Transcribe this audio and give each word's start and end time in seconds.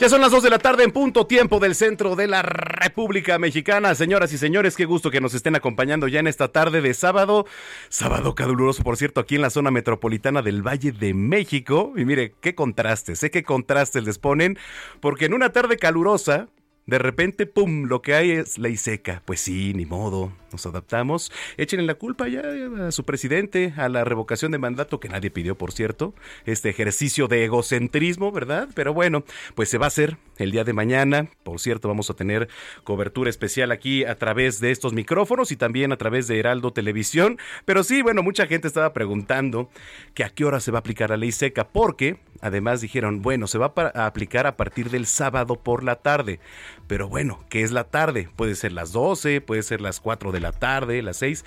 Ya 0.00 0.08
son 0.08 0.20
las 0.20 0.32
2 0.32 0.42
de 0.42 0.50
la 0.50 0.58
tarde 0.58 0.82
en 0.82 0.90
punto 0.90 1.24
tiempo 1.26 1.60
del 1.60 1.76
centro 1.76 2.16
de 2.16 2.26
la 2.26 2.42
República 2.42 3.38
Mexicana. 3.38 3.94
Señoras 3.94 4.32
y 4.32 4.38
señores, 4.38 4.76
qué 4.76 4.86
gusto 4.86 5.10
que 5.10 5.20
nos 5.20 5.34
estén 5.34 5.54
acompañando 5.54 6.08
ya 6.08 6.18
en 6.18 6.26
esta 6.26 6.48
tarde 6.48 6.82
de 6.82 6.92
sábado. 6.94 7.46
Sábado 7.88 8.34
caluroso, 8.34 8.82
por 8.82 8.96
cierto, 8.96 9.20
aquí 9.20 9.36
en 9.36 9.42
la 9.42 9.50
zona 9.50 9.70
metropolitana 9.70 10.42
del 10.42 10.66
Valle 10.66 10.90
de 10.90 11.14
México. 11.14 11.92
Y 11.96 12.04
mire, 12.04 12.34
qué 12.40 12.56
contrastes, 12.56 13.20
sé 13.20 13.30
qué 13.30 13.44
contrastes 13.44 14.02
les 14.04 14.18
ponen, 14.18 14.58
porque 15.00 15.26
en 15.26 15.34
una 15.34 15.50
tarde 15.50 15.76
calurosa, 15.76 16.48
de 16.86 16.98
repente, 16.98 17.46
¡pum!, 17.46 17.84
lo 17.84 18.02
que 18.02 18.14
hay 18.14 18.32
es 18.32 18.58
ley 18.58 18.76
seca. 18.76 19.22
Pues 19.24 19.40
sí, 19.40 19.72
ni 19.74 19.86
modo, 19.86 20.32
nos 20.52 20.66
adaptamos. 20.66 21.32
Échenle 21.56 21.86
la 21.86 21.94
culpa 21.94 22.28
ya 22.28 22.42
a 22.86 22.92
su 22.92 23.04
presidente, 23.04 23.72
a 23.76 23.88
la 23.88 24.04
revocación 24.04 24.52
de 24.52 24.58
mandato 24.58 25.00
que 25.00 25.08
nadie 25.08 25.30
pidió, 25.30 25.56
por 25.56 25.72
cierto. 25.72 26.14
Este 26.44 26.68
ejercicio 26.68 27.26
de 27.26 27.44
egocentrismo, 27.44 28.32
¿verdad? 28.32 28.68
Pero 28.74 28.92
bueno, 28.92 29.24
pues 29.54 29.70
se 29.70 29.78
va 29.78 29.86
a 29.86 29.88
hacer 29.88 30.18
el 30.36 30.50
día 30.50 30.64
de 30.64 30.74
mañana. 30.74 31.28
Por 31.42 31.58
cierto, 31.58 31.88
vamos 31.88 32.10
a 32.10 32.14
tener 32.14 32.48
cobertura 32.84 33.30
especial 33.30 33.72
aquí 33.72 34.04
a 34.04 34.16
través 34.16 34.60
de 34.60 34.70
estos 34.70 34.92
micrófonos 34.92 35.52
y 35.52 35.56
también 35.56 35.90
a 35.92 35.96
través 35.96 36.28
de 36.28 36.38
Heraldo 36.38 36.72
Televisión. 36.72 37.38
Pero 37.64 37.82
sí, 37.82 38.02
bueno, 38.02 38.22
mucha 38.22 38.46
gente 38.46 38.68
estaba 38.68 38.92
preguntando 38.92 39.70
que 40.12 40.24
a 40.24 40.30
qué 40.30 40.44
hora 40.44 40.60
se 40.60 40.70
va 40.70 40.78
a 40.78 40.80
aplicar 40.80 41.10
la 41.10 41.16
ley 41.16 41.32
seca, 41.32 41.66
porque 41.66 42.18
además 42.40 42.80
dijeron, 42.80 43.22
bueno, 43.22 43.46
se 43.46 43.58
va 43.58 43.72
a 43.76 44.06
aplicar 44.06 44.46
a 44.46 44.56
partir 44.56 44.90
del 44.90 45.06
sábado 45.06 45.56
por 45.56 45.82
la 45.82 45.96
tarde. 45.96 46.40
Pero 46.86 47.08
bueno, 47.08 47.44
¿qué 47.48 47.62
es 47.62 47.72
la 47.72 47.84
tarde? 47.84 48.28
Puede 48.36 48.54
ser 48.54 48.72
las 48.72 48.92
12, 48.92 49.40
puede 49.40 49.62
ser 49.62 49.80
las 49.80 50.00
4 50.00 50.32
de 50.32 50.40
la 50.40 50.52
tarde, 50.52 51.02
las 51.02 51.18
6. 51.18 51.44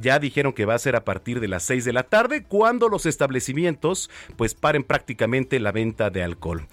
Ya 0.00 0.18
dijeron 0.18 0.52
que 0.52 0.64
va 0.64 0.74
a 0.74 0.78
ser 0.78 0.96
a 0.96 1.04
partir 1.04 1.40
de 1.40 1.48
las 1.48 1.62
6 1.64 1.84
de 1.84 1.92
la 1.92 2.04
tarde 2.04 2.44
cuando 2.44 2.88
los 2.88 3.06
establecimientos 3.06 4.10
pues 4.36 4.54
paren 4.54 4.84
prácticamente 4.84 5.58
la 5.60 5.72
venta 5.72 6.10
de 6.10 6.22
alcohol. 6.22 6.66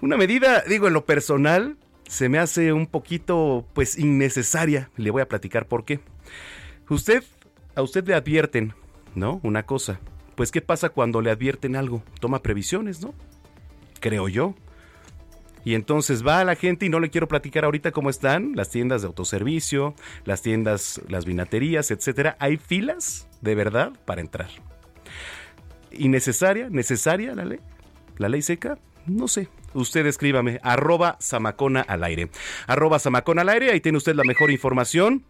Una 0.00 0.16
medida, 0.16 0.62
digo, 0.66 0.88
en 0.88 0.94
lo 0.94 1.04
personal, 1.04 1.76
se 2.08 2.28
me 2.28 2.38
hace 2.38 2.72
un 2.72 2.86
poquito 2.86 3.66
pues 3.72 3.98
innecesaria. 3.98 4.90
Le 4.96 5.10
voy 5.10 5.22
a 5.22 5.28
platicar 5.28 5.66
por 5.66 5.84
qué. 5.84 6.00
Usted, 6.88 7.24
a 7.74 7.82
usted 7.82 8.06
le 8.06 8.14
advierten, 8.14 8.74
¿no? 9.14 9.40
Una 9.42 9.64
cosa. 9.64 10.00
Pues 10.34 10.50
¿qué 10.50 10.60
pasa 10.60 10.88
cuando 10.88 11.20
le 11.20 11.30
advierten 11.30 11.76
algo? 11.76 12.02
Toma 12.20 12.42
previsiones, 12.42 13.02
¿no? 13.02 13.14
Creo 14.00 14.28
yo. 14.28 14.54
Y 15.64 15.74
entonces 15.74 16.26
va 16.26 16.40
a 16.40 16.44
la 16.44 16.56
gente 16.56 16.86
y 16.86 16.88
no 16.88 16.98
le 16.98 17.10
quiero 17.10 17.28
platicar 17.28 17.64
ahorita 17.64 17.92
cómo 17.92 18.10
están 18.10 18.52
las 18.56 18.70
tiendas 18.70 19.02
de 19.02 19.06
autoservicio, 19.06 19.94
las 20.24 20.42
tiendas, 20.42 21.00
las 21.08 21.24
vinaterías, 21.24 21.90
etcétera. 21.90 22.36
Hay 22.40 22.56
filas 22.56 23.28
de 23.40 23.54
verdad 23.54 23.92
para 24.04 24.20
entrar. 24.20 24.48
¿Innecesaria? 25.92 26.68
¿Necesaria 26.68 27.34
la 27.34 27.44
ley? 27.44 27.60
¿La 28.16 28.28
ley 28.28 28.42
seca? 28.42 28.78
No 29.06 29.28
sé. 29.28 29.48
Usted 29.74 30.04
escríbame, 30.06 30.58
arroba 30.62 31.16
Samacona 31.20 31.80
al 31.80 32.04
aire. 32.04 32.30
Arroba 32.66 32.98
Samacona 32.98 33.42
al 33.42 33.48
aire, 33.48 33.70
ahí 33.70 33.80
tiene 33.80 33.98
usted 33.98 34.14
la 34.14 34.24
mejor 34.24 34.50
información. 34.50 35.24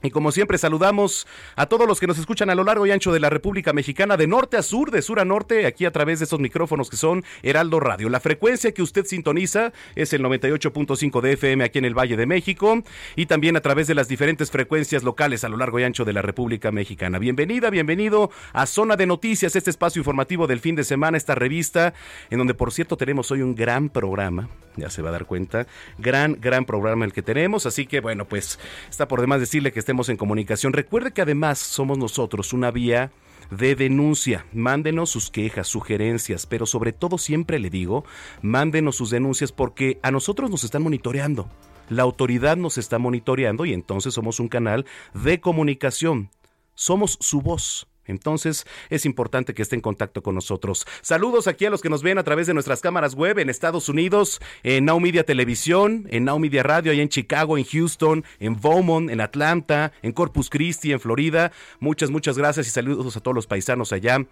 Y 0.00 0.10
como 0.10 0.30
siempre 0.30 0.58
saludamos 0.58 1.26
a 1.56 1.66
todos 1.66 1.88
los 1.88 1.98
que 1.98 2.06
nos 2.06 2.18
escuchan 2.18 2.50
a 2.50 2.54
lo 2.54 2.62
largo 2.62 2.86
y 2.86 2.92
ancho 2.92 3.12
de 3.12 3.18
la 3.18 3.30
República 3.30 3.72
Mexicana, 3.72 4.16
de 4.16 4.28
norte 4.28 4.56
a 4.56 4.62
sur, 4.62 4.92
de 4.92 5.02
sur 5.02 5.18
a 5.18 5.24
norte, 5.24 5.66
aquí 5.66 5.86
a 5.86 5.90
través 5.90 6.20
de 6.20 6.24
estos 6.24 6.38
micrófonos 6.38 6.88
que 6.88 6.96
son 6.96 7.24
Heraldo 7.42 7.80
Radio. 7.80 8.08
La 8.08 8.20
frecuencia 8.20 8.70
que 8.70 8.82
usted 8.82 9.06
sintoniza 9.06 9.72
es 9.96 10.12
el 10.12 10.22
98.5 10.22 11.20
de 11.20 11.32
FM 11.32 11.64
aquí 11.64 11.78
en 11.80 11.84
el 11.84 11.98
Valle 11.98 12.16
de 12.16 12.26
México 12.26 12.80
y 13.16 13.26
también 13.26 13.56
a 13.56 13.60
través 13.60 13.88
de 13.88 13.96
las 13.96 14.06
diferentes 14.06 14.52
frecuencias 14.52 15.02
locales 15.02 15.42
a 15.42 15.48
lo 15.48 15.56
largo 15.56 15.80
y 15.80 15.82
ancho 15.82 16.04
de 16.04 16.12
la 16.12 16.22
República 16.22 16.70
Mexicana. 16.70 17.18
Bienvenida, 17.18 17.68
bienvenido 17.68 18.30
a 18.52 18.66
Zona 18.66 18.94
de 18.94 19.06
Noticias, 19.06 19.56
este 19.56 19.70
espacio 19.70 19.98
informativo 19.98 20.46
del 20.46 20.60
fin 20.60 20.76
de 20.76 20.84
semana, 20.84 21.16
esta 21.16 21.34
revista, 21.34 21.92
en 22.30 22.38
donde 22.38 22.54
por 22.54 22.72
cierto 22.72 22.96
tenemos 22.96 23.32
hoy 23.32 23.42
un 23.42 23.56
gran 23.56 23.88
programa, 23.88 24.48
ya 24.76 24.90
se 24.90 25.02
va 25.02 25.08
a 25.08 25.12
dar 25.12 25.26
cuenta, 25.26 25.66
gran, 25.98 26.38
gran 26.40 26.64
programa 26.64 27.04
el 27.04 27.12
que 27.12 27.22
tenemos, 27.22 27.66
así 27.66 27.84
que 27.84 27.98
bueno, 27.98 28.26
pues 28.26 28.60
está 28.88 29.08
por 29.08 29.20
demás 29.20 29.40
decirle 29.40 29.72
que 29.72 29.87
estemos 29.88 30.10
en 30.10 30.18
comunicación. 30.18 30.74
Recuerde 30.74 31.12
que 31.12 31.22
además 31.22 31.58
somos 31.58 31.96
nosotros 31.96 32.52
una 32.52 32.70
vía 32.70 33.10
de 33.50 33.74
denuncia. 33.74 34.44
Mándenos 34.52 35.08
sus 35.08 35.30
quejas, 35.30 35.66
sugerencias, 35.66 36.44
pero 36.44 36.66
sobre 36.66 36.92
todo 36.92 37.16
siempre 37.16 37.58
le 37.58 37.70
digo, 37.70 38.04
mándenos 38.42 38.96
sus 38.96 39.08
denuncias 39.08 39.50
porque 39.50 39.98
a 40.02 40.10
nosotros 40.10 40.50
nos 40.50 40.62
están 40.62 40.82
monitoreando. 40.82 41.48
La 41.88 42.02
autoridad 42.02 42.58
nos 42.58 42.76
está 42.76 42.98
monitoreando 42.98 43.64
y 43.64 43.72
entonces 43.72 44.12
somos 44.12 44.40
un 44.40 44.48
canal 44.48 44.84
de 45.14 45.40
comunicación. 45.40 46.28
Somos 46.74 47.16
su 47.22 47.40
voz. 47.40 47.87
Entonces 48.08 48.66
es 48.90 49.06
importante 49.06 49.54
que 49.54 49.62
esté 49.62 49.76
en 49.76 49.80
contacto 49.80 50.22
con 50.22 50.34
nosotros. 50.34 50.86
Saludos 51.02 51.46
aquí 51.46 51.66
a 51.66 51.70
los 51.70 51.80
que 51.80 51.88
nos 51.88 52.02
ven 52.02 52.18
a 52.18 52.24
través 52.24 52.46
de 52.46 52.54
nuestras 52.54 52.80
cámaras 52.80 53.14
web 53.14 53.38
en 53.38 53.50
Estados 53.50 53.88
Unidos, 53.88 54.40
en 54.62 54.86
Now 54.86 54.98
Media 54.98 55.24
Televisión, 55.24 56.06
en 56.10 56.24
Now 56.24 56.38
Media 56.38 56.62
Radio, 56.62 56.90
allá 56.90 57.02
en 57.02 57.08
Chicago, 57.08 57.56
en 57.56 57.64
Houston, 57.64 58.24
en 58.40 58.60
Beaumont, 58.60 59.10
en 59.10 59.20
Atlanta, 59.20 59.92
en 60.02 60.12
Corpus 60.12 60.50
Christi, 60.50 60.92
en 60.92 61.00
Florida. 61.00 61.52
Muchas, 61.78 62.10
muchas 62.10 62.36
gracias 62.36 62.66
y 62.66 62.70
saludos 62.70 63.16
a 63.16 63.20
todos 63.20 63.34
los 63.34 63.46
paisanos 63.46 63.92
allá 63.92 64.24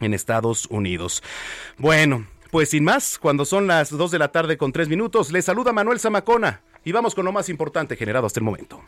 en 0.00 0.14
Estados 0.14 0.66
Unidos. 0.66 1.22
Bueno, 1.78 2.26
pues 2.50 2.70
sin 2.70 2.84
más, 2.84 3.18
cuando 3.18 3.44
son 3.44 3.66
las 3.66 3.90
2 3.90 4.10
de 4.10 4.18
la 4.18 4.30
tarde 4.30 4.56
con 4.56 4.72
3 4.72 4.88
minutos, 4.88 5.32
les 5.32 5.44
saluda 5.44 5.72
Manuel 5.72 5.98
Zamacona 6.00 6.62
y 6.84 6.92
vamos 6.92 7.14
con 7.14 7.24
lo 7.24 7.32
más 7.32 7.48
importante 7.48 7.96
generado 7.96 8.26
hasta 8.26 8.40
el 8.40 8.44
momento. 8.44 8.80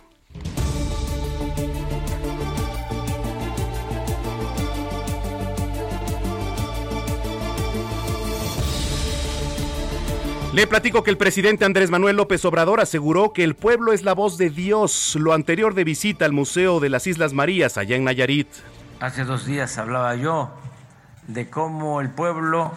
Le 10.56 10.66
platico 10.66 11.02
que 11.02 11.10
el 11.10 11.18
presidente 11.18 11.66
Andrés 11.66 11.90
Manuel 11.90 12.16
López 12.16 12.42
Obrador 12.46 12.80
aseguró 12.80 13.34
que 13.34 13.44
el 13.44 13.56
pueblo 13.56 13.92
es 13.92 14.04
la 14.04 14.14
voz 14.14 14.38
de 14.38 14.48
Dios, 14.48 15.14
lo 15.20 15.34
anterior 15.34 15.74
de 15.74 15.84
visita 15.84 16.24
al 16.24 16.32
Museo 16.32 16.80
de 16.80 16.88
las 16.88 17.06
Islas 17.06 17.34
Marías 17.34 17.76
allá 17.76 17.94
en 17.94 18.04
Nayarit. 18.04 18.48
Hace 18.98 19.24
dos 19.24 19.44
días 19.44 19.76
hablaba 19.76 20.16
yo 20.16 20.50
de 21.26 21.50
cómo 21.50 22.00
el 22.00 22.08
pueblo 22.08 22.72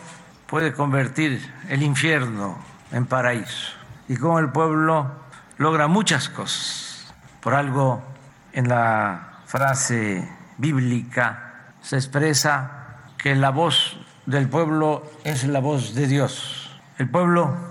puede 0.48 0.74
convertir 0.74 1.42
el 1.70 1.82
infierno 1.82 2.58
en 2.92 3.06
paraíso 3.06 3.72
y 4.10 4.18
cómo 4.18 4.40
el 4.40 4.50
pueblo 4.50 5.10
logra 5.58 5.88
muchas 5.88 6.28
cosas. 6.28 7.14
Por 7.40 7.54
algo 7.54 8.04
en 8.52 8.68
la 8.68 9.40
frase 9.46 10.28
bíblica 10.58 11.72
se 11.82 11.96
expresa 11.96 13.06
que 13.18 13.36
la 13.36 13.52
voz 13.52 13.96
del 14.26 14.50
pueblo 14.50 15.10
es 15.24 15.46
la 15.46 15.62
voz 15.62 15.96
de 15.96 16.08
Dios. 16.08 16.78
El 16.98 17.10
pueblo 17.10 17.69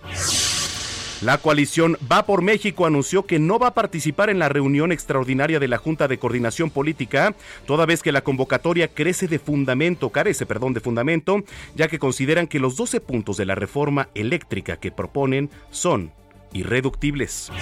La 1.21 1.39
coalición 1.39 1.97
Va 2.11 2.27
por 2.27 2.43
México 2.43 2.87
anunció 2.87 3.25
que 3.25 3.39
no 3.39 3.61
va 3.61 3.69
a 3.69 3.75
participar 3.75 4.31
en 4.31 4.41
la 4.41 4.49
reunión 4.49 4.91
extraordinaria 4.91 5.61
de 5.61 5.69
la 5.69 5.79
Junta 5.79 6.09
de 6.09 6.19
Coordinación 6.19 6.71
Política, 6.71 7.37
toda 7.67 7.87
vez 7.87 8.03
que 8.03 8.11
la 8.11 8.23
convocatoria 8.23 8.89
crece 8.89 9.29
de 9.29 9.39
fundamento, 9.39 10.11
carece, 10.11 10.45
perdón, 10.45 10.75
de 10.75 10.81
fundamento, 10.81 11.45
ya 11.77 11.87
que 11.87 12.01
consideran 12.01 12.49
que 12.49 12.59
los 12.59 12.77
12 12.77 13.01
puntos 13.01 13.37
de 13.37 13.47
la 13.47 13.55
reforma 13.55 14.09
eléctrica 14.17 14.77
que 14.77 14.91
proponen 14.91 15.51
son 15.71 16.11
irreductibles. 16.53 17.53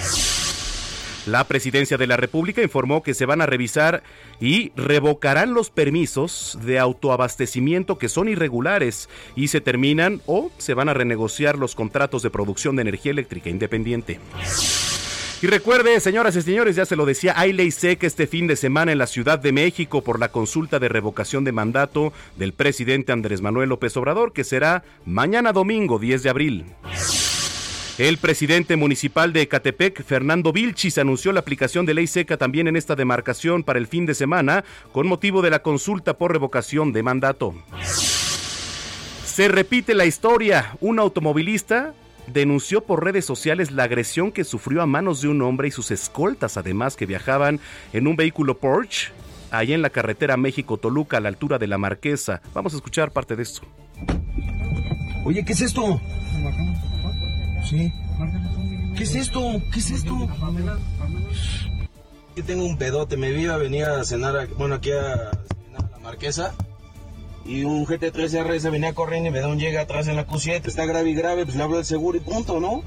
La 1.27 1.43
presidencia 1.43 1.97
de 1.97 2.07
la 2.07 2.15
República 2.15 2.61
informó 2.61 3.03
que 3.03 3.13
se 3.13 3.25
van 3.25 3.41
a 3.41 3.45
revisar 3.45 4.01
y 4.39 4.71
revocarán 4.77 5.53
los 5.53 5.69
permisos 5.69 6.57
de 6.63 6.79
autoabastecimiento 6.79 7.97
que 7.97 8.07
son 8.07 8.29
irregulares 8.29 9.09
y 9.35 9.49
se 9.49 9.59
terminan 9.59 10.21
o 10.25 10.51
se 10.57 10.73
van 10.73 10.87
a 10.87 10.93
renegociar 10.93 11.57
los 11.57 11.75
contratos 11.75 12.23
de 12.23 12.29
producción 12.29 12.77
de 12.77 12.83
energía 12.83 13.11
eléctrica 13.11 13.49
independiente. 13.49 14.21
Y 15.41 15.47
recuerde, 15.47 15.99
señoras 15.99 16.35
y 16.37 16.41
señores, 16.41 16.77
ya 16.77 16.85
se 16.85 16.95
lo 16.95 17.05
decía, 17.05 17.33
hay 17.35 17.51
ley 17.51 17.71
seca 17.71 18.07
este 18.07 18.25
fin 18.25 18.47
de 18.47 18.55
semana 18.55 18.93
en 18.93 18.97
la 18.97 19.05
Ciudad 19.05 19.37
de 19.37 19.51
México 19.51 20.01
por 20.01 20.19
la 20.19 20.29
consulta 20.29 20.79
de 20.79 20.87
revocación 20.87 21.43
de 21.43 21.51
mandato 21.51 22.13
del 22.37 22.53
presidente 22.53 23.11
Andrés 23.11 23.41
Manuel 23.41 23.69
López 23.69 23.95
Obrador, 23.97 24.31
que 24.31 24.45
será 24.45 24.83
mañana 25.05 25.51
domingo 25.51 25.99
10 25.99 26.23
de 26.23 26.29
abril. 26.29 26.65
El 27.97 28.19
presidente 28.19 28.75
municipal 28.75 29.33
de 29.33 29.41
Ecatepec, 29.41 30.03
Fernando 30.03 30.53
Vilchis, 30.53 30.99
anunció 30.99 31.31
la 31.31 31.39
aplicación 31.39 31.87
de 31.87 31.95
ley 31.95 32.05
seca 32.05 32.37
también 32.37 32.67
en 32.67 32.75
esta 32.75 32.95
demarcación 32.95 33.63
para 33.63 33.79
el 33.79 33.87
fin 33.87 34.05
de 34.05 34.13
semana 34.13 34.63
con 34.91 35.07
motivo 35.07 35.41
de 35.41 35.49
la 35.49 35.63
consulta 35.63 36.15
por 36.15 36.31
revocación 36.31 36.93
de 36.93 37.01
mandato. 37.01 37.55
Se 39.25 39.47
repite 39.47 39.95
la 39.95 40.05
historia. 40.05 40.77
Un 40.79 40.99
automovilista 40.99 41.95
denunció 42.27 42.81
por 42.81 43.03
redes 43.03 43.25
sociales 43.25 43.71
la 43.71 43.85
agresión 43.85 44.31
que 44.31 44.43
sufrió 44.43 44.83
a 44.83 44.85
manos 44.85 45.21
de 45.21 45.29
un 45.29 45.41
hombre 45.41 45.69
y 45.69 45.71
sus 45.71 45.89
escoltas, 45.89 46.55
además 46.55 46.95
que 46.97 47.07
viajaban 47.07 47.59
en 47.93 48.05
un 48.05 48.15
vehículo 48.15 48.59
Porsche, 48.59 49.11
ahí 49.49 49.73
en 49.73 49.81
la 49.81 49.89
carretera 49.89 50.37
México-Toluca, 50.37 51.17
a 51.17 51.19
la 51.19 51.29
altura 51.29 51.57
de 51.57 51.65
la 51.65 51.79
Marquesa. 51.79 52.41
Vamos 52.53 52.73
a 52.73 52.75
escuchar 52.75 53.09
parte 53.09 53.35
de 53.35 53.41
esto. 53.41 53.63
Oye, 55.25 55.43
¿qué 55.43 55.53
es 55.53 55.61
esto? 55.61 55.99
Sí. 57.63 57.91
¿Qué 58.95 59.03
es 59.03 59.15
esto? 59.15 59.61
¿Qué 59.71 59.79
es 59.79 59.91
esto? 59.91 60.27
Yo 62.35 62.43
tengo 62.43 62.65
un 62.65 62.77
pedote, 62.77 63.17
me 63.17 63.31
iba 63.31 63.55
a 63.55 63.57
venir 63.57 63.85
a 63.85 64.03
cenar, 64.03 64.47
bueno, 64.57 64.75
aquí 64.75 64.91
a 64.91 65.31
cenar 65.47 65.85
a 65.85 65.89
la 65.91 65.99
marquesa. 65.99 66.53
Y 67.45 67.63
un 67.63 67.85
GT3 67.85 68.43
RS 68.43 68.69
venía 68.69 68.93
corriendo 68.93 69.29
y 69.29 69.31
me 69.31 69.39
da 69.39 69.47
un 69.47 69.57
llega 69.57 69.81
atrás 69.81 70.07
en 70.07 70.17
la 70.17 70.27
Q7. 70.27 70.65
Está 70.65 70.85
grave 70.85 71.09
y 71.09 71.15
grave, 71.15 71.45
pues 71.45 71.55
le 71.55 71.63
hablo 71.63 71.77
del 71.77 71.85
seguro 71.85 72.17
y 72.17 72.21
punto, 72.21 72.59
¿no? 72.59 72.83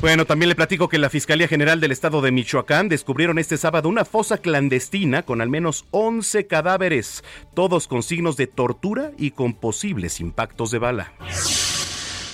Bueno, 0.00 0.26
también 0.26 0.48
le 0.48 0.54
platico 0.54 0.88
que 0.88 0.98
la 0.98 1.10
Fiscalía 1.10 1.48
General 1.48 1.80
del 1.80 1.90
Estado 1.90 2.20
de 2.20 2.30
Michoacán 2.30 2.88
descubrieron 2.88 3.38
este 3.38 3.56
sábado 3.56 3.88
una 3.88 4.04
fosa 4.04 4.38
clandestina 4.38 5.24
con 5.24 5.40
al 5.40 5.48
menos 5.48 5.86
11 5.90 6.46
cadáveres, 6.46 7.24
todos 7.52 7.88
con 7.88 8.04
signos 8.04 8.36
de 8.36 8.46
tortura 8.46 9.10
y 9.18 9.32
con 9.32 9.54
posibles 9.54 10.20
impactos 10.20 10.70
de 10.70 10.78
bala. 10.78 11.12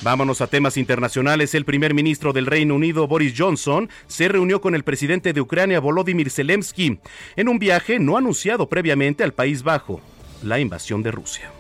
Vámonos 0.05 0.43
a 0.43 0.49
temas 0.49 0.77
internacionales. 0.77 1.55
El 1.55 1.65
primer 1.65 1.95
ministro 1.95 2.35
del 2.35 2.45
Reino 2.45 2.75
Unido, 2.75 3.09
Boris 3.09 3.33
Johnson, 3.35 3.89
se 4.07 4.29
reunió 4.29 4.61
con 4.61 4.75
el 4.75 4.85
presidente 4.85 5.33
de 5.33 5.41
Ucrania, 5.41 5.81
Volodymyr 5.81 6.31
Zelensky, 6.31 6.99
en 7.37 7.49
un 7.49 7.59
viaje 7.59 7.99
no 7.99 8.19
anunciado 8.19 8.69
previamente 8.69 9.25
al 9.25 9.33
país 9.33 9.63
bajo, 9.63 10.03
la 10.43 10.61
invasión 10.61 11.03
de 11.03 11.11
Rusia. 11.11 11.51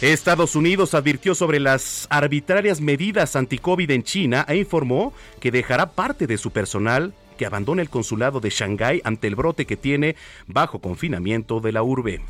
Estados 0.00 0.54
Unidos 0.54 0.94
advirtió 0.94 1.34
sobre 1.34 1.58
las 1.58 2.06
arbitrarias 2.10 2.80
medidas 2.80 3.34
anti-COVID 3.34 3.90
en 3.90 4.04
China 4.04 4.46
e 4.48 4.54
informó 4.54 5.12
que 5.40 5.50
dejará 5.50 5.90
parte 5.90 6.28
de 6.28 6.38
su 6.38 6.52
personal 6.52 7.12
que 7.36 7.46
abandone 7.46 7.82
el 7.82 7.90
consulado 7.90 8.38
de 8.38 8.50
Shanghái 8.50 9.00
ante 9.02 9.26
el 9.26 9.34
brote 9.34 9.66
que 9.66 9.76
tiene 9.76 10.14
bajo 10.46 10.78
confinamiento 10.78 11.58
de 11.58 11.72
la 11.72 11.82
urbe. 11.82 12.20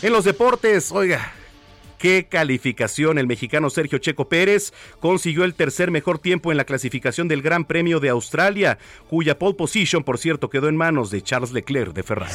En 0.00 0.12
los 0.14 0.24
deportes, 0.24 0.90
oiga, 0.92 1.34
qué 2.02 2.26
calificación. 2.28 3.16
El 3.16 3.28
mexicano 3.28 3.70
Sergio 3.70 3.98
Checo 3.98 4.28
Pérez 4.28 4.72
consiguió 4.98 5.44
el 5.44 5.54
tercer 5.54 5.92
mejor 5.92 6.18
tiempo 6.18 6.50
en 6.50 6.56
la 6.56 6.64
clasificación 6.64 7.28
del 7.28 7.42
Gran 7.42 7.64
Premio 7.64 8.00
de 8.00 8.08
Australia, 8.08 8.76
cuya 9.08 9.38
pole 9.38 9.54
position, 9.54 10.02
por 10.02 10.18
cierto, 10.18 10.50
quedó 10.50 10.68
en 10.68 10.76
manos 10.76 11.12
de 11.12 11.22
Charles 11.22 11.52
Leclerc 11.52 11.94
de 11.94 12.02
Ferrari. 12.02 12.34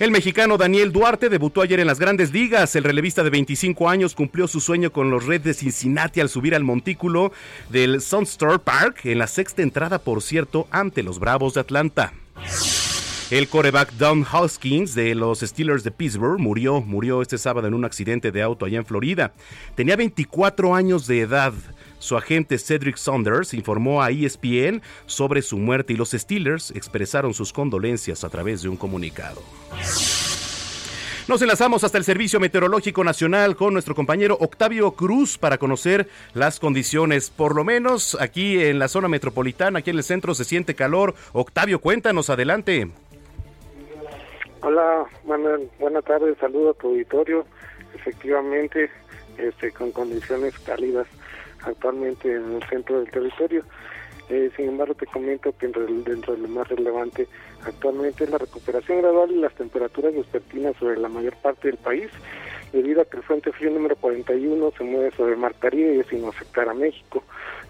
El 0.00 0.10
mexicano 0.10 0.58
Daniel 0.58 0.92
Duarte 0.92 1.28
debutó 1.28 1.62
ayer 1.62 1.78
en 1.78 1.86
las 1.86 2.00
grandes 2.00 2.32
ligas. 2.32 2.74
El 2.74 2.82
relevista 2.82 3.22
de 3.22 3.30
25 3.30 3.88
años 3.88 4.16
cumplió 4.16 4.48
su 4.48 4.60
sueño 4.60 4.90
con 4.90 5.08
los 5.08 5.24
Reds 5.24 5.44
de 5.44 5.54
Cincinnati 5.54 6.20
al 6.20 6.28
subir 6.28 6.56
al 6.56 6.64
montículo 6.64 7.32
del 7.70 8.00
Sunstar 8.00 8.58
Park 8.58 9.02
en 9.04 9.18
la 9.18 9.28
sexta 9.28 9.62
entrada, 9.62 10.00
por 10.00 10.20
cierto, 10.20 10.66
ante 10.72 11.04
los 11.04 11.20
Bravos 11.20 11.54
de 11.54 11.60
Atlanta. 11.60 12.12
El 13.28 13.48
coreback 13.48 13.90
Don 13.94 14.24
Hoskins 14.24 14.94
de 14.94 15.12
los 15.16 15.40
Steelers 15.40 15.82
de 15.82 15.90
Pittsburgh 15.90 16.38
murió, 16.38 16.80
murió 16.80 17.22
este 17.22 17.38
sábado 17.38 17.66
en 17.66 17.74
un 17.74 17.84
accidente 17.84 18.30
de 18.30 18.40
auto 18.40 18.64
allá 18.64 18.78
en 18.78 18.86
Florida. 18.86 19.32
Tenía 19.74 19.96
24 19.96 20.76
años 20.76 21.08
de 21.08 21.22
edad. 21.22 21.52
Su 21.98 22.16
agente 22.16 22.56
Cedric 22.56 22.96
Saunders 22.96 23.52
informó 23.52 24.00
a 24.00 24.12
ESPN 24.12 24.80
sobre 25.06 25.42
su 25.42 25.58
muerte 25.58 25.94
y 25.94 25.96
los 25.96 26.12
Steelers 26.12 26.70
expresaron 26.70 27.34
sus 27.34 27.52
condolencias 27.52 28.22
a 28.22 28.28
través 28.28 28.62
de 28.62 28.68
un 28.68 28.76
comunicado. 28.76 29.42
Nos 31.26 31.42
enlazamos 31.42 31.82
hasta 31.82 31.98
el 31.98 32.04
Servicio 32.04 32.38
Meteorológico 32.38 33.02
Nacional 33.02 33.56
con 33.56 33.72
nuestro 33.72 33.96
compañero 33.96 34.38
Octavio 34.40 34.92
Cruz 34.92 35.36
para 35.36 35.58
conocer 35.58 36.08
las 36.32 36.60
condiciones. 36.60 37.30
Por 37.30 37.56
lo 37.56 37.64
menos 37.64 38.16
aquí 38.20 38.62
en 38.62 38.78
la 38.78 38.86
zona 38.86 39.08
metropolitana, 39.08 39.80
aquí 39.80 39.90
en 39.90 39.96
el 39.96 40.04
centro 40.04 40.36
se 40.36 40.44
siente 40.44 40.76
calor. 40.76 41.16
Octavio, 41.32 41.80
cuéntanos, 41.80 42.30
adelante. 42.30 42.92
Hola, 44.62 45.06
Manuel. 45.26 45.68
Buenas 45.78 46.04
tardes. 46.04 46.38
Saludo 46.38 46.70
a 46.70 46.74
tu 46.74 46.88
auditorio. 46.88 47.44
Efectivamente, 47.94 48.90
este, 49.36 49.70
con 49.70 49.92
condiciones 49.92 50.58
cálidas 50.60 51.06
actualmente 51.62 52.32
en 52.32 52.54
el 52.54 52.62
centro 52.64 52.98
del 52.98 53.10
territorio. 53.10 53.62
Eh, 54.28 54.50
sin 54.56 54.68
embargo, 54.68 54.94
te 54.94 55.06
comento 55.06 55.56
que 55.56 55.68
dentro 55.68 56.34
de 56.34 56.42
lo 56.42 56.48
más 56.48 56.68
relevante 56.68 57.28
actualmente 57.64 58.24
es 58.24 58.30
la 58.30 58.38
recuperación 58.38 59.02
gradual 59.02 59.30
y 59.30 59.40
las 59.40 59.54
temperaturas 59.54 60.14
vespertinas 60.14 60.76
sobre 60.78 60.98
la 60.98 61.08
mayor 61.08 61.36
parte 61.36 61.68
del 61.68 61.76
país, 61.76 62.10
debido 62.72 63.02
a 63.02 63.04
que 63.04 63.18
el 63.18 63.22
Frente 63.22 63.52
Frío 63.52 63.70
número 63.70 63.94
41 63.94 64.72
se 64.76 64.84
mueve 64.84 65.12
sobre 65.12 65.34
el 65.34 65.38
Mar 65.38 65.54
Caribe 65.60 65.96
y 65.96 66.04
sin 66.04 66.24
afectar 66.24 66.68
a 66.68 66.74
México. 66.74 67.22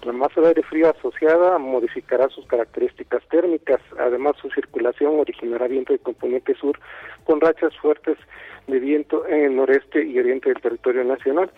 La 0.04 0.12
masa 0.12 0.40
de 0.40 0.49
aire 0.49 0.62
frío 0.62 0.90
asociada 0.90 1.59
modificará 1.59 2.28
sus 2.28 2.47
características 2.47 3.23
térmicas, 3.28 3.80
además 3.99 4.37
su 4.40 4.49
circulación 4.50 5.18
originará 5.18 5.66
viento 5.66 5.92
de 5.92 5.99
componente 5.99 6.54
sur 6.54 6.78
con 7.25 7.40
rachas 7.40 7.76
fuertes 7.78 8.16
de 8.66 8.78
viento 8.78 9.26
en 9.26 9.44
el 9.44 9.56
noreste 9.56 10.04
y 10.04 10.18
oriente 10.18 10.49
del 10.49 10.61
territorio 10.61 11.04
nacional. 11.04 11.50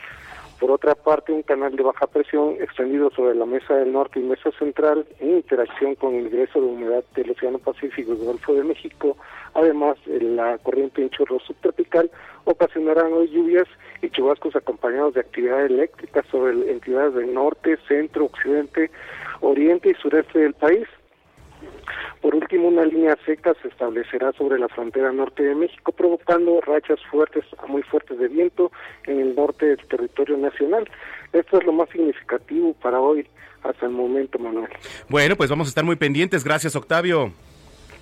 Por 0.58 0.72
otra 0.72 0.96
parte, 0.96 1.32
un 1.32 1.42
canal 1.42 1.76
de 1.76 1.84
baja 1.84 2.08
presión 2.08 2.56
extendido 2.60 3.10
sobre 3.10 3.36
la 3.36 3.46
mesa 3.46 3.74
del 3.74 3.92
norte 3.92 4.18
y 4.18 4.24
mesa 4.24 4.50
central 4.58 5.06
en 5.20 5.36
interacción 5.36 5.94
con 5.94 6.16
el 6.16 6.26
ingreso 6.26 6.60
de 6.60 6.66
humedad 6.66 7.04
del 7.14 7.30
Océano 7.30 7.58
Pacífico 7.58 8.12
y 8.12 8.24
Golfo 8.24 8.54
de 8.54 8.64
México, 8.64 9.16
además 9.54 9.96
la 10.06 10.58
corriente 10.58 11.00
en 11.00 11.10
chorro 11.10 11.38
subtropical, 11.38 12.10
ocasionarán 12.44 13.12
hoy 13.12 13.28
lluvias 13.28 13.68
y 14.02 14.10
chubascos 14.10 14.56
acompañados 14.56 15.14
de 15.14 15.20
actividad 15.20 15.64
eléctrica 15.64 16.24
sobre 16.28 16.72
entidades 16.72 17.14
del 17.14 17.32
norte, 17.32 17.78
centro, 17.86 18.24
occidente, 18.24 18.90
oriente 19.40 19.90
y 19.90 19.94
sureste 19.94 20.40
del 20.40 20.54
país. 20.54 20.88
Por 22.20 22.34
último, 22.34 22.68
una 22.68 22.84
línea 22.84 23.16
seca 23.24 23.54
se 23.62 23.68
establecerá 23.68 24.32
sobre 24.32 24.58
la 24.58 24.68
frontera 24.68 25.12
norte 25.12 25.42
de 25.42 25.54
México, 25.54 25.92
provocando 25.92 26.60
rachas 26.60 26.98
fuertes 27.10 27.44
a 27.58 27.66
muy 27.66 27.82
fuertes 27.82 28.18
de 28.18 28.28
viento 28.28 28.70
en 29.06 29.20
el 29.20 29.34
norte 29.34 29.66
del 29.66 29.86
territorio 29.88 30.36
nacional. 30.36 30.88
Esto 31.32 31.58
es 31.58 31.66
lo 31.66 31.72
más 31.72 31.88
significativo 31.90 32.74
para 32.74 33.00
hoy 33.00 33.26
hasta 33.62 33.86
el 33.86 33.92
momento, 33.92 34.38
Manuel. 34.38 34.68
Bueno, 35.08 35.36
pues 35.36 35.50
vamos 35.50 35.68
a 35.68 35.70
estar 35.70 35.84
muy 35.84 35.96
pendientes. 35.96 36.44
Gracias, 36.44 36.74
Octavio. 36.76 37.32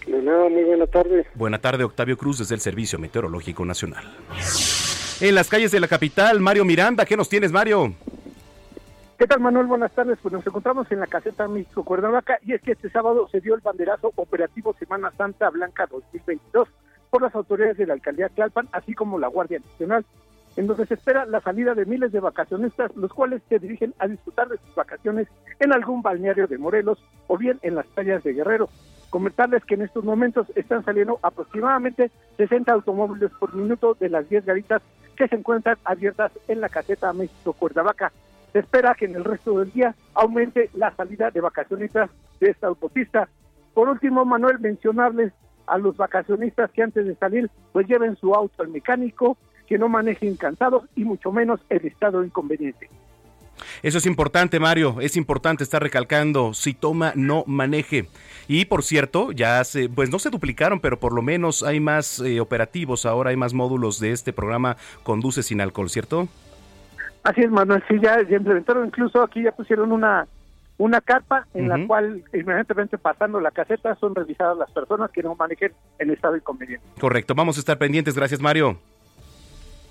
De 0.06 0.22
nada, 0.22 0.48
muy 0.48 0.62
buena 0.62 0.86
tarde. 0.86 1.26
Buena 1.34 1.58
tarde, 1.58 1.82
Octavio 1.84 2.16
Cruz, 2.16 2.38
desde 2.38 2.54
el 2.54 2.60
Servicio 2.60 2.98
Meteorológico 2.98 3.64
Nacional. 3.64 4.04
En 5.20 5.34
las 5.34 5.48
calles 5.48 5.72
de 5.72 5.80
la 5.80 5.88
capital, 5.88 6.40
Mario 6.40 6.64
Miranda, 6.64 7.04
¿qué 7.04 7.16
nos 7.16 7.28
tienes, 7.28 7.50
Mario? 7.50 7.94
¿Qué 9.18 9.26
tal, 9.26 9.40
Manuel? 9.40 9.64
Buenas 9.64 9.92
tardes. 9.92 10.18
Pues 10.20 10.34
nos 10.34 10.46
encontramos 10.46 10.92
en 10.92 11.00
la 11.00 11.06
caseta 11.06 11.48
México 11.48 11.82
Cuernavaca 11.84 12.38
y 12.42 12.52
es 12.52 12.60
que 12.60 12.72
este 12.72 12.90
sábado 12.90 13.26
se 13.28 13.40
dio 13.40 13.54
el 13.54 13.62
banderazo 13.62 14.12
operativo 14.14 14.74
Semana 14.78 15.10
Santa 15.16 15.48
Blanca 15.48 15.86
2022 15.90 16.68
por 17.08 17.22
las 17.22 17.34
autoridades 17.34 17.78
de 17.78 17.86
la 17.86 17.94
alcaldía 17.94 18.28
Tlalpan, 18.28 18.68
así 18.72 18.92
como 18.92 19.18
la 19.18 19.28
Guardia 19.28 19.58
Nacional, 19.58 20.04
en 20.56 20.66
donde 20.66 20.84
se 20.84 20.94
espera 20.94 21.24
la 21.24 21.40
salida 21.40 21.74
de 21.74 21.86
miles 21.86 22.12
de 22.12 22.20
vacacionistas, 22.20 22.94
los 22.94 23.10
cuales 23.10 23.40
se 23.48 23.58
dirigen 23.58 23.94
a 23.98 24.06
disfrutar 24.06 24.48
de 24.50 24.58
sus 24.58 24.74
vacaciones 24.74 25.28
en 25.60 25.72
algún 25.72 26.02
balneario 26.02 26.46
de 26.46 26.58
Morelos 26.58 27.02
o 27.26 27.38
bien 27.38 27.58
en 27.62 27.74
las 27.74 27.86
playas 27.86 28.22
de 28.22 28.34
Guerrero. 28.34 28.68
Comentarles 29.08 29.64
que 29.64 29.76
en 29.76 29.82
estos 29.82 30.04
momentos 30.04 30.46
están 30.56 30.84
saliendo 30.84 31.18
aproximadamente 31.22 32.10
60 32.36 32.70
automóviles 32.70 33.30
por 33.40 33.54
minuto 33.54 33.96
de 33.98 34.10
las 34.10 34.28
10 34.28 34.44
garitas 34.44 34.82
que 35.16 35.26
se 35.26 35.36
encuentran 35.36 35.78
abiertas 35.84 36.32
en 36.48 36.60
la 36.60 36.68
caseta 36.68 37.14
México 37.14 37.54
Cuernavaca. 37.54 38.12
Espera 38.58 38.94
que 38.94 39.04
en 39.04 39.14
el 39.16 39.24
resto 39.24 39.58
del 39.58 39.72
día 39.72 39.94
aumente 40.14 40.70
la 40.74 40.94
salida 40.94 41.30
de 41.30 41.40
vacacionistas 41.40 42.10
de 42.40 42.50
esta 42.50 42.66
autopista. 42.68 43.28
Por 43.74 43.88
último, 43.88 44.24
Manuel, 44.24 44.58
mencionarles 44.58 45.32
a 45.66 45.78
los 45.78 45.96
vacacionistas 45.96 46.70
que 46.70 46.82
antes 46.82 47.04
de 47.04 47.14
salir, 47.16 47.50
pues 47.72 47.86
lleven 47.86 48.16
su 48.16 48.34
auto 48.34 48.62
al 48.62 48.68
mecánico, 48.68 49.36
que 49.66 49.78
no 49.78 49.88
manejen 49.88 50.36
cansados 50.36 50.84
y 50.94 51.04
mucho 51.04 51.32
menos 51.32 51.60
el 51.68 51.84
estado 51.86 52.24
inconveniente. 52.24 52.88
Eso 53.82 53.98
es 53.98 54.06
importante, 54.06 54.60
Mario. 54.60 54.96
Es 55.00 55.16
importante 55.16 55.64
estar 55.64 55.82
recalcando, 55.82 56.54
si 56.54 56.74
toma, 56.74 57.12
no 57.14 57.44
maneje. 57.46 58.08
Y 58.48 58.66
por 58.66 58.82
cierto, 58.82 59.32
ya 59.32 59.62
se, 59.64 59.88
pues 59.88 60.10
no 60.10 60.18
se 60.18 60.30
duplicaron, 60.30 60.80
pero 60.80 61.00
por 61.00 61.12
lo 61.12 61.22
menos 61.22 61.62
hay 61.62 61.80
más 61.80 62.20
eh, 62.20 62.40
operativos, 62.40 63.06
ahora 63.06 63.30
hay 63.30 63.36
más 63.36 63.54
módulos 63.54 63.98
de 63.98 64.12
este 64.12 64.32
programa 64.32 64.76
Conduce 65.02 65.42
sin 65.42 65.60
alcohol, 65.60 65.90
¿cierto? 65.90 66.28
Así 67.26 67.40
es, 67.40 67.50
Manuel, 67.50 67.82
sí, 67.88 67.96
ya, 68.00 68.20
implementaron, 68.20 68.86
incluso 68.86 69.22
aquí 69.22 69.42
ya 69.42 69.52
pusieron 69.52 69.92
una 69.92 70.26
una 70.78 71.00
carpa 71.00 71.46
en 71.54 71.70
la 71.70 71.86
cual 71.86 72.22
inmediatamente 72.34 72.98
pasando 72.98 73.40
la 73.40 73.50
caseta 73.50 73.94
son 73.94 74.14
revisadas 74.14 74.58
las 74.58 74.70
personas 74.70 75.10
que 75.10 75.22
no 75.22 75.34
manejen 75.34 75.72
en 75.98 76.10
estado 76.10 76.36
inconveniente. 76.36 76.86
Correcto, 77.00 77.34
vamos 77.34 77.56
a 77.56 77.60
estar 77.60 77.78
pendientes, 77.78 78.14
gracias 78.14 78.40
Mario. 78.42 78.78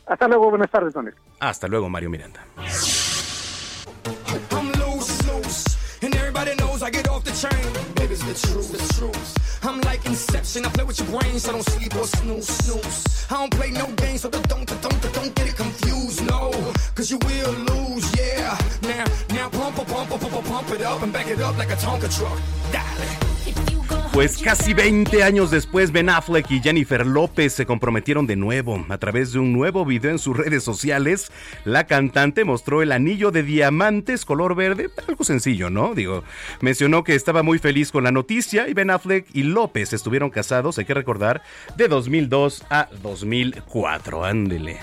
Hasta 0.06 0.28
luego, 0.28 0.52
buenas 0.52 0.70
tardes, 0.70 0.96
Manuel. 0.96 1.16
Hasta 1.40 1.68
luego, 1.68 1.90
Mario 1.90 2.12
Miranda. 2.12 2.42
I 6.86 6.92
get 6.92 7.08
off 7.10 7.24
the 7.24 7.32
train. 7.32 7.85
The 8.36 8.48
truth, 8.48 8.72
the 8.74 8.94
truth. 8.96 9.66
I'm 9.66 9.80
like 9.82 10.06
Inception. 10.06 10.66
I 10.66 10.70
play 10.70 10.84
with 10.84 11.00
your 11.00 11.08
brain, 11.08 11.40
so 11.40 11.54
don't 11.54 11.64
sleep 11.64 11.96
or 11.96 12.06
snooze, 12.06 12.46
snooze. 12.46 13.26
I 13.32 13.36
don't 13.36 13.52
play 13.52 13.72
no 13.72 13.88
games, 13.96 14.24
so 14.24 14.30
don't, 14.30 14.46
don't, 14.50 14.68
don't, 14.68 15.14
don't 15.14 15.36
get 15.36 15.48
it 15.48 15.56
confused, 15.56 16.28
no. 16.28 16.52
Cause 16.96 17.10
you 17.10 17.18
will 17.20 17.52
lose, 17.54 18.14
yeah. 18.20 18.58
Now, 18.82 19.06
now 19.30 19.48
pump, 19.48 19.78
pump, 19.78 19.88
pump, 19.88 20.22
pump, 20.22 20.46
pump 20.48 20.70
it 20.72 20.82
up 20.82 21.02
and 21.02 21.14
back 21.14 21.28
it 21.28 21.40
up 21.40 21.58
like 21.58 21.70
a 21.70 21.76
Tonka 21.78 22.14
truck. 22.14 22.38
Dale. 22.74 23.25
Pues 24.16 24.38
casi 24.38 24.74
20 24.74 25.24
años 25.24 25.52
después, 25.52 25.92
Ben 25.92 26.10
Affleck 26.10 26.50
y 26.50 26.62
Jennifer 26.62 27.06
López 27.06 27.52
se 27.52 27.66
comprometieron 27.66 28.26
de 28.26 28.38
nuevo. 28.38 28.86
A 28.88 28.98
través 28.98 29.34
de 29.34 29.40
un 29.40 29.52
nuevo 29.52 29.84
video 29.84 30.10
en 30.10 30.20
sus 30.20 30.38
redes 30.38 30.64
sociales, 30.64 31.34
la 31.66 31.86
cantante 31.86 32.46
mostró 32.46 32.82
el 32.82 32.94
anillo 32.94 33.32
de 33.32 33.44
diamantes 33.44 34.24
color 34.24 34.56
verde, 34.56 34.90
algo 35.06 35.26
sencillo, 35.26 35.70
¿no? 35.70 35.94
Digo, 35.94 36.24
mencionó 36.62 37.04
que 37.04 37.14
estaba 37.14 37.44
muy 37.44 37.60
feliz 37.60 37.92
con 37.92 38.06
la 38.06 38.14
noticia 38.14 38.70
y 38.70 38.74
Ben 38.74 38.90
Affleck 38.90 39.28
y 39.34 39.44
López 39.44 39.92
estuvieron 39.92 40.30
casados, 40.30 40.80
hay 40.80 40.86
que 40.86 40.94
recordar, 40.94 41.44
de 41.76 41.90
2002 41.90 42.64
a 42.70 42.88
2004. 43.04 44.24
Ándele. 44.24 44.80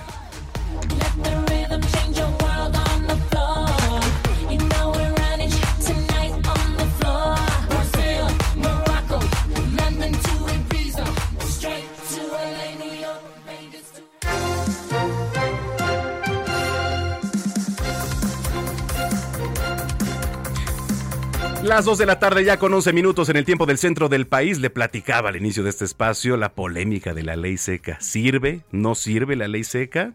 Las 21.62 21.84
2 21.84 21.96
de 21.98 22.06
la 22.06 22.18
tarde 22.18 22.44
ya 22.44 22.58
con 22.58 22.74
11 22.74 22.92
minutos 22.92 23.28
en 23.28 23.36
el 23.36 23.44
tiempo 23.44 23.66
del 23.66 23.78
centro 23.78 24.08
del 24.08 24.26
país. 24.26 24.58
Le 24.58 24.68
platicaba 24.68 25.28
al 25.28 25.36
inicio 25.36 25.62
de 25.62 25.70
este 25.70 25.84
espacio 25.84 26.36
la 26.36 26.54
polémica 26.54 27.14
de 27.14 27.22
la 27.22 27.36
ley 27.36 27.56
seca. 27.56 28.00
¿Sirve? 28.00 28.62
¿No 28.72 28.96
sirve 28.96 29.36
la 29.36 29.46
ley 29.46 29.62
seca? 29.62 30.12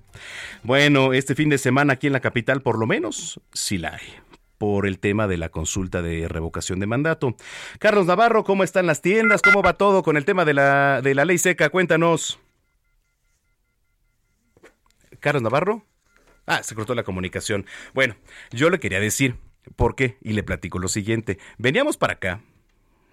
Bueno, 0.63 1.13
este 1.13 1.35
fin 1.35 1.47
de 1.47 1.57
semana 1.57 1.93
aquí 1.93 2.07
en 2.07 2.13
la 2.13 2.19
capital 2.19 2.61
por 2.61 2.77
lo 2.77 2.85
menos 2.85 3.39
sí 3.53 3.77
la 3.77 3.93
hay 3.93 4.13
por 4.57 4.85
el 4.85 4.99
tema 4.99 5.25
de 5.27 5.37
la 5.37 5.47
consulta 5.47 6.01
de 6.01 6.27
revocación 6.27 6.81
de 6.81 6.85
mandato. 6.85 7.37
Carlos 7.79 8.07
Navarro, 8.07 8.43
¿cómo 8.43 8.65
están 8.65 8.85
las 8.85 9.01
tiendas? 9.01 9.41
¿Cómo 9.41 9.61
va 9.61 9.73
todo 9.73 10.03
con 10.03 10.17
el 10.17 10.25
tema 10.25 10.43
de 10.43 10.53
la, 10.53 11.01
de 11.01 11.15
la 11.15 11.23
ley 11.23 11.37
seca? 11.37 11.69
Cuéntanos. 11.69 12.39
Carlos 15.21 15.43
Navarro. 15.43 15.85
Ah, 16.45 16.61
se 16.61 16.75
cortó 16.75 16.93
la 16.93 17.03
comunicación. 17.03 17.65
Bueno, 17.93 18.15
yo 18.51 18.69
le 18.69 18.79
quería 18.79 18.99
decir, 18.99 19.35
¿Por 19.75 19.95
qué? 19.95 20.17
Y 20.21 20.33
le 20.33 20.43
platico 20.43 20.79
lo 20.79 20.87
siguiente. 20.87 21.37
Veníamos 21.57 21.97
para 21.97 22.13
acá, 22.13 22.41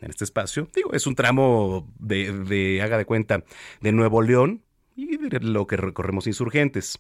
en 0.01 0.11
este 0.11 0.25
espacio. 0.25 0.69
Digo, 0.75 0.93
es 0.93 1.07
un 1.07 1.15
tramo 1.15 1.91
de, 1.99 2.81
haga 2.83 2.99
de 2.99 3.05
cuenta, 3.05 3.45
de 3.81 3.93
Nuevo 3.93 4.23
León 4.23 4.63
y 4.97 5.17
lo 5.41 5.67
que 5.67 5.77
recorremos 5.77 6.27
insurgentes. 6.27 6.99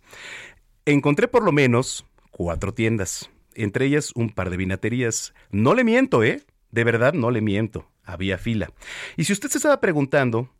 Encontré 0.85 1.29
por 1.29 1.45
lo 1.45 1.53
menos 1.53 2.07
cuatro 2.31 2.75
tiendas, 2.75 3.31
entre 3.55 3.87
ellas 3.87 4.13
un 4.15 4.31
par 4.31 4.51
de 4.51 4.57
vinaterías. 4.57 5.35
No 5.51 5.75
le 5.75 5.85
miento, 5.85 6.23
¿eh? 6.23 6.43
De 6.71 6.85
verdad 6.85 7.13
no 7.13 7.31
le 7.31 7.41
miento. 7.41 7.89
Había 8.03 8.37
fila. 8.37 8.71
Y 9.17 9.25
si 9.25 9.33
usted 9.33 9.49
se 9.49 9.59
estaba 9.59 9.81
preguntando 9.81 10.51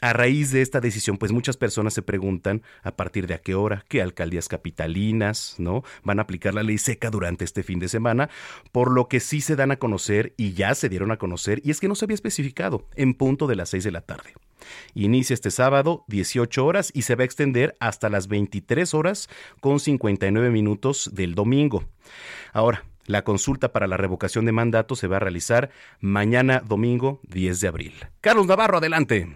a 0.00 0.12
raíz 0.12 0.50
de 0.50 0.62
esta 0.62 0.80
decisión, 0.80 1.18
pues 1.18 1.32
muchas 1.32 1.56
personas 1.56 1.94
se 1.94 2.02
preguntan 2.02 2.62
a 2.82 2.96
partir 2.96 3.26
de 3.26 3.34
a 3.34 3.38
qué 3.38 3.54
hora, 3.54 3.84
qué 3.88 4.00
alcaldías 4.00 4.48
capitalinas, 4.48 5.56
¿no? 5.58 5.82
Van 6.02 6.18
a 6.18 6.22
aplicar 6.22 6.54
la 6.54 6.62
ley 6.62 6.78
seca 6.78 7.10
durante 7.10 7.44
este 7.44 7.62
fin 7.62 7.78
de 7.78 7.88
semana, 7.88 8.30
por 8.72 8.90
lo 8.90 9.08
que 9.08 9.20
sí 9.20 9.40
se 9.40 9.56
dan 9.56 9.70
a 9.70 9.76
conocer 9.76 10.34
y 10.36 10.52
ya 10.54 10.74
se 10.74 10.88
dieron 10.88 11.10
a 11.10 11.18
conocer, 11.18 11.60
y 11.64 11.70
es 11.70 11.80
que 11.80 11.88
no 11.88 11.94
se 11.94 12.06
había 12.06 12.14
especificado, 12.14 12.86
en 12.96 13.14
punto 13.14 13.46
de 13.46 13.56
las 13.56 13.68
6 13.70 13.84
de 13.84 13.90
la 13.90 14.00
tarde. 14.00 14.34
Inicia 14.94 15.34
este 15.34 15.50
sábado 15.50 16.04
18 16.08 16.64
horas 16.64 16.90
y 16.94 17.02
se 17.02 17.14
va 17.14 17.22
a 17.22 17.24
extender 17.24 17.76
hasta 17.80 18.08
las 18.08 18.28
23 18.28 18.94
horas 18.94 19.28
con 19.60 19.80
59 19.80 20.50
minutos 20.50 21.10
del 21.12 21.34
domingo. 21.34 21.84
Ahora, 22.52 22.84
la 23.06 23.24
consulta 23.24 23.72
para 23.72 23.86
la 23.86 23.96
revocación 23.96 24.44
de 24.44 24.52
mandato 24.52 24.94
se 24.94 25.08
va 25.08 25.16
a 25.16 25.20
realizar 25.20 25.70
mañana 26.00 26.62
domingo 26.64 27.20
10 27.28 27.60
de 27.60 27.68
abril. 27.68 27.94
Carlos 28.20 28.46
Navarro, 28.46 28.78
adelante. 28.78 29.28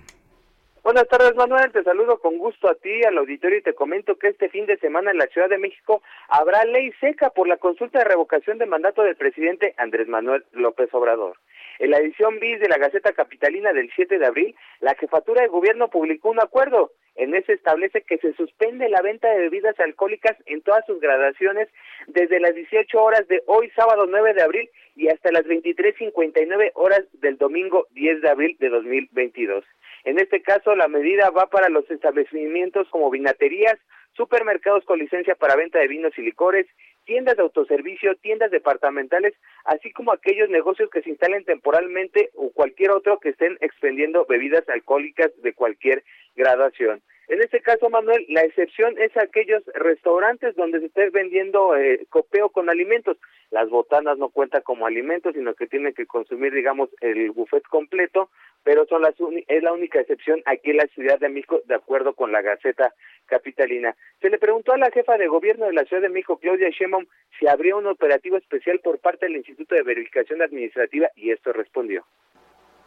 Buenas 0.84 1.08
tardes, 1.08 1.34
Manuel. 1.34 1.72
Te 1.72 1.82
saludo 1.82 2.18
con 2.18 2.36
gusto 2.36 2.68
a 2.68 2.74
ti, 2.74 3.02
al 3.04 3.16
auditorio, 3.16 3.56
y 3.56 3.62
te 3.62 3.72
comento 3.72 4.16
que 4.18 4.28
este 4.28 4.50
fin 4.50 4.66
de 4.66 4.76
semana 4.76 5.12
en 5.12 5.16
la 5.16 5.28
Ciudad 5.28 5.48
de 5.48 5.56
México 5.56 6.02
habrá 6.28 6.62
ley 6.66 6.92
seca 7.00 7.30
por 7.30 7.48
la 7.48 7.56
consulta 7.56 8.00
de 8.00 8.04
revocación 8.04 8.58
de 8.58 8.66
mandato 8.66 9.02
del 9.02 9.16
presidente 9.16 9.72
Andrés 9.78 10.08
Manuel 10.08 10.44
López 10.52 10.92
Obrador. 10.92 11.38
En 11.78 11.90
la 11.90 11.96
edición 11.96 12.38
bis 12.38 12.60
de 12.60 12.68
la 12.68 12.76
Gaceta 12.76 13.12
Capitalina 13.12 13.72
del 13.72 13.90
7 13.96 14.18
de 14.18 14.26
abril, 14.26 14.54
la 14.80 14.94
jefatura 14.94 15.40
de 15.40 15.48
gobierno 15.48 15.88
publicó 15.88 16.28
un 16.28 16.40
acuerdo. 16.40 16.92
En 17.14 17.34
ese 17.34 17.54
establece 17.54 18.02
que 18.02 18.18
se 18.18 18.34
suspende 18.34 18.90
la 18.90 19.00
venta 19.00 19.30
de 19.30 19.38
bebidas 19.38 19.80
alcohólicas 19.80 20.36
en 20.44 20.60
todas 20.60 20.84
sus 20.84 21.00
gradaciones 21.00 21.70
desde 22.08 22.40
las 22.40 22.54
18 22.54 23.02
horas 23.02 23.26
de 23.28 23.42
hoy, 23.46 23.70
sábado 23.74 24.04
9 24.06 24.34
de 24.34 24.42
abril, 24.42 24.68
y 24.96 25.08
hasta 25.08 25.32
las 25.32 25.46
23.59 25.46 26.72
horas 26.74 27.04
del 27.14 27.38
domingo 27.38 27.86
10 27.92 28.20
de 28.20 28.28
abril 28.28 28.56
de 28.60 28.68
2022. 28.68 29.64
En 30.04 30.18
este 30.18 30.42
caso, 30.42 30.76
la 30.76 30.88
medida 30.88 31.30
va 31.30 31.46
para 31.48 31.68
los 31.68 31.90
establecimientos 31.90 32.88
como 32.90 33.10
vinaterías, 33.10 33.78
supermercados 34.12 34.84
con 34.84 34.98
licencia 34.98 35.34
para 35.34 35.56
venta 35.56 35.78
de 35.78 35.88
vinos 35.88 36.12
y 36.16 36.22
licores, 36.22 36.66
tiendas 37.04 37.36
de 37.36 37.42
autoservicio, 37.42 38.14
tiendas 38.16 38.50
departamentales, 38.50 39.34
así 39.64 39.92
como 39.92 40.12
aquellos 40.12 40.48
negocios 40.50 40.90
que 40.90 41.02
se 41.02 41.10
instalen 41.10 41.44
temporalmente 41.44 42.30
o 42.34 42.52
cualquier 42.52 42.90
otro 42.90 43.18
que 43.18 43.30
estén 43.30 43.56
expendiendo 43.60 44.26
bebidas 44.26 44.68
alcohólicas 44.68 45.30
de 45.42 45.54
cualquier 45.54 46.04
graduación. 46.34 47.02
En 47.28 47.40
este 47.40 47.60
caso, 47.60 47.88
Manuel, 47.88 48.26
la 48.28 48.42
excepción 48.42 48.98
es 48.98 49.16
aquellos 49.16 49.62
restaurantes 49.74 50.54
donde 50.56 50.80
se 50.80 50.86
esté 50.86 51.08
vendiendo 51.08 51.74
eh, 51.74 52.06
copeo 52.10 52.50
con 52.50 52.68
alimentos. 52.68 53.16
Las 53.50 53.70
botanas 53.70 54.18
no 54.18 54.28
cuentan 54.28 54.60
como 54.62 54.86
alimentos, 54.86 55.32
sino 55.34 55.54
que 55.54 55.66
tienen 55.66 55.94
que 55.94 56.04
consumir, 56.04 56.52
digamos, 56.52 56.90
el 57.00 57.30
buffet 57.30 57.62
completo, 57.68 58.28
pero 58.62 58.84
son 58.86 59.00
las 59.00 59.14
es 59.48 59.62
la 59.62 59.72
única 59.72 60.00
excepción 60.00 60.42
aquí 60.44 60.70
en 60.70 60.78
la 60.78 60.86
Ciudad 60.88 61.18
de 61.18 61.30
México, 61.30 61.62
de 61.64 61.74
acuerdo 61.74 62.12
con 62.14 62.30
la 62.30 62.42
Gaceta 62.42 62.92
Capitalina. 63.24 63.96
Se 64.20 64.28
le 64.28 64.38
preguntó 64.38 64.72
a 64.72 64.78
la 64.78 64.90
jefa 64.90 65.16
de 65.16 65.26
gobierno 65.26 65.66
de 65.66 65.72
la 65.72 65.84
Ciudad 65.84 66.02
de 66.02 66.10
México, 66.10 66.38
Claudia 66.38 66.68
Sheinbaum, 66.68 67.06
si 67.38 67.46
habría 67.46 67.76
un 67.76 67.86
operativo 67.86 68.36
especial 68.36 68.80
por 68.80 68.98
parte 68.98 69.26
del 69.26 69.36
Instituto 69.36 69.74
de 69.74 69.82
Verificación 69.82 70.42
Administrativa 70.42 71.08
y 71.16 71.30
esto 71.30 71.52
respondió. 71.52 72.04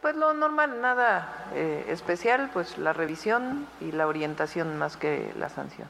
Pues 0.00 0.14
lo 0.14 0.32
normal, 0.32 0.80
nada 0.80 1.50
eh, 1.54 1.84
especial, 1.88 2.50
pues 2.52 2.78
la 2.78 2.92
revisión 2.92 3.66
y 3.80 3.90
la 3.90 4.06
orientación 4.06 4.78
más 4.78 4.96
que 4.96 5.32
la 5.36 5.48
sanción. 5.48 5.88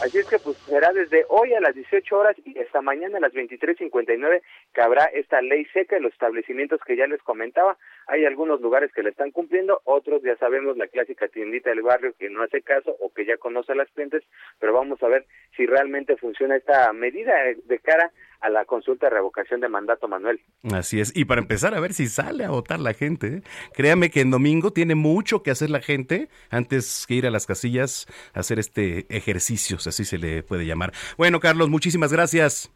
Así 0.00 0.18
es 0.18 0.26
que 0.28 0.38
pues 0.38 0.56
será 0.58 0.92
desde 0.92 1.24
hoy 1.28 1.52
a 1.54 1.60
las 1.60 1.74
18 1.74 2.16
horas 2.16 2.36
y 2.44 2.56
hasta 2.60 2.80
mañana 2.80 3.18
a 3.18 3.20
las 3.20 3.32
23.59 3.32 4.42
que 4.72 4.80
habrá 4.80 5.06
esta 5.06 5.42
ley 5.42 5.64
seca 5.72 5.96
en 5.96 6.04
los 6.04 6.12
establecimientos 6.12 6.80
que 6.86 6.96
ya 6.96 7.08
les 7.08 7.20
comentaba. 7.22 7.76
Hay 8.06 8.24
algunos 8.24 8.60
lugares 8.60 8.92
que 8.92 9.02
la 9.02 9.08
están 9.08 9.32
cumpliendo, 9.32 9.80
otros 9.82 10.22
ya 10.22 10.36
sabemos 10.36 10.76
la 10.76 10.86
clásica 10.86 11.26
tiendita 11.26 11.70
del 11.70 11.82
barrio 11.82 12.14
que 12.16 12.30
no 12.30 12.44
hace 12.44 12.62
caso 12.62 12.94
o 13.00 13.12
que 13.12 13.24
ya 13.24 13.38
conoce 13.38 13.72
a 13.72 13.74
las 13.74 13.90
clientes, 13.90 14.22
pero 14.60 14.72
vamos 14.72 15.02
a 15.02 15.08
ver 15.08 15.26
si 15.56 15.66
realmente 15.66 16.16
funciona 16.16 16.54
esta 16.54 16.92
medida 16.92 17.34
de 17.64 17.78
cara 17.80 18.12
a 18.40 18.50
la 18.50 18.64
consulta 18.64 19.06
de 19.06 19.10
revocación 19.16 19.60
de 19.60 19.68
mandato, 19.68 20.08
Manuel. 20.08 20.40
Así 20.72 21.00
es, 21.00 21.14
y 21.16 21.24
para 21.24 21.40
empezar 21.40 21.74
a 21.74 21.80
ver 21.80 21.92
si 21.92 22.06
sale 22.08 22.44
a 22.44 22.50
votar 22.50 22.80
la 22.80 22.94
gente. 22.94 23.26
¿eh? 23.26 23.42
Créame 23.74 24.10
que 24.10 24.20
en 24.20 24.30
domingo 24.30 24.72
tiene 24.72 24.94
mucho 24.94 25.42
que 25.42 25.50
hacer 25.50 25.70
la 25.70 25.80
gente 25.80 26.28
antes 26.50 27.04
que 27.06 27.14
ir 27.14 27.26
a 27.26 27.30
las 27.30 27.46
casillas 27.46 28.06
a 28.34 28.40
hacer 28.40 28.58
este 28.58 29.06
ejercicio, 29.14 29.78
si 29.78 29.88
así 29.88 30.04
se 30.04 30.18
le 30.18 30.42
puede 30.42 30.66
llamar. 30.66 30.92
Bueno, 31.16 31.40
Carlos, 31.40 31.68
muchísimas 31.68 32.12
gracias. 32.12 32.72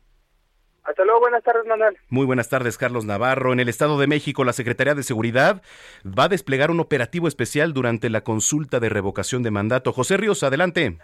Hasta 0.84 1.04
luego, 1.04 1.20
buenas 1.20 1.44
tardes, 1.44 1.64
Manuel. 1.64 1.96
Muy 2.08 2.26
buenas 2.26 2.48
tardes, 2.48 2.76
Carlos 2.76 3.04
Navarro. 3.04 3.52
En 3.52 3.60
el 3.60 3.68
Estado 3.68 4.00
de 4.00 4.08
México, 4.08 4.42
la 4.44 4.52
Secretaría 4.52 4.96
de 4.96 5.04
Seguridad 5.04 5.62
va 6.06 6.24
a 6.24 6.28
desplegar 6.28 6.72
un 6.72 6.80
operativo 6.80 7.28
especial 7.28 7.72
durante 7.72 8.10
la 8.10 8.24
consulta 8.24 8.80
de 8.80 8.88
revocación 8.88 9.44
de 9.44 9.52
mandato. 9.52 9.92
José 9.92 10.16
Ríos, 10.16 10.42
adelante. 10.42 10.98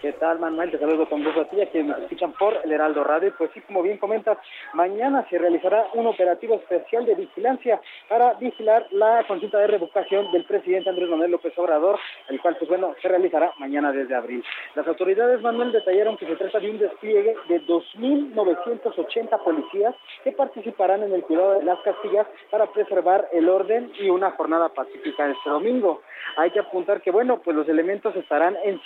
¿Qué 0.00 0.12
tal, 0.12 0.38
Manuel? 0.38 0.70
Te 0.70 0.78
saludo 0.78 1.08
con 1.08 1.22
gusto 1.24 1.40
a 1.40 1.44
ti, 1.44 1.60
a 1.60 1.66
quienes 1.70 1.90
nos 1.90 2.02
escuchan 2.02 2.32
por 2.32 2.56
el 2.64 2.72
Heraldo 2.72 3.04
Radio. 3.04 3.34
Pues 3.36 3.50
sí, 3.54 3.60
como 3.62 3.82
bien 3.82 3.98
comentas, 3.98 4.38
mañana 4.74 5.26
se 5.30 5.38
realizará 5.38 5.86
un 5.94 6.06
operativo 6.06 6.54
especial 6.56 7.04
de 7.04 7.14
vigilancia 7.14 7.80
para 8.08 8.34
vigilar 8.34 8.86
la 8.90 9.24
consulta 9.26 9.58
de 9.58 9.66
revocación 9.66 10.30
del 10.32 10.44
presidente 10.44 10.90
Andrés 10.90 11.08
Manuel 11.08 11.32
López 11.32 11.56
Obrador, 11.58 11.98
el 12.28 12.40
cual, 12.40 12.56
pues 12.58 12.68
bueno, 12.68 12.94
se 13.00 13.08
realizará 13.08 13.52
mañana 13.58 13.92
desde 13.92 14.14
abril. 14.14 14.44
Las 14.74 14.86
autoridades, 14.86 15.40
Manuel, 15.40 15.72
detallaron 15.72 16.16
que 16.16 16.26
se 16.26 16.36
trata 16.36 16.60
de 16.60 16.70
un 16.70 16.78
despliegue 16.78 17.36
de 17.48 17.62
2.980 17.62 19.44
policías 19.44 19.94
que 20.24 20.32
participarán 20.32 21.02
en 21.02 21.12
el 21.12 21.22
cuidado 21.22 21.58
de 21.58 21.64
las 21.64 21.78
castillas 21.80 22.26
para 22.50 22.66
preservar 22.66 23.28
el 23.32 23.48
orden 23.48 23.92
y 24.00 24.10
una 24.10 24.30
jornada 24.32 24.68
pacífica 24.68 25.28
este 25.28 25.50
domingo. 25.50 26.02
Hay 26.36 26.50
que 26.50 26.60
apuntar 26.60 27.02
que, 27.02 27.10
bueno, 27.10 27.40
pues 27.42 27.56
los 27.56 27.68
elementos 27.68 28.14
estarán 28.16 28.56
en 28.64 28.80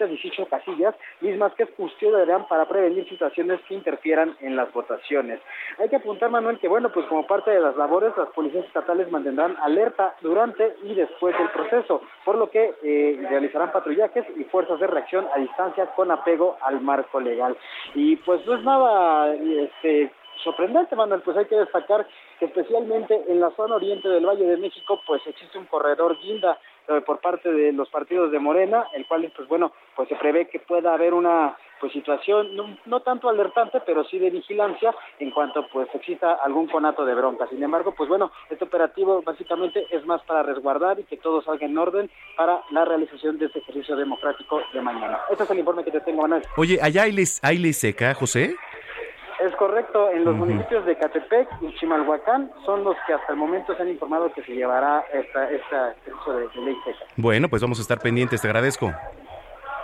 7.718 0.00 0.48
casillas, 0.48 0.94
mismas 1.20 1.52
que 1.54 1.66
custodiarán 1.66 2.46
para 2.48 2.68
prevenir 2.68 3.08
situaciones 3.08 3.60
que 3.68 3.74
interfieran 3.74 4.36
en 4.40 4.56
las 4.56 4.72
votaciones. 4.72 5.40
Hay 5.78 5.88
que 5.88 5.96
apuntar, 5.96 6.30
Manuel, 6.30 6.58
que, 6.58 6.68
bueno, 6.68 6.90
pues 6.90 7.06
como 7.06 7.26
parte 7.26 7.50
de 7.50 7.60
las 7.60 7.76
labores, 7.76 8.16
las 8.16 8.28
policías 8.30 8.64
estatales 8.66 9.10
mantendrán 9.10 9.56
alerta 9.62 10.14
durante 10.20 10.74
y 10.82 10.94
después 10.94 11.36
del 11.38 11.48
proceso, 11.50 12.02
por 12.24 12.36
lo 12.36 12.50
que 12.50 12.74
eh, 12.82 13.26
realizarán 13.28 13.72
patrullajes 13.72 14.24
y 14.36 14.44
fuerzas 14.44 14.80
de 14.80 14.86
reacción 14.86 15.26
a 15.34 15.38
distancia 15.38 15.86
con 15.94 16.10
apego 16.10 16.56
al 16.62 16.80
marco 16.80 17.20
legal. 17.20 17.56
Y 17.94 18.16
pues 18.16 18.44
no 18.46 18.54
es 18.56 18.64
nada 18.64 19.34
este, 19.34 20.12
sorprendente, 20.42 20.96
Manuel, 20.96 21.22
pues 21.22 21.36
hay 21.36 21.46
que 21.46 21.56
destacar 21.56 22.06
que 22.38 22.46
especialmente 22.46 23.22
en 23.28 23.40
la 23.40 23.50
zona 23.50 23.76
oriente 23.76 24.08
del 24.08 24.26
Valle 24.26 24.46
de 24.46 24.56
México, 24.56 25.00
pues 25.06 25.24
existe 25.26 25.58
un 25.58 25.66
corredor 25.66 26.18
guinda 26.20 26.58
por 27.06 27.20
parte 27.20 27.52
de 27.52 27.72
los 27.72 27.88
partidos 27.88 28.32
de 28.32 28.38
Morena, 28.38 28.86
el 28.94 29.06
cual, 29.06 29.30
pues 29.34 29.48
bueno, 29.48 29.72
pues 29.94 30.08
se 30.08 30.16
prevé 30.16 30.48
que 30.48 30.58
pueda 30.60 30.94
haber 30.94 31.14
una 31.14 31.56
pues 31.80 31.92
situación 31.92 32.54
no, 32.54 32.76
no, 32.84 33.00
tanto 33.00 33.28
alertante, 33.28 33.80
pero 33.84 34.04
sí 34.04 34.18
de 34.18 34.30
vigilancia 34.30 34.94
en 35.18 35.30
cuanto 35.30 35.66
pues 35.72 35.88
exista 35.94 36.34
algún 36.34 36.68
conato 36.68 37.04
de 37.04 37.14
bronca. 37.14 37.48
Sin 37.48 37.62
embargo, 37.62 37.94
pues 37.96 38.08
bueno, 38.08 38.30
este 38.50 38.64
operativo 38.64 39.22
básicamente 39.22 39.86
es 39.90 40.04
más 40.04 40.22
para 40.22 40.42
resguardar 40.42 41.00
y 41.00 41.04
que 41.04 41.16
todo 41.16 41.42
salga 41.42 41.66
en 41.66 41.78
orden 41.78 42.10
para 42.36 42.62
la 42.70 42.84
realización 42.84 43.38
de 43.38 43.46
este 43.46 43.60
ejercicio 43.60 43.96
democrático 43.96 44.60
de 44.72 44.80
mañana. 44.82 45.20
Este 45.30 45.44
es 45.44 45.50
el 45.50 45.58
informe 45.58 45.82
que 45.82 45.90
te 45.90 46.00
tengo, 46.00 46.22
Manuel. 46.22 46.42
Oye, 46.56 46.78
¿allá 46.82 47.04
hay, 47.04 47.72
seca, 47.72 48.14
José? 48.14 48.54
Es 49.40 49.56
correcto, 49.56 50.10
en 50.10 50.24
los 50.24 50.36
municipios 50.36 50.84
de 50.84 50.98
Catepec 50.98 51.48
y 51.62 51.74
Chimalhuacán 51.76 52.50
son 52.66 52.84
los 52.84 52.94
que 53.06 53.14
hasta 53.14 53.32
el 53.32 53.38
momento 53.38 53.74
se 53.74 53.82
han 53.82 53.88
informado 53.88 54.30
que 54.32 54.42
se 54.42 54.52
llevará 54.52 55.02
esta, 55.12 55.50
esta 55.50 55.92
ejercicio 55.92 56.32
de, 56.34 56.48
de 56.48 56.60
ley 56.60 56.76
seca. 56.84 56.98
Bueno, 57.16 57.48
pues 57.48 57.62
vamos 57.62 57.78
a 57.78 57.82
estar 57.82 58.00
pendientes, 58.00 58.42
te 58.42 58.48
agradezco. 58.48 58.92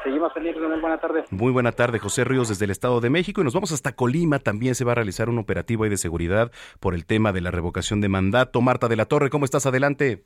Seguimos 0.05 0.33
pendientes, 0.35 0.63
Manuel. 0.63 0.81
Buena 0.81 0.99
tarde. 0.99 1.25
Muy 1.31 1.53
buena 1.53 1.73
tarde, 1.73 1.99
José 1.99 2.23
Ríos, 2.25 2.49
desde 2.49 2.67
el 2.67 2.71
Estado 2.71 3.01
de 3.01 3.11
México. 3.11 3.41
Y 3.41 3.45
nos 3.45 3.55
vamos 3.55 3.73
hasta 3.73 3.93
Colima. 3.93 4.39
También 4.39 4.75
se 4.77 4.85
va 4.85 4.93
a 4.93 4.95
realizar 4.95 5.29
un 5.29 5.39
operativo 5.39 5.83
ahí 5.83 5.91
de 5.91 5.97
seguridad 5.97 6.53
por 6.79 6.95
el 6.95 7.07
tema 7.07 7.33
de 7.33 7.41
la 7.41 7.51
revocación 7.51 8.01
de 8.01 8.09
mandato. 8.09 8.61
Marta 8.61 8.87
de 8.87 8.95
la 8.95 9.07
Torre, 9.07 9.31
¿cómo 9.31 9.47
estás? 9.47 9.67
Adelante. 9.67 10.23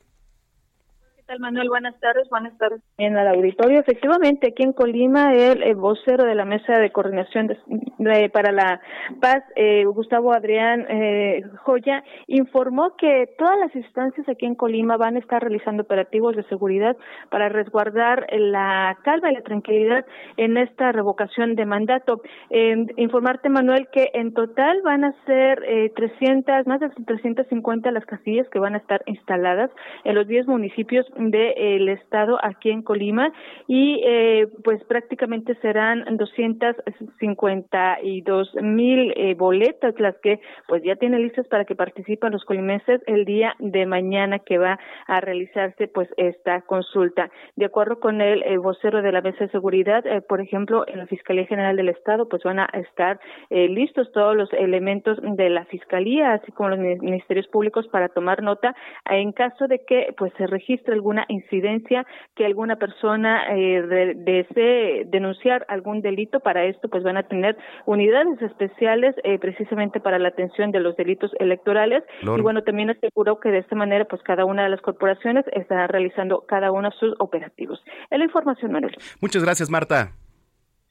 ¿Qué 1.31 1.37
tal, 1.37 1.43
Manuel? 1.43 1.69
Buenas 1.69 1.97
tardes. 2.01 2.27
Buenas 2.29 2.57
tardes 2.57 2.81
en 2.97 3.17
el 3.17 3.25
auditorio. 3.25 3.79
Efectivamente, 3.79 4.49
aquí 4.49 4.63
en 4.63 4.73
Colima, 4.73 5.33
el, 5.33 5.75
vocero 5.75 6.25
de 6.25 6.35
la 6.35 6.43
Mesa 6.43 6.77
de 6.77 6.91
Coordinación 6.91 7.47
de, 7.47 8.29
para 8.33 8.51
la 8.51 8.81
Paz, 9.21 9.41
eh, 9.55 9.85
Gustavo 9.85 10.33
Adrián 10.33 10.85
eh, 10.89 11.43
Joya, 11.63 12.03
informó 12.27 12.97
que 12.97 13.29
todas 13.37 13.57
las 13.59 13.73
instancias 13.73 14.27
aquí 14.27 14.45
en 14.45 14.55
Colima 14.55 14.97
van 14.97 15.15
a 15.15 15.19
estar 15.19 15.41
realizando 15.41 15.83
operativos 15.83 16.35
de 16.35 16.43
seguridad 16.49 16.97
para 17.29 17.47
resguardar 17.47 18.27
la 18.33 18.97
calma 19.05 19.31
y 19.31 19.35
la 19.35 19.41
tranquilidad 19.41 20.05
en 20.35 20.57
esta 20.57 20.91
revocación 20.91 21.55
de 21.55 21.65
mandato. 21.65 22.23
Eh, 22.49 22.75
informarte, 22.97 23.47
Manuel, 23.47 23.87
que 23.93 24.09
en 24.15 24.33
total 24.33 24.81
van 24.83 25.05
a 25.05 25.13
ser 25.25 25.63
eh, 25.65 25.93
300, 25.95 26.67
más 26.67 26.81
de 26.81 26.89
350 26.89 27.89
las 27.91 28.05
casillas 28.05 28.49
que 28.49 28.59
van 28.59 28.73
a 28.73 28.79
estar 28.79 29.01
instaladas 29.05 29.71
en 30.03 30.15
los 30.15 30.27
10 30.27 30.47
municipios 30.47 31.05
del 31.29 31.85
de, 31.85 31.93
estado 31.93 32.39
aquí 32.41 32.71
en 32.71 32.81
Colima 32.81 33.31
y 33.67 34.01
eh, 34.05 34.47
pues 34.63 34.81
prácticamente 34.85 35.53
serán 35.61 36.17
252 36.17 38.55
mil 38.61 39.13
eh, 39.15 39.35
boletas 39.35 39.99
las 39.99 40.17
que 40.19 40.39
pues 40.67 40.81
ya 40.83 40.95
tienen 40.95 41.21
listas 41.21 41.47
para 41.47 41.65
que 41.65 41.75
participen 41.75 42.31
los 42.31 42.43
colimenses 42.45 43.01
el 43.05 43.25
día 43.25 43.53
de 43.59 43.85
mañana 43.85 44.39
que 44.39 44.57
va 44.57 44.79
a 45.07 45.21
realizarse 45.21 45.87
pues 45.87 46.09
esta 46.17 46.61
consulta. 46.61 47.29
De 47.55 47.65
acuerdo 47.65 47.99
con 47.99 48.21
el, 48.21 48.41
el 48.43 48.59
vocero 48.59 49.01
de 49.01 49.11
la 49.11 49.21
mesa 49.21 49.45
de 49.45 49.51
seguridad, 49.51 50.05
eh, 50.07 50.21
por 50.21 50.41
ejemplo, 50.41 50.85
en 50.87 50.99
la 50.99 51.07
Fiscalía 51.07 51.45
General 51.45 51.75
del 51.75 51.89
Estado 51.89 52.27
pues 52.27 52.43
van 52.43 52.59
a 52.59 52.69
estar 52.73 53.19
eh, 53.49 53.67
listos 53.67 54.11
todos 54.11 54.35
los 54.35 54.51
elementos 54.53 55.17
de 55.21 55.49
la 55.49 55.65
Fiscalía, 55.65 56.33
así 56.33 56.51
como 56.51 56.69
los 56.69 56.79
ministerios 56.79 57.47
públicos 57.47 57.87
para 57.89 58.09
tomar 58.09 58.41
nota 58.41 58.75
en 59.09 59.31
caso 59.31 59.67
de 59.67 59.83
que 59.85 60.13
pues 60.17 60.33
se 60.37 60.47
registre 60.47 60.93
alguna 61.01 61.25
incidencia 61.27 62.05
que 62.35 62.45
alguna 62.45 62.75
persona 62.75 63.43
eh, 63.49 63.81
de, 63.81 64.13
desee 64.15 65.05
denunciar 65.05 65.65
algún 65.67 66.01
delito 66.01 66.39
para 66.39 66.65
esto 66.65 66.89
pues 66.89 67.03
van 67.03 67.17
a 67.17 67.23
tener 67.23 67.57
unidades 67.85 68.39
especiales 68.41 69.15
eh, 69.23 69.39
precisamente 69.39 69.99
para 69.99 70.19
la 70.19 70.29
atención 70.29 70.71
de 70.71 70.79
los 70.79 70.95
delitos 70.95 71.31
electorales 71.39 72.03
Lord. 72.21 72.39
y 72.39 72.41
bueno 72.43 72.63
también 72.63 72.91
aseguró 72.91 73.39
que 73.39 73.49
de 73.49 73.59
esta 73.59 73.75
manera 73.75 74.05
pues 74.05 74.21
cada 74.21 74.45
una 74.45 74.63
de 74.63 74.69
las 74.69 74.81
corporaciones 74.81 75.45
estará 75.53 75.87
realizando 75.87 76.45
cada 76.47 76.71
uno 76.71 76.91
sus 76.91 77.13
operativos. 77.19 77.81
Es 78.09 78.17
la 78.19 78.25
información 78.25 78.71
Manuel. 78.71 78.95
Muchas 79.21 79.43
gracias 79.43 79.69
Marta. 79.69 80.11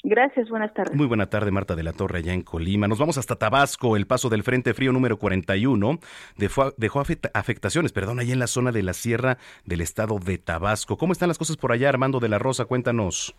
Gracias, 0.02 0.48
buenas 0.48 0.72
tardes. 0.72 0.96
Muy 0.96 1.06
buena 1.06 1.26
tarde, 1.26 1.50
Marta 1.50 1.76
de 1.76 1.82
la 1.82 1.92
Torre, 1.92 2.18
allá 2.18 2.32
en 2.32 2.42
Colima. 2.42 2.88
Nos 2.88 2.98
vamos 2.98 3.18
hasta 3.18 3.36
Tabasco. 3.36 3.96
El 3.96 4.06
paso 4.06 4.30
del 4.30 4.42
Frente 4.42 4.72
Frío 4.72 4.92
número 4.92 5.18
41 5.18 5.98
dejó, 6.36 6.72
dejó 6.78 7.00
afectaciones, 7.34 7.92
perdón, 7.92 8.18
allá 8.18 8.32
en 8.32 8.38
la 8.38 8.46
zona 8.46 8.72
de 8.72 8.82
la 8.82 8.94
sierra 8.94 9.36
del 9.66 9.82
estado 9.82 10.18
de 10.18 10.38
Tabasco. 10.38 10.96
¿Cómo 10.96 11.12
están 11.12 11.28
las 11.28 11.38
cosas 11.38 11.56
por 11.56 11.72
allá, 11.72 11.90
Armando 11.90 12.18
de 12.18 12.28
la 12.28 12.38
Rosa? 12.38 12.64
Cuéntanos. 12.64 13.34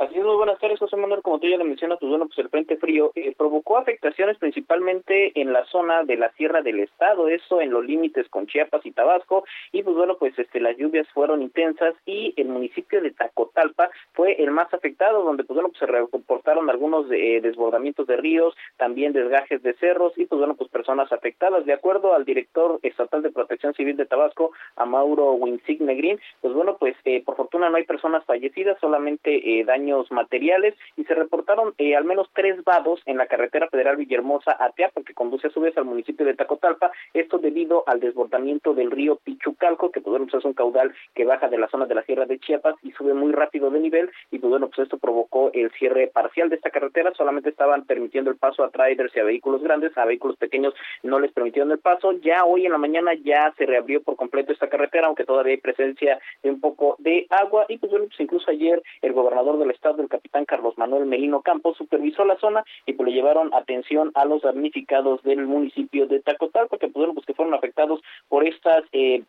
Así 0.00 0.16
es, 0.16 0.24
muy 0.24 0.36
buenas 0.36 0.60
tardes, 0.60 0.78
José 0.78 0.94
Manuel. 0.94 1.22
Como 1.22 1.40
tú 1.40 1.48
ya 1.48 1.56
le 1.56 1.64
mencionas, 1.64 1.98
pues 1.98 2.08
bueno, 2.08 2.26
pues 2.26 2.38
el 2.38 2.48
Frente 2.50 2.76
Frío 2.76 3.10
eh, 3.16 3.34
provocó 3.36 3.78
afectaciones 3.78 4.38
principalmente 4.38 5.32
en 5.40 5.52
la 5.52 5.64
zona 5.64 6.04
de 6.04 6.16
la 6.16 6.30
Sierra 6.34 6.62
del 6.62 6.78
Estado, 6.78 7.26
eso 7.26 7.60
en 7.60 7.70
los 7.70 7.84
límites 7.84 8.28
con 8.28 8.46
Chiapas 8.46 8.86
y 8.86 8.92
Tabasco, 8.92 9.42
y 9.72 9.82
pues 9.82 9.96
bueno, 9.96 10.16
pues 10.16 10.38
este 10.38 10.60
las 10.60 10.76
lluvias 10.76 11.08
fueron 11.08 11.42
intensas 11.42 11.96
y 12.06 12.32
el 12.36 12.46
municipio 12.46 13.02
de 13.02 13.10
Tacotalpa 13.10 13.90
fue 14.12 14.40
el 14.40 14.52
más 14.52 14.72
afectado, 14.72 15.24
donde 15.24 15.42
pues 15.42 15.56
bueno, 15.56 15.70
pues 15.70 15.80
se 15.80 15.86
reportaron 15.86 16.70
algunos 16.70 17.10
eh, 17.10 17.40
desbordamientos 17.42 18.06
de 18.06 18.18
ríos, 18.18 18.56
también 18.76 19.12
desgajes 19.12 19.64
de 19.64 19.74
cerros 19.74 20.12
y 20.16 20.26
pues 20.26 20.38
bueno, 20.38 20.54
pues 20.54 20.70
personas 20.70 21.10
afectadas. 21.10 21.66
De 21.66 21.72
acuerdo 21.72 22.14
al 22.14 22.24
director 22.24 22.78
estatal 22.84 23.22
de 23.22 23.32
Protección 23.32 23.74
Civil 23.74 23.96
de 23.96 24.06
Tabasco, 24.06 24.52
a 24.76 24.84
Mauro 24.84 25.32
Winsigne 25.32 25.96
Green, 25.96 26.20
pues 26.40 26.54
bueno, 26.54 26.76
pues 26.78 26.94
eh, 27.04 27.20
por 27.24 27.34
fortuna 27.34 27.68
no 27.68 27.78
hay 27.78 27.84
personas 27.84 28.24
fallecidas, 28.24 28.78
solamente 28.80 29.64
daños 29.66 29.87
materiales 30.10 30.74
y 30.96 31.04
se 31.04 31.14
reportaron 31.14 31.74
eh, 31.78 31.96
al 31.96 32.04
menos 32.04 32.28
tres 32.34 32.62
vados 32.64 33.00
en 33.06 33.16
la 33.16 33.26
carretera 33.26 33.68
federal 33.68 33.96
Villahermosa 33.96 34.56
a 34.58 34.70
Teapa, 34.70 35.02
que 35.02 35.14
conduce 35.14 35.48
a 35.48 35.50
su 35.50 35.60
vez 35.60 35.76
al 35.76 35.84
municipio 35.84 36.26
de 36.26 36.34
Tacotalpa, 36.34 36.90
esto 37.14 37.38
debido 37.38 37.84
al 37.86 38.00
desbordamiento 38.00 38.74
del 38.74 38.90
río 38.90 39.16
Pichucalco, 39.16 39.90
que 39.90 40.00
pues, 40.00 40.10
bueno, 40.10 40.26
pues 40.26 40.40
es 40.40 40.44
un 40.44 40.52
caudal 40.52 40.94
que 41.14 41.24
baja 41.24 41.48
de 41.48 41.58
la 41.58 41.68
zona 41.68 41.86
de 41.86 41.94
la 41.94 42.02
Sierra 42.02 42.26
de 42.26 42.38
Chiapas 42.38 42.74
y 42.82 42.92
sube 42.92 43.14
muy 43.14 43.32
rápido 43.32 43.70
de 43.70 43.80
nivel 43.80 44.10
y 44.30 44.38
pues 44.38 44.50
bueno, 44.50 44.68
pues 44.68 44.80
esto 44.80 44.98
provocó 44.98 45.50
el 45.52 45.70
cierre 45.72 46.08
parcial 46.08 46.48
de 46.48 46.56
esta 46.56 46.70
carretera, 46.70 47.12
solamente 47.16 47.50
estaban 47.50 47.84
permitiendo 47.84 48.30
el 48.30 48.36
paso 48.36 48.64
a 48.64 48.70
trailers 48.70 49.14
y 49.16 49.20
a 49.20 49.24
vehículos 49.24 49.62
grandes, 49.62 49.96
a 49.96 50.04
vehículos 50.04 50.36
pequeños 50.36 50.74
no 51.02 51.18
les 51.18 51.32
permitieron 51.32 51.72
el 51.72 51.78
paso, 51.78 52.12
ya 52.12 52.44
hoy 52.44 52.66
en 52.66 52.72
la 52.72 52.78
mañana 52.78 53.12
ya 53.14 53.52
se 53.56 53.66
reabrió 53.66 54.02
por 54.02 54.16
completo 54.16 54.52
esta 54.52 54.68
carretera, 54.68 55.06
aunque 55.06 55.24
todavía 55.24 55.52
hay 55.52 55.60
presencia 55.60 56.18
de 56.42 56.50
un 56.50 56.60
poco 56.60 56.96
de 56.98 57.26
agua 57.30 57.66
y 57.68 57.78
pues 57.78 57.90
bueno, 57.90 58.06
pues 58.06 58.20
incluso 58.20 58.50
ayer 58.50 58.82
el 59.02 59.12
gobernador 59.12 59.58
del 59.58 59.70
estado, 59.78 60.02
el 60.02 60.08
capitán 60.08 60.44
Carlos 60.44 60.76
Manuel 60.76 61.06
Melino 61.06 61.40
Campos, 61.42 61.76
supervisó 61.76 62.24
la 62.24 62.38
zona 62.38 62.64
y 62.84 62.92
pues 62.92 63.08
le 63.08 63.14
llevaron 63.14 63.54
atención 63.54 64.10
a 64.14 64.24
los 64.24 64.42
damnificados 64.42 65.22
del 65.22 65.46
municipio 65.46 66.06
de 66.06 66.20
Tacotalpa, 66.20 66.78
que 66.78 66.88
pudieron 66.88 67.14
pues 67.14 67.26
que 67.26 67.34
fueron 67.34 67.54
afectados 67.54 68.00
por 68.28 68.46
estas 68.46 68.84
eh, 68.92 69.22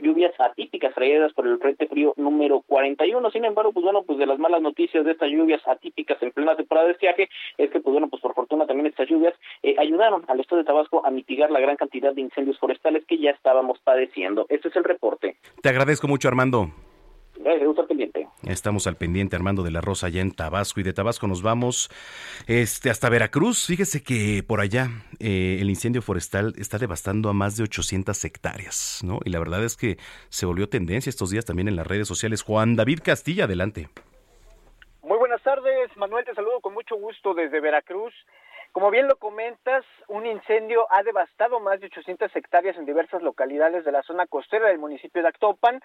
lluvias 0.00 0.32
atípicas 0.38 0.94
traídas 0.94 1.32
por 1.32 1.46
el 1.46 1.58
Frente 1.58 1.86
Frío 1.86 2.12
número 2.16 2.62
41. 2.66 3.30
Sin 3.30 3.44
embargo, 3.44 3.72
pues 3.72 3.84
bueno, 3.84 4.02
pues 4.02 4.18
de 4.18 4.26
las 4.26 4.38
malas 4.38 4.60
noticias 4.60 5.04
de 5.04 5.12
estas 5.12 5.30
lluvias 5.30 5.62
atípicas 5.66 6.20
en 6.22 6.32
plena 6.32 6.56
temporada 6.56 6.86
de 6.86 6.92
estiaje 6.92 7.28
es 7.56 7.70
que, 7.70 7.80
pues 7.80 7.92
bueno, 7.92 8.08
pues 8.08 8.20
por 8.20 8.34
fortuna 8.34 8.66
también 8.66 8.86
estas 8.86 9.08
lluvias 9.08 9.34
eh, 9.62 9.76
ayudaron 9.78 10.24
al 10.28 10.40
estado 10.40 10.60
de 10.60 10.66
Tabasco 10.66 11.04
a 11.06 11.10
mitigar 11.10 11.50
la 11.50 11.60
gran 11.60 11.76
cantidad 11.76 12.12
de 12.12 12.20
incendios 12.20 12.58
forestales 12.58 13.04
que 13.06 13.18
ya 13.18 13.30
estábamos 13.30 13.78
padeciendo. 13.80 14.46
Este 14.48 14.68
es 14.68 14.76
el 14.76 14.84
reporte. 14.84 15.36
Te 15.62 15.68
agradezco 15.68 16.08
mucho, 16.08 16.28
Armando. 16.28 16.68
Gracias, 17.36 17.78
al 17.78 17.86
pendiente. 17.86 18.28
Estamos 18.44 18.86
al 18.86 18.96
pendiente, 18.96 19.36
Armando 19.36 19.62
de 19.62 19.70
la 19.70 19.80
Rosa, 19.80 20.06
allá 20.06 20.20
en 20.20 20.32
Tabasco. 20.32 20.80
Y 20.80 20.82
de 20.82 20.92
Tabasco 20.92 21.26
nos 21.26 21.42
vamos 21.42 21.90
este, 22.46 22.90
hasta 22.90 23.08
Veracruz. 23.08 23.66
Fíjese 23.66 24.02
que 24.02 24.42
por 24.46 24.60
allá 24.60 24.88
eh, 25.18 25.58
el 25.60 25.68
incendio 25.68 26.02
forestal 26.02 26.54
está 26.58 26.78
devastando 26.78 27.28
a 27.28 27.32
más 27.32 27.56
de 27.56 27.64
800 27.64 28.24
hectáreas, 28.24 29.00
¿no? 29.04 29.18
Y 29.24 29.30
la 29.30 29.38
verdad 29.38 29.64
es 29.64 29.76
que 29.76 29.96
se 30.28 30.46
volvió 30.46 30.68
tendencia 30.68 31.10
estos 31.10 31.30
días 31.30 31.44
también 31.44 31.68
en 31.68 31.76
las 31.76 31.86
redes 31.86 32.06
sociales. 32.08 32.42
Juan 32.42 32.76
David 32.76 33.00
Castilla, 33.02 33.44
adelante. 33.44 33.88
Muy 35.02 35.18
buenas 35.18 35.42
tardes, 35.42 35.94
Manuel. 35.96 36.24
Te 36.24 36.34
saludo 36.34 36.60
con 36.60 36.72
mucho 36.72 36.96
gusto 36.96 37.34
desde 37.34 37.60
Veracruz. 37.60 38.14
Como 38.74 38.90
bien 38.90 39.06
lo 39.06 39.14
comentas, 39.14 39.84
un 40.08 40.26
incendio 40.26 40.88
ha 40.90 41.04
devastado 41.04 41.60
más 41.60 41.78
de 41.78 41.86
800 41.86 42.34
hectáreas 42.34 42.76
en 42.76 42.84
diversas 42.84 43.22
localidades 43.22 43.84
de 43.84 43.92
la 43.92 44.02
zona 44.02 44.26
costera 44.26 44.66
del 44.66 44.80
municipio 44.80 45.22
de 45.22 45.28
Actopan, 45.28 45.80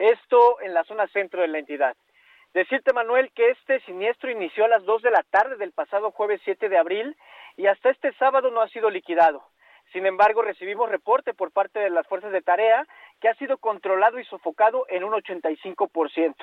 esto 0.00 0.60
en 0.60 0.74
la 0.74 0.82
zona 0.82 1.06
centro 1.06 1.40
de 1.40 1.46
la 1.46 1.60
entidad. 1.60 1.94
Decirte, 2.52 2.92
Manuel, 2.92 3.30
que 3.32 3.50
este 3.50 3.78
siniestro 3.82 4.28
inició 4.28 4.64
a 4.64 4.68
las 4.68 4.84
2 4.84 5.02
de 5.02 5.12
la 5.12 5.22
tarde 5.30 5.56
del 5.56 5.70
pasado 5.70 6.10
jueves 6.10 6.40
7 6.44 6.68
de 6.68 6.78
abril 6.78 7.16
y 7.56 7.68
hasta 7.68 7.90
este 7.90 8.12
sábado 8.14 8.50
no 8.50 8.60
ha 8.60 8.68
sido 8.70 8.90
liquidado. 8.90 9.44
Sin 9.92 10.04
embargo, 10.04 10.42
recibimos 10.42 10.90
reporte 10.90 11.34
por 11.34 11.52
parte 11.52 11.78
de 11.78 11.90
las 11.90 12.08
fuerzas 12.08 12.32
de 12.32 12.42
tarea 12.42 12.88
que 13.20 13.28
ha 13.28 13.34
sido 13.34 13.58
controlado 13.58 14.18
y 14.18 14.24
sofocado 14.24 14.84
en 14.88 15.04
un 15.04 15.12
85%. 15.12 16.34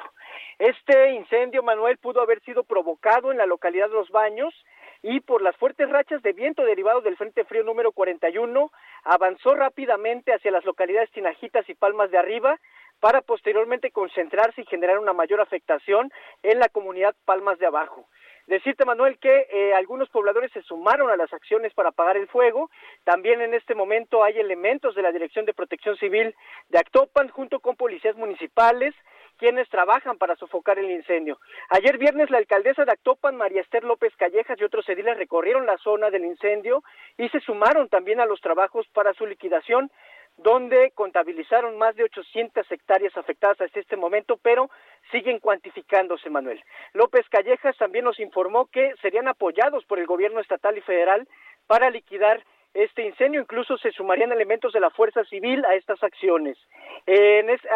Este 0.59 1.11
incendio, 1.11 1.61
Manuel, 1.61 1.97
pudo 1.97 2.21
haber 2.21 2.39
sido 2.43 2.63
provocado 2.63 3.33
en 3.33 3.37
la 3.37 3.45
localidad 3.45 3.89
de 3.89 3.95
Los 3.95 4.09
Baños 4.11 4.53
y 5.01 5.21
por 5.21 5.41
las 5.41 5.55
fuertes 5.55 5.89
rachas 5.89 6.21
de 6.21 6.33
viento 6.33 6.63
derivado 6.63 7.01
del 7.01 7.17
Frente 7.17 7.45
Frío 7.45 7.63
número 7.63 7.91
41, 7.91 8.71
avanzó 9.03 9.55
rápidamente 9.55 10.33
hacia 10.33 10.51
las 10.51 10.65
localidades 10.65 11.11
Tinajitas 11.11 11.67
y 11.69 11.73
Palmas 11.73 12.11
de 12.11 12.17
Arriba 12.17 12.59
para 12.99 13.21
posteriormente 13.21 13.91
concentrarse 13.91 14.61
y 14.61 14.65
generar 14.65 14.99
una 14.99 15.13
mayor 15.13 15.39
afectación 15.39 16.11
en 16.43 16.59
la 16.59 16.67
comunidad 16.67 17.15
Palmas 17.25 17.57
de 17.59 17.65
Abajo. 17.65 18.07
Decirte, 18.47 18.83
Manuel, 18.83 19.19
que 19.19 19.45
eh, 19.51 19.73
algunos 19.75 20.09
pobladores 20.09 20.51
se 20.51 20.63
sumaron 20.63 21.11
a 21.11 21.15
las 21.15 21.31
acciones 21.31 21.71
para 21.75 21.89
apagar 21.89 22.17
el 22.17 22.27
fuego. 22.27 22.71
También 23.03 23.41
en 23.41 23.53
este 23.53 23.75
momento 23.75 24.23
hay 24.23 24.39
elementos 24.39 24.95
de 24.95 25.03
la 25.03 25.11
Dirección 25.11 25.45
de 25.45 25.53
Protección 25.53 25.95
Civil 25.97 26.35
de 26.69 26.79
Actopan 26.79 27.29
junto 27.29 27.59
con 27.59 27.75
policías 27.75 28.15
municipales 28.15 28.95
quienes 29.39 29.69
trabajan 29.69 30.17
para 30.17 30.35
sofocar 30.35 30.77
el 30.77 30.91
incendio. 30.91 31.39
Ayer 31.69 31.97
viernes 31.97 32.29
la 32.29 32.37
alcaldesa 32.37 32.85
de 32.85 32.91
Actopan, 32.91 33.37
María 33.37 33.61
Esther 33.61 33.83
López 33.85 34.13
Callejas 34.17 34.59
y 34.59 34.63
otros 34.65 34.87
ediles 34.89 35.17
recorrieron 35.17 35.65
la 35.65 35.77
zona 35.77 36.09
del 36.09 36.25
incendio 36.25 36.83
y 37.17 37.29
se 37.29 37.39
sumaron 37.39 37.87
también 37.87 38.19
a 38.19 38.25
los 38.25 38.41
trabajos 38.41 38.85
para 38.93 39.13
su 39.13 39.25
liquidación 39.25 39.89
donde 40.37 40.91
contabilizaron 40.91 41.77
más 41.77 41.95
de 41.95 42.03
800 42.03 42.69
hectáreas 42.71 43.15
afectadas 43.17 43.59
hasta 43.59 43.79
este 43.79 43.97
momento, 43.97 44.37
pero 44.37 44.69
siguen 45.11 45.39
cuantificándose, 45.39 46.29
Manuel. 46.29 46.63
López 46.93 47.27
Callejas 47.29 47.75
también 47.77 48.05
nos 48.05 48.19
informó 48.19 48.67
que 48.67 48.93
serían 49.01 49.27
apoyados 49.27 49.83
por 49.85 49.99
el 49.99 50.05
gobierno 50.05 50.39
estatal 50.39 50.77
y 50.77 50.81
federal 50.81 51.27
para 51.67 51.89
liquidar 51.89 52.43
este 52.73 53.05
incendio. 53.05 53.41
Incluso 53.41 53.77
se 53.77 53.91
sumarían 53.91 54.31
elementos 54.31 54.73
de 54.73 54.79
la 54.79 54.89
Fuerza 54.89 55.23
Civil 55.25 55.63
a 55.65 55.75
estas 55.75 56.01
acciones. 56.03 56.57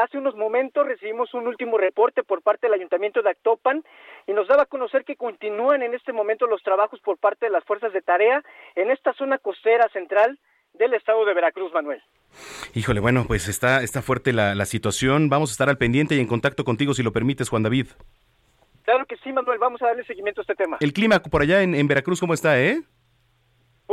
hace 0.02 0.18
unos 0.18 0.36
momentos 0.36 0.86
recibimos 0.86 1.34
un 1.34 1.48
último 1.48 1.78
reporte 1.78 2.24
por 2.24 2.42
parte 2.42 2.68
del 2.68 2.76
Ayuntamiento 2.76 3.22
de 3.22 3.30
Actopan 3.30 3.84
y 4.28 4.34
nos 4.34 4.48
daba 4.48 4.64
a 4.64 4.68
conocer 4.68 5.04
que 5.06 5.16
continúan 5.16 5.84
en 5.84 5.94
este 5.94 6.14
momento 6.14 6.48
los 6.48 6.62
trabajos 6.64 7.00
por 7.02 7.18
parte 7.18 7.46
de 7.46 7.52
las 7.52 7.64
fuerzas 7.64 7.94
de 7.94 8.02
tarea 8.02 8.44
en 8.76 8.92
esta 8.92 9.14
zona 9.14 9.38
costera 9.38 9.88
central 9.90 10.40
del 10.74 10.94
estado 10.94 11.26
de 11.26 11.34
Veracruz, 11.34 11.72
Manuel. 11.74 12.02
Híjole, 12.74 13.00
bueno, 13.00 13.26
pues 13.28 13.48
está, 13.48 13.84
está 13.84 14.02
fuerte 14.02 14.34
la, 14.34 14.56
la 14.56 14.66
situación. 14.66 15.30
Vamos 15.30 15.52
a 15.52 15.54
estar 15.54 15.70
al 15.70 15.78
pendiente 15.78 16.16
y 16.16 16.20
en 16.20 16.28
contacto 16.28 16.64
contigo 16.64 16.94
si 16.94 17.04
lo 17.04 17.12
permites, 17.12 17.50
Juan 17.50 17.64
David. 17.64 17.88
Claro 18.84 19.06
que 19.06 19.16
sí, 19.18 19.32
Manuel, 19.32 19.60
vamos 19.60 19.82
a 19.82 19.88
darle 19.88 20.04
seguimiento 20.04 20.42
a 20.42 20.44
este 20.44 20.56
tema. 20.56 20.78
El 20.80 20.94
clima 20.94 21.20
por 21.20 21.42
allá 21.42 21.62
en, 21.62 21.74
en 21.76 21.88
Veracruz, 21.88 22.20
¿cómo 22.20 22.34
está, 22.34 22.60
eh? 22.60 22.82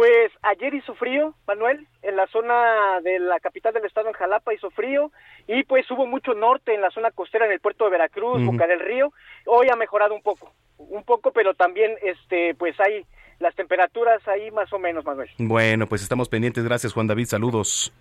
Pues 0.00 0.32
ayer 0.40 0.72
hizo 0.72 0.94
frío, 0.94 1.34
Manuel, 1.46 1.86
en 2.00 2.16
la 2.16 2.26
zona 2.28 3.02
de 3.02 3.18
la 3.18 3.38
capital 3.38 3.74
del 3.74 3.84
estado, 3.84 4.08
en 4.08 4.14
Jalapa, 4.14 4.54
hizo 4.54 4.70
frío, 4.70 5.12
y 5.46 5.62
pues 5.64 5.90
hubo 5.90 6.06
mucho 6.06 6.32
norte 6.32 6.74
en 6.74 6.80
la 6.80 6.90
zona 6.90 7.10
costera, 7.10 7.44
en 7.44 7.52
el 7.52 7.60
puerto 7.60 7.84
de 7.84 7.90
Veracruz, 7.90 8.42
Boca 8.42 8.66
del 8.66 8.80
Río. 8.80 9.12
Hoy 9.44 9.66
ha 9.70 9.76
mejorado 9.76 10.14
un 10.14 10.22
poco, 10.22 10.54
un 10.78 11.04
poco, 11.04 11.32
pero 11.32 11.52
también, 11.52 11.98
este, 12.00 12.54
pues 12.54 12.80
hay 12.80 13.04
las 13.40 13.54
temperaturas 13.54 14.26
ahí 14.26 14.50
más 14.52 14.72
o 14.72 14.78
menos, 14.78 15.04
Manuel. 15.04 15.28
Bueno, 15.36 15.86
pues 15.86 16.00
estamos 16.00 16.30
pendientes. 16.30 16.64
Gracias, 16.64 16.94
Juan 16.94 17.06
David. 17.06 17.26
Saludos. 17.26 17.92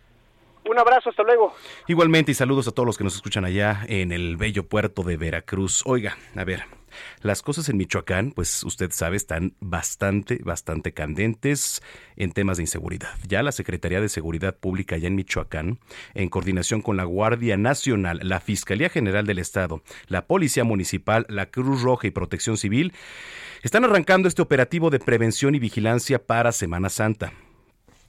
Un 0.69 0.79
abrazo, 0.79 1.09
hasta 1.09 1.23
luego. 1.23 1.53
Igualmente 1.87 2.31
y 2.31 2.33
saludos 2.33 2.69
a 2.69 2.71
todos 2.71 2.85
los 2.85 2.97
que 2.97 3.03
nos 3.03 3.15
escuchan 3.15 3.43
allá 3.43 3.81
en 3.89 4.13
el 4.13 4.37
bello 4.37 4.63
puerto 4.63 5.03
de 5.03 5.17
Veracruz. 5.17 5.83
Oiga, 5.85 6.15
a 6.37 6.45
ver, 6.45 6.61
las 7.21 7.41
cosas 7.41 7.69
en 7.69 7.77
Michoacán, 7.77 8.31
pues 8.31 8.63
usted 8.63 8.91
sabe, 8.91 9.17
están 9.17 9.53
bastante, 9.59 10.39
bastante 10.43 10.93
candentes 10.93 11.81
en 12.15 12.31
temas 12.31 12.57
de 12.57 12.63
inseguridad. 12.63 13.13
Ya 13.27 13.43
la 13.43 13.51
Secretaría 13.51 14.01
de 14.01 14.09
Seguridad 14.09 14.55
Pública 14.55 14.95
allá 14.95 15.07
en 15.07 15.15
Michoacán, 15.15 15.79
en 16.13 16.29
coordinación 16.29 16.81
con 16.81 16.97
la 16.97 17.03
Guardia 17.03 17.57
Nacional, 17.57 18.19
la 18.23 18.39
Fiscalía 18.39 18.89
General 18.89 19.25
del 19.25 19.39
Estado, 19.39 19.81
la 20.07 20.25
Policía 20.25 20.63
Municipal, 20.63 21.25
la 21.29 21.47
Cruz 21.47 21.81
Roja 21.81 22.07
y 22.07 22.11
Protección 22.11 22.57
Civil, 22.57 22.93
están 23.63 23.83
arrancando 23.83 24.27
este 24.27 24.41
operativo 24.41 24.89
de 24.89 24.99
prevención 24.99 25.55
y 25.55 25.59
vigilancia 25.59 26.25
para 26.25 26.51
Semana 26.51 26.89
Santa. 26.89 27.33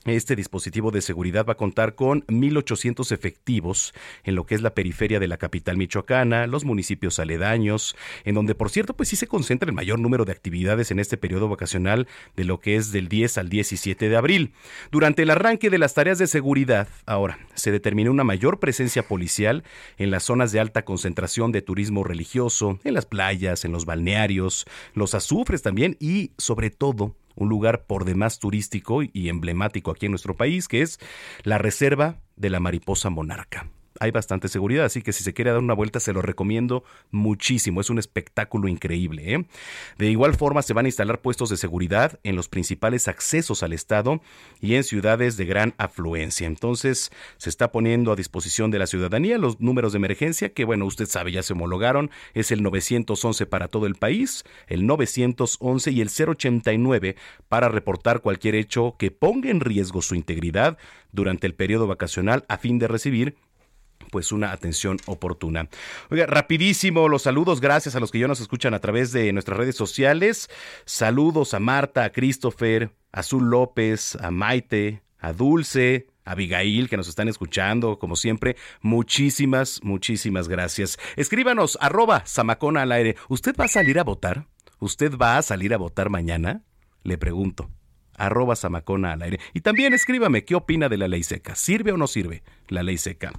Este 0.06 0.34
dispositivo 0.34 0.90
de 0.90 1.02
seguridad 1.02 1.44
va 1.44 1.52
a 1.52 1.56
contar 1.58 1.94
con 1.94 2.22
1.800 2.26 3.12
efectivos 3.12 3.92
en 4.24 4.34
lo 4.34 4.46
que 4.46 4.54
es 4.54 4.62
la 4.62 4.72
periferia 4.72 5.20
de 5.20 5.28
la 5.28 5.36
capital 5.36 5.76
michoacana, 5.76 6.46
los 6.46 6.64
municipios 6.64 7.18
aledaños, 7.18 7.94
en 8.24 8.34
donde, 8.34 8.54
por 8.54 8.70
cierto, 8.70 8.94
pues 8.94 9.10
sí 9.10 9.16
se 9.16 9.26
concentra 9.26 9.68
el 9.68 9.76
mayor 9.76 9.98
número 9.98 10.24
de 10.24 10.32
actividades 10.32 10.90
en 10.90 11.00
este 11.00 11.18
periodo 11.18 11.50
vacacional 11.50 12.08
de 12.34 12.44
lo 12.44 12.60
que 12.60 12.76
es 12.76 12.92
del 12.92 13.08
10 13.08 13.36
al 13.36 13.50
17 13.50 14.08
de 14.08 14.16
abril. 14.16 14.54
Durante 14.90 15.22
el 15.22 15.28
arranque 15.28 15.68
de 15.68 15.76
las 15.76 15.92
tareas 15.92 16.16
de 16.16 16.28
seguridad, 16.28 16.88
ahora, 17.04 17.38
se 17.54 17.70
determinó 17.70 18.10
una 18.10 18.24
mayor 18.24 18.58
presencia 18.58 19.06
policial 19.06 19.64
en 19.98 20.10
las 20.10 20.24
zonas 20.24 20.50
de 20.50 20.60
alta 20.60 20.82
concentración 20.82 21.52
de 21.52 21.60
turismo 21.60 22.04
religioso, 22.04 22.80
en 22.84 22.94
las 22.94 23.04
playas, 23.04 23.66
en 23.66 23.72
los 23.72 23.84
balnearios, 23.84 24.64
los 24.94 25.14
azufres 25.14 25.60
también 25.60 25.98
y, 26.00 26.30
sobre 26.38 26.70
todo, 26.70 27.16
un 27.40 27.48
lugar 27.48 27.86
por 27.86 28.04
demás 28.04 28.38
turístico 28.38 29.02
y 29.02 29.28
emblemático 29.28 29.90
aquí 29.90 30.06
en 30.06 30.12
nuestro 30.12 30.36
país, 30.36 30.68
que 30.68 30.82
es 30.82 31.00
la 31.42 31.58
Reserva 31.58 32.20
de 32.36 32.50
la 32.50 32.60
Mariposa 32.60 33.10
Monarca 33.10 33.68
hay 34.00 34.10
bastante 34.10 34.48
seguridad, 34.48 34.86
así 34.86 35.02
que 35.02 35.12
si 35.12 35.22
se 35.22 35.34
quiere 35.34 35.50
dar 35.50 35.60
una 35.60 35.74
vuelta 35.74 36.00
se 36.00 36.14
lo 36.14 36.22
recomiendo 36.22 36.84
muchísimo, 37.10 37.82
es 37.82 37.90
un 37.90 37.98
espectáculo 37.98 38.66
increíble. 38.66 39.34
¿eh? 39.34 39.44
De 39.98 40.10
igual 40.10 40.34
forma 40.34 40.62
se 40.62 40.72
van 40.72 40.86
a 40.86 40.88
instalar 40.88 41.20
puestos 41.20 41.50
de 41.50 41.58
seguridad 41.58 42.18
en 42.24 42.34
los 42.34 42.48
principales 42.48 43.08
accesos 43.08 43.62
al 43.62 43.74
estado 43.74 44.22
y 44.58 44.74
en 44.74 44.84
ciudades 44.84 45.36
de 45.36 45.44
gran 45.44 45.74
afluencia. 45.76 46.46
Entonces 46.46 47.12
se 47.36 47.50
está 47.50 47.72
poniendo 47.72 48.10
a 48.10 48.16
disposición 48.16 48.70
de 48.70 48.78
la 48.78 48.86
ciudadanía 48.86 49.36
los 49.36 49.60
números 49.60 49.92
de 49.92 49.98
emergencia 49.98 50.54
que 50.54 50.64
bueno, 50.64 50.86
usted 50.86 51.06
sabe, 51.06 51.32
ya 51.32 51.42
se 51.42 51.52
homologaron, 51.52 52.10
es 52.32 52.50
el 52.52 52.62
911 52.62 53.44
para 53.46 53.68
todo 53.68 53.86
el 53.86 53.96
país, 53.96 54.44
el 54.66 54.86
911 54.86 55.90
y 55.90 56.00
el 56.00 56.08
089 56.08 57.16
para 57.48 57.68
reportar 57.68 58.20
cualquier 58.20 58.54
hecho 58.54 58.96
que 58.98 59.10
ponga 59.10 59.50
en 59.50 59.60
riesgo 59.60 60.00
su 60.00 60.14
integridad 60.14 60.78
durante 61.12 61.46
el 61.46 61.54
periodo 61.54 61.86
vacacional 61.86 62.46
a 62.48 62.56
fin 62.56 62.78
de 62.78 62.88
recibir 62.88 63.36
pues 64.10 64.32
una 64.32 64.52
atención 64.52 64.98
oportuna. 65.06 65.68
Oiga, 66.10 66.26
rapidísimo 66.26 67.08
los 67.08 67.22
saludos, 67.22 67.60
gracias 67.60 67.96
a 67.96 68.00
los 68.00 68.10
que 68.10 68.18
ya 68.18 68.28
nos 68.28 68.40
escuchan 68.40 68.74
a 68.74 68.80
través 68.80 69.12
de 69.12 69.32
nuestras 69.32 69.58
redes 69.58 69.76
sociales. 69.76 70.48
Saludos 70.84 71.54
a 71.54 71.60
Marta, 71.60 72.04
a 72.04 72.12
Christopher, 72.12 72.90
a 73.12 73.20
Azul 73.20 73.48
López, 73.50 74.16
a 74.16 74.30
Maite, 74.30 75.02
a 75.18 75.32
Dulce, 75.32 76.06
a 76.24 76.32
Abigail, 76.32 76.88
que 76.88 76.96
nos 76.96 77.08
están 77.08 77.28
escuchando, 77.28 77.98
como 77.98 78.16
siempre. 78.16 78.56
Muchísimas, 78.80 79.80
muchísimas 79.82 80.48
gracias. 80.48 80.98
Escríbanos, 81.16 81.78
arroba 81.80 82.24
Samacona 82.26 82.82
al 82.82 82.92
aire. 82.92 83.16
¿Usted 83.28 83.54
va 83.58 83.66
a 83.66 83.68
salir 83.68 83.98
a 83.98 84.04
votar? 84.04 84.46
¿Usted 84.78 85.16
va 85.16 85.38
a 85.38 85.42
salir 85.42 85.74
a 85.74 85.78
votar 85.78 86.08
mañana? 86.10 86.62
Le 87.02 87.18
pregunto 87.18 87.70
arroba 88.20 88.54
Samacona 88.56 89.12
al 89.12 89.22
aire. 89.22 89.40
Y 89.54 89.60
también 89.60 89.92
escríbame 89.92 90.44
qué 90.44 90.54
opina 90.54 90.88
de 90.88 90.98
la 90.98 91.08
ley 91.08 91.22
seca. 91.22 91.54
¿Sirve 91.54 91.92
o 91.92 91.96
no 91.96 92.06
sirve 92.06 92.42
la 92.68 92.82
ley 92.82 92.98
seca? 92.98 93.32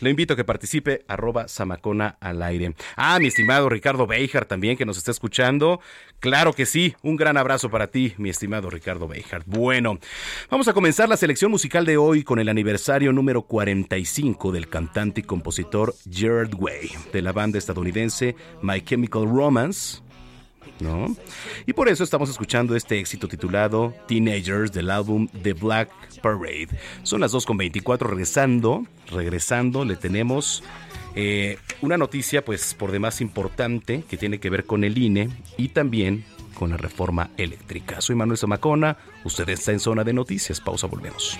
Le 0.00 0.10
invito 0.10 0.34
a 0.34 0.36
que 0.36 0.44
participe, 0.44 1.04
arroba 1.08 1.48
Samacona 1.48 2.18
al 2.20 2.42
aire. 2.42 2.74
Ah, 2.96 3.18
mi 3.18 3.28
estimado 3.28 3.70
Ricardo 3.70 4.06
Beijar 4.06 4.44
también, 4.44 4.76
que 4.76 4.84
nos 4.84 4.98
está 4.98 5.10
escuchando. 5.10 5.80
Claro 6.20 6.52
que 6.52 6.66
sí, 6.66 6.94
un 7.02 7.16
gran 7.16 7.38
abrazo 7.38 7.70
para 7.70 7.86
ti, 7.86 8.12
mi 8.18 8.28
estimado 8.28 8.68
Ricardo 8.68 9.08
Beijar. 9.08 9.42
Bueno, 9.46 9.98
vamos 10.50 10.68
a 10.68 10.74
comenzar 10.74 11.08
la 11.08 11.16
selección 11.16 11.50
musical 11.50 11.86
de 11.86 11.96
hoy 11.96 12.24
con 12.24 12.38
el 12.38 12.50
aniversario 12.50 13.12
número 13.12 13.42
45 13.42 14.52
del 14.52 14.68
cantante 14.68 15.20
y 15.20 15.24
compositor 15.24 15.94
Jared 16.10 16.52
Way, 16.54 16.90
de 17.12 17.22
la 17.22 17.32
banda 17.32 17.58
estadounidense 17.58 18.36
My 18.60 18.82
Chemical 18.82 19.24
Romance 19.24 20.05
Y 21.66 21.72
por 21.72 21.88
eso 21.88 22.04
estamos 22.04 22.30
escuchando 22.30 22.76
este 22.76 22.98
éxito 22.98 23.28
titulado 23.28 23.94
Teenagers 24.06 24.72
del 24.72 24.90
álbum 24.90 25.28
The 25.42 25.54
Black 25.54 25.90
Parade. 26.22 26.68
Son 27.02 27.20
las 27.20 27.32
2.24 27.32 27.98
regresando, 28.08 28.86
regresando 29.10 29.84
le 29.84 29.96
tenemos 29.96 30.62
eh, 31.14 31.58
una 31.80 31.96
noticia 31.96 32.44
pues 32.44 32.74
por 32.74 32.92
demás 32.92 33.20
importante 33.20 34.04
que 34.08 34.16
tiene 34.16 34.38
que 34.38 34.50
ver 34.50 34.64
con 34.64 34.84
el 34.84 34.98
INE 34.98 35.30
y 35.56 35.68
también 35.68 36.24
con 36.54 36.70
la 36.70 36.76
reforma 36.76 37.30
eléctrica. 37.36 38.00
Soy 38.00 38.16
Manuel 38.16 38.38
Zamacona, 38.38 38.96
usted 39.24 39.48
está 39.48 39.72
en 39.72 39.80
zona 39.80 40.04
de 40.04 40.12
noticias, 40.12 40.60
pausa, 40.60 40.86
volvemos. 40.86 41.38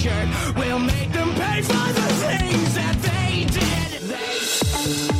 Shirt 0.00 0.56
will 0.56 0.78
make 0.78 1.12
them 1.12 1.34
pay 1.34 1.60
for 1.60 1.92
the 1.92 2.08
things 2.24 2.74
that 2.74 2.96
they 3.02 3.44
did. 3.44 5.19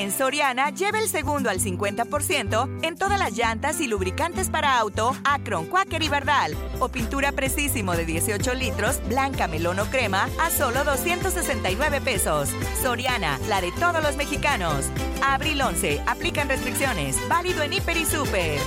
En 0.00 0.12
Soriana, 0.12 0.70
lleva 0.70 1.00
el 1.00 1.08
segundo 1.08 1.50
al 1.50 1.58
50% 1.58 2.84
en 2.84 2.96
todas 2.96 3.18
las 3.18 3.36
llantas 3.36 3.80
y 3.80 3.88
lubricantes 3.88 4.48
para 4.48 4.78
auto, 4.78 5.16
Acron, 5.24 5.66
Quaker 5.66 6.00
y 6.00 6.08
Bardal. 6.08 6.54
O 6.78 6.88
pintura 6.88 7.32
Precisimo 7.32 7.96
de 7.96 8.04
18 8.04 8.54
litros, 8.54 9.00
blanca, 9.08 9.48
melón 9.48 9.80
o 9.80 9.86
crema, 9.86 10.28
a 10.40 10.50
solo 10.50 10.84
269 10.84 12.00
pesos. 12.00 12.48
Soriana, 12.80 13.40
la 13.48 13.60
de 13.60 13.72
todos 13.72 14.00
los 14.00 14.16
mexicanos. 14.16 14.84
Abril 15.20 15.60
11, 15.60 16.00
aplican 16.06 16.48
restricciones. 16.48 17.16
Válido 17.28 17.64
en 17.64 17.72
Hiper 17.72 17.96
y 17.96 18.04
Super. 18.04 18.60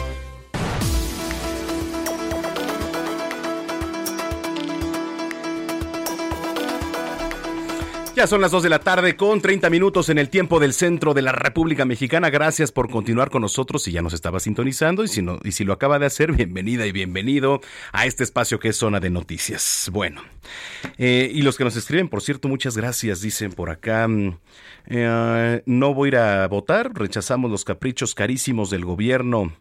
Son 8.27 8.39
las 8.39 8.51
2 8.51 8.62
de 8.63 8.69
la 8.69 8.79
tarde 8.79 9.15
con 9.15 9.41
30 9.41 9.71
minutos 9.71 10.10
en 10.10 10.19
el 10.19 10.29
tiempo 10.29 10.60
del 10.60 10.73
centro 10.73 11.15
de 11.15 11.23
la 11.23 11.31
República 11.31 11.86
Mexicana. 11.86 12.29
Gracias 12.29 12.71
por 12.71 12.89
continuar 12.89 13.31
con 13.31 13.41
nosotros 13.41 13.81
si 13.81 13.91
ya 13.91 14.03
nos 14.03 14.13
estaba 14.13 14.39
sintonizando 14.39 15.03
y 15.03 15.07
si, 15.07 15.23
no, 15.23 15.39
y 15.43 15.53
si 15.53 15.63
lo 15.63 15.73
acaba 15.73 15.97
de 15.97 16.05
hacer, 16.05 16.31
bienvenida 16.36 16.86
y 16.86 16.91
bienvenido 16.91 17.62
a 17.91 18.05
este 18.05 18.23
espacio 18.23 18.60
que 18.60 18.69
es 18.69 18.77
Zona 18.77 18.99
de 18.99 19.10
Noticias. 19.10 19.89
Bueno, 19.91 20.21
eh, 20.99 21.31
y 21.34 21.41
los 21.41 21.57
que 21.57 21.63
nos 21.63 21.75
escriben, 21.75 22.10
por 22.10 22.21
cierto, 22.21 22.47
muchas 22.47 22.77
gracias, 22.77 23.21
dicen 23.21 23.53
por 23.53 23.71
acá. 23.71 24.07
Mm, 24.07 24.38
eh, 24.86 25.63
no 25.65 25.93
voy 25.95 26.07
a 26.07 26.10
ir 26.10 26.17
a 26.17 26.47
votar, 26.47 26.93
rechazamos 26.93 27.49
los 27.49 27.65
caprichos 27.65 28.13
carísimos 28.13 28.69
del 28.69 28.86
gobierno. 28.86 29.51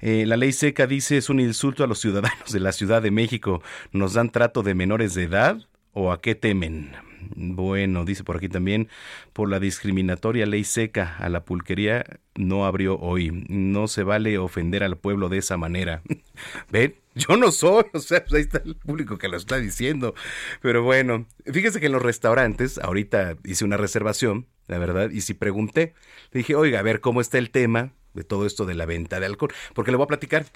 Eh, 0.00 0.24
la 0.24 0.36
ley 0.36 0.52
seca 0.52 0.86
dice 0.86 1.16
es 1.16 1.30
un 1.30 1.40
insulto 1.40 1.82
a 1.82 1.88
los 1.88 1.98
ciudadanos 1.98 2.52
de 2.52 2.60
la 2.60 2.70
Ciudad 2.72 3.02
de 3.02 3.10
México. 3.10 3.60
¿Nos 3.90 4.14
dan 4.14 4.30
trato 4.30 4.62
de 4.62 4.74
menores 4.74 5.14
de 5.14 5.24
edad 5.24 5.58
o 5.92 6.12
a 6.12 6.20
qué 6.20 6.36
temen? 6.36 6.92
Bueno, 7.36 8.04
dice 8.04 8.24
por 8.24 8.36
aquí 8.36 8.48
también, 8.48 8.88
por 9.32 9.50
la 9.50 9.60
discriminatoria 9.60 10.46
ley 10.46 10.64
seca 10.64 11.16
a 11.18 11.28
la 11.28 11.44
pulquería 11.44 12.04
no 12.36 12.66
abrió 12.66 12.98
hoy. 12.98 13.44
No 13.48 13.88
se 13.88 14.02
vale 14.02 14.38
ofender 14.38 14.82
al 14.82 14.98
pueblo 14.98 15.28
de 15.28 15.38
esa 15.38 15.56
manera. 15.56 16.02
¿Ven? 16.70 16.96
Yo 17.14 17.36
no 17.36 17.52
soy, 17.52 17.84
o 17.92 18.00
sea, 18.00 18.24
pues 18.24 18.34
ahí 18.34 18.40
está 18.40 18.60
el 18.64 18.74
público 18.74 19.18
que 19.18 19.28
lo 19.28 19.36
está 19.36 19.58
diciendo. 19.58 20.14
Pero 20.60 20.82
bueno, 20.82 21.26
fíjese 21.44 21.78
que 21.78 21.86
en 21.86 21.92
los 21.92 22.02
restaurantes, 22.02 22.78
ahorita 22.78 23.36
hice 23.44 23.64
una 23.64 23.76
reservación, 23.76 24.46
la 24.66 24.78
verdad, 24.78 25.10
y 25.10 25.20
si 25.20 25.34
pregunté, 25.34 25.94
le 26.32 26.38
dije, 26.38 26.56
oiga, 26.56 26.80
a 26.80 26.82
ver 26.82 27.00
cómo 27.00 27.20
está 27.20 27.38
el 27.38 27.50
tema 27.50 27.92
de 28.14 28.24
todo 28.24 28.46
esto 28.46 28.64
de 28.64 28.74
la 28.74 28.86
venta 28.86 29.20
de 29.20 29.26
alcohol, 29.26 29.52
porque 29.74 29.90
le 29.90 29.96
voy 29.96 30.04
a 30.04 30.08
platicar. 30.08 30.46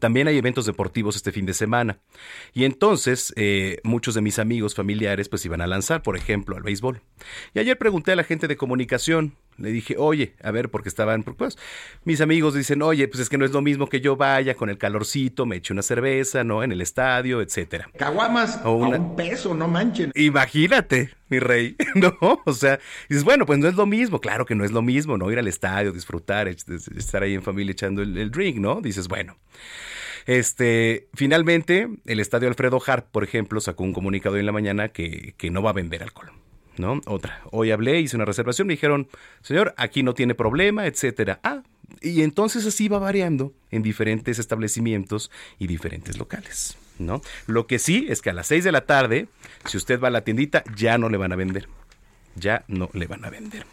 También 0.00 0.28
hay 0.28 0.38
eventos 0.38 0.66
deportivos 0.66 1.16
este 1.16 1.32
fin 1.32 1.46
de 1.46 1.54
semana. 1.54 1.98
Y 2.52 2.64
entonces 2.64 3.32
eh, 3.36 3.78
muchos 3.84 4.14
de 4.14 4.20
mis 4.20 4.38
amigos 4.38 4.74
familiares 4.74 5.28
pues 5.28 5.44
iban 5.44 5.60
a 5.60 5.66
lanzar, 5.66 6.02
por 6.02 6.16
ejemplo, 6.16 6.56
al 6.56 6.62
béisbol. 6.62 7.00
Y 7.54 7.58
ayer 7.58 7.78
pregunté 7.78 8.12
a 8.12 8.16
la 8.16 8.24
gente 8.24 8.48
de 8.48 8.56
comunicación, 8.56 9.36
le 9.58 9.70
dije, 9.70 9.96
oye, 9.98 10.34
a 10.42 10.50
ver, 10.50 10.70
porque 10.70 10.88
estaban, 10.88 11.22
pues, 11.22 11.58
mis 12.04 12.20
amigos 12.20 12.54
dicen, 12.54 12.82
oye, 12.82 13.08
pues 13.08 13.20
es 13.20 13.28
que 13.28 13.38
no 13.38 13.44
es 13.44 13.52
lo 13.52 13.62
mismo 13.62 13.88
que 13.88 14.00
yo 14.00 14.16
vaya 14.16 14.54
con 14.54 14.70
el 14.70 14.78
calorcito, 14.78 15.46
me 15.46 15.56
eche 15.56 15.72
una 15.72 15.82
cerveza, 15.82 16.44
¿no? 16.44 16.62
En 16.62 16.72
el 16.72 16.80
estadio, 16.80 17.40
etcétera. 17.40 17.88
Caguamas 17.96 18.60
o 18.64 18.72
un 18.72 19.16
peso, 19.16 19.54
no 19.54 19.68
manchen. 19.68 20.12
Imagínate, 20.14 21.10
mi 21.28 21.38
rey, 21.38 21.76
¿no? 21.94 22.16
O 22.44 22.52
sea, 22.52 22.78
dices, 23.08 23.24
bueno, 23.24 23.46
pues 23.46 23.58
no 23.58 23.68
es 23.68 23.74
lo 23.74 23.86
mismo, 23.86 24.20
claro 24.20 24.46
que 24.46 24.54
no 24.54 24.64
es 24.64 24.72
lo 24.72 24.82
mismo, 24.82 25.16
¿no? 25.18 25.30
Ir 25.30 25.38
al 25.38 25.48
estadio, 25.48 25.92
disfrutar, 25.92 26.48
estar 26.48 27.22
ahí 27.22 27.34
en 27.34 27.42
familia 27.42 27.72
echando 27.72 28.02
el, 28.02 28.16
el 28.18 28.30
drink, 28.30 28.56
¿no? 28.58 28.80
Dices, 28.80 29.08
bueno. 29.08 29.36
Este, 30.26 31.08
finalmente, 31.14 31.88
el 32.06 32.20
estadio 32.20 32.48
Alfredo 32.48 32.80
Hart, 32.84 33.08
por 33.10 33.24
ejemplo, 33.24 33.60
sacó 33.60 33.82
un 33.84 33.92
comunicado 33.92 34.36
en 34.36 34.46
la 34.46 34.52
mañana 34.52 34.88
que, 34.88 35.34
que 35.36 35.50
no 35.50 35.62
va 35.62 35.70
a 35.70 35.74
vender 35.74 36.02
alcohol. 36.02 36.30
¿No? 36.76 37.00
Otra. 37.06 37.42
Hoy 37.50 37.70
hablé, 37.70 38.00
hice 38.00 38.16
una 38.16 38.24
reservación, 38.24 38.66
me 38.66 38.74
dijeron, 38.74 39.08
señor, 39.42 39.74
aquí 39.76 40.02
no 40.02 40.14
tiene 40.14 40.34
problema, 40.34 40.86
etcétera. 40.86 41.40
Ah, 41.42 41.62
y 42.00 42.22
entonces 42.22 42.66
así 42.66 42.88
va 42.88 42.98
variando 42.98 43.52
en 43.70 43.82
diferentes 43.82 44.38
establecimientos 44.38 45.30
y 45.58 45.66
diferentes 45.66 46.18
locales, 46.18 46.76
¿no? 46.98 47.20
Lo 47.46 47.66
que 47.66 47.78
sí 47.78 48.06
es 48.08 48.22
que 48.22 48.30
a 48.30 48.34
las 48.34 48.46
6 48.46 48.64
de 48.64 48.72
la 48.72 48.86
tarde, 48.86 49.28
si 49.66 49.76
usted 49.76 50.00
va 50.00 50.08
a 50.08 50.12
la 50.12 50.24
tiendita, 50.24 50.64
ya 50.76 50.98
no 50.98 51.08
le 51.08 51.18
van 51.18 51.32
a 51.32 51.36
vender. 51.36 51.68
Ya 52.34 52.64
no 52.66 52.88
le 52.94 53.06
van 53.06 53.24
a 53.26 53.30
vender. 53.30 53.66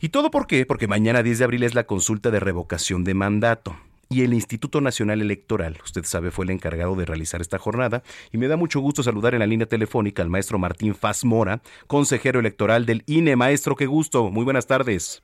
¿Y 0.00 0.08
todo 0.08 0.30
por 0.30 0.46
qué? 0.46 0.64
Porque 0.64 0.88
mañana 0.88 1.22
10 1.22 1.38
de 1.38 1.44
abril 1.44 1.62
es 1.64 1.74
la 1.74 1.84
consulta 1.84 2.30
de 2.30 2.40
revocación 2.40 3.04
de 3.04 3.12
mandato 3.12 3.76
y 4.12 4.24
el 4.24 4.34
Instituto 4.34 4.80
Nacional 4.80 5.22
Electoral, 5.22 5.78
usted 5.84 6.02
sabe, 6.02 6.32
fue 6.32 6.44
el 6.44 6.50
encargado 6.50 6.96
de 6.96 7.06
realizar 7.06 7.40
esta 7.40 7.58
jornada 7.58 8.02
y 8.32 8.38
me 8.38 8.48
da 8.48 8.56
mucho 8.56 8.80
gusto 8.80 9.04
saludar 9.04 9.34
en 9.34 9.38
la 9.38 9.46
línea 9.46 9.68
telefónica 9.68 10.20
al 10.20 10.28
maestro 10.28 10.58
Martín 10.58 10.96
Faz 10.96 11.24
Mora, 11.24 11.60
consejero 11.86 12.40
electoral 12.40 12.86
del 12.86 13.04
INE. 13.06 13.36
Maestro, 13.36 13.76
qué 13.76 13.86
gusto. 13.86 14.28
Muy 14.30 14.42
buenas 14.42 14.66
tardes. 14.66 15.22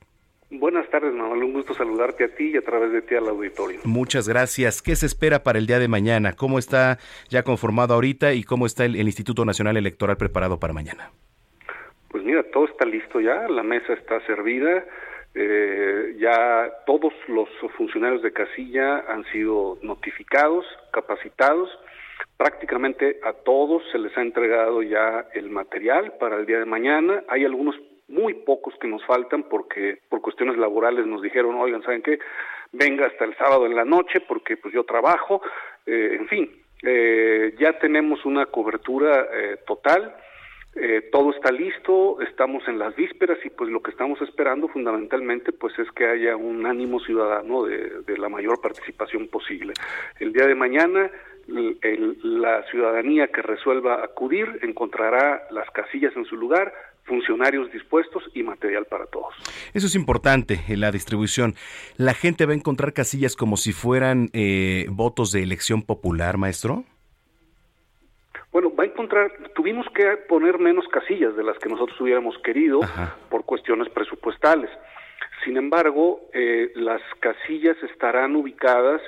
Buenas 0.49 0.89
tardes, 0.89 1.13
Manuel. 1.13 1.43
Un 1.43 1.51
gusto 1.51 1.73
saludarte 1.73 2.23
a 2.23 2.33
ti 2.33 2.51
y 2.53 2.55
a 2.55 2.61
través 2.61 2.93
de 2.93 3.01
ti 3.01 3.15
al 3.15 3.27
auditorio. 3.27 3.81
Muchas 3.83 4.29
gracias. 4.29 4.81
¿Qué 4.81 4.95
se 4.95 5.05
espera 5.05 5.43
para 5.43 5.59
el 5.59 5.67
día 5.67 5.79
de 5.79 5.89
mañana? 5.89 6.31
¿Cómo 6.31 6.57
está 6.57 6.97
ya 7.27 7.43
conformado 7.43 7.93
ahorita 7.93 8.31
y 8.35 8.43
cómo 8.43 8.65
está 8.65 8.85
el, 8.85 8.95
el 8.95 9.07
Instituto 9.07 9.43
Nacional 9.43 9.75
Electoral 9.75 10.15
preparado 10.15 10.61
para 10.61 10.71
mañana? 10.71 11.11
Pues 12.07 12.23
mira, 12.23 12.41
todo 12.53 12.63
está 12.63 12.85
listo 12.85 13.19
ya, 13.19 13.49
la 13.49 13.63
mesa 13.63 13.91
está 13.91 14.25
servida. 14.25 14.85
Eh, 15.39 16.15
ya 16.17 16.67
todos 16.87 17.13
los 17.27 17.47
funcionarios 17.77 18.23
de 18.23 18.33
casilla 18.33 19.05
han 19.07 19.23
sido 19.25 19.77
notificados, 19.83 20.65
capacitados. 20.91 21.69
Prácticamente 22.37 23.19
a 23.23 23.33
todos 23.33 23.83
se 23.91 23.99
les 23.99 24.17
ha 24.17 24.21
entregado 24.23 24.81
ya 24.81 25.27
el 25.35 25.51
material 25.51 26.13
para 26.19 26.37
el 26.37 26.47
día 26.47 26.57
de 26.57 26.65
mañana. 26.65 27.23
Hay 27.27 27.45
algunos 27.45 27.75
muy 28.07 28.33
pocos 28.33 28.73
que 28.81 28.87
nos 28.87 29.05
faltan 29.05 29.43
porque 29.43 29.99
por 30.09 30.21
cuestiones 30.21 30.57
laborales 30.57 31.05
nos 31.05 31.21
dijeron, 31.21 31.55
oigan, 31.55 31.83
¿saben 31.83 32.01
qué? 32.01 32.17
Venga 32.71 33.05
hasta 33.05 33.25
el 33.25 33.35
sábado 33.37 33.67
en 33.67 33.75
la 33.75 33.85
noche 33.85 34.21
porque 34.21 34.57
pues 34.57 34.73
yo 34.73 34.85
trabajo. 34.85 35.43
Eh, 35.85 36.17
en 36.19 36.27
fin, 36.27 36.51
eh, 36.81 37.53
ya 37.59 37.77
tenemos 37.77 38.25
una 38.25 38.47
cobertura 38.47 39.27
eh, 39.31 39.57
total 39.67 40.15
eh, 40.79 41.09
todo 41.11 41.31
está 41.31 41.51
listo, 41.51 42.21
estamos 42.21 42.67
en 42.67 42.77
las 42.77 42.95
vísperas 42.95 43.39
y 43.43 43.49
pues 43.49 43.69
lo 43.71 43.81
que 43.81 43.91
estamos 43.91 44.21
esperando 44.21 44.67
fundamentalmente 44.67 45.51
pues 45.51 45.77
es 45.79 45.89
que 45.91 46.07
haya 46.07 46.35
un 46.35 46.65
ánimo 46.65 46.99
ciudadano 46.99 47.63
de, 47.63 48.17
la 48.17 48.29
mayor 48.29 48.61
participación 48.61 49.27
posible. 49.27 49.73
El 50.19 50.33
día 50.33 50.45
de 50.45 50.55
mañana 50.55 51.11
el, 51.47 52.17
la 52.21 52.63
ciudadanía 52.69 53.27
que 53.27 53.41
resuelva 53.41 54.03
acudir 54.03 54.59
encontrará 54.61 55.47
las 55.51 55.69
casillas 55.71 56.15
en 56.15 56.25
su 56.25 56.35
lugar, 56.35 56.73
funcionarios 57.05 57.71
dispuestos 57.71 58.23
y 58.33 58.43
material 58.43 58.85
para 58.85 59.05
todos. 59.05 59.33
Eso 59.73 59.87
es 59.87 59.95
importante 59.95 60.59
en 60.67 60.81
la 60.81 60.91
distribución. 60.91 61.55
¿La 61.95 62.13
gente 62.13 62.45
va 62.45 62.51
a 62.51 62.55
encontrar 62.55 62.93
casillas 62.93 63.35
como 63.35 63.57
si 63.57 63.71
fueran 63.71 64.29
eh, 64.33 64.85
votos 64.89 65.31
de 65.31 65.41
elección 65.41 65.81
popular, 65.81 66.37
maestro? 66.37 66.83
Bueno, 68.57 68.73
va 68.75 68.85
a 68.85 68.87
encontrar, 68.87 69.31
tuvimos 69.53 69.85
que 69.93 70.17
poner 70.27 70.57
menos 70.57 70.87
casillas 70.87 71.35
de 71.35 71.43
las 71.43 71.59
que 71.59 71.69
nosotros 71.69 72.01
hubiéramos 72.01 72.35
querido 72.39 72.79
por 73.29 73.45
cuestiones 73.45 73.87
presupuestales. 73.89 74.71
Sin 75.45 75.57
embargo, 75.57 76.21
eh, 76.33 76.71
las 76.73 76.99
casillas 77.19 77.77
estarán 77.83 78.35
ubicadas 78.35 78.99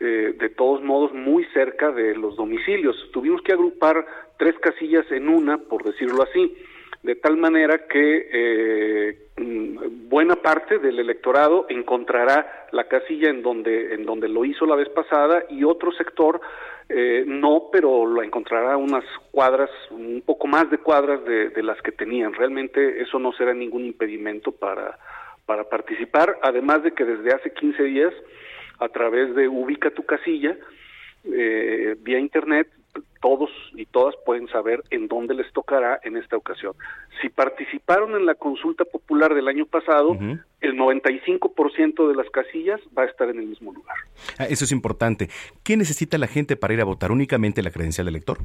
eh, 0.00 0.34
de 0.38 0.50
todos 0.50 0.82
modos 0.82 1.14
muy 1.14 1.46
cerca 1.54 1.90
de 1.92 2.14
los 2.14 2.36
domicilios. 2.36 2.94
Tuvimos 3.10 3.40
que 3.40 3.54
agrupar 3.54 4.04
tres 4.36 4.54
casillas 4.58 5.10
en 5.10 5.30
una, 5.30 5.56
por 5.56 5.82
decirlo 5.82 6.22
así, 6.22 6.54
de 7.02 7.14
tal 7.16 7.36
manera 7.36 7.86
que 7.86 8.28
eh, 8.32 9.18
mm, 9.36 10.08
buena 10.08 10.36
parte 10.36 10.78
del 10.78 10.98
electorado 10.98 11.66
encontrará 11.68 12.68
la 12.72 12.84
casilla 12.88 13.30
en 13.30 13.42
donde 13.42 13.94
en 13.94 14.04
donde 14.04 14.28
lo 14.28 14.44
hizo 14.44 14.66
la 14.66 14.76
vez 14.76 14.88
pasada 14.90 15.44
y 15.48 15.64
otro 15.64 15.92
sector 15.92 16.40
eh, 16.88 17.24
no, 17.24 17.68
pero 17.70 18.04
lo 18.04 18.20
encontrará 18.20 18.76
unas 18.76 19.04
cuadras, 19.30 19.70
un 19.90 20.24
poco 20.26 20.48
más 20.48 20.68
de 20.70 20.78
cuadras 20.78 21.24
de, 21.24 21.50
de 21.50 21.62
las 21.62 21.80
que 21.82 21.92
tenían. 21.92 22.32
Realmente 22.34 23.00
eso 23.00 23.20
no 23.20 23.32
será 23.32 23.54
ningún 23.54 23.84
impedimento 23.84 24.50
para 24.50 24.98
para 25.50 25.64
participar, 25.64 26.38
además 26.42 26.84
de 26.84 26.92
que 26.92 27.04
desde 27.04 27.34
hace 27.34 27.52
15 27.52 27.82
días, 27.82 28.14
a 28.78 28.88
través 28.88 29.34
de 29.34 29.48
Ubica 29.48 29.90
tu 29.90 30.04
casilla, 30.04 30.56
eh, 31.24 31.96
vía 31.98 32.20
internet, 32.20 32.68
todos 33.20 33.50
y 33.74 33.86
todas 33.86 34.14
pueden 34.24 34.48
saber 34.48 34.82
en 34.90 35.08
dónde 35.08 35.34
les 35.34 35.52
tocará 35.52 36.00
en 36.02 36.16
esta 36.16 36.36
ocasión. 36.36 36.74
Si 37.20 37.28
participaron 37.28 38.16
en 38.16 38.26
la 38.26 38.34
consulta 38.34 38.84
popular 38.84 39.34
del 39.34 39.48
año 39.48 39.66
pasado, 39.66 40.16
el 40.60 40.76
95% 40.76 42.08
de 42.08 42.14
las 42.14 42.30
casillas 42.30 42.80
va 42.96 43.02
a 43.02 43.06
estar 43.06 43.28
en 43.28 43.38
el 43.38 43.46
mismo 43.46 43.72
lugar. 43.72 43.96
Ah, 44.38 44.46
eso 44.46 44.64
es 44.64 44.72
importante. 44.72 45.28
¿Qué 45.62 45.76
necesita 45.76 46.18
la 46.18 46.26
gente 46.26 46.56
para 46.56 46.74
ir 46.74 46.80
a 46.80 46.84
votar? 46.84 47.12
¿Únicamente 47.12 47.62
la 47.62 47.70
credencial 47.70 48.06
de 48.06 48.10
elector? 48.10 48.38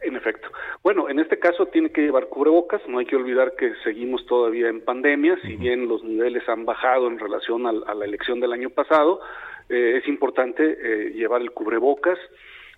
En 0.00 0.16
efecto. 0.16 0.48
Bueno, 0.82 1.08
en 1.08 1.18
este 1.18 1.38
caso 1.38 1.66
tiene 1.66 1.90
que 1.90 2.02
llevar 2.02 2.28
cubrebocas, 2.28 2.80
no 2.86 2.98
hay 2.98 3.06
que 3.06 3.16
olvidar 3.16 3.54
que 3.56 3.72
seguimos 3.82 4.24
todavía 4.26 4.68
en 4.68 4.82
pandemia, 4.82 5.36
si 5.42 5.56
bien 5.56 5.88
los 5.88 6.04
niveles 6.04 6.48
han 6.48 6.64
bajado 6.64 7.08
en 7.08 7.18
relación 7.18 7.66
a, 7.66 7.72
la 7.72 8.04
elección 8.04 8.38
del 8.38 8.52
año 8.52 8.70
pasado, 8.70 9.20
eh, 9.68 9.98
es 10.00 10.06
importante 10.06 10.62
eh, 10.62 11.10
llevar 11.10 11.42
el 11.42 11.50
cubrebocas, 11.50 12.18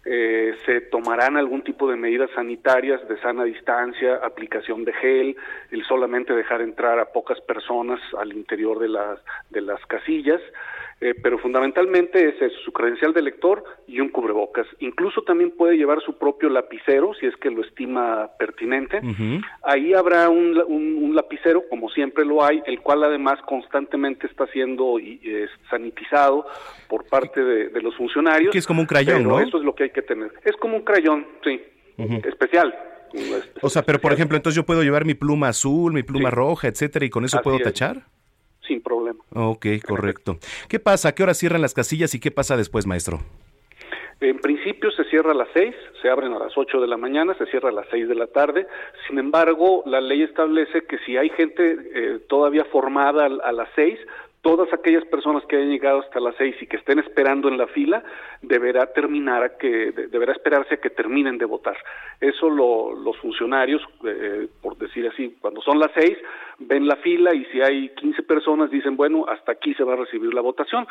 eh, 0.04 0.54
se 0.64 0.80
tomarán 0.82 1.36
algún 1.36 1.62
tipo 1.62 1.88
de 1.90 1.96
medidas 1.96 2.30
sanitarias 2.34 3.06
de 3.08 3.20
sana 3.20 3.44
distancia, 3.44 4.16
aplicación 4.16 4.84
de 4.84 4.92
gel, 4.94 5.36
el 5.70 5.84
solamente 5.84 6.34
dejar 6.34 6.62
entrar 6.62 6.98
a 6.98 7.06
pocas 7.06 7.40
personas 7.40 8.00
al 8.18 8.32
interior 8.32 8.78
de 8.78 8.88
las, 8.88 9.18
de 9.50 9.60
las 9.60 9.84
casillas, 9.86 10.40
eh, 11.00 11.14
pero 11.22 11.38
fundamentalmente 11.38 12.28
es 12.28 12.52
su 12.64 12.72
credencial 12.72 13.12
de 13.12 13.22
lector 13.22 13.62
y 13.86 14.00
un 14.00 14.08
cubrebocas. 14.08 14.66
Incluso 14.80 15.22
también 15.22 15.52
puede 15.52 15.76
llevar 15.76 16.00
su 16.02 16.18
propio 16.18 16.48
lapicero 16.48 17.14
si 17.14 17.26
es 17.26 17.36
que 17.36 17.50
lo 17.50 17.62
estima 17.62 18.30
pertinente. 18.36 19.00
Ahí 19.62 19.94
habrá 19.94 20.28
un, 20.28 20.58
un, 20.66 21.14
lapicero, 21.14 21.62
como 21.70 21.88
siempre 21.90 22.24
lo 22.24 22.44
hay, 22.44 22.60
el 22.66 22.80
cual 22.80 23.04
además 23.04 23.38
constantemente 23.46 24.26
está 24.26 24.48
siendo 24.48 24.96
sanitizado 25.70 26.46
por 26.88 27.04
parte 27.04 27.44
de, 27.44 27.80
los 27.80 27.94
funcionarios. 27.96 28.50
Que 28.50 28.58
es 28.58 28.66
como 28.66 28.80
un 28.80 28.86
crayón, 28.86 29.22
¿no? 29.22 29.38
Eso 29.38 29.58
es 29.58 29.64
lo 29.64 29.76
que 29.76 29.84
hay 29.84 29.90
que 29.90 30.02
tener. 30.02 30.32
Es 30.44 30.56
como 30.56 30.76
un 30.76 30.82
crayón, 30.82 31.24
sí, 31.44 31.60
especial. 32.24 32.74
O 33.62 33.70
sea, 33.70 33.82
pero 33.82 34.00
por 34.00 34.12
ejemplo, 34.12 34.36
entonces 34.36 34.56
yo 34.56 34.66
puedo 34.66 34.82
llevar 34.82 35.04
mi 35.04 35.14
pluma 35.14 35.48
azul, 35.48 35.92
mi 35.92 36.02
pluma 36.02 36.30
roja, 36.30 36.66
etcétera, 36.66 37.06
y 37.06 37.10
con 37.10 37.24
eso 37.24 37.40
puedo 37.40 37.60
tachar 37.60 38.02
sin 38.68 38.80
problema. 38.80 39.24
Ok, 39.34 39.66
correcto. 39.84 40.38
¿Qué 40.68 40.78
pasa? 40.78 41.08
¿A 41.08 41.12
qué 41.12 41.24
hora 41.24 41.34
cierran 41.34 41.62
las 41.62 41.74
casillas 41.74 42.14
y 42.14 42.20
qué 42.20 42.30
pasa 42.30 42.56
después, 42.56 42.86
maestro? 42.86 43.18
En 44.20 44.38
principio 44.38 44.90
se 44.90 45.04
cierra 45.04 45.30
a 45.30 45.34
las 45.34 45.48
seis, 45.54 45.76
se 46.02 46.10
abren 46.10 46.32
a 46.32 46.40
las 46.40 46.56
ocho 46.58 46.80
de 46.80 46.88
la 46.88 46.96
mañana, 46.96 47.34
se 47.38 47.46
cierra 47.46 47.68
a 47.68 47.72
las 47.72 47.86
seis 47.88 48.08
de 48.08 48.16
la 48.16 48.26
tarde. 48.26 48.66
Sin 49.06 49.18
embargo, 49.18 49.84
la 49.86 50.00
ley 50.00 50.22
establece 50.22 50.82
que 50.86 50.98
si 51.06 51.16
hay 51.16 51.30
gente 51.30 51.76
eh, 51.94 52.18
todavía 52.28 52.64
formada 52.64 53.26
a 53.26 53.52
las 53.52 53.68
seis, 53.76 53.98
todas 54.42 54.72
aquellas 54.72 55.04
personas 55.06 55.44
que 55.46 55.56
hayan 55.56 55.70
llegado 55.70 56.00
hasta 56.00 56.20
las 56.20 56.34
seis 56.36 56.54
y 56.60 56.66
que 56.66 56.76
estén 56.76 56.98
esperando 56.98 57.48
en 57.48 57.58
la 57.58 57.66
fila, 57.66 58.02
deberá 58.42 58.86
terminar 58.92 59.42
a 59.42 59.56
que, 59.58 59.92
deberá 60.10 60.32
esperarse 60.32 60.74
a 60.74 60.80
que 60.80 60.90
terminen 60.90 61.38
de 61.38 61.44
votar. 61.44 61.76
Eso 62.20 62.48
los 62.48 63.16
funcionarios, 63.18 63.82
eh, 64.04 64.48
por 64.62 64.76
decir 64.78 65.06
así, 65.08 65.36
cuando 65.40 65.60
son 65.62 65.78
las 65.78 65.90
seis, 65.94 66.16
ven 66.58 66.86
la 66.86 66.96
fila 66.96 67.34
y 67.34 67.44
si 67.46 67.60
hay 67.60 67.90
15 67.90 68.22
personas 68.22 68.70
dicen, 68.70 68.96
bueno, 68.96 69.26
hasta 69.28 69.52
aquí 69.52 69.74
se 69.74 69.84
va 69.84 69.94
a 69.94 69.96
recibir 69.96 70.32
la 70.32 70.40
votación. 70.40 70.86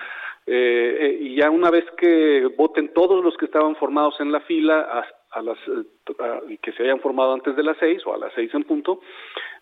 Eh, 0.46 0.98
eh, 1.00 1.18
y 1.22 1.36
ya 1.36 1.50
una 1.50 1.70
vez 1.70 1.86
que 1.98 2.48
voten 2.58 2.94
todos 2.94 3.24
los 3.24 3.36
que 3.38 3.46
estaban 3.46 3.76
formados 3.76 4.20
en 4.20 4.32
la 4.32 4.42
fila, 4.42 4.82
a, 4.82 5.06
a 5.38 5.42
las, 5.42 5.58
que 6.62 6.72
se 6.74 6.84
hayan 6.84 7.00
formado 7.00 7.34
antes 7.34 7.56
de 7.56 7.64
las 7.64 7.78
seis 7.78 8.02
o 8.06 8.14
a 8.14 8.18
las 8.18 8.34
seis 8.34 8.54
en 8.54 8.64
punto, 8.64 9.02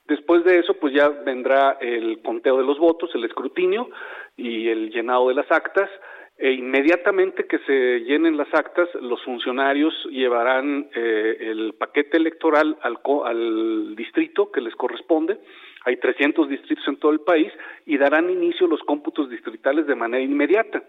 Después 0.07 0.43
de 0.43 0.59
eso, 0.59 0.75
pues 0.75 0.93
ya 0.93 1.09
vendrá 1.09 1.77
el 1.81 2.21
conteo 2.21 2.57
de 2.57 2.63
los 2.63 2.77
votos, 2.77 3.09
el 3.15 3.23
escrutinio 3.23 3.89
y 4.37 4.67
el 4.67 4.91
llenado 4.91 5.29
de 5.29 5.35
las 5.35 5.51
actas. 5.51 5.89
E 6.37 6.51
inmediatamente 6.51 7.47
que 7.47 7.59
se 7.59 8.01
llenen 8.01 8.35
las 8.35 8.53
actas, 8.53 8.89
los 8.95 9.23
funcionarios 9.23 9.93
llevarán 10.11 10.89
eh, 10.93 11.37
el 11.39 11.73
paquete 11.75 12.17
electoral 12.17 12.77
al, 12.81 12.99
al 13.23 13.95
distrito 13.95 14.51
que 14.51 14.59
les 14.61 14.75
corresponde. 14.75 15.39
Hay 15.85 15.97
300 15.97 16.49
distritos 16.49 16.85
en 16.87 16.97
todo 16.97 17.11
el 17.11 17.21
país 17.21 17.51
y 17.85 17.97
darán 17.97 18.29
inicio 18.29 18.67
los 18.67 18.81
cómputos 18.81 19.29
distritales 19.29 19.87
de 19.87 19.95
manera 19.95 20.23
inmediata 20.23 20.83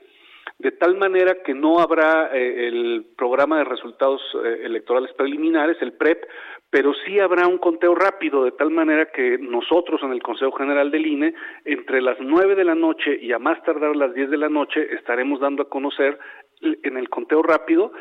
de 0.59 0.73
tal 0.73 0.97
manera 0.97 1.43
que 1.45 1.55
no 1.55 1.81
habrá 1.81 2.31
eh, 2.35 2.69
el 2.69 3.07
programa 3.17 3.59
de 3.59 3.65
resultados 3.65 4.23
eh, 4.43 4.61
electorales 4.65 5.13
preliminares, 5.13 5.77
el 5.81 5.93
PREP, 5.93 6.25
pero 6.71 6.93
sí 7.05 7.21
habrá 7.21 7.47
un 7.47 7.59
conteo 7.59 7.95
rápido, 7.95 8.45
de 8.45 8.53
tal 8.53 8.71
manera 8.71 9.07
que 9.13 9.39
nosotros 9.39 10.01
en 10.03 10.13
el 10.13 10.23
Consejo 10.23 10.53
General 10.53 10.91
del 10.91 11.07
INE, 11.07 11.35
entre 11.65 12.01
las 12.01 12.17
nueve 12.21 12.55
de 12.55 12.65
la 12.65 12.75
noche 12.75 13.19
y 13.21 13.33
a 13.33 13.39
más 13.39 13.63
tardar 13.65 13.95
las 13.95 14.15
diez 14.15 14.31
de 14.31 14.39
la 14.39 14.49
noche, 14.49 14.95
estaremos 14.95 15.41
dando 15.41 15.63
a 15.63 15.69
conocer 15.69 16.19
en 16.61 16.97
el 16.97 17.09
conteo 17.11 17.43
rápido 17.43 17.93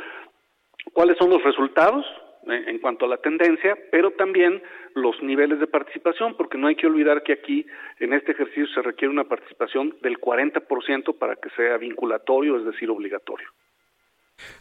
cuáles 0.93 1.17
son 1.17 1.29
los 1.29 1.43
resultados 1.43 2.05
en 2.47 2.79
cuanto 2.79 3.05
a 3.05 3.09
la 3.09 3.17
tendencia, 3.17 3.77
pero 3.91 4.11
también 4.11 4.61
los 4.93 5.21
niveles 5.21 5.59
de 5.59 5.67
participación, 5.67 6.35
porque 6.37 6.57
no 6.57 6.67
hay 6.67 6.75
que 6.75 6.87
olvidar 6.87 7.23
que 7.23 7.33
aquí 7.33 7.65
en 7.99 8.13
este 8.13 8.31
ejercicio 8.31 8.67
se 8.67 8.81
requiere 8.81 9.11
una 9.11 9.25
participación 9.25 9.95
del 10.01 10.19
40% 10.19 11.17
para 11.17 11.35
que 11.35 11.49
sea 11.51 11.77
vinculatorio, 11.77 12.57
es 12.57 12.65
decir, 12.65 12.89
obligatorio. 12.89 13.47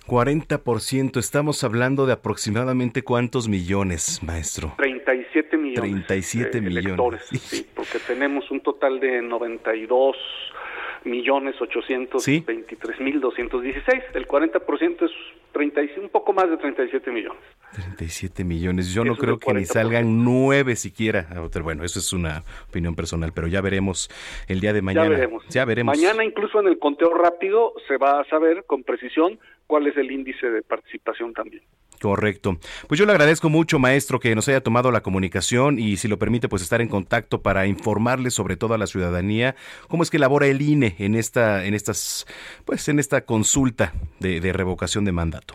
40%, 0.07 1.19
estamos 1.19 1.65
hablando 1.65 2.07
de 2.07 2.13
aproximadamente 2.13 3.03
cuántos 3.03 3.49
millones, 3.49 4.23
maestro. 4.23 4.75
37 4.77 5.57
millones. 5.57 5.81
37 5.81 6.61
millones. 6.61 7.25
sí, 7.27 7.67
porque 7.75 7.99
tenemos 8.07 8.51
un 8.51 8.61
total 8.61 9.01
de 9.01 9.23
92 9.23 10.17
millones 11.05 11.55
823 11.61 13.01
mil 13.01 13.21
216. 13.21 14.03
El 14.15 14.27
40% 14.27 15.05
es 15.05 15.11
35, 15.53 16.01
un 16.03 16.09
poco 16.09 16.33
más 16.33 16.51
de 16.51 16.57
37 16.57 17.11
millones. 17.11 17.41
37 17.75 18.45
millones. 18.45 18.93
Yo 18.93 19.05
no 19.05 19.17
creo 19.17 19.39
que 19.39 19.53
ni 19.55 19.65
salgan 19.65 20.25
nueve 20.25 20.77
siquiera. 20.77 21.27
Bueno, 21.63 21.85
eso 21.85 21.99
es 21.99 22.13
una 22.13 22.43
opinión 22.69 22.95
personal, 22.95 23.33
pero 23.35 23.47
ya 23.47 23.61
veremos 23.61 24.11
el 24.49 24.61
día 24.61 24.73
de 24.73 24.83
mañana. 24.83 25.07
Ya 25.07 25.11
veremos. 25.11 25.49
Ya 25.49 25.65
veremos. 25.65 25.97
Mañana 25.97 26.25
incluso 26.25 26.61
en 26.61 26.69
el 26.69 26.79
conteo 26.79 27.15
rápido 27.15 27.73
se 27.89 27.97
va 27.97 28.21
a 28.21 28.25
saber 28.25 28.65
con 28.67 28.83
precisión 28.83 29.39
cuál 29.67 29.87
es 29.87 29.97
el 29.97 30.11
índice 30.11 30.51
de 30.51 30.63
participación 30.63 31.33
también. 31.33 31.63
Correcto. 32.01 32.57
Pues 32.89 32.99
yo 32.99 33.07
le 33.07 33.13
agradezco 33.13 33.49
mucho, 33.49 33.79
maestro, 33.79 34.21
que 34.21 34.35
nos 34.35 34.49
haya 34.49 34.61
tomado 34.61 34.91
la 34.91 35.03
comunicación 35.03 35.79
y 35.79 35.97
si 35.97 36.09
lo 36.09 36.19
permite, 36.19 36.49
pues 36.49 36.63
estar 36.63 36.81
en 36.81 36.89
contacto 36.89 37.41
para 37.41 37.67
informarle 37.67 38.31
sobre 38.31 38.57
todo 38.57 38.75
a 38.75 38.79
la 38.79 38.87
ciudadanía 38.87 39.55
cómo 39.89 40.03
es 40.03 40.11
que 40.11 40.19
elabora 40.19 40.47
el 40.47 40.61
INE 40.61 40.97
en 40.99 41.15
esta, 41.15 41.65
en 41.65 41.75
estas, 41.75 42.27
pues 42.67 42.89
en 42.89 42.99
esta 42.99 43.25
consulta 43.25 43.93
de 44.21 44.53
revocación 44.53 45.05
de 45.05 45.13
mandato. 45.13 45.55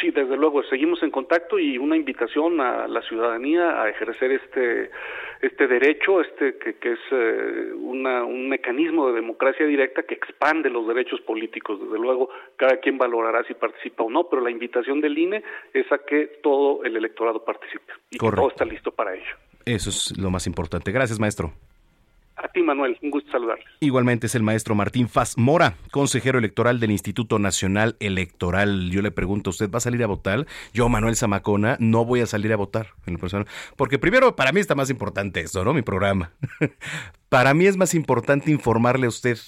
Sí, 0.00 0.10
desde 0.10 0.36
luego, 0.36 0.62
seguimos 0.64 1.02
en 1.02 1.10
contacto 1.10 1.58
y 1.58 1.78
una 1.78 1.96
invitación 1.96 2.60
a 2.60 2.88
la 2.88 3.00
ciudadanía 3.02 3.80
a 3.80 3.88
ejercer 3.88 4.32
este 4.32 4.90
este 5.46 5.66
derecho, 5.66 6.20
este 6.20 6.56
que, 6.58 6.74
que 6.76 6.92
es 6.92 6.98
eh, 7.10 7.72
una, 7.74 8.24
un 8.24 8.48
mecanismo 8.48 9.08
de 9.08 9.14
democracia 9.14 9.66
directa 9.66 10.02
que 10.02 10.14
expande 10.14 10.70
los 10.70 10.86
derechos 10.86 11.20
políticos. 11.20 11.80
Desde 11.80 11.98
luego, 11.98 12.30
cada 12.56 12.78
quien 12.78 12.98
valorará 12.98 13.44
si 13.44 13.54
participa 13.54 14.04
o 14.04 14.10
no, 14.10 14.24
pero 14.28 14.42
la 14.42 14.50
invitación 14.50 15.00
del 15.00 15.18
INE 15.18 15.42
es 15.72 15.90
a 15.92 15.98
que 15.98 16.38
todo 16.42 16.84
el 16.84 16.96
electorado 16.96 17.44
participe 17.44 17.92
y 18.10 18.18
que 18.18 18.30
todo 18.30 18.48
está 18.48 18.64
listo 18.64 18.90
para 18.90 19.14
ello. 19.14 19.36
Eso 19.66 19.90
es 19.90 20.16
lo 20.18 20.30
más 20.30 20.46
importante. 20.46 20.92
Gracias, 20.92 21.18
maestro. 21.18 21.52
A 22.36 22.48
ti, 22.48 22.62
Manuel, 22.62 22.98
un 23.00 23.10
gusto 23.10 23.30
saludarles. 23.30 23.66
Igualmente 23.80 24.26
es 24.26 24.34
el 24.34 24.42
maestro 24.42 24.74
Martín 24.74 25.08
Faz 25.08 25.38
Mora, 25.38 25.74
consejero 25.92 26.38
electoral 26.38 26.80
del 26.80 26.90
Instituto 26.90 27.38
Nacional 27.38 27.96
Electoral. 28.00 28.90
Yo 28.90 29.02
le 29.02 29.12
pregunto, 29.12 29.50
¿usted 29.50 29.70
va 29.70 29.78
a 29.78 29.80
salir 29.80 30.02
a 30.02 30.08
votar? 30.08 30.46
Yo, 30.72 30.88
Manuel 30.88 31.14
Zamacona, 31.14 31.76
no 31.78 32.04
voy 32.04 32.20
a 32.20 32.26
salir 32.26 32.52
a 32.52 32.56
votar 32.56 32.88
en 33.06 33.18
personal. 33.18 33.46
Porque 33.76 34.00
primero, 34.00 34.34
para 34.34 34.50
mí 34.50 34.58
está 34.58 34.74
más 34.74 34.90
importante 34.90 35.40
esto, 35.40 35.64
¿no? 35.64 35.72
Mi 35.72 35.82
programa. 35.82 36.32
para 37.28 37.54
mí 37.54 37.66
es 37.66 37.76
más 37.76 37.94
importante 37.94 38.50
informarle 38.50 39.06
a 39.06 39.10
usted, 39.10 39.38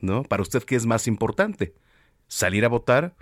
¿no? 0.00 0.22
Para 0.22 0.42
usted, 0.42 0.62
¿qué 0.62 0.76
es 0.76 0.84
más 0.84 1.06
importante? 1.06 1.74
¿Salir 2.28 2.66
a 2.66 2.68
votar 2.68 3.14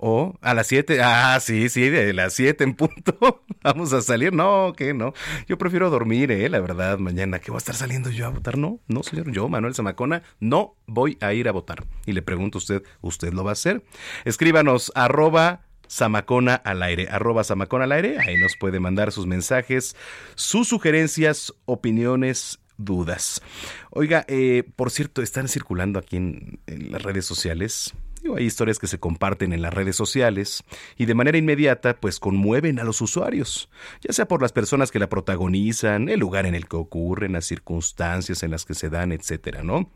O 0.00 0.38
a 0.42 0.54
las 0.54 0.68
7, 0.68 1.02
ah, 1.02 1.40
sí, 1.40 1.68
sí, 1.68 1.90
de 1.90 2.12
las 2.12 2.32
7 2.34 2.62
en 2.62 2.74
punto. 2.74 3.42
Vamos 3.64 3.92
a 3.92 4.00
salir. 4.00 4.32
No, 4.32 4.72
que 4.76 4.94
no. 4.94 5.12
Yo 5.48 5.58
prefiero 5.58 5.90
dormir, 5.90 6.30
eh, 6.30 6.48
la 6.48 6.60
verdad, 6.60 6.98
mañana. 6.98 7.40
¿Qué 7.40 7.50
voy 7.50 7.56
a 7.56 7.58
estar 7.58 7.74
saliendo 7.74 8.08
yo 8.08 8.26
a 8.26 8.28
votar? 8.28 8.56
No, 8.56 8.78
no, 8.86 9.02
señor. 9.02 9.32
Yo, 9.32 9.48
Manuel 9.48 9.74
Zamacona, 9.74 10.22
no 10.38 10.76
voy 10.86 11.18
a 11.20 11.32
ir 11.32 11.48
a 11.48 11.52
votar. 11.52 11.84
Y 12.06 12.12
le 12.12 12.22
pregunto 12.22 12.58
a 12.58 12.60
usted, 12.60 12.84
¿usted 13.00 13.32
lo 13.32 13.42
va 13.42 13.50
a 13.50 13.52
hacer? 13.54 13.84
Escríbanos 14.24 14.92
arroba 14.94 15.62
Zamacona 15.90 16.54
al 16.54 16.84
aire, 16.84 17.08
arroba 17.10 17.42
Zamacona 17.42 17.82
al 17.82 17.92
aire. 17.92 18.20
Ahí 18.20 18.36
nos 18.36 18.56
puede 18.56 18.78
mandar 18.78 19.10
sus 19.10 19.26
mensajes, 19.26 19.96
sus 20.36 20.68
sugerencias, 20.68 21.54
opiniones, 21.64 22.60
dudas. 22.76 23.42
Oiga, 23.90 24.24
eh, 24.28 24.62
por 24.76 24.92
cierto, 24.92 25.22
están 25.22 25.48
circulando 25.48 25.98
aquí 25.98 26.18
en 26.18 26.60
las 26.68 27.02
redes 27.02 27.24
sociales 27.24 27.94
hay 28.36 28.44
historias 28.44 28.78
que 28.78 28.86
se 28.86 29.00
comparten 29.00 29.52
en 29.52 29.62
las 29.62 29.72
redes 29.72 29.96
sociales 29.96 30.64
y 30.96 31.06
de 31.06 31.14
manera 31.14 31.38
inmediata 31.38 31.98
pues 31.98 32.20
conmueven 32.20 32.78
a 32.78 32.84
los 32.84 33.00
usuarios, 33.00 33.70
ya 34.00 34.12
sea 34.12 34.28
por 34.28 34.42
las 34.42 34.52
personas 34.52 34.90
que 34.90 34.98
la 34.98 35.08
protagonizan, 35.08 36.08
el 36.08 36.20
lugar 36.20 36.46
en 36.46 36.54
el 36.54 36.68
que 36.68 36.76
ocurren, 36.76 37.32
las 37.32 37.46
circunstancias 37.46 38.42
en 38.42 38.50
las 38.50 38.64
que 38.64 38.74
se 38.74 38.90
dan, 38.90 39.12
etcétera, 39.12 39.62
¿no? 39.62 39.90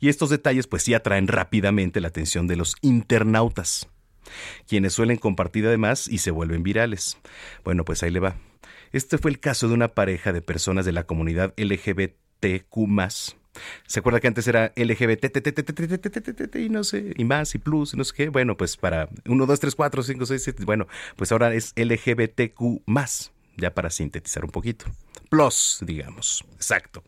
Y 0.00 0.08
estos 0.08 0.30
detalles 0.30 0.66
pues 0.66 0.82
sí 0.82 0.94
atraen 0.94 1.28
rápidamente 1.28 2.00
la 2.00 2.08
atención 2.08 2.46
de 2.46 2.56
los 2.56 2.76
internautas, 2.82 3.88
quienes 4.66 4.92
suelen 4.92 5.16
compartir 5.16 5.66
además 5.66 6.08
y 6.08 6.18
se 6.18 6.30
vuelven 6.30 6.62
virales. 6.62 7.18
Bueno, 7.64 7.84
pues 7.84 8.02
ahí 8.02 8.10
le 8.10 8.20
va. 8.20 8.36
Este 8.92 9.18
fue 9.18 9.30
el 9.30 9.40
caso 9.40 9.68
de 9.68 9.74
una 9.74 9.88
pareja 9.88 10.32
de 10.32 10.42
personas 10.42 10.84
de 10.84 10.92
la 10.92 11.04
comunidad 11.04 11.54
LGBTQ 11.56 12.76
¿Se 13.86 14.00
acuerda 14.00 14.20
que 14.20 14.28
antes 14.28 14.46
era 14.48 14.72
LGBT 14.76 16.56
y 16.56 16.68
no 16.68 16.84
sé, 16.84 17.12
y 17.16 17.24
más, 17.24 17.54
y 17.54 17.58
plus, 17.58 17.94
y 17.94 17.96
no 17.96 18.04
sé 18.04 18.14
qué? 18.16 18.28
Bueno, 18.28 18.56
pues 18.56 18.76
para 18.76 19.08
1, 19.26 19.46
2, 19.46 19.60
3, 19.60 19.74
4, 19.74 20.02
5, 20.02 20.26
6, 20.26 20.42
7, 20.42 20.64
bueno, 20.64 20.86
pues 21.16 21.32
ahora 21.32 21.54
es 21.54 21.72
LGBTQ 21.76 22.82
ya 23.56 23.74
para 23.74 23.90
sintetizar 23.90 24.44
un 24.44 24.50
poquito. 24.50 24.86
Plus, 25.28 25.78
digamos, 25.82 26.44
exacto. 26.54 27.02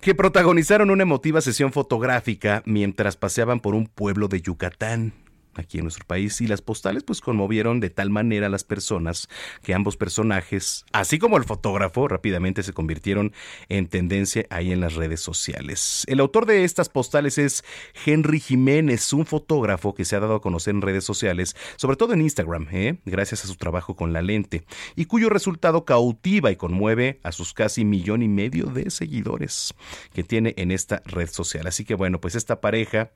Que 0.00 0.14
protagonizaron 0.14 0.90
una 0.90 1.02
emotiva 1.02 1.40
sesión 1.40 1.72
fotográfica 1.72 2.62
mientras 2.66 3.16
paseaban 3.16 3.60
por 3.60 3.74
un 3.74 3.86
pueblo 3.86 4.28
de 4.28 4.40
Yucatán 4.40 5.12
aquí 5.56 5.78
en 5.78 5.84
nuestro 5.84 6.06
país 6.06 6.40
y 6.40 6.46
las 6.46 6.62
postales 6.62 7.02
pues 7.02 7.20
conmovieron 7.20 7.80
de 7.80 7.90
tal 7.90 8.10
manera 8.10 8.46
a 8.46 8.50
las 8.50 8.64
personas 8.64 9.28
que 9.62 9.74
ambos 9.74 9.96
personajes, 9.96 10.84
así 10.92 11.18
como 11.18 11.36
el 11.36 11.44
fotógrafo, 11.44 12.08
rápidamente 12.08 12.62
se 12.62 12.72
convirtieron 12.72 13.32
en 13.68 13.88
tendencia 13.88 14.46
ahí 14.50 14.72
en 14.72 14.80
las 14.80 14.94
redes 14.94 15.20
sociales. 15.20 16.04
El 16.06 16.20
autor 16.20 16.46
de 16.46 16.64
estas 16.64 16.88
postales 16.88 17.38
es 17.38 17.64
Henry 18.04 18.40
Jiménez, 18.40 19.12
un 19.12 19.26
fotógrafo 19.26 19.94
que 19.94 20.04
se 20.04 20.16
ha 20.16 20.20
dado 20.20 20.36
a 20.36 20.42
conocer 20.42 20.74
en 20.74 20.82
redes 20.82 21.04
sociales, 21.04 21.56
sobre 21.76 21.96
todo 21.96 22.12
en 22.12 22.22
Instagram, 22.22 22.68
¿eh? 22.72 22.98
gracias 23.04 23.44
a 23.44 23.48
su 23.48 23.56
trabajo 23.56 23.96
con 23.96 24.12
la 24.12 24.22
lente, 24.22 24.64
y 24.94 25.06
cuyo 25.06 25.28
resultado 25.28 25.84
cautiva 25.84 26.50
y 26.50 26.56
conmueve 26.56 27.20
a 27.22 27.32
sus 27.32 27.52
casi 27.52 27.84
millón 27.84 28.22
y 28.22 28.28
medio 28.28 28.66
de 28.66 28.90
seguidores 28.90 29.74
que 30.12 30.22
tiene 30.22 30.54
en 30.56 30.70
esta 30.70 31.02
red 31.04 31.28
social. 31.28 31.66
Así 31.66 31.84
que 31.84 31.94
bueno, 31.94 32.20
pues 32.20 32.34
esta 32.34 32.60
pareja 32.60 33.10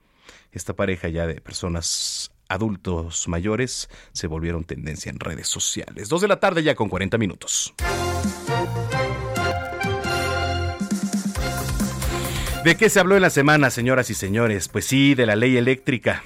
esta 0.52 0.74
pareja 0.74 1.08
ya 1.08 1.26
de 1.26 1.40
personas 1.40 2.29
adultos 2.50 3.28
mayores 3.28 3.88
se 4.12 4.26
volvieron 4.26 4.64
tendencia 4.64 5.10
en 5.10 5.18
redes 5.18 5.48
sociales. 5.48 6.08
Dos 6.08 6.20
de 6.20 6.28
la 6.28 6.40
tarde 6.40 6.62
ya 6.62 6.74
con 6.74 6.88
40 6.88 7.16
minutos. 7.18 7.72
¿De 12.64 12.76
qué 12.76 12.90
se 12.90 13.00
habló 13.00 13.16
en 13.16 13.22
la 13.22 13.30
semana, 13.30 13.70
señoras 13.70 14.10
y 14.10 14.14
señores? 14.14 14.68
Pues 14.68 14.84
sí, 14.84 15.14
de 15.14 15.24
la 15.24 15.34
ley 15.34 15.56
eléctrica 15.56 16.22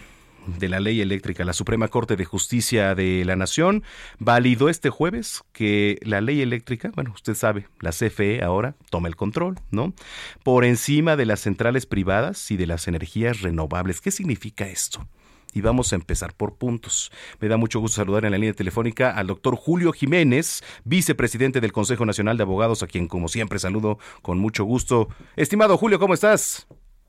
de 0.47 0.68
la 0.68 0.81
ley 0.81 1.01
eléctrica. 1.01 1.45
La 1.45 1.53
Suprema 1.53 1.89
Corte 1.89 2.16
de 2.16 2.25
Justicia 2.25 2.95
de 2.95 3.25
la 3.25 3.37
Nación 3.37 3.83
validó 4.18 4.68
este 4.68 4.91
jueves 4.91 5.43
que 5.53 5.99
la 6.03 6.20
ley 6.20 6.43
eléctrica, 6.43 6.91
bueno, 6.95 7.12
usted 7.14 7.35
sabe, 7.35 7.68
la 7.81 7.91
CFE 7.91 8.43
ahora 8.43 8.75
toma 8.91 9.09
el 9.09 9.16
control, 9.16 9.57
¿no? 9.70 9.95
Por 10.43 10.64
encima 10.64 11.16
de 11.16 11.27
las 11.27 11.41
centrales 11.41 11.87
privadas 11.87 12.51
y 12.51 12.57
de 12.57 12.66
las 12.66 12.89
energías 12.89 13.41
renovables. 13.41 14.01
¿Qué 14.01 14.11
significa 14.11 14.66
esto? 14.66 15.07
Y 15.55 15.61
vamos 15.61 15.93
a 15.93 15.97
empezar 15.97 16.35
por 16.35 16.57
puntos. 16.57 17.11
Me 17.41 17.49
da 17.49 17.57
mucho 17.57 17.81
gusto 17.81 17.97
saludar 17.97 18.25
en 18.25 18.33
la 18.33 18.39
línea 18.39 18.53
telefónica 18.53 19.11
al 19.13 19.29
doctor 19.29 19.57
Julio 19.57 19.93
Jiménez, 19.93 20.63
vicepresidente 20.85 21.61
del 21.61 21.73
Consejo 21.73 22.05
Nacional 22.05 22.37
de 22.37 22.43
Abogados, 22.43 22.83
a 22.83 22.87
quien 22.87 23.09
como 23.09 23.29
siempre 23.29 23.59
saludo 23.59 23.99
con 24.21 24.39
mucho 24.39 24.65
gusto. 24.65 25.09
Estimado 25.37 25.79
Julio, 25.79 25.99
¿cómo 25.99 26.15
estás? 26.15 26.67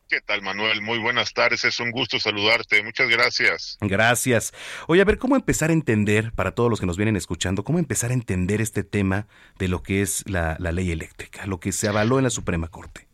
¿Qué 0.08 0.22
tal, 0.22 0.43
Manuel? 0.43 0.84
Muy 0.84 1.00
buenas 1.00 1.34
tardes, 1.34 1.66
es 1.66 1.80
un 1.80 1.89
gusto 1.89 2.20
saludarte. 2.20 2.84
Muchas 2.84 3.10
gracias. 3.10 3.78
Gracias. 3.82 4.54
Oye, 4.88 5.02
a 5.02 5.06
ver, 5.06 5.18
¿cómo 5.18 5.36
empezar 5.36 5.72
a 5.72 5.74
entender, 5.74 6.32
para 6.32 6.52
todos 6.52 6.70
los 6.70 6.80
que 6.80 6.86
nos 6.86 6.96
vienen 6.96 7.16
escuchando, 7.16 7.64
cómo 7.64 7.80
empezar 7.80 8.12
a 8.12 8.14
entender 8.14 8.62
este 8.62 8.84
tema 8.84 9.28
de 9.58 9.68
lo 9.68 9.82
que 9.82 10.04
es 10.04 10.24
la, 10.28 10.58
ley 10.60 10.91
eléctrica, 10.91 11.48
lo 11.48 11.60
que 11.60 11.72
se 11.72 11.88
avaló 11.88 12.20
en 12.20 12.26
la 12.26 12.30
Suprema 12.30 12.68
Corte? 12.68 13.08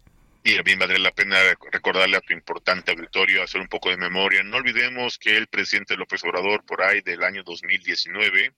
Y 0.43 0.57
a 0.57 0.63
mí 0.63 0.75
valdría 0.75 0.99
la 0.99 1.11
pena 1.11 1.37
recordarle 1.71 2.17
a 2.17 2.21
tu 2.21 2.33
importante 2.33 2.91
auditorio, 2.91 3.43
hacer 3.43 3.61
un 3.61 3.67
poco 3.67 3.89
de 3.89 3.97
memoria. 3.97 4.41
No 4.41 4.57
olvidemos 4.57 5.19
que 5.19 5.37
el 5.37 5.47
presidente 5.47 5.95
López 5.95 6.23
Obrador, 6.23 6.65
por 6.65 6.81
ahí 6.81 7.01
del 7.01 7.23
año 7.23 7.43
2019, 7.43 8.53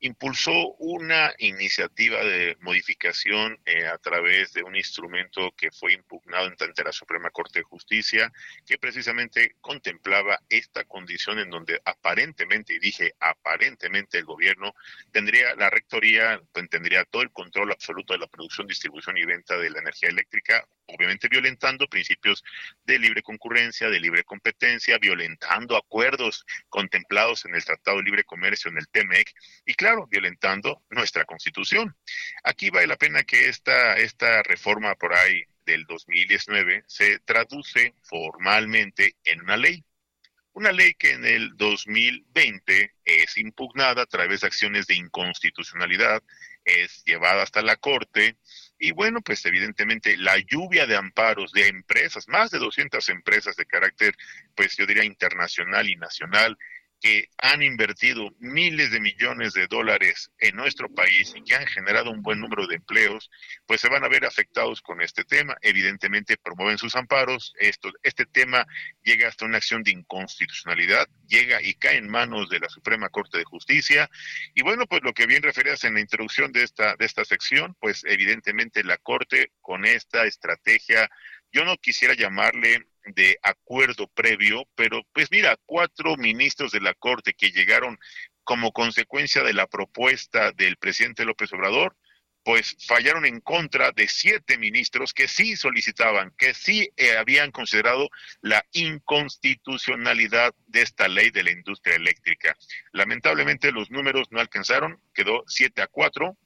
impulsó 0.00 0.74
una 0.78 1.32
iniciativa 1.38 2.22
de 2.22 2.56
modificación 2.60 3.58
eh, 3.64 3.86
a 3.86 3.98
través 3.98 4.52
de 4.52 4.62
un 4.62 4.76
instrumento 4.76 5.52
que 5.56 5.70
fue 5.72 5.92
impugnado 5.92 6.46
ante 6.46 6.84
la 6.84 6.92
Suprema 6.92 7.30
Corte 7.30 7.60
de 7.60 7.64
Justicia, 7.64 8.32
que 8.64 8.78
precisamente 8.78 9.56
contemplaba 9.60 10.40
esta 10.48 10.84
condición 10.84 11.38
en 11.40 11.50
donde 11.50 11.80
aparentemente, 11.84 12.74
y 12.74 12.78
dije 12.78 13.14
aparentemente 13.18 14.18
el 14.18 14.24
gobierno 14.24 14.74
tendría 15.10 15.54
la 15.56 15.70
rectoría, 15.70 16.40
pues, 16.52 16.68
tendría 16.70 17.04
todo 17.04 17.22
el 17.22 17.32
control 17.32 17.72
absoluto 17.72 18.12
de 18.12 18.20
la 18.20 18.26
producción, 18.28 18.66
distribución 18.66 19.18
y 19.18 19.24
venta 19.24 19.56
de 19.56 19.70
la 19.70 19.80
energía 19.80 20.10
eléctrica, 20.10 20.64
obviamente 20.86 21.28
violentando 21.28 21.88
principios 21.88 22.44
de 22.84 22.98
libre 22.98 23.22
concurrencia, 23.22 23.90
de 23.90 24.00
libre 24.00 24.22
competencia, 24.22 24.98
violentando 24.98 25.76
acuerdos 25.76 26.44
contemplados 26.68 27.44
en 27.44 27.54
el 27.54 27.64
Tratado 27.64 27.98
de 27.98 28.04
Libre 28.04 28.24
Comercio, 28.24 28.70
en 28.70 28.78
el 28.78 28.88
TEMEC, 28.88 29.34
y 29.64 29.74
claro, 29.74 29.87
violentando 30.10 30.82
nuestra 30.90 31.24
constitución. 31.24 31.96
Aquí 32.44 32.70
vale 32.70 32.86
la 32.86 32.96
pena 32.96 33.24
que 33.24 33.48
esta, 33.48 33.96
esta 33.96 34.42
reforma 34.42 34.94
por 34.94 35.14
ahí 35.14 35.42
del 35.64 35.84
2019 35.84 36.84
se 36.86 37.18
traduce 37.20 37.94
formalmente 38.02 39.16
en 39.24 39.42
una 39.42 39.56
ley. 39.56 39.84
Una 40.52 40.72
ley 40.72 40.94
que 40.94 41.12
en 41.12 41.24
el 41.24 41.56
2020 41.56 42.94
es 43.04 43.38
impugnada 43.38 44.02
a 44.02 44.06
través 44.06 44.40
de 44.40 44.48
acciones 44.48 44.86
de 44.86 44.96
inconstitucionalidad, 44.96 46.22
es 46.64 47.04
llevada 47.04 47.42
hasta 47.42 47.62
la 47.62 47.76
Corte 47.76 48.36
y 48.78 48.92
bueno, 48.92 49.20
pues 49.20 49.44
evidentemente 49.46 50.16
la 50.16 50.36
lluvia 50.38 50.86
de 50.86 50.96
amparos 50.96 51.52
de 51.52 51.68
empresas, 51.68 52.28
más 52.28 52.50
de 52.50 52.58
200 52.58 53.08
empresas 53.08 53.56
de 53.56 53.66
carácter, 53.66 54.16
pues 54.54 54.76
yo 54.76 54.86
diría 54.86 55.04
internacional 55.04 55.88
y 55.88 55.96
nacional, 55.96 56.58
que 57.00 57.28
han 57.38 57.62
invertido 57.62 58.30
miles 58.38 58.90
de 58.90 59.00
millones 59.00 59.52
de 59.52 59.66
dólares 59.68 60.30
en 60.38 60.56
nuestro 60.56 60.88
país 60.92 61.32
y 61.36 61.42
que 61.42 61.54
han 61.54 61.66
generado 61.66 62.10
un 62.10 62.22
buen 62.22 62.40
número 62.40 62.66
de 62.66 62.76
empleos, 62.76 63.30
pues 63.66 63.80
se 63.80 63.88
van 63.88 64.04
a 64.04 64.08
ver 64.08 64.24
afectados 64.24 64.82
con 64.82 65.00
este 65.00 65.24
tema. 65.24 65.56
Evidentemente 65.60 66.36
promueven 66.36 66.78
sus 66.78 66.96
amparos. 66.96 67.54
Esto, 67.58 67.92
este 68.02 68.26
tema 68.26 68.66
llega 69.02 69.28
hasta 69.28 69.44
una 69.44 69.58
acción 69.58 69.82
de 69.82 69.92
inconstitucionalidad, 69.92 71.06
llega 71.28 71.62
y 71.62 71.74
cae 71.74 71.96
en 71.96 72.08
manos 72.08 72.48
de 72.48 72.58
la 72.58 72.68
Suprema 72.68 73.08
Corte 73.08 73.38
de 73.38 73.44
Justicia. 73.44 74.10
Y 74.54 74.62
bueno, 74.62 74.86
pues 74.86 75.02
lo 75.04 75.12
que 75.12 75.26
bien 75.26 75.42
referías 75.42 75.84
en 75.84 75.94
la 75.94 76.00
introducción 76.00 76.50
de 76.52 76.64
esta, 76.64 76.96
de 76.96 77.06
esta 77.06 77.24
sección, 77.24 77.76
pues 77.80 78.02
evidentemente 78.04 78.82
la 78.82 78.98
Corte 78.98 79.52
con 79.60 79.84
esta 79.84 80.24
estrategia, 80.24 81.08
yo 81.52 81.64
no 81.64 81.76
quisiera 81.76 82.14
llamarle 82.14 82.87
de 83.14 83.38
acuerdo 83.42 84.08
previo, 84.08 84.64
pero 84.74 85.02
pues 85.12 85.30
mira, 85.30 85.56
cuatro 85.66 86.16
ministros 86.16 86.72
de 86.72 86.80
la 86.80 86.94
Corte 86.94 87.34
que 87.34 87.50
llegaron 87.50 87.98
como 88.44 88.72
consecuencia 88.72 89.42
de 89.42 89.52
la 89.52 89.66
propuesta 89.66 90.52
del 90.52 90.76
presidente 90.76 91.24
López 91.24 91.52
Obrador, 91.52 91.96
pues 92.48 92.76
fallaron 92.86 93.26
en 93.26 93.40
contra 93.40 93.92
de 93.92 94.08
siete 94.08 94.56
ministros 94.56 95.12
que 95.12 95.28
sí 95.28 95.54
solicitaban, 95.54 96.32
que 96.38 96.54
sí 96.54 96.88
eh, 96.96 97.18
habían 97.18 97.50
considerado 97.50 98.08
la 98.40 98.64
inconstitucionalidad 98.72 100.54
de 100.66 100.80
esta 100.80 101.08
ley 101.08 101.30
de 101.30 101.42
la 101.42 101.50
industria 101.50 101.96
eléctrica. 101.96 102.56
Lamentablemente 102.92 103.70
los 103.70 103.90
números 103.90 104.28
no 104.30 104.40
alcanzaron, 104.40 104.98
quedó 105.12 105.44
siete 105.46 105.82
a 105.82 105.88
cuatro. 105.88 106.38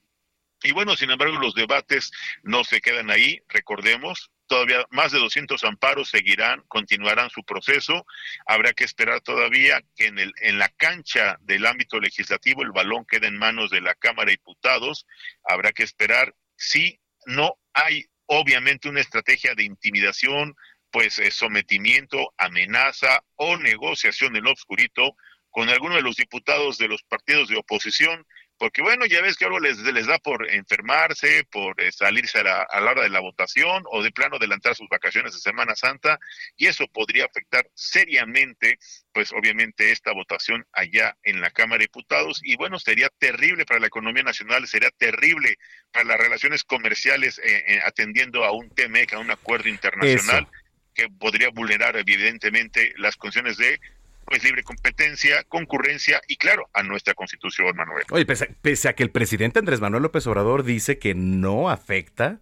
Y 0.61 0.73
bueno, 0.73 0.97
sin 0.97 1.09
embargo, 1.09 1.39
los 1.39 1.55
debates 1.55 2.11
no 2.41 2.65
se 2.65 2.81
quedan 2.81 3.09
ahí. 3.09 3.41
Recordemos, 3.47 4.29
todavía 4.47 4.85
más 4.89 5.11
de 5.11 5.19
200 5.19 5.63
amparos 5.63 6.09
seguirán, 6.09 6.63
continuarán 6.67 7.29
su 7.29 7.43
proceso. 7.43 8.05
Habrá 8.45 8.73
que 8.73 8.83
esperar 8.83 9.21
todavía 9.21 9.81
que 9.95 10.07
en, 10.07 10.19
el, 10.19 10.33
en 10.41 10.59
la 10.59 10.69
cancha 10.69 11.37
del 11.41 11.65
ámbito 11.65 11.99
legislativo 11.99 12.63
el 12.63 12.71
balón 12.71 13.05
quede 13.05 13.27
en 13.27 13.37
manos 13.37 13.69
de 13.69 13.81
la 13.81 13.95
Cámara 13.95 14.27
de 14.27 14.33
Diputados. 14.33 15.05
Habrá 15.43 15.71
que 15.71 15.83
esperar 15.83 16.35
si 16.55 16.99
no 17.25 17.57
hay 17.73 18.05
obviamente 18.25 18.89
una 18.89 19.01
estrategia 19.01 19.55
de 19.55 19.63
intimidación, 19.63 20.55
pues 20.91 21.19
eh, 21.19 21.31
sometimiento, 21.31 22.33
amenaza 22.37 23.23
o 23.35 23.57
negociación 23.57 24.35
en 24.35 24.43
lo 24.43 24.51
obscurito 24.51 25.15
con 25.49 25.69
alguno 25.69 25.95
de 25.95 26.01
los 26.01 26.15
diputados 26.15 26.77
de 26.77 26.87
los 26.87 27.03
partidos 27.03 27.47
de 27.47 27.57
oposición, 27.57 28.25
porque 28.57 28.81
bueno, 28.81 29.05
ya 29.05 29.21
ves 29.21 29.35
que 29.35 29.45
algo 29.45 29.59
les, 29.59 29.77
les 29.79 30.07
da 30.07 30.19
por 30.19 30.49
enfermarse, 30.49 31.43
por 31.51 31.79
eh, 31.81 31.91
salirse 31.91 32.39
a 32.39 32.43
la, 32.43 32.61
a 32.61 32.79
la, 32.79 32.91
hora 32.91 33.03
de 33.03 33.09
la 33.09 33.19
votación 33.19 33.83
o 33.87 34.03
de 34.03 34.11
plano 34.11 34.37
adelantar 34.37 34.75
sus 34.75 34.87
vacaciones 34.89 35.33
de 35.33 35.39
Semana 35.39 35.75
Santa 35.75 36.19
y 36.55 36.67
eso 36.67 36.87
podría 36.87 37.25
afectar 37.25 37.67
seriamente, 37.73 38.77
pues 39.11 39.31
obviamente 39.33 39.91
esta 39.91 40.13
votación 40.13 40.65
allá 40.71 41.17
en 41.23 41.41
la 41.41 41.51
Cámara 41.51 41.79
de 41.79 41.85
Diputados 41.85 42.41
y 42.43 42.55
bueno, 42.55 42.79
sería 42.79 43.09
terrible 43.17 43.65
para 43.65 43.79
la 43.79 43.87
economía 43.87 44.23
nacional, 44.23 44.67
sería 44.67 44.91
terrible 44.91 45.57
para 45.91 46.05
las 46.05 46.17
relaciones 46.17 46.63
comerciales 46.63 47.39
eh, 47.39 47.63
eh, 47.67 47.81
atendiendo 47.85 48.45
a 48.45 48.51
un 48.51 48.69
TMEC, 48.69 49.13
a 49.13 49.19
un 49.19 49.31
acuerdo 49.31 49.69
internacional. 49.69 50.47
Eso 50.51 50.63
que 50.93 51.09
podría 51.09 51.49
vulnerar 51.49 51.97
evidentemente 51.97 52.93
las 52.97 53.15
condiciones 53.15 53.57
de 53.57 53.79
pues 54.25 54.43
libre 54.43 54.63
competencia, 54.63 55.43
concurrencia 55.43 56.21
y 56.27 56.37
claro, 56.37 56.69
a 56.73 56.83
nuestra 56.83 57.13
constitución, 57.13 57.75
Manuel. 57.75 58.03
Oye, 58.11 58.25
pese, 58.25 58.55
pese, 58.61 58.89
a 58.89 58.93
que 58.93 59.03
el 59.03 59.11
presidente 59.11 59.59
Andrés 59.59 59.81
Manuel 59.81 60.03
López 60.03 60.25
Obrador 60.27 60.63
dice 60.63 60.99
que 60.99 61.15
no 61.15 61.69
afecta 61.69 62.39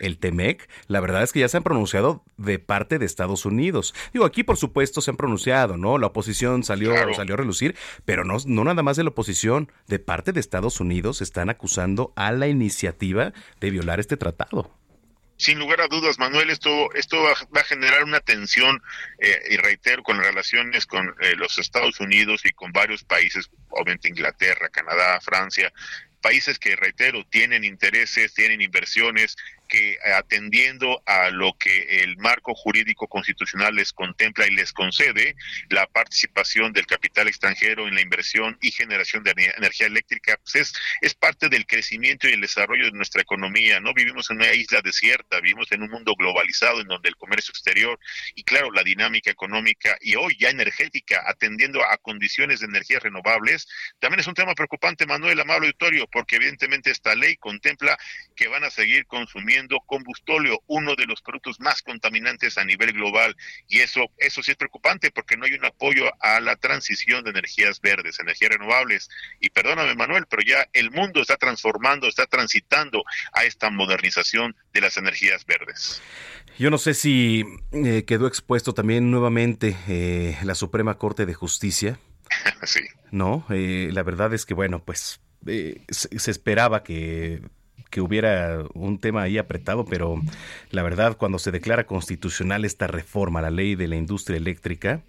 el 0.00 0.18
TEMEC, 0.18 0.68
la 0.86 1.00
verdad 1.00 1.22
es 1.22 1.32
que 1.32 1.40
ya 1.40 1.48
se 1.48 1.58
han 1.58 1.62
pronunciado 1.62 2.24
de 2.36 2.58
parte 2.58 2.98
de 2.98 3.06
Estados 3.06 3.44
Unidos. 3.44 3.94
Digo, 4.12 4.24
aquí 4.24 4.42
por 4.42 4.56
supuesto 4.56 5.00
se 5.00 5.10
han 5.10 5.16
pronunciado, 5.16 5.76
¿no? 5.76 5.98
La 5.98 6.08
oposición 6.08 6.64
salió, 6.64 6.92
claro. 6.92 7.14
salió 7.14 7.34
a 7.34 7.38
relucir, 7.38 7.76
pero 8.04 8.24
no, 8.24 8.38
no 8.46 8.64
nada 8.64 8.82
más 8.82 8.96
de 8.96 9.04
la 9.04 9.10
oposición, 9.10 9.70
de 9.86 9.98
parte 9.98 10.32
de 10.32 10.40
Estados 10.40 10.80
Unidos 10.80 11.20
están 11.20 11.50
acusando 11.50 12.12
a 12.16 12.32
la 12.32 12.48
iniciativa 12.48 13.32
de 13.60 13.70
violar 13.70 14.00
este 14.00 14.16
tratado 14.16 14.79
sin 15.40 15.58
lugar 15.58 15.80
a 15.80 15.88
dudas, 15.88 16.18
Manuel, 16.18 16.50
esto, 16.50 16.92
esto 16.92 17.22
va, 17.22 17.32
va 17.56 17.62
a 17.62 17.64
generar 17.64 18.04
una 18.04 18.20
tensión, 18.20 18.82
eh, 19.18 19.40
y 19.48 19.56
reitero, 19.56 20.02
con 20.02 20.18
relaciones 20.18 20.84
con 20.84 21.14
eh, 21.18 21.34
los 21.34 21.56
Estados 21.56 21.98
Unidos 21.98 22.42
y 22.44 22.50
con 22.50 22.72
varios 22.72 23.04
países, 23.04 23.48
obviamente 23.70 24.10
Inglaterra, 24.10 24.68
Canadá, 24.68 25.18
Francia, 25.22 25.72
países 26.20 26.58
que, 26.58 26.76
reitero, 26.76 27.24
tienen 27.24 27.64
intereses, 27.64 28.34
tienen 28.34 28.60
inversiones, 28.60 29.34
que 29.70 29.98
atendiendo 30.16 31.00
a 31.06 31.30
lo 31.30 31.56
que 31.56 32.02
el 32.02 32.16
marco 32.16 32.54
jurídico 32.54 33.06
constitucional 33.06 33.76
les 33.76 33.92
contempla 33.92 34.46
y 34.46 34.50
les 34.50 34.72
concede, 34.72 35.36
la 35.68 35.86
participación 35.86 36.72
del 36.72 36.86
capital 36.86 37.28
extranjero 37.28 37.86
en 37.86 37.94
la 37.94 38.00
inversión 38.00 38.58
y 38.60 38.72
generación 38.72 39.22
de 39.22 39.30
energía 39.56 39.86
eléctrica, 39.86 40.38
pues 40.42 40.56
es, 40.56 40.72
es 41.00 41.14
parte 41.14 41.48
del 41.48 41.66
crecimiento 41.66 42.28
y 42.28 42.32
el 42.32 42.40
desarrollo 42.40 42.86
de 42.86 42.92
nuestra 42.92 43.22
economía. 43.22 43.78
No 43.78 43.94
vivimos 43.94 44.28
en 44.30 44.38
una 44.38 44.52
isla 44.52 44.80
desierta, 44.82 45.40
vivimos 45.40 45.70
en 45.70 45.82
un 45.82 45.90
mundo 45.90 46.14
globalizado 46.18 46.80
en 46.80 46.88
donde 46.88 47.08
el 47.08 47.16
comercio 47.16 47.52
exterior 47.52 47.98
y 48.34 48.42
claro, 48.42 48.72
la 48.72 48.82
dinámica 48.82 49.30
económica 49.30 49.96
y 50.00 50.16
hoy 50.16 50.36
ya 50.38 50.50
energética, 50.50 51.22
atendiendo 51.26 51.80
a 51.84 51.96
condiciones 51.98 52.58
de 52.58 52.66
energías 52.66 53.04
renovables, 53.04 53.68
también 54.00 54.18
es 54.18 54.26
un 54.26 54.34
tema 54.34 54.54
preocupante, 54.54 55.06
Manuel, 55.06 55.38
amable 55.38 55.68
auditorio, 55.68 56.08
porque 56.08 56.36
evidentemente 56.36 56.90
esta 56.90 57.14
ley 57.14 57.36
contempla 57.36 57.96
que 58.34 58.48
van 58.48 58.64
a 58.64 58.70
seguir 58.70 59.06
consumiendo 59.06 59.59
combustóleo, 59.86 60.62
uno 60.66 60.94
de 60.96 61.06
los 61.06 61.20
productos 61.22 61.60
más 61.60 61.82
contaminantes 61.82 62.58
a 62.58 62.64
nivel 62.64 62.92
global. 62.92 63.36
Y 63.68 63.80
eso, 63.80 64.06
eso 64.18 64.42
sí 64.42 64.52
es 64.52 64.56
preocupante 64.56 65.10
porque 65.10 65.36
no 65.36 65.44
hay 65.44 65.54
un 65.54 65.64
apoyo 65.64 66.10
a 66.20 66.40
la 66.40 66.56
transición 66.56 67.24
de 67.24 67.30
energías 67.30 67.80
verdes, 67.80 68.20
energías 68.20 68.52
renovables. 68.52 69.08
Y 69.40 69.50
perdóname, 69.50 69.94
Manuel, 69.94 70.26
pero 70.28 70.42
ya 70.42 70.66
el 70.72 70.90
mundo 70.90 71.20
está 71.20 71.36
transformando, 71.36 72.08
está 72.08 72.26
transitando 72.26 73.04
a 73.32 73.44
esta 73.44 73.70
modernización 73.70 74.56
de 74.72 74.80
las 74.80 74.96
energías 74.96 75.44
verdes. 75.46 76.02
Yo 76.58 76.70
no 76.70 76.78
sé 76.78 76.94
si 76.94 77.44
eh, 77.72 78.04
quedó 78.06 78.26
expuesto 78.26 78.74
también 78.74 79.10
nuevamente 79.10 79.76
eh, 79.88 80.36
la 80.42 80.54
Suprema 80.54 80.98
Corte 80.98 81.26
de 81.26 81.34
Justicia. 81.34 81.98
sí. 82.64 82.80
No, 83.10 83.46
eh, 83.50 83.90
la 83.92 84.02
verdad 84.02 84.34
es 84.34 84.46
que, 84.46 84.54
bueno, 84.54 84.84
pues 84.84 85.20
se, 85.44 86.18
se 86.18 86.30
esperaba 86.30 86.82
que 86.82 87.42
que 87.90 88.00
hubiera 88.00 88.64
un 88.74 88.98
tema 88.98 89.22
ahí 89.22 89.38
apretado, 89.38 89.84
pero 89.84 90.20
la 90.70 90.82
verdad, 90.82 91.16
cuando 91.16 91.38
se 91.38 91.50
declara 91.50 91.86
constitucional 91.86 92.64
esta 92.64 92.86
reforma 92.86 93.40
a 93.40 93.42
la 93.42 93.50
ley 93.50 93.74
de 93.74 93.88
la 93.88 93.96
industria 93.96 94.36
eléctrica, 94.36 95.02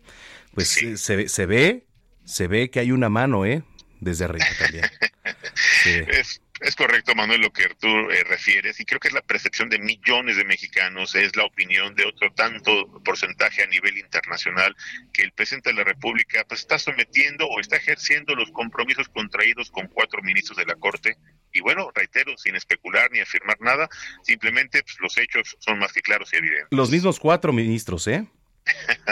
pues 0.53 0.69
sí. 0.69 0.97
se, 0.97 1.29
se, 1.29 1.45
ve, 1.45 1.85
se 2.25 2.47
ve 2.47 2.69
que 2.69 2.79
hay 2.79 2.91
una 2.91 3.09
mano, 3.09 3.45
¿eh? 3.45 3.63
Desde 3.99 4.25
arriba 4.25 4.45
también. 4.59 4.85
Sí. 5.83 6.01
Es, 6.61 6.75
correcto, 6.75 7.15
Manuel, 7.15 7.41
lo 7.41 7.51
que 7.51 7.67
tú 7.79 7.87
eh, 7.87 8.23
refieres, 8.23 8.79
y 8.79 8.85
creo 8.85 8.99
que 8.99 9.07
es 9.07 9.13
la 9.15 9.23
percepción 9.23 9.67
de 9.69 9.79
millones 9.79 10.37
de 10.37 10.45
mexicanos, 10.45 11.15
es 11.15 11.35
la 11.35 11.43
opinión 11.43 11.95
de 11.95 12.05
otro 12.05 12.31
tanto 12.33 12.87
porcentaje 13.03 13.63
a 13.63 13.65
nivel 13.65 13.97
internacional, 13.97 14.75
que 15.11 15.23
el 15.23 15.31
presidente 15.31 15.71
de 15.71 15.77
la 15.77 15.83
República 15.83 16.45
pues, 16.47 16.59
está 16.59 16.77
sometiendo 16.77 17.47
o 17.47 17.59
está 17.59 17.77
ejerciendo 17.77 18.35
los 18.35 18.51
compromisos 18.51 19.09
contraídos 19.09 19.71
con 19.71 19.87
cuatro 19.87 20.21
ministros 20.21 20.55
de 20.55 20.67
la 20.67 20.75
Corte, 20.75 21.17
y 21.51 21.61
bueno, 21.61 21.89
reitero, 21.95 22.37
sin 22.37 22.55
especular 22.55 23.09
ni 23.11 23.19
afirmar 23.19 23.59
nada, 23.59 23.89
simplemente 24.21 24.83
pues, 24.83 24.97
los 24.99 25.17
hechos 25.17 25.57
son 25.59 25.79
más 25.79 25.91
que 25.91 26.01
claros 26.01 26.31
y 26.31 26.35
evidentes. 26.35 26.67
Los 26.69 26.91
mismos 26.91 27.19
cuatro 27.19 27.51
ministros, 27.53 28.07
¿eh? 28.07 28.27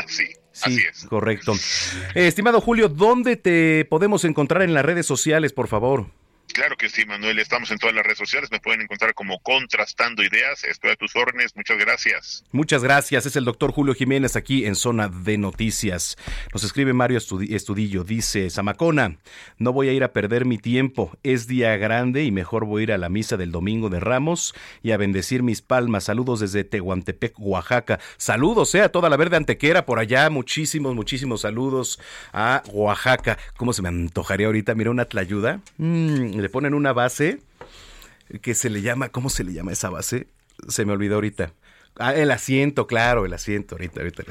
sí, 0.08 0.28
sí, 0.52 0.62
así 0.62 0.82
es. 0.82 1.06
Correcto. 1.06 1.54
Eh, 2.14 2.28
estimado 2.28 2.62
Julio, 2.62 2.90
¿dónde 2.90 3.38
te 3.38 3.86
podemos 3.86 4.24
encontrar 4.24 4.62
en 4.62 4.76
las 4.76 4.86
redes 4.86 5.08
sociales, 5.08 5.52
por 5.52 5.68
favor? 5.68 6.12
Claro 6.54 6.76
que 6.78 6.90
sí, 6.90 7.06
Manuel. 7.06 7.40
Estamos 7.40 7.72
en 7.72 7.78
todas 7.78 7.96
las 7.96 8.04
redes 8.04 8.18
sociales. 8.18 8.50
Me 8.52 8.60
pueden 8.60 8.82
encontrar 8.82 9.14
como 9.14 9.40
Contrastando 9.40 10.24
Ideas. 10.24 10.64
Estoy 10.64 10.92
a 10.92 10.96
tus 10.96 11.16
órdenes. 11.16 11.56
Muchas 11.56 11.78
gracias. 11.78 12.44
Muchas 12.52 12.84
gracias. 12.84 13.26
Es 13.26 13.36
el 13.36 13.46
doctor 13.46 13.72
Julio 13.72 13.94
Jiménez 13.94 14.36
aquí 14.36 14.66
en 14.66 14.76
Zona 14.76 15.08
de 15.08 15.38
Noticias. 15.38 16.18
Nos 16.54 16.64
escribe 16.64 16.94
Mario 16.94 17.18
Estudillo. 17.18 18.04
Dice, 18.04 18.50
Zamacona, 18.50 19.18
no 19.58 19.74
voy 19.74 19.90
a 19.90 19.94
ir 19.94 20.04
a 20.04 20.12
perder 20.12 20.46
mi 20.46 20.58
tiempo. 20.58 21.18
Es 21.24 21.48
día 21.48 21.78
grande 21.78 22.24
y 22.24 22.32
mejor 22.32 22.66
voy 22.66 22.82
a 22.82 22.84
ir 22.84 22.92
a 22.94 22.98
la 22.98 23.10
misa 23.10 23.38
del 23.38 23.52
Domingo 23.52 23.90
de 23.90 24.00
Ramos 24.00 24.54
y 24.82 24.92
a 24.92 24.98
bendecir 24.98 25.44
mis 25.44 25.62
palmas. 25.62 26.06
Saludos 26.06 26.40
desde 26.40 26.64
Tehuantepec, 26.64 27.34
Oaxaca. 27.38 28.00
Saludos 28.18 28.74
eh, 28.76 28.82
a 28.82 28.90
toda 28.90 29.10
la 29.10 29.18
verde 29.18 29.38
antequera 29.38 29.86
por 29.86 30.00
allá. 30.00 30.30
Muchísimos, 30.30 30.96
muchísimos 30.96 31.42
saludos 31.42 32.00
a 32.34 32.64
Oaxaca. 32.72 33.38
¿Cómo 33.56 33.72
se 33.72 33.82
me 33.82 33.90
antojaría 33.90 34.48
ahorita? 34.48 34.76
Mira, 34.76 34.92
una 34.92 35.06
tlayuda. 35.06 35.62
Mmm, 35.78 36.39
le 36.42 36.50
ponen 36.50 36.74
una 36.74 36.94
base 36.94 37.42
que 38.42 38.54
se 38.54 38.70
le 38.70 38.82
llama, 38.82 39.10
¿cómo 39.10 39.30
se 39.30 39.44
le 39.44 39.54
llama 39.54 39.72
esa 39.72 39.90
base? 39.90 40.28
Se 40.68 40.86
me 40.86 40.94
olvidó 40.94 41.16
ahorita. 41.16 41.54
Ah, 41.98 42.14
el 42.14 42.32
asiento, 42.32 42.88
claro, 42.88 43.26
el 43.26 43.34
asiento, 43.34 43.76
ahorita, 43.76 44.00
ahorita. 44.00 44.24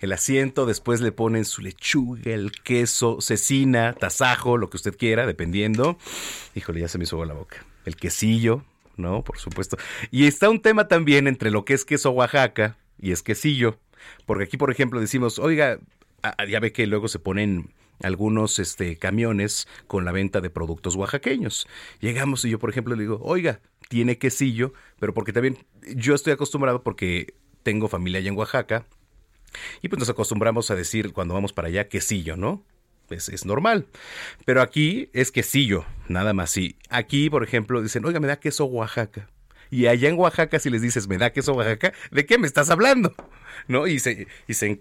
El 0.00 0.12
asiento, 0.12 0.66
después 0.66 1.00
le 1.00 1.12
ponen 1.12 1.44
su 1.44 1.62
lechuga, 1.62 2.32
el 2.32 2.52
queso, 2.52 3.20
cecina, 3.20 3.94
tasajo, 3.94 4.58
lo 4.58 4.68
que 4.68 4.76
usted 4.76 4.96
quiera, 4.96 5.26
dependiendo. 5.26 5.96
Híjole, 6.54 6.80
ya 6.80 6.88
se 6.88 6.98
me 6.98 7.04
hizo 7.04 7.24
la 7.24 7.32
boca. 7.32 7.64
El 7.86 7.96
quesillo, 7.96 8.64
¿no? 8.96 9.22
Por 9.24 9.38
supuesto. 9.38 9.78
Y 10.10 10.26
está 10.26 10.50
un 10.50 10.60
tema 10.60 10.88
también 10.88 11.26
entre 11.26 11.50
lo 11.50 11.64
que 11.64 11.74
es 11.74 11.84
queso 11.84 12.10
Oaxaca 12.10 12.76
y 12.98 13.12
es 13.12 13.22
quesillo. 13.22 13.78
Porque 14.26 14.44
aquí, 14.44 14.56
por 14.56 14.70
ejemplo, 14.70 15.00
decimos, 15.00 15.38
oiga, 15.38 15.78
ya 16.48 16.60
ve 16.60 16.72
que 16.72 16.86
luego 16.86 17.08
se 17.08 17.18
ponen 17.18 17.72
algunos 18.02 18.58
este, 18.58 18.96
camiones 18.96 19.68
con 19.86 20.04
la 20.04 20.12
venta 20.12 20.40
de 20.40 20.50
productos 20.50 20.96
oaxaqueños. 20.96 21.66
Llegamos 22.00 22.44
y 22.44 22.50
yo, 22.50 22.58
por 22.58 22.70
ejemplo, 22.70 22.94
le 22.94 23.02
digo, 23.02 23.20
oiga, 23.22 23.60
tiene 23.88 24.18
quesillo, 24.18 24.72
pero 24.98 25.14
porque 25.14 25.32
también 25.32 25.58
yo 25.94 26.14
estoy 26.14 26.32
acostumbrado 26.32 26.82
porque 26.82 27.34
tengo 27.62 27.88
familia 27.88 28.18
allá 28.18 28.30
en 28.30 28.36
Oaxaca 28.36 28.86
y 29.82 29.88
pues 29.88 29.98
nos 29.98 30.10
acostumbramos 30.10 30.70
a 30.70 30.74
decir 30.74 31.12
cuando 31.12 31.34
vamos 31.34 31.52
para 31.52 31.68
allá 31.68 31.88
quesillo, 31.88 32.36
¿no? 32.36 32.64
Es, 33.10 33.28
es, 33.28 33.46
normal. 33.46 33.86
Pero 34.44 34.62
aquí 34.62 35.10
es 35.12 35.30
quesillo, 35.30 35.84
nada 36.08 36.32
más. 36.32 36.50
Sí. 36.50 36.76
Aquí, 36.90 37.30
por 37.30 37.44
ejemplo, 37.44 37.80
dicen, 37.80 38.04
oiga, 38.04 38.18
me 38.18 38.26
da 38.26 38.40
queso 38.40 38.64
Oaxaca. 38.64 39.28
Y 39.70 39.86
allá 39.86 40.08
en 40.08 40.18
Oaxaca, 40.18 40.58
si 40.58 40.70
les 40.70 40.82
dices, 40.82 41.08
me 41.08 41.18
da 41.18 41.30
queso 41.30 41.54
Oaxaca, 41.54 41.92
¿de 42.10 42.26
qué 42.26 42.38
me 42.38 42.46
estás 42.46 42.70
hablando? 42.70 43.14
¿No? 43.68 43.86
Y 43.86 43.98
se, 43.98 44.28
y 44.46 44.54
se, 44.54 44.80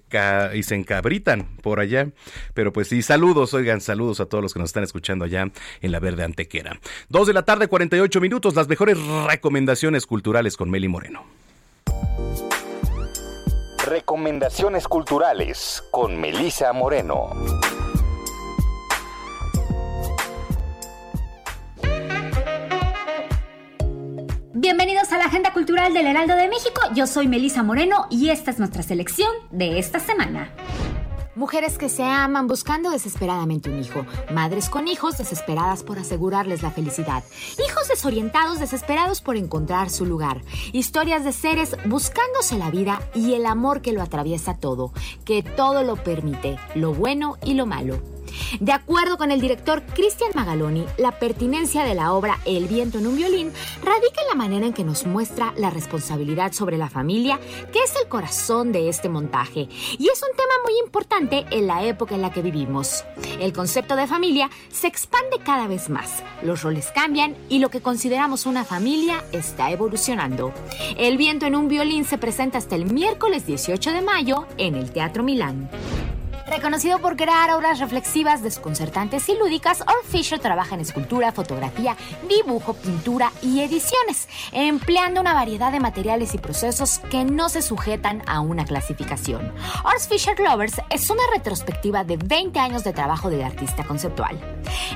y 0.53 0.63
se 0.63 0.75
encabritan 0.75 1.47
por 1.61 1.79
allá. 1.79 2.09
Pero 2.53 2.71
pues 2.71 2.87
sí, 2.87 3.01
saludos, 3.01 3.53
oigan, 3.53 3.81
saludos 3.81 4.19
a 4.19 4.25
todos 4.25 4.43
los 4.43 4.53
que 4.53 4.59
nos 4.59 4.69
están 4.69 4.83
escuchando 4.83 5.25
allá 5.25 5.49
en 5.81 5.91
la 5.91 5.99
Verde 5.99 6.23
Antequera. 6.23 6.79
Dos 7.09 7.27
de 7.27 7.33
la 7.33 7.43
tarde, 7.43 7.67
48 7.67 8.21
minutos, 8.21 8.55
las 8.55 8.67
mejores 8.67 8.97
recomendaciones 9.27 10.05
culturales 10.05 10.55
con 10.57 10.69
Meli 10.69 10.87
Moreno. 10.87 11.25
Recomendaciones 13.85 14.87
culturales 14.87 15.83
con 15.91 16.19
Melisa 16.19 16.73
Moreno. 16.73 17.29
Bienvenidos 24.57 25.11
a 25.11 25.17
la 25.17 25.25
Agenda 25.25 25.51
Cultural 25.51 25.93
del 25.93 26.07
Heraldo 26.07 26.33
de 26.33 26.47
México. 26.47 26.79
Yo 26.95 27.07
soy 27.07 27.27
Melisa 27.27 27.61
Moreno 27.61 28.07
y 28.09 28.29
esta 28.29 28.51
es 28.51 28.57
nuestra 28.57 28.83
selección 28.83 29.29
de 29.51 29.79
esta 29.79 29.99
semana. 29.99 30.49
Mujeres 31.35 31.77
que 31.77 31.89
se 31.89 32.03
aman 32.03 32.47
buscando 32.47 32.91
desesperadamente 32.91 33.69
un 33.69 33.81
hijo, 33.81 34.05
madres 34.31 34.69
con 34.69 34.87
hijos 34.87 35.17
desesperadas 35.17 35.83
por 35.83 35.99
asegurarles 35.99 36.63
la 36.63 36.71
felicidad, 36.71 37.25
hijos 37.67 37.89
desorientados 37.89 38.59
desesperados 38.59 39.19
por 39.19 39.35
encontrar 39.35 39.89
su 39.89 40.05
lugar, 40.05 40.41
historias 40.71 41.25
de 41.25 41.33
seres 41.33 41.75
buscándose 41.87 42.57
la 42.57 42.71
vida 42.71 43.01
y 43.13 43.33
el 43.33 43.47
amor 43.47 43.81
que 43.81 43.91
lo 43.91 44.01
atraviesa 44.01 44.55
todo, 44.55 44.93
que 45.25 45.43
todo 45.43 45.83
lo 45.83 45.97
permite, 45.97 46.57
lo 46.73 46.93
bueno 46.93 47.35
y 47.43 47.55
lo 47.55 47.65
malo. 47.65 47.99
De 48.59 48.71
acuerdo 48.71 49.17
con 49.17 49.31
el 49.31 49.41
director 49.41 49.83
Cristian 49.93 50.31
Magaloni, 50.35 50.85
la 50.97 51.19
pertinencia 51.19 51.83
de 51.83 51.95
la 51.95 52.13
obra 52.13 52.39
El 52.45 52.65
viento 52.67 52.97
en 52.97 53.07
un 53.07 53.15
violín 53.15 53.51
radica 53.83 54.21
en 54.21 54.27
la 54.29 54.35
manera 54.35 54.65
en 54.65 54.73
que 54.73 54.83
nos 54.83 55.05
muestra 55.05 55.53
la 55.57 55.69
responsabilidad 55.69 56.51
sobre 56.51 56.77
la 56.77 56.89
familia, 56.89 57.39
que 57.71 57.79
es 57.79 57.95
el 58.01 58.07
corazón 58.07 58.71
de 58.71 58.89
este 58.89 59.09
montaje, 59.09 59.67
y 59.97 60.09
es 60.09 60.21
un 60.21 60.35
tema 60.35 60.53
muy 60.63 60.77
importante 60.83 61.24
en 61.31 61.67
la 61.67 61.83
época 61.83 62.15
en 62.15 62.21
la 62.21 62.31
que 62.31 62.41
vivimos. 62.41 63.03
El 63.39 63.53
concepto 63.53 63.95
de 63.95 64.07
familia 64.07 64.49
se 64.69 64.87
expande 64.87 65.39
cada 65.43 65.67
vez 65.67 65.89
más, 65.89 66.23
los 66.43 66.61
roles 66.61 66.91
cambian 66.93 67.35
y 67.49 67.59
lo 67.59 67.69
que 67.69 67.81
consideramos 67.81 68.45
una 68.45 68.63
familia 68.63 69.23
está 69.31 69.71
evolucionando. 69.71 70.53
El 70.97 71.17
viento 71.17 71.45
en 71.45 71.55
un 71.55 71.67
violín 71.67 72.05
se 72.05 72.17
presenta 72.17 72.57
hasta 72.57 72.75
el 72.75 72.91
miércoles 72.91 73.45
18 73.45 73.91
de 73.91 74.01
mayo 74.01 74.45
en 74.57 74.75
el 74.75 74.91
Teatro 74.91 75.23
Milán. 75.23 75.69
Reconocido 76.47 76.99
por 76.99 77.15
crear 77.17 77.49
obras 77.51 77.79
reflexivas, 77.79 78.43
desconcertantes 78.43 79.27
y 79.29 79.35
lúdicas, 79.35 79.81
Art 79.81 80.05
Fisher 80.07 80.39
trabaja 80.39 80.75
en 80.75 80.81
escultura, 80.81 81.31
fotografía, 81.31 81.97
dibujo, 82.29 82.75
pintura 82.75 83.31
y 83.41 83.61
ediciones, 83.61 84.29
empleando 84.51 85.21
una 85.21 85.33
variedad 85.33 85.71
de 85.71 85.79
materiales 85.79 86.35
y 86.35 86.37
procesos 86.37 86.99
que 87.09 87.25
no 87.25 87.49
se 87.49 87.63
sujetan 87.63 88.21
a 88.27 88.41
una 88.41 88.63
clasificación. 88.63 89.51
Art 89.83 90.01
Fisher 90.07 90.39
Lovers 90.39 90.79
es 90.91 91.09
una 91.09 91.23
retrospectiva 91.33 92.03
de 92.03 92.17
20 92.17 92.59
años 92.59 92.83
de 92.83 92.93
trabajo 92.93 93.31
del 93.31 93.41
artista 93.41 93.83
conceptual. 93.83 94.39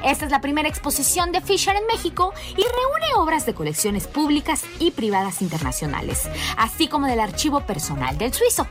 Esta 0.04 0.26
es 0.26 0.32
la 0.32 0.42
primera 0.42 0.70
exposición 0.70 1.32
de 1.32 1.42
Fisher 1.42 1.76
en 1.76 1.88
México 1.88 2.32
y 2.52 2.62
reúne 2.62 3.16
obras 3.16 3.48
de 3.48 3.56
colecciones 3.56 4.08
públicas 4.08 4.64
y 4.80 4.92
privadas 4.92 5.42
internacionales, 5.42 6.30
así 6.58 6.88
como 6.88 7.08
del 7.08 7.20
archivo 7.20 7.62
personal 7.62 8.20
del 8.20 8.34
suizo. 8.34 8.68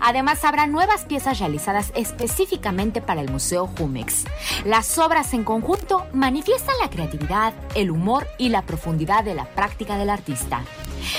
Además, 0.00 0.44
habrá 0.44 0.66
nuevas 0.66 1.04
piezas 1.04 1.38
realizadas 1.38 1.92
específicamente 2.16 3.02
para 3.02 3.20
el 3.20 3.30
Museo 3.30 3.66
Jumex. 3.78 4.24
Las 4.64 4.98
obras 4.98 5.34
en 5.34 5.44
conjunto 5.44 6.06
manifiestan 6.12 6.74
la 6.80 6.88
creatividad, 6.88 7.52
el 7.74 7.90
humor 7.90 8.26
y 8.38 8.48
la 8.48 8.62
profundidad 8.62 9.22
de 9.22 9.34
la 9.34 9.44
práctica 9.44 9.98
del 9.98 10.10
artista. 10.10 10.64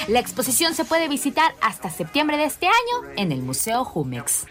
La 0.08 0.20
exposición 0.20 0.74
se 0.74 0.86
puede 0.86 1.08
visitar 1.08 1.54
hasta 1.62 1.90
septiembre 1.90 2.38
de 2.38 2.46
este 2.46 2.68
año 2.68 3.12
en 3.16 3.32
el 3.32 3.42
Museo 3.42 3.86
Jumex. 3.86 4.46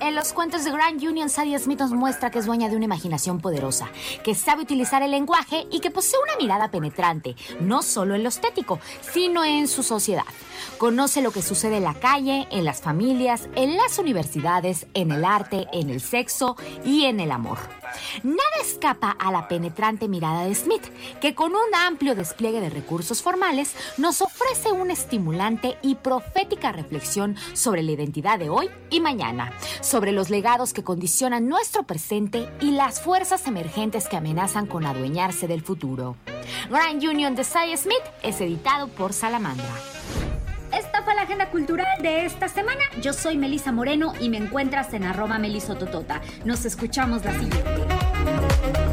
En 0.00 0.14
los 0.14 0.32
cuentos 0.32 0.64
de 0.64 0.70
Grand 0.70 1.02
Union, 1.02 1.28
Sadie 1.28 1.58
Smith 1.58 1.78
nos 1.78 1.92
muestra 1.92 2.30
que 2.30 2.38
es 2.38 2.46
dueña 2.46 2.70
de 2.70 2.76
una 2.76 2.86
imaginación 2.86 3.38
poderosa, 3.38 3.90
que 4.24 4.34
sabe 4.34 4.62
utilizar 4.62 5.02
el 5.02 5.10
lenguaje 5.10 5.66
y 5.70 5.80
que 5.80 5.90
posee 5.90 6.18
una 6.18 6.36
mirada 6.36 6.70
penetrante, 6.70 7.36
no 7.60 7.82
solo 7.82 8.14
en 8.14 8.22
lo 8.22 8.30
estético, 8.30 8.80
sino 9.02 9.44
en 9.44 9.68
su 9.68 9.82
sociedad. 9.82 10.24
Conoce 10.78 11.20
lo 11.20 11.32
que 11.32 11.42
sucede 11.42 11.76
en 11.76 11.84
la 11.84 11.94
calle, 11.94 12.48
en 12.50 12.64
las 12.64 12.80
familias, 12.80 13.50
en 13.54 13.76
las 13.76 13.98
universidades, 13.98 14.86
en 14.94 15.12
el 15.12 15.22
arte, 15.22 15.66
en 15.72 15.90
el 15.90 16.00
sexo 16.00 16.56
y 16.82 17.04
en 17.04 17.20
el 17.20 17.30
amor. 17.30 17.58
Nada 18.22 18.40
escapa 18.62 19.10
a 19.10 19.32
la 19.32 19.48
penetrante 19.48 20.08
mirada 20.08 20.44
de 20.44 20.54
Smith, 20.54 20.84
que 21.20 21.34
con 21.34 21.52
un 21.52 21.74
amplio 21.74 22.14
despliegue 22.14 22.60
de 22.60 22.70
recursos 22.70 23.22
formales 23.22 23.74
nos 23.98 24.22
ofrece 24.22 24.72
una 24.72 24.92
estimulante 24.92 25.76
y 25.82 25.96
profética 25.96 26.72
reflexión 26.72 27.36
sobre 27.52 27.82
la 27.82 27.92
identidad 27.92 28.38
de 28.38 28.48
hoy 28.48 28.70
y 28.90 29.00
mañana, 29.00 29.52
sobre 29.90 30.12
los 30.12 30.30
legados 30.30 30.72
que 30.72 30.84
condicionan 30.84 31.48
nuestro 31.48 31.82
presente 31.82 32.48
y 32.60 32.70
las 32.70 33.00
fuerzas 33.00 33.48
emergentes 33.48 34.06
que 34.06 34.16
amenazan 34.16 34.66
con 34.66 34.86
adueñarse 34.86 35.48
del 35.48 35.62
futuro. 35.62 36.14
Grand 36.70 37.02
Union 37.02 37.34
de 37.34 37.42
Sadie 37.42 37.76
Smith 37.76 37.96
es 38.22 38.40
editado 38.40 38.86
por 38.86 39.12
Salamandra. 39.12 39.66
Esta 40.72 41.02
fue 41.02 41.16
la 41.16 41.22
agenda 41.22 41.50
cultural 41.50 42.00
de 42.02 42.24
esta 42.24 42.46
semana. 42.46 42.82
Yo 43.02 43.12
soy 43.12 43.36
Melisa 43.36 43.72
Moreno 43.72 44.12
y 44.20 44.28
me 44.28 44.36
encuentras 44.36 44.94
en 44.94 45.02
arroba 45.02 45.40
melisototota. 45.40 46.20
Nos 46.44 46.64
escuchamos 46.64 47.24
la 47.24 47.32
siguiente. 47.32 48.89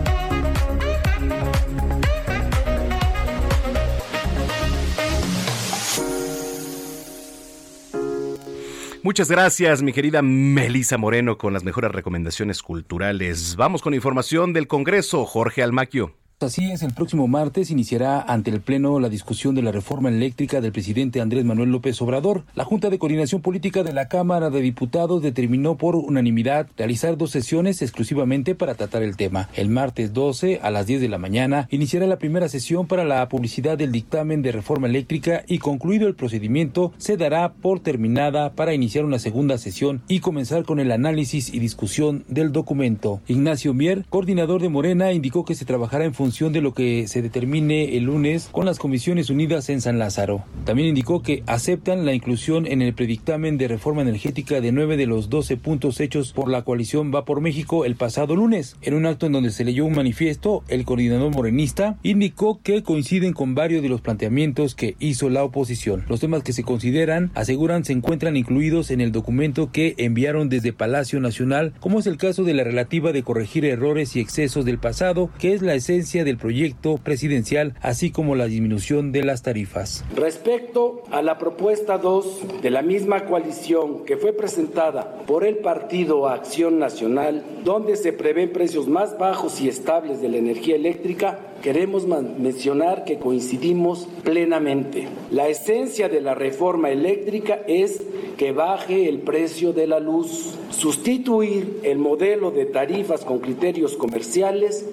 Muchas 9.07 9.31
gracias, 9.31 9.81
mi 9.83 9.93
querida 9.93 10.21
Melisa 10.21 10.97
Moreno, 10.97 11.37
con 11.37 11.53
las 11.53 11.63
mejores 11.63 11.93
recomendaciones 11.93 12.61
culturales. 12.61 13.55
Vamos 13.55 13.81
con 13.81 13.93
información 13.93 14.51
del 14.51 14.67
Congreso, 14.67 15.23
Jorge 15.23 15.63
Almaquio. 15.63 16.13
Así 16.39 16.69
es, 16.71 16.83
el 16.83 16.93
próximo 16.93 17.27
martes 17.27 17.71
iniciará 17.71 18.21
ante 18.21 18.51
el 18.51 18.61
Pleno 18.61 18.99
la 18.99 19.09
discusión 19.09 19.55
de 19.55 19.63
la 19.63 19.71
reforma 19.71 20.09
eléctrica 20.09 20.61
del 20.61 20.71
presidente 20.71 21.19
Andrés 21.19 21.45
Manuel 21.45 21.71
López 21.71 21.99
Obrador. 21.99 22.43
La 22.53 22.63
Junta 22.63 22.91
de 22.91 22.99
Coordinación 22.99 23.41
Política 23.41 23.81
de 23.81 23.91
la 23.91 24.07
Cámara 24.07 24.51
de 24.51 24.61
Diputados 24.61 25.23
determinó 25.23 25.77
por 25.77 25.95
unanimidad 25.95 26.67
realizar 26.77 27.17
dos 27.17 27.31
sesiones 27.31 27.81
exclusivamente 27.81 28.53
para 28.53 28.75
tratar 28.75 29.01
el 29.01 29.17
tema. 29.17 29.49
El 29.55 29.69
martes 29.69 30.13
12 30.13 30.59
a 30.61 30.69
las 30.69 30.85
10 30.85 31.01
de 31.01 31.09
la 31.09 31.17
mañana 31.17 31.67
iniciará 31.71 32.05
la 32.05 32.19
primera 32.19 32.49
sesión 32.49 32.85
para 32.85 33.03
la 33.03 33.27
publicidad 33.29 33.75
del 33.75 33.91
dictamen 33.91 34.43
de 34.43 34.51
reforma 34.51 34.85
eléctrica 34.85 35.43
y 35.47 35.57
concluido 35.57 36.07
el 36.07 36.13
procedimiento 36.13 36.93
se 36.99 37.17
dará 37.17 37.53
por 37.53 37.79
terminada 37.79 38.53
para 38.53 38.75
iniciar 38.75 39.05
una 39.05 39.17
segunda 39.17 39.57
sesión 39.57 40.03
y 40.07 40.19
comenzar 40.19 40.65
con 40.65 40.79
el 40.79 40.91
análisis 40.91 41.51
y 41.51 41.57
discusión 41.57 42.25
del 42.27 42.51
documento. 42.51 43.21
Ignacio 43.27 43.73
Mier, 43.73 44.05
coordinador 44.07 44.61
de 44.61 44.69
Morena, 44.69 45.13
indicó 45.13 45.43
que 45.43 45.55
se 45.55 45.65
trabajará 45.65 46.05
en 46.05 46.13
función 46.13 46.26
de 46.27 46.61
lo 46.61 46.73
que 46.73 47.07
se 47.07 47.21
determine 47.21 47.95
el 47.95 48.03
lunes 48.03 48.49
con 48.51 48.65
las 48.65 48.79
Comisiones 48.79 49.29
Unidas 49.29 49.69
en 49.69 49.79
San 49.79 49.97
Lázaro. 49.97 50.43
También 50.65 50.89
indicó 50.89 51.21
que 51.21 51.41
aceptan 51.47 52.05
la 52.05 52.13
inclusión 52.13 52.67
en 52.67 52.81
el 52.81 52.93
predictamen 52.93 53.57
de 53.57 53.69
reforma 53.69 54.01
energética 54.01 54.59
de 54.59 54.73
nueve 54.73 54.97
de 54.97 55.05
los 55.05 55.29
doce 55.29 55.55
puntos 55.55 56.01
hechos 56.01 56.33
por 56.33 56.49
la 56.49 56.63
coalición 56.63 57.13
Va 57.15 57.23
por 57.23 57.39
México 57.39 57.85
el 57.85 57.95
pasado 57.95 58.35
lunes. 58.35 58.75
En 58.81 58.93
un 58.93 59.05
acto 59.05 59.25
en 59.25 59.31
donde 59.31 59.51
se 59.51 59.63
leyó 59.63 59.85
un 59.85 59.95
manifiesto, 59.95 60.65
el 60.67 60.83
coordinador 60.83 61.33
morenista 61.33 61.97
indicó 62.03 62.59
que 62.61 62.83
coinciden 62.83 63.31
con 63.31 63.55
varios 63.55 63.81
de 63.81 63.89
los 63.89 64.01
planteamientos 64.01 64.75
que 64.75 64.97
hizo 64.99 65.29
la 65.29 65.45
oposición. 65.45 66.03
Los 66.09 66.19
temas 66.19 66.43
que 66.43 66.51
se 66.51 66.63
consideran, 66.63 67.31
aseguran, 67.35 67.85
se 67.85 67.93
encuentran 67.93 68.35
incluidos 68.35 68.91
en 68.91 68.99
el 68.99 69.13
documento 69.13 69.71
que 69.71 69.95
enviaron 69.97 70.49
desde 70.49 70.73
Palacio 70.73 71.21
Nacional, 71.21 71.73
como 71.79 71.99
es 71.99 72.05
el 72.05 72.17
caso 72.17 72.43
de 72.43 72.53
la 72.53 72.65
relativa 72.65 73.13
de 73.13 73.23
corregir 73.23 73.63
errores 73.63 74.15
y 74.17 74.19
excesos 74.19 74.65
del 74.65 74.77
pasado, 74.77 75.29
que 75.39 75.53
es 75.53 75.61
la 75.61 75.73
esencia 75.73 76.16
del 76.23 76.37
proyecto 76.37 76.97
presidencial, 76.97 77.73
así 77.81 78.11
como 78.11 78.35
la 78.35 78.45
disminución 78.45 79.11
de 79.11 79.23
las 79.23 79.43
tarifas. 79.43 80.03
Respecto 80.15 81.03
a 81.11 81.21
la 81.21 81.37
propuesta 81.37 81.97
2 81.97 82.61
de 82.61 82.69
la 82.71 82.81
misma 82.81 83.25
coalición 83.25 84.05
que 84.05 84.17
fue 84.17 84.33
presentada 84.33 85.17
por 85.25 85.43
el 85.43 85.57
Partido 85.57 86.27
Acción 86.27 86.79
Nacional, 86.79 87.43
donde 87.63 87.95
se 87.95 88.13
prevén 88.13 88.51
precios 88.51 88.87
más 88.87 89.17
bajos 89.17 89.61
y 89.61 89.69
estables 89.69 90.21
de 90.21 90.29
la 90.29 90.37
energía 90.37 90.75
eléctrica, 90.75 91.39
queremos 91.61 92.05
mencionar 92.05 93.03
que 93.03 93.17
coincidimos 93.17 94.07
plenamente. 94.23 95.07
La 95.31 95.47
esencia 95.47 96.09
de 96.09 96.21
la 96.21 96.35
reforma 96.35 96.89
eléctrica 96.89 97.61
es 97.67 98.01
que 98.37 98.51
baje 98.51 99.09
el 99.09 99.19
precio 99.19 99.73
de 99.73 99.87
la 99.87 99.99
luz, 99.99 100.55
sustituir 100.69 101.79
el 101.83 101.97
modelo 101.97 102.51
de 102.51 102.65
tarifas 102.65 103.25
con 103.25 103.39
criterios 103.39 103.97
comerciales 103.97 104.85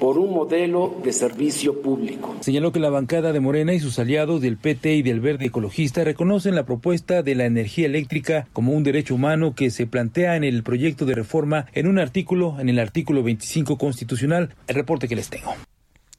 por 0.00 0.18
un 0.18 0.32
modelo 0.32 0.94
de 1.02 1.12
servicio 1.12 1.82
público. 1.82 2.36
Señaló 2.40 2.72
que 2.72 2.80
la 2.80 2.90
bancada 2.90 3.32
de 3.32 3.40
Morena 3.40 3.72
y 3.74 3.80
sus 3.80 3.98
aliados 3.98 4.40
del 4.40 4.56
PT 4.56 4.94
y 4.94 5.02
del 5.02 5.20
Verde 5.20 5.46
Ecologista 5.46 6.04
reconocen 6.04 6.54
la 6.54 6.64
propuesta 6.64 7.22
de 7.22 7.34
la 7.34 7.46
energía 7.46 7.86
eléctrica 7.86 8.46
como 8.52 8.72
un 8.72 8.84
derecho 8.84 9.14
humano 9.14 9.54
que 9.54 9.70
se 9.70 9.86
plantea 9.86 10.36
en 10.36 10.44
el 10.44 10.62
proyecto 10.62 11.06
de 11.06 11.14
reforma 11.14 11.66
en 11.72 11.86
un 11.86 11.98
artículo, 11.98 12.56
en 12.60 12.68
el 12.68 12.78
artículo 12.78 13.22
25 13.22 13.78
constitucional. 13.78 14.50
El 14.66 14.74
reporte 14.74 15.08
que 15.08 15.16
les 15.16 15.28
tengo. 15.28 15.54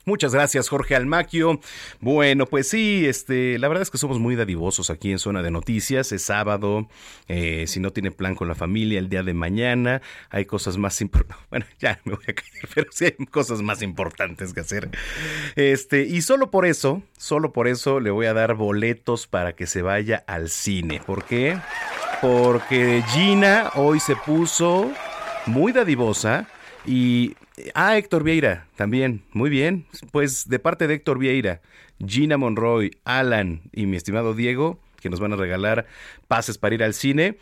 Muchas 0.10 0.34
gracias, 0.34 0.70
Jorge 0.70 0.96
Almaquio. 0.96 1.60
Bueno, 2.00 2.48
pues 2.48 2.68
sí, 2.68 3.06
este, 3.06 3.60
la 3.60 3.68
verdad 3.68 3.84
es 3.84 3.92
que 3.92 4.00
somos 4.00 4.18
muy 4.18 4.36
dadivosos 4.36 4.90
aquí 4.90 5.12
en 5.12 5.20
Zona 5.20 5.44
de 5.44 5.52
Noticias. 5.52 6.12
Es 6.12 6.24
sábado, 6.24 6.88
eh, 7.28 7.66
si 7.68 7.80
no 7.80 7.92
tiene 7.92 8.10
plan 8.10 8.34
con 8.34 8.48
la 8.48 8.56
familia 8.56 8.98
el 8.98 9.08
día 9.08 9.22
de 9.22 9.36
mañana, 9.36 10.02
hay 10.32 10.46
cosas 10.46 10.78
más 10.78 11.00
importantes. 11.00 11.38
Bueno, 11.52 11.66
ya 11.80 12.00
me 12.06 12.14
voy 12.14 12.24
a 12.28 12.34
caer, 12.34 12.70
pero 12.74 12.92
sí 12.92 13.06
hay 13.06 13.26
cosas 13.28 13.62
más 13.62 13.84
importantes 13.84 14.52
que 14.52 14.62
hacer. 14.62 14.90
Este, 15.56 16.06
y 16.06 16.24
solo 16.24 16.50
por 16.50 16.66
eso, 16.66 17.04
solo 17.18 17.54
por 17.54 17.68
eso 17.68 18.00
le 18.00 18.10
voy 18.10 18.26
a 18.26 18.34
dar 18.34 18.56
boletos 18.56 19.28
para 19.28 19.54
que 19.54 19.68
se 19.68 19.84
vaya 19.84 20.24
al 20.26 20.50
cine. 20.50 21.02
¿Por 21.06 21.24
qué? 21.26 21.56
Porque 22.20 23.04
Gina 23.10 23.72
hoy 23.76 24.00
se 24.00 24.16
puso 24.16 24.92
muy 25.46 25.72
dadivosa 25.72 26.48
y 26.90 27.36
Ah, 27.74 27.98
Héctor 27.98 28.24
Vieira, 28.24 28.68
también. 28.76 29.24
Muy 29.32 29.50
bien. 29.50 29.86
Pues 30.12 30.48
de 30.48 30.60
parte 30.60 30.88
de 30.88 30.96
Héctor 30.96 31.20
Vieira, 31.20 31.62
Gina 32.06 32.38
Monroy, 32.38 32.92
Alan 33.04 33.62
y 33.74 33.86
mi 33.86 33.98
estimado 33.98 34.34
Diego, 34.34 34.80
que 35.02 35.10
nos 35.10 35.20
van 35.20 35.34
a 35.34 35.36
regalar 35.36 35.86
pases 36.28 36.58
para 36.58 36.76
ir 36.76 36.84
al 36.84 36.94
cine. 36.94 37.38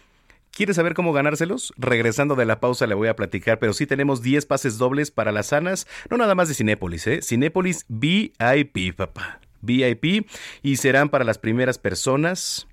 ¿Quieres 0.51 0.75
saber 0.75 0.95
cómo 0.95 1.13
ganárselos? 1.13 1.73
Regresando 1.77 2.35
de 2.35 2.45
la 2.45 2.59
pausa 2.59 2.87
le 2.87 2.95
voy 2.95 3.09
a 3.09 3.15
platicar, 3.15 3.59
pero 3.59 3.73
sí 3.73 3.85
tenemos 3.85 4.23
10 4.23 4.45
pases 4.47 4.77
dobles 4.77 5.11
para 5.11 5.31
las 5.31 5.47
sanas, 5.47 5.87
no 6.09 6.17
nada 6.17 6.33
más 6.33 6.47
de 6.47 6.55
Cinépolis, 6.55 7.05
¿eh? 7.05 7.21
Cinépolis 7.21 7.85
VIP, 7.89 8.95
papá. 8.95 9.39
VIP 9.61 10.27
y 10.63 10.77
serán 10.77 11.09
para 11.09 11.25
las 11.25 11.37
primeras 11.37 11.77
personas. 11.77 12.67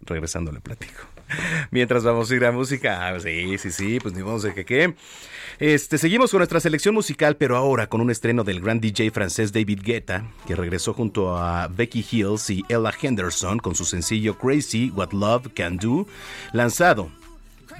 Regresando 0.00 0.50
le 0.50 0.60
platico. 0.60 1.00
Mientras 1.70 2.04
vamos 2.04 2.30
a 2.30 2.34
ir 2.34 2.44
a 2.44 2.52
música. 2.52 3.08
Ah, 3.08 3.20
sí, 3.20 3.58
sí, 3.58 3.70
sí, 3.70 3.98
pues 4.00 4.14
ni 4.14 4.22
modo 4.22 4.40
de 4.40 4.54
que 4.54 4.64
qué. 4.64 4.94
Este, 5.58 5.98
seguimos 5.98 6.30
con 6.30 6.38
nuestra 6.38 6.60
selección 6.60 6.94
musical, 6.94 7.36
pero 7.36 7.56
ahora 7.56 7.86
con 7.86 8.00
un 8.00 8.10
estreno 8.10 8.44
del 8.44 8.60
gran 8.60 8.80
DJ 8.80 9.10
francés 9.10 9.52
David 9.52 9.80
Guetta, 9.82 10.24
que 10.46 10.54
regresó 10.54 10.94
junto 10.94 11.36
a 11.36 11.68
Becky 11.68 12.04
Hills 12.10 12.48
y 12.50 12.64
Ella 12.68 12.92
Henderson 13.00 13.58
con 13.58 13.74
su 13.74 13.84
sencillo 13.84 14.38
Crazy 14.38 14.90
What 14.94 15.12
Love 15.12 15.48
Can 15.54 15.76
Do, 15.76 16.06
lanzado 16.52 17.10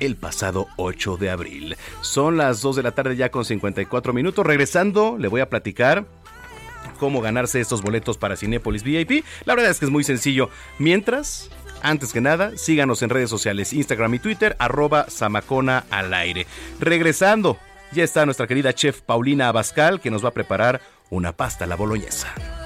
el 0.00 0.16
pasado 0.16 0.66
8 0.76 1.16
de 1.16 1.30
abril. 1.30 1.76
Son 2.00 2.36
las 2.36 2.60
2 2.60 2.76
de 2.76 2.82
la 2.82 2.92
tarde 2.92 3.16
ya 3.16 3.30
con 3.30 3.44
54 3.44 4.12
minutos. 4.12 4.44
Regresando, 4.46 5.16
le 5.18 5.28
voy 5.28 5.40
a 5.40 5.48
platicar 5.48 6.06
cómo 6.98 7.20
ganarse 7.20 7.60
estos 7.60 7.82
boletos 7.82 8.18
para 8.18 8.36
Cinépolis 8.36 8.82
VIP. 8.82 9.24
La 9.44 9.54
verdad 9.54 9.70
es 9.70 9.78
que 9.78 9.86
es 9.86 9.90
muy 9.90 10.04
sencillo. 10.04 10.50
Mientras, 10.78 11.50
antes 11.82 12.12
que 12.12 12.20
nada, 12.20 12.56
síganos 12.56 13.02
en 13.02 13.10
redes 13.10 13.30
sociales, 13.30 13.72
Instagram 13.72 14.14
y 14.14 14.18
Twitter, 14.18 14.56
arroba 14.58 15.06
Samacona 15.08 15.84
al 15.90 16.12
aire. 16.14 16.46
Regresando, 16.78 17.58
ya 17.92 18.04
está 18.04 18.24
nuestra 18.24 18.46
querida 18.46 18.72
chef 18.72 19.00
Paulina 19.00 19.48
Abascal 19.48 20.00
que 20.00 20.10
nos 20.10 20.24
va 20.24 20.28
a 20.28 20.34
preparar 20.34 20.80
una 21.10 21.32
pasta 21.32 21.64
a 21.64 21.68
la 21.68 21.76
boloñesa. 21.76 22.59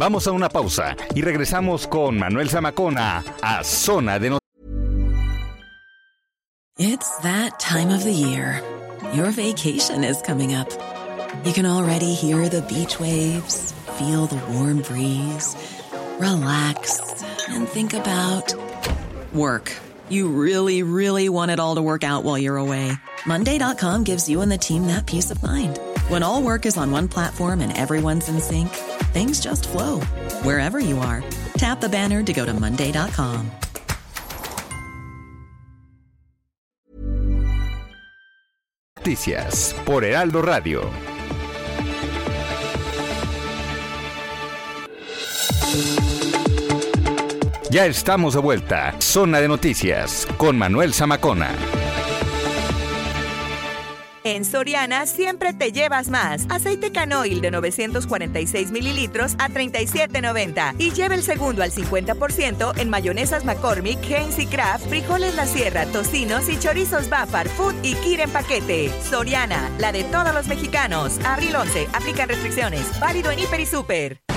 Vamos 0.00 0.26
a 0.26 0.32
una 0.32 0.48
pausa 0.48 0.96
y 1.14 1.20
regresamos 1.20 1.86
con 1.86 2.18
Manuel 2.18 2.48
Zamacona 2.48 3.22
a 3.42 3.62
Zona 3.62 4.18
de 4.18 4.30
Noticias. 4.30 4.40
It's 6.78 7.18
that 7.18 7.60
time 7.60 7.90
of 7.90 8.02
the 8.02 8.10
year. 8.10 8.62
Your 9.12 9.30
vacation 9.30 10.02
is 10.02 10.22
coming 10.22 10.54
up. 10.54 10.70
You 11.44 11.52
can 11.52 11.66
already 11.66 12.14
hear 12.14 12.48
the 12.48 12.62
beach 12.62 12.98
waves, 12.98 13.74
feel 13.98 14.24
the 14.24 14.40
warm 14.54 14.80
breeze, 14.80 15.54
relax, 16.18 17.22
and 17.50 17.68
think 17.68 17.92
about 17.92 18.54
work. 19.34 19.70
You 20.08 20.30
really, 20.30 20.82
really 20.82 21.28
want 21.28 21.50
it 21.50 21.60
all 21.60 21.74
to 21.74 21.82
work 21.82 22.04
out 22.04 22.24
while 22.24 22.38
you're 22.38 22.56
away. 22.56 22.92
Monday.com 23.26 24.04
gives 24.04 24.30
you 24.30 24.40
and 24.40 24.50
the 24.50 24.56
team 24.56 24.86
that 24.86 25.04
peace 25.04 25.30
of 25.30 25.42
mind. 25.42 25.78
When 26.08 26.22
all 26.22 26.42
work 26.42 26.64
is 26.64 26.78
on 26.78 26.90
one 26.90 27.06
platform 27.06 27.60
and 27.60 27.76
everyone's 27.76 28.30
in 28.30 28.40
sync, 28.40 28.70
things 29.12 29.40
just 29.40 29.68
flow 29.68 30.00
wherever 30.42 30.78
you 30.78 30.98
are. 30.98 31.22
Tap 31.56 31.80
the 31.80 31.88
banner 31.88 32.22
to 32.22 32.32
go 32.32 32.44
to 32.44 32.52
Monday.com. 32.52 33.50
Noticias 38.96 39.74
por 39.86 40.04
Heraldo 40.04 40.42
Radio. 40.42 40.90
Ya 47.70 47.86
estamos 47.86 48.34
de 48.34 48.40
vuelta. 48.40 48.94
Zona 49.00 49.40
de 49.40 49.48
Noticias 49.48 50.26
con 50.36 50.58
Manuel 50.58 50.92
Zamacona. 50.92 51.50
En 54.30 54.44
Soriana 54.44 55.06
siempre 55.06 55.52
te 55.52 55.72
llevas 55.72 56.08
más. 56.08 56.46
Aceite 56.50 56.92
canoil 56.92 57.40
de 57.40 57.50
946 57.50 58.70
mililitros 58.70 59.34
a 59.40 59.48
37.90 59.48 60.76
y 60.78 60.92
lleva 60.92 61.16
el 61.16 61.24
segundo 61.24 61.64
al 61.64 61.72
50% 61.72 62.78
en 62.78 62.90
mayonesas 62.90 63.44
McCormick, 63.44 63.98
Heinz 64.08 64.38
y 64.38 64.46
Kraft, 64.46 64.86
frijoles 64.86 65.34
La 65.34 65.46
Sierra, 65.46 65.84
tocinos 65.86 66.48
y 66.48 66.60
chorizos 66.60 67.10
Bafar, 67.10 67.48
Food 67.48 67.74
y 67.82 67.94
Kir 67.96 68.20
en 68.20 68.30
paquete. 68.30 68.92
Soriana, 69.02 69.68
la 69.80 69.90
de 69.90 70.04
todos 70.04 70.32
los 70.32 70.46
mexicanos. 70.46 71.18
Abril 71.24 71.56
11, 71.56 71.88
aplican 71.92 72.28
restricciones. 72.28 72.86
Válido 73.00 73.32
en 73.32 73.40
Hiper 73.40 73.58
y 73.58 73.66
Super. 73.66 74.29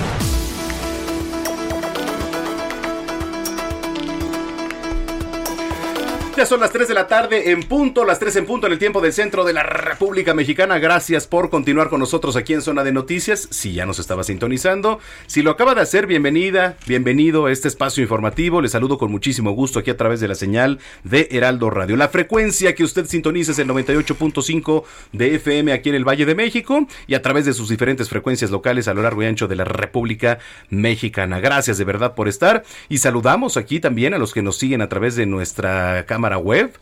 Ya 6.36 6.46
son 6.46 6.58
las 6.58 6.72
3 6.72 6.88
de 6.88 6.94
la 6.94 7.06
tarde 7.06 7.52
en 7.52 7.62
punto, 7.62 8.04
las 8.04 8.18
3 8.18 8.34
en 8.36 8.46
punto 8.46 8.66
en 8.66 8.72
el 8.72 8.80
tiempo 8.80 9.00
del 9.00 9.12
centro 9.12 9.44
de 9.44 9.52
la 9.52 9.62
República 9.62 10.34
Mexicana. 10.34 10.80
Gracias 10.80 11.28
por 11.28 11.48
continuar 11.48 11.88
con 11.88 12.00
nosotros 12.00 12.34
aquí 12.34 12.54
en 12.54 12.60
Zona 12.60 12.82
de 12.82 12.90
Noticias. 12.90 13.46
Si 13.52 13.72
ya 13.72 13.86
nos 13.86 14.00
estaba 14.00 14.24
sintonizando, 14.24 14.98
si 15.28 15.42
lo 15.42 15.52
acaba 15.52 15.76
de 15.76 15.82
hacer, 15.82 16.08
bienvenida, 16.08 16.76
bienvenido 16.88 17.46
a 17.46 17.52
este 17.52 17.68
espacio 17.68 18.02
informativo. 18.02 18.60
Le 18.60 18.68
saludo 18.68 18.98
con 18.98 19.12
muchísimo 19.12 19.52
gusto 19.52 19.78
aquí 19.78 19.92
a 19.92 19.96
través 19.96 20.18
de 20.18 20.26
la 20.26 20.34
señal 20.34 20.80
de 21.04 21.28
Heraldo 21.30 21.70
Radio. 21.70 21.96
La 21.96 22.08
frecuencia 22.08 22.74
que 22.74 22.82
usted 22.82 23.06
sintoniza 23.06 23.52
es 23.52 23.60
el 23.60 23.68
98.5 23.68 24.82
de 25.12 25.36
FM 25.36 25.72
aquí 25.72 25.90
en 25.90 25.94
el 25.94 26.04
Valle 26.06 26.26
de 26.26 26.34
México 26.34 26.88
y 27.06 27.14
a 27.14 27.22
través 27.22 27.44
de 27.46 27.54
sus 27.54 27.68
diferentes 27.68 28.08
frecuencias 28.08 28.50
locales 28.50 28.88
a 28.88 28.94
lo 28.94 29.02
largo 29.02 29.22
y 29.22 29.26
ancho 29.26 29.46
de 29.46 29.54
la 29.54 29.64
República 29.64 30.40
Mexicana. 30.68 31.38
Gracias 31.38 31.78
de 31.78 31.84
verdad 31.84 32.16
por 32.16 32.26
estar 32.26 32.64
y 32.88 32.98
saludamos 32.98 33.56
aquí 33.56 33.78
también 33.78 34.14
a 34.14 34.18
los 34.18 34.34
que 34.34 34.42
nos 34.42 34.58
siguen 34.58 34.82
a 34.82 34.88
través 34.88 35.14
de 35.14 35.26
nuestra 35.26 36.06
cámara 36.06 36.23
web 36.38 36.72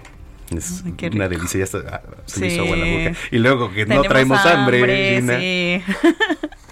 Es 0.58 0.84
una 1.14 1.28
delicia, 1.30 1.58
ya 1.60 1.64
está, 1.64 1.78
ah, 1.91 2.01
se 2.26 2.39
me 2.39 2.47
hizo 2.47 2.62
agua 2.64 2.76
la 2.78 2.86
boca. 2.86 3.18
Y 3.32 3.38
luego 3.39 3.72
que 3.72 3.86
no 3.86 4.01
traemos 4.04 4.45
hambre, 4.45 5.20
Gina. 5.20 5.39
sí. 5.39 5.82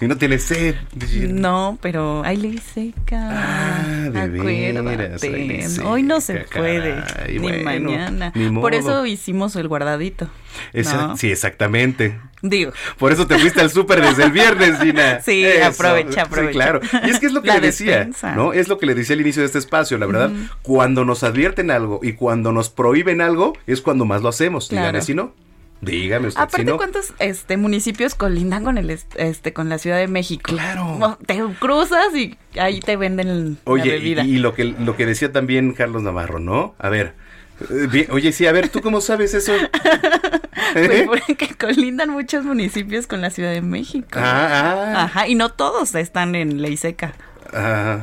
Y 0.02 0.08
no 0.08 0.16
tienes 0.18 0.42
sed. 0.42 0.74
Gina. 1.06 1.32
No, 1.32 1.78
pero 1.80 2.24
hay 2.24 2.36
ley 2.36 2.58
seca. 2.58 3.28
Ah, 3.30 4.10
de 4.10 4.28
veras, 4.28 5.78
Hoy 5.84 6.02
no 6.02 6.20
se 6.20 6.38
puede. 6.52 6.96
ni 7.28 7.38
bueno, 7.38 7.62
mañana. 7.64 8.32
ni 8.34 8.50
Por 8.50 8.74
eso 8.74 9.06
hicimos 9.06 9.54
el 9.54 9.68
guardadito. 9.68 10.28
Esa- 10.72 11.08
¿no? 11.08 11.16
Sí, 11.16 11.30
exactamente. 11.30 12.18
Digo. 12.42 12.72
Por 12.98 13.12
eso 13.12 13.26
te 13.26 13.38
fuiste 13.38 13.60
al 13.60 13.70
súper 13.70 14.02
desde 14.02 14.24
el 14.24 14.32
viernes, 14.32 14.78
Gina. 14.80 15.20
Sí, 15.24 15.44
Eso. 15.44 15.66
aprovecha, 15.66 16.22
aprovecha. 16.22 16.48
Sí, 16.50 16.52
claro. 16.52 16.80
Y 17.06 17.10
es 17.10 17.20
que 17.20 17.26
es 17.26 17.32
lo 17.32 17.40
que 17.42 17.48
La 17.48 17.54
le 17.54 17.60
decía, 17.68 17.98
despensa. 17.98 18.34
¿no? 18.34 18.52
Es 18.52 18.66
lo 18.68 18.78
que 18.78 18.86
le 18.86 18.94
decía 18.94 19.14
al 19.14 19.20
inicio 19.20 19.42
de 19.42 19.46
este 19.46 19.58
espacio, 19.58 19.96
la 19.98 20.06
verdad. 20.06 20.30
Cuando 20.62 21.04
nos 21.04 21.22
advierten 21.22 21.70
algo 21.70 22.00
y 22.02 22.14
cuando 22.14 22.50
nos 22.52 22.68
prohíben 22.68 23.20
algo, 23.20 23.52
es 23.66 23.80
cuando 23.80 24.04
más 24.04 24.22
lo 24.22 24.28
hacemos. 24.28 24.68
Claro. 24.68 24.86
Dígame 24.88 25.02
si 25.02 25.14
no. 25.14 25.34
Dígame 25.80 26.28
usted 26.28 26.40
Aparte, 26.40 26.58
si 26.58 26.64
no. 26.64 26.76
¿cuántos 26.76 27.12
este, 27.18 27.56
municipios 27.56 28.14
colindan 28.14 28.62
con 28.62 28.78
el 28.78 28.88
est- 28.90 29.14
este 29.16 29.52
con 29.52 29.68
la 29.68 29.78
Ciudad 29.78 29.96
de 29.98 30.06
México? 30.06 30.44
Claro. 30.52 31.18
Te 31.26 31.40
cruzas 31.58 32.14
y 32.14 32.36
ahí 32.56 32.78
te 32.78 32.96
venden 32.96 33.50
la 33.50 33.56
Oye, 33.64 33.88
y, 33.88 33.90
bebida. 33.90 34.24
y 34.24 34.36
lo 34.38 34.54
que 34.54 34.62
lo 34.64 34.96
que 34.96 35.06
decía 35.06 35.32
también 35.32 35.72
Carlos 35.72 36.02
Navarro, 36.02 36.38
¿no? 36.38 36.76
A 36.78 36.88
ver. 36.88 37.14
eh, 37.68 37.88
bien, 37.90 38.06
oye, 38.10 38.30
sí, 38.32 38.46
a 38.46 38.52
ver, 38.52 38.68
¿tú 38.68 38.80
cómo 38.80 39.00
sabes 39.00 39.34
eso? 39.34 39.52
Pues 40.72 40.90
¿Eh? 40.90 41.04
porque 41.06 41.54
colindan 41.54 42.10
muchos 42.10 42.44
municipios 42.44 43.06
con 43.06 43.20
la 43.20 43.30
Ciudad 43.30 43.52
de 43.52 43.62
México. 43.62 44.18
Ah, 44.20 44.94
ah. 44.94 45.02
Ajá, 45.04 45.28
y 45.28 45.34
no 45.34 45.50
todos 45.50 45.94
están 45.94 46.34
en 46.34 46.62
ley 46.62 46.76
seca. 46.76 47.14
Ya, 47.52 48.00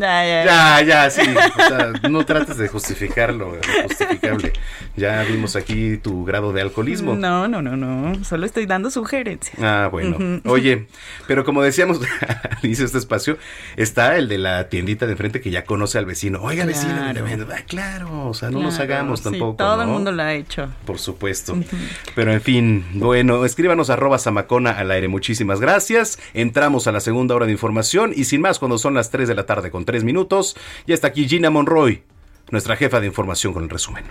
ya, 0.00 0.44
Ya, 0.44 0.82
ya, 0.82 1.10
sí. 1.10 1.20
O 1.22 1.62
sea, 1.68 1.92
no 2.10 2.24
trates 2.24 2.56
de 2.56 2.68
justificarlo, 2.68 3.56
lo 3.56 3.82
justificable. 3.84 4.52
Ya 4.96 5.22
vimos 5.24 5.56
aquí 5.56 5.98
tu 5.98 6.24
grado 6.24 6.52
de 6.52 6.62
alcoholismo. 6.62 7.14
No, 7.14 7.48
no, 7.48 7.60
no, 7.62 7.76
no. 7.76 8.24
Solo 8.24 8.46
estoy 8.46 8.66
dando 8.66 8.90
sugerencias. 8.90 9.56
Ah, 9.62 9.88
bueno. 9.90 10.40
Oye, 10.46 10.86
pero 11.26 11.44
como 11.44 11.62
decíamos 11.62 12.00
al 12.28 12.58
inicio 12.62 12.82
de 12.84 12.86
este 12.86 12.98
espacio, 12.98 13.36
está 13.76 14.16
el 14.16 14.28
de 14.28 14.38
la 14.38 14.68
tiendita 14.68 15.06
de 15.06 15.12
enfrente 15.12 15.40
que 15.40 15.50
ya 15.50 15.64
conoce 15.64 15.98
al 15.98 16.06
vecino. 16.06 16.40
Oiga, 16.42 16.64
vecino, 16.64 16.94
Claro. 16.96 17.24
vendo. 17.24 17.46
Ah, 17.52 17.60
claro, 17.66 18.28
o 18.28 18.34
sea, 18.34 18.50
no 18.50 18.60
nos 18.60 18.76
Claro, 18.76 18.92
hagamos 18.94 19.20
sí, 19.20 19.24
tampoco. 19.24 19.56
todo 19.56 19.82
el 19.82 19.88
mundo 19.88 20.12
lo 20.12 20.22
ha 20.22 20.32
hecho. 20.34 20.68
Por 20.86 20.98
supuesto. 20.98 21.56
Pero 22.14 22.32
en 22.32 22.40
fin, 22.40 22.84
bueno, 22.94 23.44
escríbanos 23.44 23.90
arroba 23.90 24.18
Samacona 24.18 24.70
al 24.72 24.90
aire. 24.90 25.08
Muchísimas 25.08 25.60
gracias. 25.60 26.18
Entramos 26.34 26.86
a 26.86 26.92
la 26.92 27.00
segunda 27.00 27.34
hora 27.34 27.46
de 27.46 27.52
información 27.52 28.12
y 28.14 28.24
sin 28.24 28.40
más, 28.40 28.58
cuando 28.58 28.78
son 28.86 28.94
las 28.94 29.10
3 29.10 29.26
de 29.26 29.34
la 29.34 29.46
tarde 29.46 29.72
con 29.72 29.84
3 29.84 30.04
minutos, 30.04 30.56
ya 30.86 30.94
está 30.94 31.08
aquí 31.08 31.28
Gina 31.28 31.50
Monroy, 31.50 32.04
nuestra 32.52 32.76
jefa 32.76 33.00
de 33.00 33.08
información 33.08 33.52
con 33.52 33.64
el 33.64 33.68
resumen. 33.68 34.04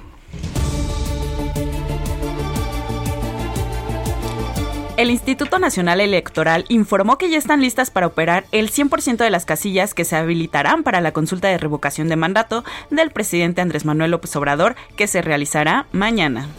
El 4.97 5.11
Instituto 5.11 5.59
Nacional 5.59 6.01
Electoral 6.01 6.65
informó 6.67 7.17
que 7.17 7.29
ya 7.29 7.37
están 7.37 7.61
listas 7.61 7.89
para 7.89 8.07
operar 8.07 8.43
el 8.51 8.69
100% 8.69 9.15
de 9.15 9.29
las 9.29 9.45
casillas 9.45 9.93
que 9.93 10.03
se 10.03 10.17
habilitarán 10.17 10.83
para 10.83 10.99
la 10.99 11.13
consulta 11.13 11.47
de 11.47 11.57
revocación 11.57 12.09
de 12.09 12.17
mandato 12.17 12.65
del 12.89 13.11
presidente 13.11 13.61
Andrés 13.61 13.85
Manuel 13.85 14.11
López 14.11 14.35
Obrador, 14.35 14.75
que 14.97 15.07
se 15.07 15.21
realizará 15.21 15.87
mañana. 15.93 16.49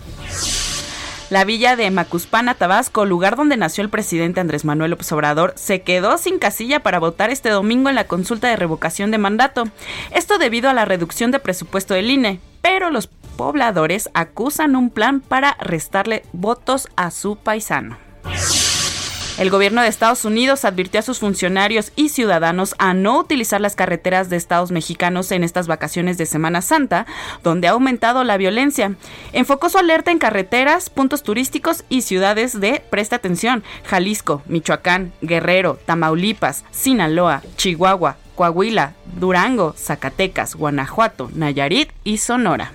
La 1.29 1.45
villa 1.45 1.75
de 1.75 1.91
Macuspana, 1.91 2.55
Tabasco, 2.55 3.05
lugar 3.05 3.35
donde 3.35 3.57
nació 3.57 3.83
el 3.83 3.91
presidente 3.91 4.39
Andrés 4.39 4.65
Manuel 4.65 4.93
López 4.93 5.11
Obrador, 5.11 5.55
se 5.57 5.83
quedó 5.83 6.19
sin 6.19 6.39
casilla 6.39 6.85
para 6.85 7.01
votar 7.01 7.31
este 7.31 7.49
domingo 7.49 7.89
en 7.89 7.97
la 7.97 8.07
consulta 8.07 8.49
de 8.49 8.55
revocación 8.55 9.11
de 9.11 9.19
mandato. 9.19 9.65
Esto 10.13 10.39
debido 10.39 10.71
a 10.71 10.75
la 10.75 10.85
reducción 10.85 11.33
de 11.33 11.41
presupuesto 11.41 11.95
del 11.95 12.13
INE, 12.13 12.41
pero 12.63 12.91
los 12.91 13.09
pobladores 13.37 14.09
acusan 14.15 14.77
un 14.77 14.89
plan 14.89 15.21
para 15.21 15.57
restarle 15.61 16.23
votos 16.33 16.89
a 16.95 17.11
su 17.11 17.35
paisano. 17.35 17.99
El 19.39 19.51
gobierno 19.51 19.83
de 19.83 19.89
Estados 19.89 20.25
Unidos 20.25 20.65
advirtió 20.65 21.01
a 21.01 21.03
sus 21.03 21.19
funcionarios 21.19 21.93
y 21.95 22.09
ciudadanos 22.09 22.75
a 22.79 22.95
no 22.95 23.19
utilizar 23.19 23.61
las 23.61 23.75
carreteras 23.75 24.31
de 24.31 24.37
estados 24.37 24.71
mexicanos 24.71 25.31
en 25.31 25.45
estas 25.45 25.67
vacaciones 25.67 26.17
de 26.17 26.25
Semana 26.25 26.63
Santa, 26.63 27.07
donde 27.43 27.69
ha 27.69 27.73
aumentado 27.73 28.25
la 28.25 28.39
violencia. 28.39 28.95
Enfocó 29.35 29.69
su 29.69 29.77
alerta 29.77 30.11
en 30.11 30.19
carreteras, 30.19 30.89
puntos 30.89 31.23
turísticos 31.23 31.85
y 31.91 32.01
ciudades 32.01 32.59
de, 32.59 32.83
presta 32.89 33.17
atención, 33.17 33.63
Jalisco, 33.85 34.43
Michoacán, 34.47 35.13
Guerrero, 35.21 35.79
Tamaulipas, 35.85 36.65
Sinaloa, 36.71 37.43
Chihuahua, 37.57 38.17
Coahuila, 38.37 38.95
Durango, 39.19 39.75
Zacatecas, 39.77 40.55
Guanajuato, 40.55 41.31
Nayarit 41.35 41.91
y 42.05 42.19
Sonora. 42.19 42.73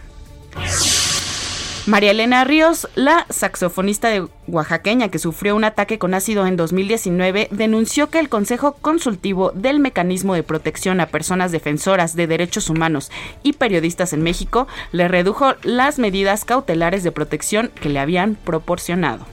María 1.88 2.12
Elena 2.12 2.44
Ríos, 2.44 2.88
la 2.94 3.26
saxofonista 3.32 4.10
de 4.10 4.28
oaxaqueña 4.48 5.10
que 5.10 5.18
sufrió 5.18 5.56
un 5.56 5.64
ataque 5.64 5.98
con 5.98 6.14
ácido 6.14 6.46
en 6.46 6.56
2019, 6.56 7.48
denunció 7.50 8.12
que 8.12 8.20
el 8.20 8.30
Consejo 8.30 8.74
Consultivo 8.74 9.52
del 9.56 9.80
Mecanismo 9.80 10.36
de 10.36 10.44
Protección 10.44 11.00
a 11.00 11.08
Personas 11.08 11.52
Defensoras 11.52 12.16
de 12.16 12.28
Derechos 12.28 12.70
Humanos 12.70 13.10
y 13.42 13.54
Periodistas 13.54 14.14
en 14.14 14.22
México 14.22 14.68
le 14.92 15.08
redujo 15.08 15.56
las 15.64 15.98
medidas 15.98 16.46
cautelares 16.46 17.04
de 17.04 17.12
protección 17.12 17.72
que 17.82 17.90
le 17.90 18.00
habían 18.00 18.36
proporcionado. 18.36 19.26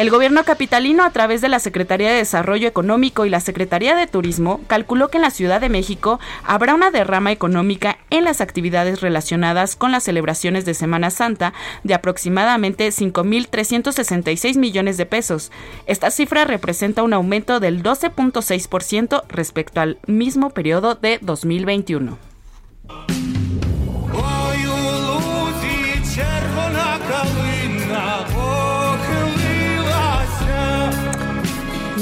El 0.00 0.08
gobierno 0.08 0.44
capitalino, 0.44 1.04
a 1.04 1.10
través 1.10 1.42
de 1.42 1.50
la 1.50 1.58
Secretaría 1.58 2.08
de 2.08 2.16
Desarrollo 2.16 2.66
Económico 2.66 3.26
y 3.26 3.28
la 3.28 3.38
Secretaría 3.38 3.94
de 3.94 4.06
Turismo, 4.06 4.62
calculó 4.66 5.08
que 5.08 5.18
en 5.18 5.22
la 5.22 5.30
Ciudad 5.30 5.60
de 5.60 5.68
México 5.68 6.18
habrá 6.42 6.74
una 6.74 6.90
derrama 6.90 7.32
económica 7.32 7.98
en 8.08 8.24
las 8.24 8.40
actividades 8.40 9.02
relacionadas 9.02 9.76
con 9.76 9.92
las 9.92 10.04
celebraciones 10.04 10.64
de 10.64 10.72
Semana 10.72 11.10
Santa 11.10 11.52
de 11.84 11.92
aproximadamente 11.92 12.88
5.366 12.88 14.56
millones 14.56 14.96
de 14.96 15.04
pesos. 15.04 15.52
Esta 15.84 16.10
cifra 16.10 16.46
representa 16.46 17.02
un 17.02 17.12
aumento 17.12 17.60
del 17.60 17.82
12.6% 17.82 19.24
respecto 19.28 19.82
al 19.82 19.98
mismo 20.06 20.48
periodo 20.48 20.94
de 20.94 21.18
2021. 21.20 22.16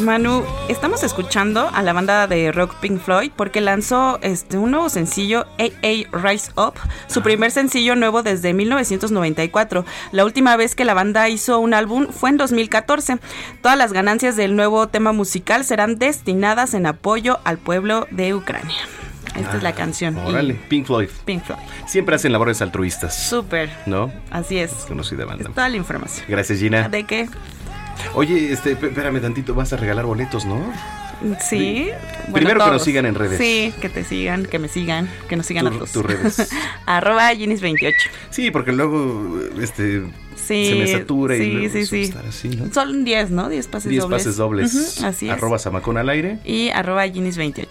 Manu, 0.08 0.42
estamos 0.70 1.02
escuchando 1.02 1.68
a 1.70 1.82
la 1.82 1.92
banda 1.92 2.26
de 2.26 2.50
rock 2.50 2.76
Pink 2.80 2.98
Floyd 2.98 3.30
porque 3.36 3.60
lanzó 3.60 4.18
este 4.22 4.56
un 4.56 4.70
nuevo 4.70 4.88
sencillo 4.88 5.44
AA 5.58 6.08
Rise 6.18 6.50
Up, 6.56 6.72
su 7.08 7.20
primer 7.20 7.50
sencillo 7.50 7.94
nuevo 7.94 8.22
desde 8.22 8.54
1994. 8.54 9.84
La 10.12 10.24
última 10.24 10.56
vez 10.56 10.74
que 10.74 10.86
la 10.86 10.94
banda 10.94 11.28
hizo 11.28 11.58
un 11.58 11.74
álbum 11.74 12.06
fue 12.10 12.30
en 12.30 12.38
2014. 12.38 13.18
Todas 13.60 13.76
las 13.76 13.92
ganancias 13.92 14.34
del 14.34 14.56
nuevo 14.56 14.88
tema 14.88 15.12
musical 15.12 15.62
serán 15.66 15.98
destinadas 15.98 16.72
en 16.72 16.86
apoyo 16.86 17.38
al 17.44 17.58
pueblo 17.58 18.06
de 18.10 18.34
Ucrania. 18.34 18.76
Esta 19.36 19.58
es 19.58 19.62
la 19.62 19.74
canción. 19.74 20.16
Y- 20.16 20.30
Órale, 20.30 20.54
Pink 20.54 20.86
Floyd. 20.86 21.10
Pink 21.26 21.44
Floyd. 21.44 21.60
Siempre 21.86 22.16
hacen 22.16 22.32
labores 22.32 22.62
altruistas. 22.62 23.14
Súper. 23.28 23.68
¿No? 23.84 24.10
Así 24.30 24.58
es. 24.58 24.72
Conocida 24.88 25.26
banda. 25.26 25.50
Toda 25.50 25.68
la 25.68 25.76
información. 25.76 26.24
Gracias, 26.28 26.58
Gina. 26.58 26.88
¿De 26.88 27.04
qué? 27.04 27.28
Oye, 28.14 28.52
este, 28.52 28.72
espérame 28.72 29.20
tantito, 29.20 29.54
vas 29.54 29.72
a 29.72 29.76
regalar 29.76 30.06
boletos, 30.06 30.44
¿no? 30.44 30.72
Sí. 31.48 31.88
bueno, 32.28 32.32
Primero 32.34 32.64
que 32.64 32.70
nos 32.70 32.82
sigan 32.84 33.04
en 33.06 33.14
redes. 33.16 33.38
Sí, 33.38 33.72
que 33.80 33.88
te 33.88 34.04
sigan, 34.04 34.46
que 34.46 34.58
me 34.60 34.68
sigan, 34.68 35.08
que 35.28 35.36
nos 35.36 35.46
sigan 35.46 35.64
Tu- 35.64 35.70
a 35.70 35.74
todos. 35.74 35.92
tus 35.92 36.04
redes. 36.04 36.48
Arroba 36.86 37.32
Ginis28. 37.32 37.92
Sí, 38.30 38.50
porque 38.52 38.70
luego 38.72 39.36
este 39.60 40.02
Sí, 40.36 40.66
se 40.68 40.74
me 40.76 40.86
satura 40.86 41.36
y 41.36 41.40
sí, 41.40 41.50
luego 41.50 41.86
sí, 41.86 42.02
estar 42.02 42.24
así, 42.24 42.48
¿no? 42.50 42.72
Son 42.72 43.04
10, 43.04 43.30
¿no? 43.30 43.48
10 43.48 43.66
pases 43.66 43.90
10 43.90 44.02
dobles. 44.04 44.22
pases 44.22 44.36
dobles. 44.36 44.74
Ujú, 44.74 45.06
así 45.06 45.26
es. 45.26 45.32
Arroba 45.32 45.58
Samacón 45.58 45.98
al 45.98 46.08
aire. 46.08 46.38
Y 46.44 46.68
arroba 46.70 47.04
Ginis28. 47.06 47.66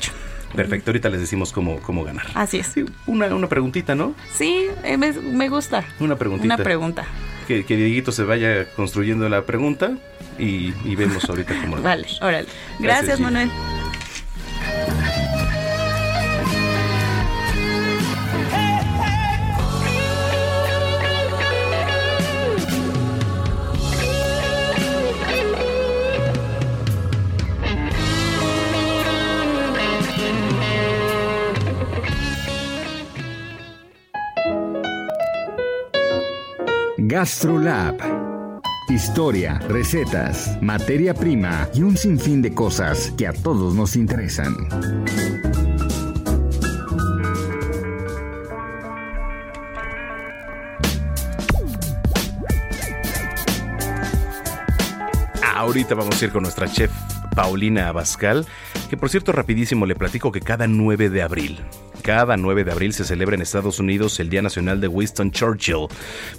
Perfecto, 0.56 0.92
ahorita 0.92 1.10
les 1.10 1.22
decimos 1.22 1.52
cómo, 1.54 1.80
cómo 1.82 2.04
ganar. 2.04 2.26
Así 2.34 2.58
es. 2.60 2.74
Una, 3.06 3.28
una 3.34 3.48
preguntita, 3.48 3.96
¿no? 3.96 4.14
Sí, 4.34 4.66
eh, 4.84 4.98
me, 4.98 5.12
me 5.14 5.48
gusta. 5.50 5.86
Una 6.00 6.16
preguntita. 6.18 6.56
Una 6.56 6.64
pregunta. 6.64 7.06
Que, 7.48 7.66
que 7.66 7.78
Dieguito 7.78 8.12
se 8.12 8.24
vaya 8.24 8.66
construyendo 8.76 9.28
la 9.30 9.46
pregunta 9.46 9.98
y, 10.38 10.74
y 10.84 10.96
vemos 10.96 11.24
ahorita 11.30 11.56
cómo 11.62 11.78
lo 11.78 11.82
Vale, 11.82 12.06
órale. 12.22 12.48
Gracias. 12.80 13.20
Manuel. 13.20 13.50
GastroLab. 37.28 37.98
Historia, 38.88 39.60
recetas, 39.68 40.58
materia 40.62 41.14
prima 41.14 41.68
y 41.74 41.84
un 41.84 41.98
sinfín 41.98 42.42
de 42.42 42.54
cosas 42.54 43.12
que 43.18 43.28
a 43.28 43.34
todos 43.34 43.76
nos 43.76 43.98
interesan. 43.98 44.56
Ahorita 55.54 55.96
vamos 55.96 56.22
a 56.22 56.26
ir 56.26 56.32
con 56.32 56.44
nuestra 56.44 56.72
chef 56.72 56.92
Paulina 57.36 57.90
Abascal, 57.90 58.46
que 58.88 58.98
por 58.98 59.10
cierto 59.10 59.32
rapidísimo 59.32 59.86
le 59.86 59.96
platico 59.96 60.32
que 60.32 60.40
cada 60.40 60.68
9 60.68 61.10
de 61.10 61.22
abril, 61.22 61.60
cada 62.02 62.38
9 62.38 62.64
de 62.64 62.72
abril 62.72 62.94
se 62.94 63.04
celebra 63.04 63.36
en 63.36 63.42
Estados 63.42 63.80
Unidos 63.80 64.20
el 64.20 64.30
Día 64.30 64.42
Nacional 64.42 64.80
de 64.80 64.88
Winston 64.88 65.32
Churchill, 65.32 65.88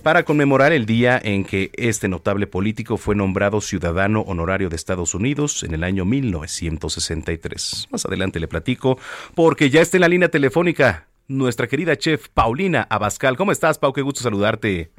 para 0.03 0.25
conmemorar 0.25 0.73
el 0.73 0.87
día 0.87 1.21
en 1.23 1.45
que 1.45 1.71
este 1.75 2.09
notable 2.09 2.47
político 2.47 2.97
fue 2.97 3.15
nombrado 3.15 3.61
ciudadano 3.61 4.23
honorario 4.23 4.69
de 4.69 4.77
Estados 4.77 5.15
Unidos 5.15 5.63
en 5.63 5.75
el 5.75 5.85
año 5.85 6.05
1963. 6.05 7.89
Más 7.91 8.07
adelante 8.07 8.41
le 8.41 8.49
platico, 8.49 8.99
porque 9.35 9.71
ya 9.71 9.81
está 9.81 9.97
en 9.97 10.03
la 10.03 10.09
línea 10.09 10.31
telefónica 10.31 11.09
nuestra 11.29 11.67
querida 11.67 11.97
chef 11.97 12.29
Paulina 12.29 12.87
Abascal. 12.89 13.37
¿Cómo 13.37 13.53
estás, 13.53 13.79
Pau? 13.79 13.93
Qué 13.93 14.03
gusto 14.03 14.23
saludarte. 14.23 14.91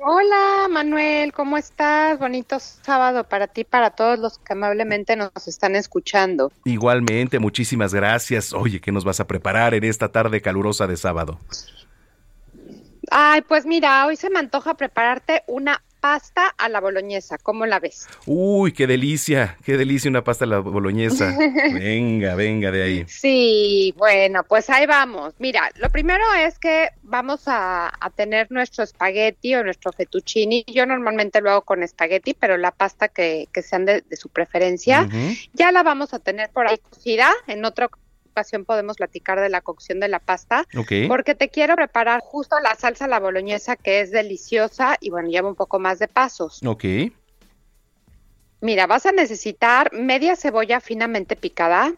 Hola 0.00 0.68
Manuel, 0.70 1.32
¿cómo 1.32 1.56
estás? 1.56 2.20
Bonito 2.20 2.60
sábado 2.60 3.24
para 3.24 3.48
ti, 3.48 3.64
para 3.64 3.90
todos 3.90 4.18
los 4.18 4.38
que 4.38 4.52
amablemente 4.52 5.16
nos 5.16 5.48
están 5.48 5.74
escuchando. 5.74 6.52
Igualmente, 6.64 7.40
muchísimas 7.40 7.92
gracias. 7.92 8.52
Oye, 8.52 8.80
¿qué 8.80 8.92
nos 8.92 9.04
vas 9.04 9.18
a 9.18 9.26
preparar 9.26 9.74
en 9.74 9.82
esta 9.82 10.10
tarde 10.10 10.40
calurosa 10.40 10.86
de 10.86 10.96
sábado? 10.96 11.40
Ay, 13.10 13.42
pues 13.42 13.66
mira, 13.66 14.06
hoy 14.06 14.16
se 14.16 14.30
me 14.30 14.38
antoja 14.38 14.74
prepararte 14.74 15.42
una 15.48 15.82
pasta 16.00 16.48
a 16.56 16.68
la 16.68 16.80
boloñesa. 16.80 17.38
¿Cómo 17.38 17.66
la 17.66 17.80
ves? 17.80 18.06
Uy, 18.26 18.72
qué 18.72 18.86
delicia, 18.86 19.56
qué 19.64 19.76
delicia 19.76 20.10
una 20.10 20.24
pasta 20.24 20.44
a 20.44 20.48
la 20.48 20.58
boloñesa. 20.60 21.36
venga, 21.72 22.34
venga 22.34 22.70
de 22.70 22.82
ahí. 22.82 23.04
Sí, 23.08 23.94
bueno, 23.96 24.44
pues 24.44 24.70
ahí 24.70 24.86
vamos. 24.86 25.34
Mira, 25.38 25.70
lo 25.76 25.90
primero 25.90 26.24
es 26.34 26.58
que 26.58 26.88
vamos 27.02 27.42
a, 27.46 27.92
tener 28.16 28.50
nuestro 28.50 28.84
espagueti 28.84 29.54
o 29.54 29.62
nuestro 29.62 29.92
fettuccini. 29.92 30.64
Yo 30.66 30.86
normalmente 30.86 31.40
lo 31.40 31.50
hago 31.50 31.62
con 31.62 31.82
espagueti, 31.82 32.34
pero 32.34 32.56
la 32.56 32.70
pasta 32.70 33.08
que, 33.08 33.48
que 33.52 33.62
sean 33.62 33.84
de, 33.84 34.02
su 34.12 34.28
preferencia, 34.28 35.08
ya 35.52 35.72
la 35.72 35.82
vamos 35.82 36.14
a 36.14 36.18
tener 36.18 36.50
por 36.50 36.66
ahí 36.66 36.78
cocida 36.78 37.30
en 37.46 37.64
otro 37.64 37.90
podemos 38.64 38.96
platicar 38.96 39.40
de 39.40 39.48
la 39.48 39.60
cocción 39.60 40.00
de 40.00 40.08
la 40.08 40.18
pasta, 40.18 40.64
porque 41.08 41.34
te 41.34 41.48
quiero 41.48 41.76
preparar 41.76 42.20
justo 42.20 42.56
la 42.60 42.74
salsa 42.74 43.06
la 43.06 43.20
boloñesa 43.20 43.76
que 43.76 44.00
es 44.00 44.10
deliciosa 44.10 44.96
y 45.00 45.10
bueno, 45.10 45.28
lleva 45.28 45.48
un 45.48 45.54
poco 45.54 45.78
más 45.78 45.98
de 45.98 46.08
pasos. 46.08 46.60
Ok. 46.64 46.84
Mira, 48.60 48.86
vas 48.86 49.06
a 49.06 49.12
necesitar 49.12 49.92
media 49.92 50.34
cebolla 50.34 50.80
finamente 50.80 51.36
picada. 51.36 51.94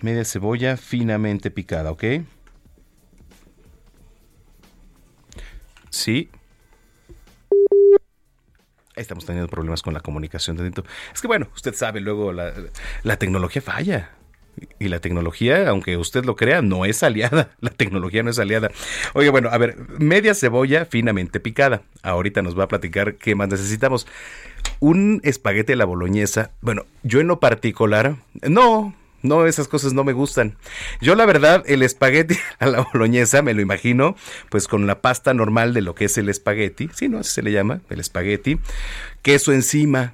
Media 0.00 0.24
cebolla 0.24 0.76
finamente 0.76 1.50
picada, 1.50 1.90
¿ok? 1.90 2.04
Sí. 5.88 6.28
Estamos 8.96 9.24
teniendo 9.24 9.48
problemas 9.48 9.82
con 9.82 9.94
la 9.94 10.00
comunicación. 10.00 10.58
Es 11.12 11.20
que 11.20 11.26
bueno, 11.26 11.48
usted 11.54 11.74
sabe, 11.74 12.00
luego 12.00 12.32
la, 12.32 12.52
la 13.02 13.18
tecnología 13.18 13.62
falla. 13.62 14.10
Y 14.78 14.88
la 14.88 15.00
tecnología, 15.00 15.68
aunque 15.68 15.96
usted 15.96 16.24
lo 16.24 16.36
crea, 16.36 16.62
no 16.62 16.84
es 16.84 17.02
aliada. 17.02 17.50
La 17.60 17.70
tecnología 17.70 18.22
no 18.22 18.30
es 18.30 18.38
aliada. 18.38 18.70
Oye, 19.14 19.30
bueno, 19.30 19.48
a 19.50 19.58
ver, 19.58 19.76
media 19.98 20.34
cebolla 20.34 20.84
finamente 20.84 21.40
picada. 21.40 21.82
Ahorita 22.02 22.42
nos 22.42 22.58
va 22.58 22.64
a 22.64 22.68
platicar 22.68 23.14
qué 23.16 23.34
más 23.34 23.48
necesitamos. 23.48 24.06
Un 24.80 25.20
espaguete 25.24 25.72
a 25.72 25.76
la 25.76 25.84
boloñesa. 25.84 26.50
Bueno, 26.60 26.86
yo 27.02 27.20
en 27.20 27.26
lo 27.26 27.40
particular, 27.40 28.16
no, 28.42 28.94
no, 29.24 29.46
esas 29.46 29.68
cosas 29.68 29.94
no 29.94 30.04
me 30.04 30.12
gustan. 30.12 30.56
Yo 31.00 31.14
la 31.14 31.24
verdad, 31.24 31.64
el 31.66 31.82
espagueti 31.82 32.36
a 32.58 32.66
la 32.66 32.86
boloñesa 32.92 33.40
me 33.40 33.54
lo 33.54 33.62
imagino, 33.62 34.16
pues 34.50 34.68
con 34.68 34.86
la 34.86 35.00
pasta 35.00 35.32
normal 35.32 35.72
de 35.72 35.80
lo 35.80 35.94
que 35.94 36.04
es 36.04 36.18
el 36.18 36.28
espagueti. 36.28 36.90
Sí, 36.92 37.08
¿no? 37.08 37.18
Así 37.18 37.32
se 37.32 37.42
le 37.42 37.50
llama, 37.50 37.80
el 37.88 38.00
espagueti. 38.00 38.58
Queso 39.22 39.52
encima, 39.52 40.12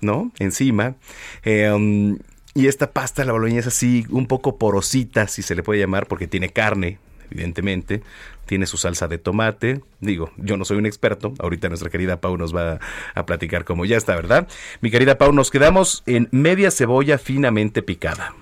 ¿no? 0.00 0.32
Encima. 0.40 0.96
Eh, 1.44 1.70
um, 1.70 2.18
y 2.56 2.68
esta 2.68 2.90
pasta 2.90 3.22
la 3.24 3.32
boloñesa 3.32 3.68
así, 3.68 4.06
un 4.08 4.26
poco 4.26 4.56
porosita, 4.56 5.28
si 5.28 5.42
se 5.42 5.54
le 5.54 5.62
puede 5.62 5.80
llamar, 5.80 6.06
porque 6.06 6.26
tiene 6.26 6.48
carne, 6.48 6.98
evidentemente. 7.30 8.02
Tiene 8.46 8.64
su 8.64 8.78
salsa 8.78 9.08
de 9.08 9.18
tomate. 9.18 9.82
Digo, 10.00 10.30
yo 10.38 10.56
no 10.56 10.64
soy 10.64 10.78
un 10.78 10.86
experto. 10.86 11.34
Ahorita 11.38 11.68
nuestra 11.68 11.90
querida 11.90 12.18
Pau 12.18 12.38
nos 12.38 12.56
va 12.56 12.78
a 13.14 13.26
platicar 13.26 13.64
cómo 13.64 13.84
ya 13.84 13.98
está, 13.98 14.16
¿verdad? 14.16 14.48
Mi 14.80 14.90
querida 14.90 15.18
Pau, 15.18 15.32
nos 15.32 15.50
quedamos 15.50 16.02
en 16.06 16.28
media 16.30 16.70
cebolla 16.70 17.18
finamente 17.18 17.82
picada. 17.82 18.34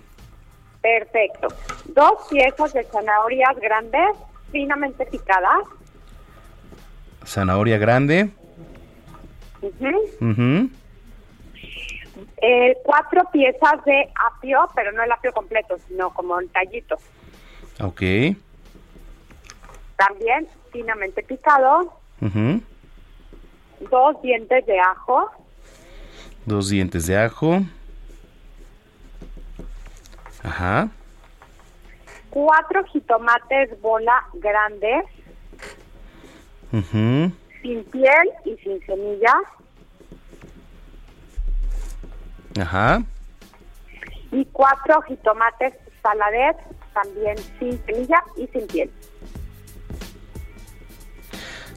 Perfecto. 0.81 1.49
Dos 1.87 2.13
piezas 2.31 2.73
de 2.73 2.85
zanahorias 2.85 3.57
grandes, 3.61 4.11
finamente 4.53 5.07
picadas. 5.07 5.67
Zanahoria 7.27 7.79
grande. 7.79 8.31
Uh 9.61 10.69
eh, 12.39 12.77
cuatro 12.85 13.23
piezas 13.33 13.85
de 13.85 14.13
apio, 14.33 14.69
pero 14.75 14.93
no 14.93 15.03
el 15.03 15.13
apio 15.13 15.33
completo, 15.33 15.77
sino 15.89 16.13
como 16.13 16.35
un 16.35 16.49
tallito. 16.49 16.97
Ok. 17.81 18.03
También 19.97 20.49
finamente 20.73 21.23
picado. 21.23 21.93
Dos 23.91 24.23
dientes 24.23 24.67
de 24.67 24.81
ajo. 24.81 25.31
Dos 26.47 26.69
dientes 26.69 27.07
de 27.07 27.17
ajo. 27.17 27.61
Ajá. 30.43 30.89
Cuatro 32.31 32.85
jitomates 32.85 33.81
bola 33.81 34.27
grandes. 34.35 35.05
Sin 36.71 37.85
piel 37.85 38.31
y 38.45 38.57
sin 38.57 38.85
semillas. 38.85 39.43
Ajá. 42.61 43.03
Y 44.31 44.45
cuatro 44.47 45.03
jitomates 45.03 45.75
saladet, 46.03 46.57
también 46.93 47.37
sin 47.59 47.85
semilla 47.87 48.23
y 48.37 48.47
sin 48.49 48.67
piel. 48.67 48.91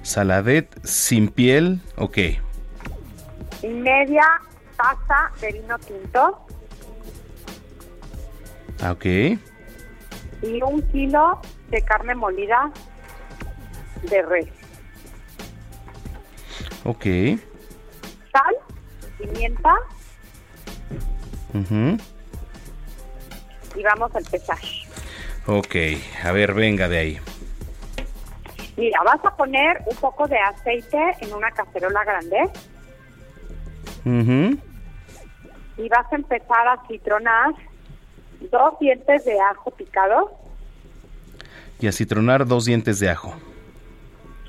Saladet 0.01 0.67
sin 0.85 1.29
piel, 1.29 1.81
ok. 1.97 2.17
Y 3.63 3.67
media 3.67 4.25
taza 4.75 5.31
de 5.41 5.53
vino 5.53 5.79
tinto. 5.79 6.45
Ah, 8.81 8.91
ok. 8.91 9.05
Y 10.43 10.61
un 10.61 10.81
kilo 10.91 11.41
de 11.69 11.81
carne 11.81 12.13
molida 12.15 12.71
de 14.03 14.21
res. 14.21 14.49
Ok. 16.83 17.05
Sal, 18.31 18.55
pimienta 19.17 19.75
y 23.75 23.83
vamos 23.83 24.15
al 24.15 24.23
pesaje. 24.23 24.87
Ok, 25.45 25.75
a 26.23 26.31
ver, 26.31 26.53
venga 26.53 26.87
de 26.89 26.97
ahí. 26.97 27.19
Mira, 28.75 28.99
vas 29.03 29.23
a 29.23 29.35
poner 29.35 29.81
un 29.85 29.95
poco 29.95 30.27
de 30.27 30.37
aceite 30.37 30.97
en 31.21 31.33
una 31.33 31.51
cacerola 31.51 32.03
grande. 32.03 32.49
Y 35.77 35.89
vas 35.89 36.11
a 36.11 36.15
empezar 36.15 36.67
a 36.67 36.81
citronar 36.87 37.53
dos 38.51 38.79
dientes 38.79 39.25
de 39.25 39.39
ajo 39.39 39.71
picado. 39.71 40.31
Y 41.79 41.87
a 41.87 41.91
citronar 41.91 42.45
dos 42.45 42.65
dientes 42.65 42.99
de 42.99 43.09
ajo. 43.09 43.33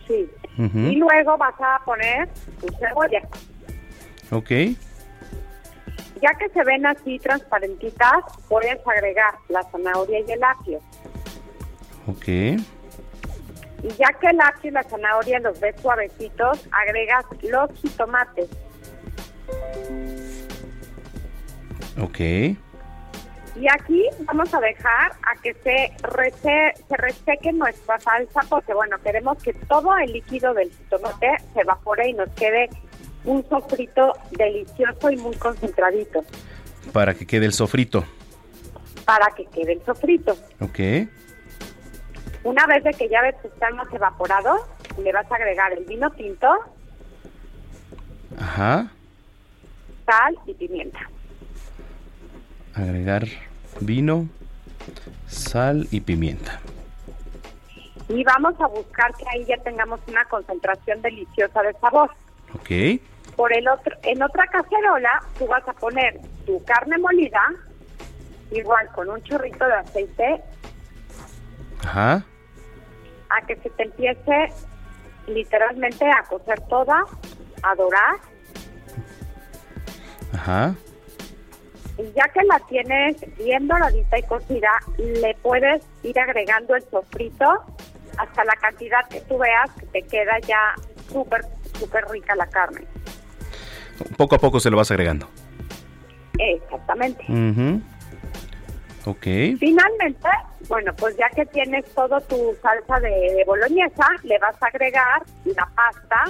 Sí. 0.06 0.28
Y 0.56 0.96
luego 0.96 1.36
vas 1.36 1.54
a 1.60 1.80
poner 1.84 2.28
tu 2.60 2.68
cebolla. 2.78 3.22
Ok. 4.30 4.50
Ya 6.20 6.34
que 6.34 6.48
se 6.48 6.64
ven 6.64 6.86
así 6.86 7.18
transparentitas, 7.18 8.24
puedes 8.48 8.78
agregar 8.86 9.34
la 9.48 9.62
zanahoria 9.64 10.20
y 10.20 10.32
el 10.32 10.42
apio. 10.42 10.80
Ok. 12.06 12.28
Y 12.28 13.88
ya 13.96 14.08
que 14.20 14.26
el 14.28 14.40
apio 14.40 14.70
y 14.70 14.72
la 14.72 14.82
zanahoria 14.82 15.38
los 15.40 15.60
ves 15.60 15.80
suavecitos, 15.80 16.66
agregas 16.72 17.24
los 17.42 17.70
jitomates. 17.80 18.48
Ok. 22.00 22.20
Y 23.60 23.66
aquí 23.68 24.08
vamos 24.20 24.54
a 24.54 24.60
dejar 24.60 25.12
a 25.12 25.40
que 25.42 25.52
se, 25.54 25.92
se 26.88 26.96
reseque 26.96 27.52
nuestra 27.52 27.98
salsa 27.98 28.40
porque, 28.48 28.72
bueno, 28.72 28.98
queremos 29.02 29.42
que 29.42 29.52
todo 29.52 29.96
el 29.98 30.12
líquido 30.12 30.54
del 30.54 30.70
jitomate 30.70 31.36
se 31.52 31.60
evapore 31.60 32.08
y 32.08 32.12
nos 32.12 32.30
quede 32.30 32.68
un 33.28 33.46
sofrito 33.48 34.14
delicioso 34.30 35.10
y 35.10 35.16
muy 35.16 35.36
concentradito. 35.36 36.24
Para 36.92 37.12
que 37.12 37.26
quede 37.26 37.44
el 37.44 37.52
sofrito. 37.52 38.04
Para 39.04 39.30
que 39.34 39.44
quede 39.46 39.74
el 39.74 39.84
sofrito. 39.84 40.32
Ok. 40.60 41.08
Una 42.44 42.66
vez 42.66 42.82
de 42.84 42.92
que 42.92 43.08
ya 43.08 43.20
ves 43.20 43.34
que 43.42 43.48
está 43.48 43.70
más 43.70 43.92
evaporado, 43.92 44.56
le 45.02 45.12
vas 45.12 45.30
a 45.30 45.34
agregar 45.34 45.72
el 45.72 45.84
vino 45.84 46.10
tinto. 46.12 46.48
Ajá. 48.38 48.90
Sal 50.06 50.38
y 50.46 50.54
pimienta. 50.54 51.00
Agregar 52.74 53.26
vino, 53.80 54.26
sal 55.26 55.86
y 55.90 56.00
pimienta. 56.00 56.60
Y 58.08 58.24
vamos 58.24 58.58
a 58.58 58.68
buscar 58.68 59.14
que 59.16 59.24
ahí 59.30 59.44
ya 59.44 59.58
tengamos 59.58 60.00
una 60.08 60.24
concentración 60.24 61.02
deliciosa 61.02 61.60
de 61.62 61.74
sabor. 61.74 62.10
Ok. 62.54 62.70
Por 63.38 63.56
el 63.56 63.68
otro, 63.68 63.96
en 64.02 64.20
otra 64.20 64.48
cacerola, 64.48 65.22
tú 65.38 65.46
vas 65.46 65.62
a 65.68 65.72
poner 65.72 66.20
tu 66.44 66.60
carne 66.64 66.98
molida, 66.98 67.40
igual 68.50 68.88
con 68.96 69.08
un 69.08 69.22
chorrito 69.22 69.64
de 69.64 69.74
aceite, 69.74 70.42
Ajá. 71.84 72.24
a 73.30 73.46
que 73.46 73.54
se 73.54 73.70
te 73.70 73.84
empiece 73.84 74.52
literalmente 75.28 76.04
a 76.10 76.24
cocer 76.24 76.60
toda, 76.62 77.04
a 77.62 77.74
dorar. 77.76 78.16
Ajá. 80.34 80.74
Y 81.96 82.12
ya 82.16 82.26
que 82.34 82.42
la 82.42 82.58
tienes 82.66 83.18
bien 83.36 83.68
doradita 83.68 84.18
y 84.18 84.22
cocida, 84.24 84.72
le 84.96 85.36
puedes 85.42 85.86
ir 86.02 86.18
agregando 86.18 86.74
el 86.74 86.82
sofrito 86.90 87.46
hasta 88.16 88.44
la 88.44 88.56
cantidad 88.56 89.06
que 89.08 89.20
tú 89.20 89.38
veas 89.38 89.70
que 89.78 89.86
te 89.86 90.02
queda 90.02 90.40
ya 90.40 90.74
súper, 91.08 91.42
súper 91.78 92.04
rica 92.08 92.34
la 92.34 92.48
carne. 92.48 92.84
Poco 94.16 94.36
a 94.36 94.38
poco 94.38 94.60
se 94.60 94.70
lo 94.70 94.76
vas 94.76 94.90
agregando. 94.90 95.28
Exactamente. 96.38 97.24
Ujú. 97.28 97.80
Ok. 99.04 99.24
Finalmente, 99.58 100.28
bueno, 100.68 100.92
pues 100.96 101.16
ya 101.16 101.28
que 101.30 101.46
tienes 101.46 101.84
todo 101.94 102.20
tu 102.22 102.54
salsa 102.62 103.00
de, 103.00 103.08
de 103.08 103.44
boloñesa, 103.46 104.06
le 104.22 104.38
vas 104.38 104.54
a 104.62 104.66
agregar 104.66 105.22
la 105.44 105.68
pasta. 105.74 106.24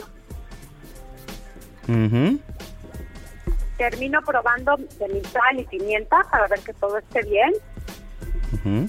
Termino 3.76 4.20
probando 4.22 4.76
de 4.76 5.08
mi 5.08 5.20
sal 5.24 5.58
y 5.58 5.64
pimienta 5.64 6.18
para 6.30 6.46
ver 6.48 6.60
que 6.60 6.72
todo 6.74 6.98
esté 6.98 7.22
bien. 7.22 7.52
Ujú. 8.52 8.88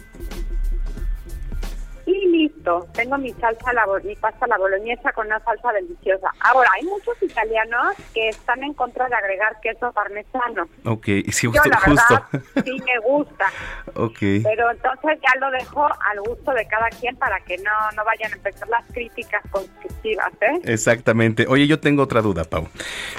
Y 2.10 2.26
listo, 2.30 2.88
tengo 2.94 3.20
mi 3.20 3.32
salsa, 3.34 3.72
la, 3.72 3.86
mi 4.04 4.16
pasta 4.16 4.48
la 4.48 4.58
boloñesa 4.58 5.12
con 5.12 5.28
una 5.28 5.40
salsa 5.42 5.72
deliciosa. 5.74 6.28
Ahora, 6.40 6.68
hay 6.76 6.84
muchos 6.84 7.22
italianos 7.22 7.94
que 8.16 8.30
están 8.30 8.64
en 8.64 8.74
contra 8.74 9.08
de 9.08 9.14
agregar 9.14 9.60
queso 9.62 9.92
parmesano. 9.92 10.68
Ok, 10.86 11.06
sí, 11.30 11.46
Yo, 11.46 11.52
justo. 11.52 11.70
la 11.70 11.80
justo. 11.82 12.04
verdad, 12.32 12.48
sí 12.66 12.72
me 12.84 13.00
gusta. 13.08 13.46
Ok. 13.94 14.18
Pero 14.44 14.72
entonces 14.72 15.20
ya 15.22 15.40
lo 15.40 15.52
dejo 15.52 15.86
al 15.86 16.20
gusto 16.22 16.52
de 16.52 16.66
cada 16.68 16.90
quien 16.90 17.16
para 17.18 17.40
que 17.42 17.58
no, 17.60 17.92
no 17.96 18.04
vayan 18.04 18.34
a 18.34 18.36
empezar 18.38 18.68
las 18.70 18.84
críticas 18.92 19.44
constructivas, 19.52 20.32
¿eh? 20.42 20.62
Exactamente. 20.64 21.46
Oye, 21.48 21.68
yo 21.68 21.80
tengo 21.80 22.02
otra 22.02 22.24
duda, 22.24 22.44
Pau. 22.44 22.68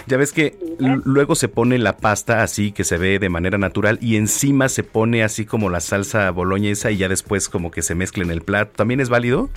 Ya 0.07 0.17
ves 0.17 0.33
que 0.33 0.59
luego 0.81 1.37
se 1.37 1.47
pone 1.49 1.79
la 1.79 1.97
pasta 1.97 2.43
así 2.43 2.73
que 2.73 2.83
se 2.83 2.99
ve 2.99 3.21
de 3.21 3.29
manera 3.29 3.57
natural 3.57 3.99
y 4.01 4.17
encima 4.17 4.69
se 4.69 4.83
pone 4.83 5.23
así 5.23 5.47
como 5.47 5.71
la 5.71 5.79
salsa 5.79 6.29
boloñesa 6.33 6.91
y 6.91 6.97
ya 6.97 7.09
después 7.09 7.49
como 7.49 7.71
que 7.71 7.83
se 7.83 7.95
mezcla 7.95 8.25
en 8.25 8.33
el 8.33 8.43
plato. 8.43 8.80
¿También 8.81 9.01
es 9.01 9.11
válido? 9.11 9.51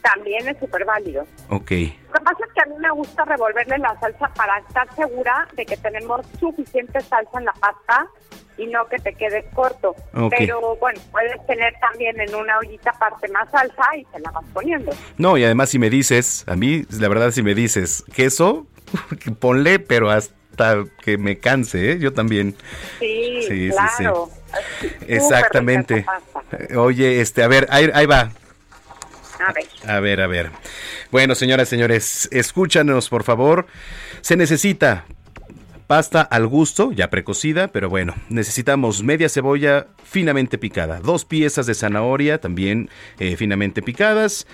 También 0.00 0.48
es 0.48 0.58
súper 0.58 0.86
válido. 0.86 1.26
Ok. 1.50 1.70
Lo 1.70 2.12
que 2.14 2.24
pasa 2.24 2.38
es 2.48 2.52
que 2.54 2.60
a 2.62 2.64
mí 2.64 2.74
me 2.78 2.90
gusta 2.92 3.26
revolverle 3.26 3.76
la 3.76 3.94
salsa 4.00 4.28
para 4.34 4.56
estar 4.60 4.88
segura 4.96 5.46
de 5.54 5.66
que 5.66 5.76
tenemos 5.76 6.24
suficiente 6.40 6.98
salsa 7.02 7.38
en 7.38 7.44
la 7.44 7.52
pasta 7.52 8.06
y 8.56 8.68
no 8.68 8.88
que 8.88 8.98
te 9.00 9.12
quedes 9.12 9.44
corto. 9.52 9.94
Ok. 10.14 10.32
Pero 10.38 10.76
bueno, 10.76 10.98
puedes 11.10 11.46
tener 11.46 11.74
también 11.78 12.18
en 12.22 12.34
una 12.34 12.56
ollita 12.56 12.88
aparte 12.88 13.28
más 13.28 13.50
salsa 13.50 13.84
y 13.98 14.06
se 14.10 14.20
la 14.20 14.30
vas 14.30 14.44
poniendo. 14.54 14.92
No, 15.18 15.36
y 15.36 15.44
además 15.44 15.68
si 15.68 15.78
me 15.78 15.90
dices, 15.90 16.44
a 16.46 16.56
mí 16.56 16.84
la 16.98 17.08
verdad 17.08 17.32
si 17.32 17.42
me 17.42 17.54
dices 17.54 18.02
queso, 18.14 18.66
ponle, 19.40 19.78
pero 19.78 20.10
hasta 20.10 20.84
que 21.04 21.18
me 21.18 21.36
canse, 21.38 21.92
¿eh? 21.92 21.98
Yo 21.98 22.14
también. 22.14 22.56
Sí, 22.98 23.42
Sí, 23.46 23.70
sí, 23.70 23.76
claro. 23.98 24.30
Exactamente. 25.06 26.06
Oye, 26.76 27.20
este, 27.20 27.42
a 27.42 27.48
ver, 27.48 27.66
ahí, 27.70 27.88
ahí 27.94 28.06
va. 28.06 28.30
A 29.40 29.52
ver. 29.52 29.66
A 29.86 30.00
ver, 30.00 30.20
a 30.20 30.26
ver. 30.26 30.50
Bueno, 31.10 31.34
señoras, 31.34 31.68
señores, 31.68 32.28
escúchanos, 32.32 33.08
por 33.08 33.24
favor. 33.24 33.66
Se 34.20 34.36
necesita 34.36 35.04
pasta 35.92 36.22
al 36.22 36.46
gusto, 36.46 36.90
ya 36.92 37.10
precocida, 37.10 37.68
pero 37.68 37.90
bueno, 37.90 38.14
necesitamos 38.30 39.02
media 39.02 39.28
cebolla 39.28 39.88
finamente 40.04 40.56
picada, 40.56 41.00
dos 41.00 41.26
piezas 41.26 41.66
de 41.66 41.74
zanahoria 41.74 42.40
también 42.40 42.88
eh, 43.18 43.36
finamente 43.36 43.82
picadas, 43.82 44.46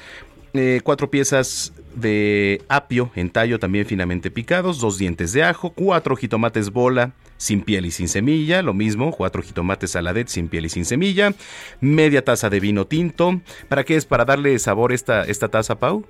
eh, 0.55 0.80
cuatro 0.82 1.11
piezas 1.11 1.72
de 2.01 2.62
apio 2.68 3.11
en 3.14 3.30
tallo 3.30 3.59
también 3.59 3.86
finamente 3.86 4.30
picados, 4.30 4.80
dos 4.80 4.99
dientes 4.99 5.32
de 5.32 5.42
ajo, 5.42 5.70
cuatro 5.70 6.16
jitomates 6.16 6.70
bola 6.70 7.12
sin 7.36 7.62
piel 7.62 7.86
y 7.86 7.90
sin 7.90 8.09
semilla, 8.09 8.62
lo 8.62 8.74
mismo, 8.74 9.12
cuatro 9.12 9.42
jitomates 9.42 9.92
saladet 9.92 10.28
sin 10.28 10.49
piel 10.49 10.66
y 10.66 10.68
sin 10.68 10.84
semilla, 10.84 11.32
media 11.80 12.24
taza 12.24 12.51
de 12.51 12.61
vino 12.61 12.86
tinto. 12.86 13.40
¿Para 13.68 13.84
qué 13.84 13.96
es? 13.96 14.05
¿Para 14.05 14.24
darle 14.24 14.59
sabor 14.59 14.92
esta, 14.92 15.22
esta 15.22 15.49
taza, 15.49 15.78
Pau? 15.78 16.05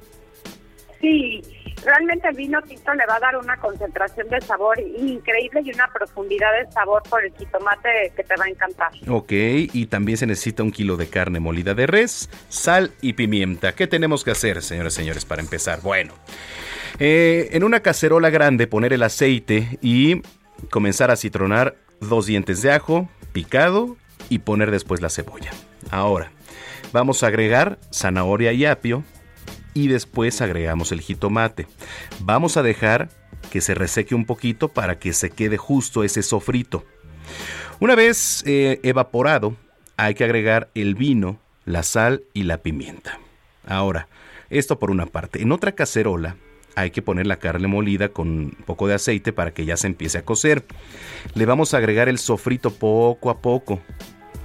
Sí, 1.01 1.41
realmente 1.85 2.29
el 2.29 2.37
vino 2.37 2.61
tinto 2.63 2.93
le 2.95 3.07
va 3.07 3.17
a 3.17 3.21
dar 3.21 3.37
una 3.37 3.57
concentración 3.57 4.29
de 4.29 4.41
sabor 4.41 4.79
increíble 4.81 5.63
y 5.65 5.73
una 5.73 5.89
profundidad 5.93 6.49
de 6.59 6.71
sabor 6.73 7.03
por 7.09 7.25
el 7.25 7.33
jitomate 7.35 8.13
que 8.17 8.25
te 8.25 8.37
va 8.37 8.45
a 8.45 8.49
encantar. 8.49 8.91
Ok, 9.09 9.31
y 9.31 9.87
también 9.87 10.19
se 10.19 10.27
necesita 10.27 10.63
un 10.63 10.73
kilo 10.73 10.97
de 10.97 11.09
carne 11.09 11.41
molida 11.41 11.75
de 11.75 11.87
res, 11.87 12.29
sal 12.49 12.93
y 13.01 13.13
pimienta. 13.13 13.75
¿Qué 13.75 13.87
tenemos 13.87 14.25
que 14.25 14.33
hacer, 14.33 14.63
señoras 14.63 14.95
y 14.95 14.97
señores, 14.97 15.25
para 15.25 15.43
empezar? 15.43 15.81
Bueno, 15.83 16.15
eh, 16.99 17.51
en 17.53 17.65
una 17.65 17.81
cacerola 17.81 18.31
grande 18.31 18.67
poner 18.67 18.93
el 18.93 19.03
aceite 19.03 19.79
y 19.81 20.23
comenzar 20.71 21.11
a 21.11 21.17
citronar 21.17 21.77
dos 22.01 22.27
dientes 22.27 22.63
de 22.63 22.73
ajo 22.73 23.09
picado 23.33 23.97
y 24.29 24.41
poner 24.41 24.71
después 24.71 25.01
la 25.01 25.11
cebolla. 25.11 25.53
Ahora, 25.91 26.33
vamos 26.93 27.23
a 27.23 27.29
agregar 27.29 27.79
zanahoria 27.93 28.53
y 28.53 28.65
apio 28.65 29.05
y 29.79 29.87
después 29.87 30.41
agregamos 30.41 30.91
el 30.91 31.01
jitomate. 31.01 31.69
Vamos 32.19 32.57
a 32.57 32.65
dejar 32.65 33.11
que 33.53 33.61
se 33.61 33.75
reseque 33.75 34.17
un 34.17 34.25
poquito 34.25 34.69
para 34.69 34.99
que 34.99 35.13
se 35.13 35.31
quede 35.31 35.57
justo 35.57 36.03
ese 36.03 36.25
sofrito. 36.25 36.85
Una 37.79 37.95
vez 37.95 38.43
eh, 38.45 38.81
evaporado, 38.83 39.55
hay 39.97 40.15
que 40.15 40.25
agregar 40.25 40.69
el 40.75 40.97
vino, 40.97 41.39
la 41.65 41.85
sal 41.85 42.25
y 42.35 42.43
la 42.43 42.59
pimienta. 42.59 43.21
Ahora, 43.67 44.09
esto 44.51 44.81
por 44.81 44.91
una 44.91 45.07
parte. 45.07 45.43
En 45.43 45.53
otra 45.53 45.73
cacerola 45.73 46.35
hay 46.75 46.91
que 46.91 47.03
poner 47.03 47.29
la 47.29 47.37
carne 47.37 47.69
molida 47.69 48.09
con 48.09 48.29
un 48.29 48.57
poco 48.67 48.89
de 48.89 48.95
aceite 48.95 49.33
para 49.33 49.53
que 49.55 49.65
ya 49.65 49.77
se 49.77 49.87
empiece 49.87 50.19
a 50.19 50.25
cocer. 50.25 50.65
Le 51.35 51.47
vamos 51.47 51.73
a 51.73 51.77
agregar 51.77 52.09
el 52.09 52.19
sofrito 52.19 52.73
poco 52.73 53.31
a 53.31 53.41
poco, 53.41 53.81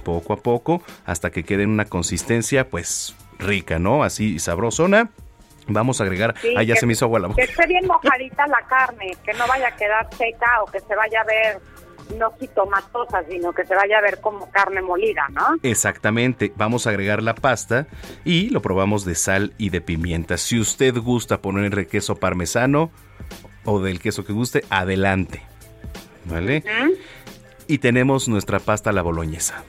poco 0.04 0.32
a 0.32 0.36
poco, 0.36 0.80
hasta 1.04 1.30
que 1.30 1.42
quede 1.42 1.64
en 1.64 1.70
una 1.70 1.86
consistencia 1.86 2.70
pues 2.70 3.16
rica, 3.40 3.80
¿no? 3.80 4.04
Así 4.04 4.38
sabrosona. 4.38 5.10
Vamos 5.66 6.00
a 6.00 6.04
agregar, 6.04 6.34
Sí, 6.40 6.54
ah, 6.56 6.62
ya 6.62 6.76
se 6.76 6.86
me 6.86 6.92
hizo 6.92 7.06
agua 7.06 7.20
la 7.20 7.28
boca. 7.28 7.42
Que 7.42 7.50
esté 7.50 7.66
bien 7.66 7.86
mojadita 7.88 8.46
la 8.46 8.62
carne, 8.68 9.16
que 9.24 9.32
no 9.34 9.46
vaya 9.46 9.68
a 9.68 9.76
quedar 9.76 10.08
seca 10.14 10.62
o 10.62 10.66
que 10.66 10.80
se 10.80 10.94
vaya 10.94 11.20
a 11.20 11.24
ver 11.24 11.60
no 12.18 12.32
jitomatosa, 12.38 13.24
sino 13.28 13.52
que 13.52 13.64
se 13.64 13.74
vaya 13.74 13.98
a 13.98 14.00
ver 14.02 14.20
como 14.20 14.50
carne 14.50 14.82
molida, 14.82 15.26
¿no? 15.32 15.56
Exactamente, 15.62 16.52
vamos 16.56 16.86
a 16.86 16.90
agregar 16.90 17.22
la 17.22 17.34
pasta 17.34 17.86
y 18.24 18.50
lo 18.50 18.62
probamos 18.62 19.04
de 19.04 19.14
sal 19.14 19.54
y 19.58 19.70
de 19.70 19.80
pimienta. 19.80 20.36
Si 20.36 20.58
usted 20.58 20.94
gusta 20.96 21.40
ponerle 21.40 21.86
queso 21.86 22.16
parmesano 22.16 22.90
o 23.64 23.80
del 23.80 24.00
queso 24.00 24.24
que 24.24 24.32
guste, 24.32 24.64
adelante. 24.70 25.42
¿Vale? 26.26 26.64
Y 27.66 27.78
tenemos 27.78 28.28
nuestra 28.28 28.58
pasta 28.58 28.90
a 28.90 28.92
la 28.92 29.02
boloñesa. 29.02 29.64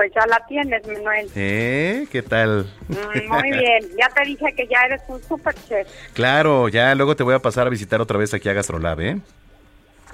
Pues 0.00 0.12
ya 0.14 0.24
la 0.28 0.42
tienes, 0.46 0.86
Manuel. 0.86 1.30
¿Eh? 1.36 2.06
¿Qué 2.10 2.22
tal? 2.22 2.64
Mm, 2.88 3.28
Muy 3.28 3.50
bien, 3.50 3.84
ya 3.98 4.08
te 4.08 4.24
dije 4.24 4.46
que 4.56 4.66
ya 4.66 4.80
eres 4.86 5.02
un 5.08 5.22
super 5.22 5.54
chef. 5.68 5.86
Claro, 6.14 6.70
ya 6.70 6.94
luego 6.94 7.14
te 7.16 7.22
voy 7.22 7.34
a 7.34 7.38
pasar 7.40 7.66
a 7.66 7.70
visitar 7.70 8.00
otra 8.00 8.16
vez 8.16 8.32
aquí 8.32 8.48
a 8.48 8.54
Gastrolab, 8.54 8.98
¿eh? 9.02 9.18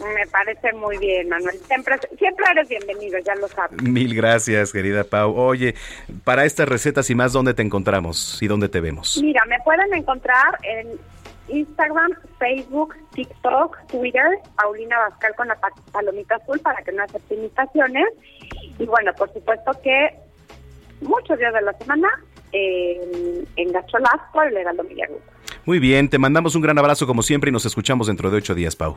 Me 0.01 0.27
parece 0.27 0.73
muy 0.73 0.99
bien, 0.99 1.29
Manuel. 1.29 1.57
Siempre, 1.69 1.95
siempre 2.19 2.47
eres 2.51 2.69
bienvenido, 2.69 3.17
ya 3.21 3.37
lo 3.37 3.47
sabes. 3.47 3.81
Mil 3.81 4.13
gracias, 4.17 4.73
querida 4.73 5.05
Pau. 5.05 5.33
Oye, 5.37 5.77
para 6.25 6.45
estas 6.47 6.69
recetas 6.69 7.09
y 7.11 7.15
más, 7.15 7.33
¿dónde 7.33 7.55
te 7.55 7.63
encontramos 7.63 8.43
y 8.43 8.49
dónde 8.49 8.69
te 8.69 8.81
vemos? 8.81 9.21
Mira, 9.23 9.45
me 9.47 9.61
pueden 9.61 9.95
encontrar 9.95 10.59
en 10.65 10.99
Instagram, 11.49 12.11
Facebook, 12.41 12.97
TikTok, 13.15 13.87
Twitter, 13.87 14.27
Paulina 14.57 14.99
Bascal 14.99 15.33
con 15.37 15.47
la 15.47 15.55
pa- 15.55 15.71
palomita 15.93 16.35
azul 16.35 16.59
para 16.59 16.83
que 16.83 16.91
no 16.91 17.05
acepte 17.05 17.37
imitaciones. 17.37 18.05
Y 18.79 18.87
bueno, 18.87 19.13
por 19.15 19.33
supuesto 19.33 19.73
que 19.83 20.11
muchos 21.01 21.39
días 21.39 21.53
de 21.55 21.63
la 21.63 21.73
semana 21.75 22.09
en, 22.53 23.47
en 23.57 23.73
Gacholaz 23.73 24.21
por 24.33 24.47
el 24.47 24.57
Heraldo 24.57 24.85
Group. 24.85 25.23
Muy 25.65 25.79
bien, 25.79 26.09
te 26.09 26.19
mandamos 26.19 26.55
un 26.55 26.63
gran 26.63 26.79
abrazo 26.79 27.07
como 27.07 27.23
siempre 27.23 27.51
y 27.51 27.53
nos 27.53 27.67
escuchamos 27.67 28.07
dentro 28.07 28.31
de 28.31 28.39
ocho 28.39 28.55
días, 28.55 28.77
Pau. 28.77 28.95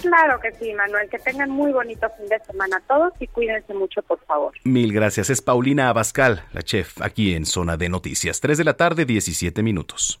Claro 0.00 0.40
que 0.40 0.52
sí, 0.52 0.72
Manuel. 0.72 1.08
Que 1.10 1.18
tengan 1.18 1.50
muy 1.50 1.72
bonito 1.72 2.08
fin 2.16 2.26
de 2.28 2.38
semana 2.40 2.82
todos 2.88 3.12
y 3.20 3.26
cuídense 3.26 3.74
mucho, 3.74 4.02
por 4.02 4.18
favor. 4.20 4.52
Mil 4.64 4.92
gracias. 4.92 5.30
Es 5.30 5.42
Paulina 5.42 5.88
Abascal, 5.88 6.44
la 6.52 6.62
chef, 6.62 7.00
aquí 7.02 7.34
en 7.34 7.44
Zona 7.44 7.76
de 7.76 7.88
Noticias. 7.88 8.40
3 8.40 8.58
de 8.58 8.64
la 8.64 8.74
tarde, 8.74 9.04
17 9.04 9.62
minutos. 9.62 10.20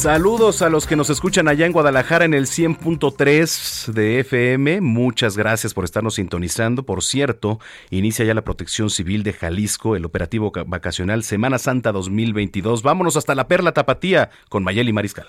Saludos 0.00 0.62
a 0.62 0.70
los 0.70 0.86
que 0.86 0.96
nos 0.96 1.10
escuchan 1.10 1.46
allá 1.46 1.66
en 1.66 1.72
Guadalajara 1.72 2.24
en 2.24 2.32
el 2.32 2.46
100.3 2.46 3.92
de 3.92 4.20
FM. 4.20 4.80
Muchas 4.80 5.36
gracias 5.36 5.74
por 5.74 5.84
estarnos 5.84 6.14
sintonizando. 6.14 6.84
Por 6.84 7.04
cierto, 7.04 7.60
inicia 7.90 8.24
ya 8.24 8.32
la 8.32 8.40
Protección 8.40 8.88
Civil 8.88 9.24
de 9.24 9.34
Jalisco, 9.34 9.96
el 9.96 10.06
operativo 10.06 10.52
vacacional 10.64 11.22
Semana 11.22 11.58
Santa 11.58 11.92
2022. 11.92 12.82
Vámonos 12.82 13.18
hasta 13.18 13.34
la 13.34 13.46
Perla 13.46 13.72
Tapatía 13.72 14.30
con 14.48 14.64
Mayeli 14.64 14.94
Mariscal. 14.94 15.26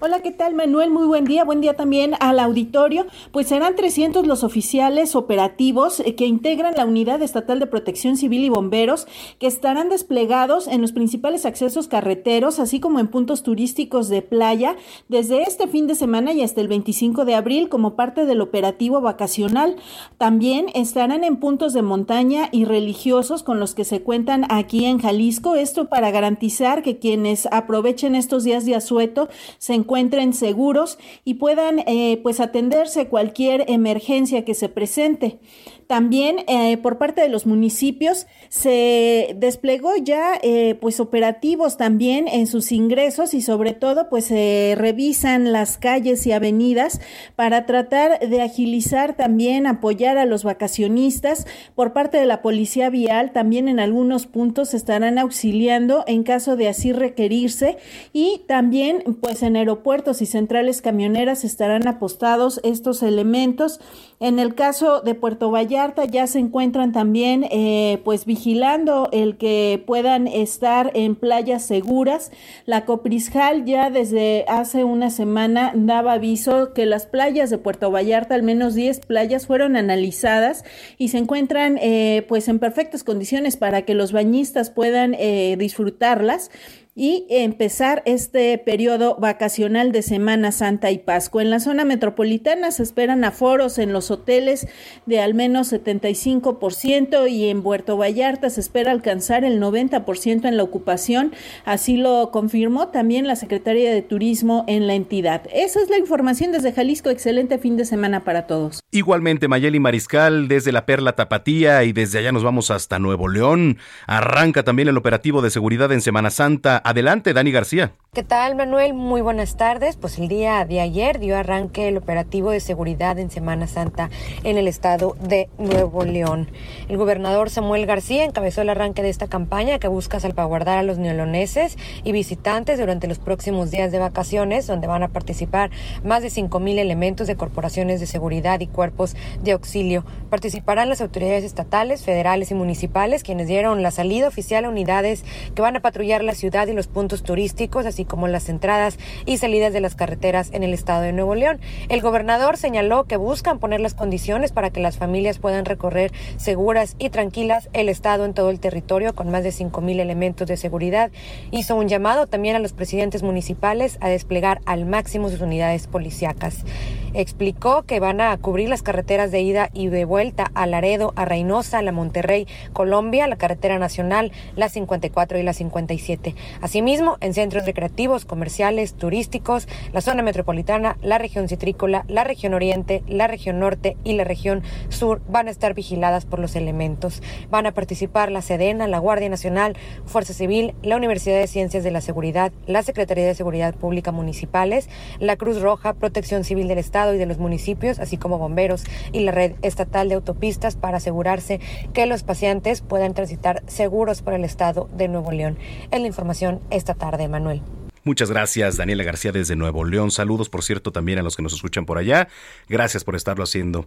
Hola, 0.00 0.20
¿qué 0.22 0.30
tal 0.30 0.54
Manuel? 0.54 0.90
Muy 0.90 1.08
buen 1.08 1.24
día. 1.24 1.42
Buen 1.42 1.60
día 1.60 1.74
también 1.74 2.14
al 2.20 2.38
auditorio. 2.38 3.06
Pues 3.32 3.48
serán 3.48 3.74
300 3.74 4.28
los 4.28 4.44
oficiales 4.44 5.16
operativos 5.16 5.98
eh, 5.98 6.14
que 6.14 6.24
integran 6.24 6.74
la 6.76 6.84
Unidad 6.84 7.20
Estatal 7.20 7.58
de 7.58 7.66
Protección 7.66 8.16
Civil 8.16 8.44
y 8.44 8.48
Bomberos 8.48 9.08
que 9.40 9.48
estarán 9.48 9.88
desplegados 9.88 10.68
en 10.68 10.82
los 10.82 10.92
principales 10.92 11.44
accesos 11.44 11.88
carreteros, 11.88 12.60
así 12.60 12.78
como 12.78 13.00
en 13.00 13.08
puntos 13.08 13.42
turísticos 13.42 14.08
de 14.08 14.22
playa, 14.22 14.76
desde 15.08 15.42
este 15.42 15.66
fin 15.66 15.88
de 15.88 15.96
semana 15.96 16.32
y 16.32 16.42
hasta 16.42 16.60
el 16.60 16.68
25 16.68 17.24
de 17.24 17.34
abril 17.34 17.68
como 17.68 17.96
parte 17.96 18.24
del 18.24 18.40
operativo 18.40 19.00
vacacional. 19.00 19.74
También 20.16 20.66
estarán 20.74 21.24
en 21.24 21.38
puntos 21.38 21.72
de 21.72 21.82
montaña 21.82 22.50
y 22.52 22.66
religiosos 22.66 23.42
con 23.42 23.58
los 23.58 23.74
que 23.74 23.84
se 23.84 24.00
cuentan 24.02 24.46
aquí 24.48 24.84
en 24.84 25.00
Jalisco. 25.00 25.56
Esto 25.56 25.88
para 25.88 26.12
garantizar 26.12 26.84
que 26.84 27.00
quienes 27.00 27.46
aprovechen 27.50 28.14
estos 28.14 28.44
días 28.44 28.64
de 28.64 28.76
asueto 28.76 29.28
se 29.58 29.74
encuentren 29.74 29.87
seguros 30.32 30.98
y 31.24 31.34
puedan 31.34 31.80
eh, 31.80 32.20
pues 32.22 32.38
atenderse 32.38 33.08
cualquier 33.08 33.64
emergencia 33.68 34.44
que 34.44 34.54
se 34.54 34.68
presente. 34.68 35.40
También 35.88 36.40
eh, 36.48 36.76
por 36.76 36.98
parte 36.98 37.22
de 37.22 37.30
los 37.30 37.46
municipios 37.46 38.26
se 38.50 39.34
desplegó 39.38 39.96
ya 39.96 40.38
eh, 40.42 40.74
pues 40.82 41.00
operativos 41.00 41.78
también 41.78 42.28
en 42.28 42.46
sus 42.46 42.72
ingresos 42.72 43.32
y 43.32 43.40
sobre 43.40 43.72
todo 43.72 44.10
pues 44.10 44.26
se 44.26 44.74
revisan 44.76 45.50
las 45.50 45.78
calles 45.78 46.26
y 46.26 46.32
avenidas 46.32 47.00
para 47.36 47.64
tratar 47.64 48.18
de 48.20 48.42
agilizar 48.42 49.16
también 49.16 49.66
apoyar 49.66 50.18
a 50.18 50.26
los 50.26 50.44
vacacionistas. 50.44 51.46
Por 51.74 51.94
parte 51.94 52.18
de 52.18 52.26
la 52.26 52.42
policía 52.42 52.90
vial 52.90 53.32
también 53.32 53.66
en 53.66 53.80
algunos 53.80 54.26
puntos 54.26 54.74
estarán 54.74 55.16
auxiliando 55.18 56.04
en 56.06 56.22
caso 56.22 56.56
de 56.56 56.68
así 56.68 56.92
requerirse. 56.92 57.78
Y 58.12 58.42
también 58.46 59.16
pues 59.22 59.42
en 59.42 59.56
aeropuertos 59.56 60.20
y 60.20 60.26
centrales 60.26 60.82
camioneras 60.82 61.44
estarán 61.44 61.88
apostados 61.88 62.60
estos 62.62 63.02
elementos. 63.02 63.80
En 64.20 64.38
el 64.38 64.54
caso 64.54 65.00
de 65.00 65.14
Puerto 65.14 65.50
Vallarta 65.50 65.77
ya 66.10 66.26
se 66.26 66.40
encuentran 66.40 66.92
también 66.92 67.44
eh, 67.50 68.00
pues 68.04 68.24
vigilando 68.24 69.08
el 69.12 69.36
que 69.36 69.82
puedan 69.86 70.26
estar 70.26 70.90
en 70.94 71.14
playas 71.14 71.64
seguras. 71.64 72.32
La 72.66 72.84
Coprisjal 72.84 73.64
ya 73.64 73.88
desde 73.88 74.44
hace 74.48 74.82
una 74.82 75.10
semana 75.10 75.72
daba 75.76 76.14
aviso 76.14 76.72
que 76.74 76.84
las 76.84 77.06
playas 77.06 77.50
de 77.50 77.58
Puerto 77.58 77.92
Vallarta, 77.92 78.34
al 78.34 78.42
menos 78.42 78.74
10 78.74 79.00
playas, 79.06 79.46
fueron 79.46 79.76
analizadas 79.76 80.64
y 80.98 81.08
se 81.08 81.18
encuentran 81.18 81.78
eh, 81.80 82.24
pues 82.28 82.48
en 82.48 82.58
perfectas 82.58 83.04
condiciones 83.04 83.56
para 83.56 83.82
que 83.82 83.94
los 83.94 84.10
bañistas 84.10 84.70
puedan 84.70 85.14
eh, 85.14 85.54
disfrutarlas 85.58 86.50
y 86.98 87.26
empezar 87.30 88.02
este 88.06 88.58
periodo 88.58 89.14
vacacional 89.20 89.92
de 89.92 90.02
Semana 90.02 90.50
Santa 90.50 90.90
y 90.90 90.98
Pascua. 90.98 91.42
En 91.42 91.50
la 91.50 91.60
zona 91.60 91.84
metropolitana 91.84 92.72
se 92.72 92.82
esperan 92.82 93.22
aforos 93.22 93.78
en 93.78 93.92
los 93.92 94.10
hoteles 94.10 94.66
de 95.06 95.20
al 95.20 95.32
menos 95.32 95.72
75% 95.72 97.30
y 97.30 97.50
en 97.50 97.62
Puerto 97.62 97.96
Vallarta 97.96 98.50
se 98.50 98.60
espera 98.60 98.90
alcanzar 98.90 99.44
el 99.44 99.60
90% 99.62 100.48
en 100.48 100.56
la 100.56 100.64
ocupación. 100.64 101.32
Así 101.64 101.96
lo 101.96 102.32
confirmó 102.32 102.88
también 102.88 103.28
la 103.28 103.36
Secretaría 103.36 103.92
de 103.92 104.02
Turismo 104.02 104.64
en 104.66 104.88
la 104.88 104.94
entidad. 104.94 105.42
Esa 105.54 105.80
es 105.80 105.90
la 105.90 105.98
información 105.98 106.50
desde 106.50 106.72
Jalisco. 106.72 107.10
Excelente 107.10 107.58
fin 107.58 107.76
de 107.76 107.84
semana 107.84 108.24
para 108.24 108.48
todos. 108.48 108.80
Igualmente, 108.90 109.46
Mayeli 109.46 109.78
Mariscal 109.78 110.48
desde 110.48 110.72
la 110.72 110.84
Perla 110.84 111.12
Tapatía 111.12 111.84
y 111.84 111.92
desde 111.92 112.18
allá 112.18 112.32
nos 112.32 112.42
vamos 112.42 112.72
hasta 112.72 112.98
Nuevo 112.98 113.28
León. 113.28 113.78
Arranca 114.08 114.64
también 114.64 114.88
el 114.88 114.96
operativo 114.96 115.42
de 115.42 115.50
seguridad 115.50 115.92
en 115.92 116.00
Semana 116.00 116.30
Santa 116.30 116.82
Adelante, 116.88 117.34
Dani 117.34 117.52
García. 117.52 117.92
¿Qué 118.14 118.22
tal, 118.22 118.56
Manuel? 118.56 118.94
Muy 118.94 119.20
buenas 119.20 119.58
tardes. 119.58 119.96
Pues 119.96 120.18
el 120.18 120.28
día 120.28 120.64
de 120.64 120.80
ayer 120.80 121.18
dio 121.18 121.36
arranque 121.36 121.88
el 121.88 121.98
operativo 121.98 122.50
de 122.50 122.58
seguridad 122.58 123.18
en 123.18 123.30
Semana 123.30 123.66
Santa 123.66 124.08
en 124.42 124.56
el 124.56 124.66
estado 124.66 125.14
de 125.20 125.50
Nuevo 125.58 126.06
León. 126.06 126.48
El 126.88 126.96
gobernador 126.96 127.50
Samuel 127.50 127.84
García 127.84 128.24
encabezó 128.24 128.62
el 128.62 128.70
arranque 128.70 129.02
de 129.02 129.10
esta 129.10 129.28
campaña 129.28 129.78
que 129.78 129.88
busca 129.88 130.18
salvaguardar 130.18 130.78
a 130.78 130.82
los 130.82 130.96
neoloneses 130.96 131.76
y 132.02 132.12
visitantes 132.12 132.78
durante 132.78 133.06
los 133.06 133.18
próximos 133.18 133.70
días 133.70 133.92
de 133.92 133.98
vacaciones, 133.98 134.66
donde 134.66 134.86
van 134.86 135.02
a 135.02 135.08
participar 135.08 135.70
más 136.02 136.22
de 136.22 136.28
5.000 136.28 136.78
elementos 136.78 137.26
de 137.26 137.36
corporaciones 137.36 138.00
de 138.00 138.06
seguridad 138.06 138.60
y 138.60 138.66
cuerpos 138.66 139.14
de 139.42 139.52
auxilio. 139.52 140.04
Participarán 140.30 140.88
las 140.88 141.02
autoridades 141.02 141.44
estatales, 141.44 142.02
federales 142.02 142.50
y 142.50 142.54
municipales, 142.54 143.22
quienes 143.22 143.48
dieron 143.48 143.82
la 143.82 143.90
salida 143.90 144.28
oficial 144.28 144.64
a 144.64 144.70
unidades 144.70 145.24
que 145.54 145.62
van 145.62 145.76
a 145.76 145.80
patrullar 145.80 146.24
la 146.24 146.34
ciudad 146.34 146.66
y 146.66 146.77
los 146.78 146.86
puntos 146.86 147.24
turísticos, 147.24 147.86
así 147.86 148.04
como 148.04 148.28
las 148.28 148.48
entradas 148.48 148.98
y 149.26 149.38
salidas 149.38 149.72
de 149.72 149.80
las 149.80 149.96
carreteras 149.96 150.50
en 150.52 150.62
el 150.62 150.72
estado 150.72 151.02
de 151.02 151.12
Nuevo 151.12 151.34
León. 151.34 151.58
El 151.88 152.00
gobernador 152.00 152.56
señaló 152.56 153.04
que 153.04 153.16
buscan 153.16 153.58
poner 153.58 153.80
las 153.80 153.94
condiciones 153.94 154.52
para 154.52 154.70
que 154.70 154.80
las 154.80 154.96
familias 154.96 155.40
puedan 155.40 155.64
recorrer 155.64 156.12
seguras 156.36 156.94
y 157.00 157.10
tranquilas 157.10 157.68
el 157.72 157.88
estado 157.88 158.24
en 158.24 158.32
todo 158.32 158.50
el 158.50 158.60
territorio 158.60 159.12
con 159.14 159.28
más 159.28 159.42
de 159.42 159.50
cinco 159.50 159.80
mil 159.80 159.98
elementos 159.98 160.46
de 160.46 160.56
seguridad. 160.56 161.10
Hizo 161.50 161.74
un 161.74 161.88
llamado 161.88 162.28
también 162.28 162.54
a 162.54 162.60
los 162.60 162.72
presidentes 162.72 163.24
municipales 163.24 163.98
a 164.00 164.08
desplegar 164.08 164.60
al 164.64 164.86
máximo 164.86 165.28
sus 165.30 165.40
unidades 165.40 165.88
policíacas. 165.88 166.64
Explicó 167.12 167.82
que 167.82 167.98
van 167.98 168.20
a 168.20 168.36
cubrir 168.36 168.68
las 168.68 168.82
carreteras 168.82 169.32
de 169.32 169.40
ida 169.40 169.70
y 169.72 169.88
de 169.88 170.04
vuelta 170.04 170.50
a 170.54 170.66
Laredo, 170.66 171.12
a 171.16 171.24
Reynosa, 171.24 171.78
a 171.78 171.82
la 171.82 171.90
Monterrey, 171.90 172.46
Colombia, 172.72 173.26
la 173.26 173.36
carretera 173.36 173.78
nacional, 173.80 174.30
la 174.54 174.68
54 174.68 175.38
y 175.38 175.42
la 175.42 175.52
57. 175.52 176.34
Asimismo, 176.68 177.16
en 177.22 177.32
centros 177.32 177.64
recreativos, 177.64 178.26
comerciales, 178.26 178.92
turísticos, 178.92 179.66
la 179.94 180.02
zona 180.02 180.22
metropolitana, 180.22 180.98
la 181.00 181.16
región 181.16 181.48
citrícola, 181.48 182.04
la 182.08 182.24
región 182.24 182.52
oriente, 182.52 183.02
la 183.08 183.26
región 183.26 183.58
norte 183.58 183.96
y 184.04 184.12
la 184.12 184.24
región 184.24 184.62
sur 184.90 185.22
van 185.30 185.48
a 185.48 185.50
estar 185.50 185.72
vigiladas 185.72 186.26
por 186.26 186.40
los 186.40 186.56
elementos. 186.56 187.22
Van 187.48 187.64
a 187.64 187.72
participar 187.72 188.30
la 188.30 188.42
Sedena, 188.42 188.86
la 188.86 188.98
Guardia 188.98 189.30
Nacional, 189.30 189.78
Fuerza 190.04 190.34
Civil, 190.34 190.74
la 190.82 190.98
Universidad 190.98 191.38
de 191.38 191.46
Ciencias 191.46 191.84
de 191.84 191.90
la 191.90 192.02
Seguridad, 192.02 192.52
la 192.66 192.82
Secretaría 192.82 193.26
de 193.26 193.34
Seguridad 193.34 193.74
Pública 193.74 194.12
Municipales, 194.12 194.90
la 195.20 195.36
Cruz 195.36 195.62
Roja, 195.62 195.94
Protección 195.94 196.44
Civil 196.44 196.68
del 196.68 196.76
Estado 196.76 197.14
y 197.14 197.18
de 197.18 197.24
los 197.24 197.38
municipios, 197.38 197.98
así 197.98 198.18
como 198.18 198.36
bomberos 198.36 198.84
y 199.12 199.20
la 199.20 199.32
red 199.32 199.54
estatal 199.62 200.10
de 200.10 200.16
autopistas 200.16 200.76
para 200.76 200.98
asegurarse 200.98 201.60
que 201.94 202.04
los 202.04 202.24
pacientes 202.24 202.82
puedan 202.82 203.14
transitar 203.14 203.62
seguros 203.68 204.20
por 204.20 204.34
el 204.34 204.44
estado 204.44 204.90
de 204.94 205.08
Nuevo 205.08 205.32
León. 205.32 205.56
Es 205.90 205.98
la 206.02 206.06
información 206.06 206.47
esta 206.70 206.94
tarde, 206.94 207.28
Manuel. 207.28 207.62
Muchas 208.04 208.30
gracias, 208.30 208.76
Daniela 208.78 209.04
García 209.04 209.32
desde 209.32 209.54
Nuevo 209.54 209.84
León. 209.84 210.10
Saludos, 210.10 210.48
por 210.48 210.62
cierto, 210.62 210.92
también 210.92 211.18
a 211.18 211.22
los 211.22 211.36
que 211.36 211.42
nos 211.42 211.52
escuchan 211.52 211.84
por 211.84 211.98
allá. 211.98 212.28
Gracias 212.66 213.04
por 213.04 213.14
estarlo 213.14 213.44
haciendo. 213.44 213.84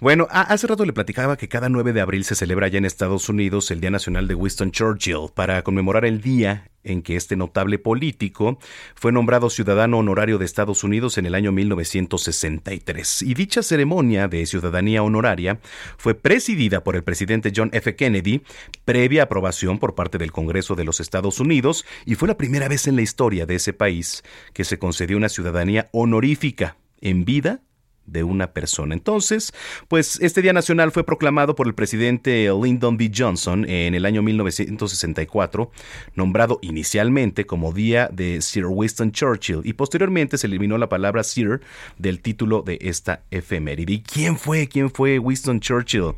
Bueno, 0.00 0.26
hace 0.30 0.66
rato 0.66 0.84
le 0.84 0.92
platicaba 0.92 1.36
que 1.36 1.48
cada 1.48 1.68
9 1.68 1.92
de 1.92 2.00
abril 2.00 2.24
se 2.24 2.34
celebra 2.34 2.66
allá 2.66 2.78
en 2.78 2.86
Estados 2.86 3.28
Unidos 3.28 3.70
el 3.70 3.80
Día 3.80 3.90
Nacional 3.90 4.26
de 4.26 4.34
Winston 4.34 4.72
Churchill 4.72 5.28
para 5.32 5.62
conmemorar 5.62 6.04
el 6.04 6.20
día 6.20 6.71
en 6.84 7.02
que 7.02 7.16
este 7.16 7.36
notable 7.36 7.78
político 7.78 8.58
fue 8.94 9.12
nombrado 9.12 9.50
ciudadano 9.50 9.98
honorario 9.98 10.38
de 10.38 10.44
Estados 10.44 10.84
Unidos 10.84 11.18
en 11.18 11.26
el 11.26 11.34
año 11.34 11.52
1963. 11.52 13.22
Y 13.22 13.34
dicha 13.34 13.62
ceremonia 13.62 14.28
de 14.28 14.46
ciudadanía 14.46 15.02
honoraria 15.02 15.60
fue 15.96 16.14
presidida 16.14 16.84
por 16.84 16.96
el 16.96 17.04
presidente 17.04 17.52
John 17.54 17.70
F. 17.72 17.94
Kennedy, 17.96 18.42
previa 18.84 19.24
aprobación 19.24 19.78
por 19.78 19.94
parte 19.94 20.18
del 20.18 20.32
Congreso 20.32 20.74
de 20.74 20.84
los 20.84 21.00
Estados 21.00 21.40
Unidos, 21.40 21.84
y 22.04 22.14
fue 22.14 22.28
la 22.28 22.36
primera 22.36 22.68
vez 22.68 22.86
en 22.86 22.96
la 22.96 23.02
historia 23.02 23.46
de 23.46 23.56
ese 23.56 23.72
país 23.72 24.22
que 24.52 24.64
se 24.64 24.78
concedió 24.78 25.16
una 25.16 25.28
ciudadanía 25.28 25.88
honorífica 25.92 26.76
en 27.00 27.24
vida 27.24 27.60
de 28.06 28.24
una 28.24 28.52
persona. 28.52 28.94
Entonces, 28.94 29.52
pues 29.88 30.18
este 30.20 30.42
Día 30.42 30.52
Nacional 30.52 30.92
fue 30.92 31.04
proclamado 31.04 31.54
por 31.54 31.66
el 31.66 31.74
presidente 31.74 32.50
Lyndon 32.52 32.96
B. 32.96 33.10
Johnson 33.14 33.68
en 33.68 33.94
el 33.94 34.04
año 34.04 34.22
1964, 34.22 35.70
nombrado 36.14 36.58
inicialmente 36.62 37.46
como 37.46 37.72
Día 37.72 38.08
de 38.12 38.40
Sir 38.40 38.66
Winston 38.66 39.12
Churchill 39.12 39.60
y 39.64 39.74
posteriormente 39.74 40.38
se 40.38 40.46
eliminó 40.46 40.78
la 40.78 40.88
palabra 40.88 41.22
Sir 41.22 41.60
del 41.98 42.20
título 42.20 42.62
de 42.62 42.78
esta 42.80 43.22
efeméride. 43.30 43.94
¿Y 43.94 44.02
quién 44.02 44.36
fue? 44.36 44.68
¿Quién 44.68 44.90
fue 44.90 45.18
Winston 45.18 45.60
Churchill? 45.60 46.14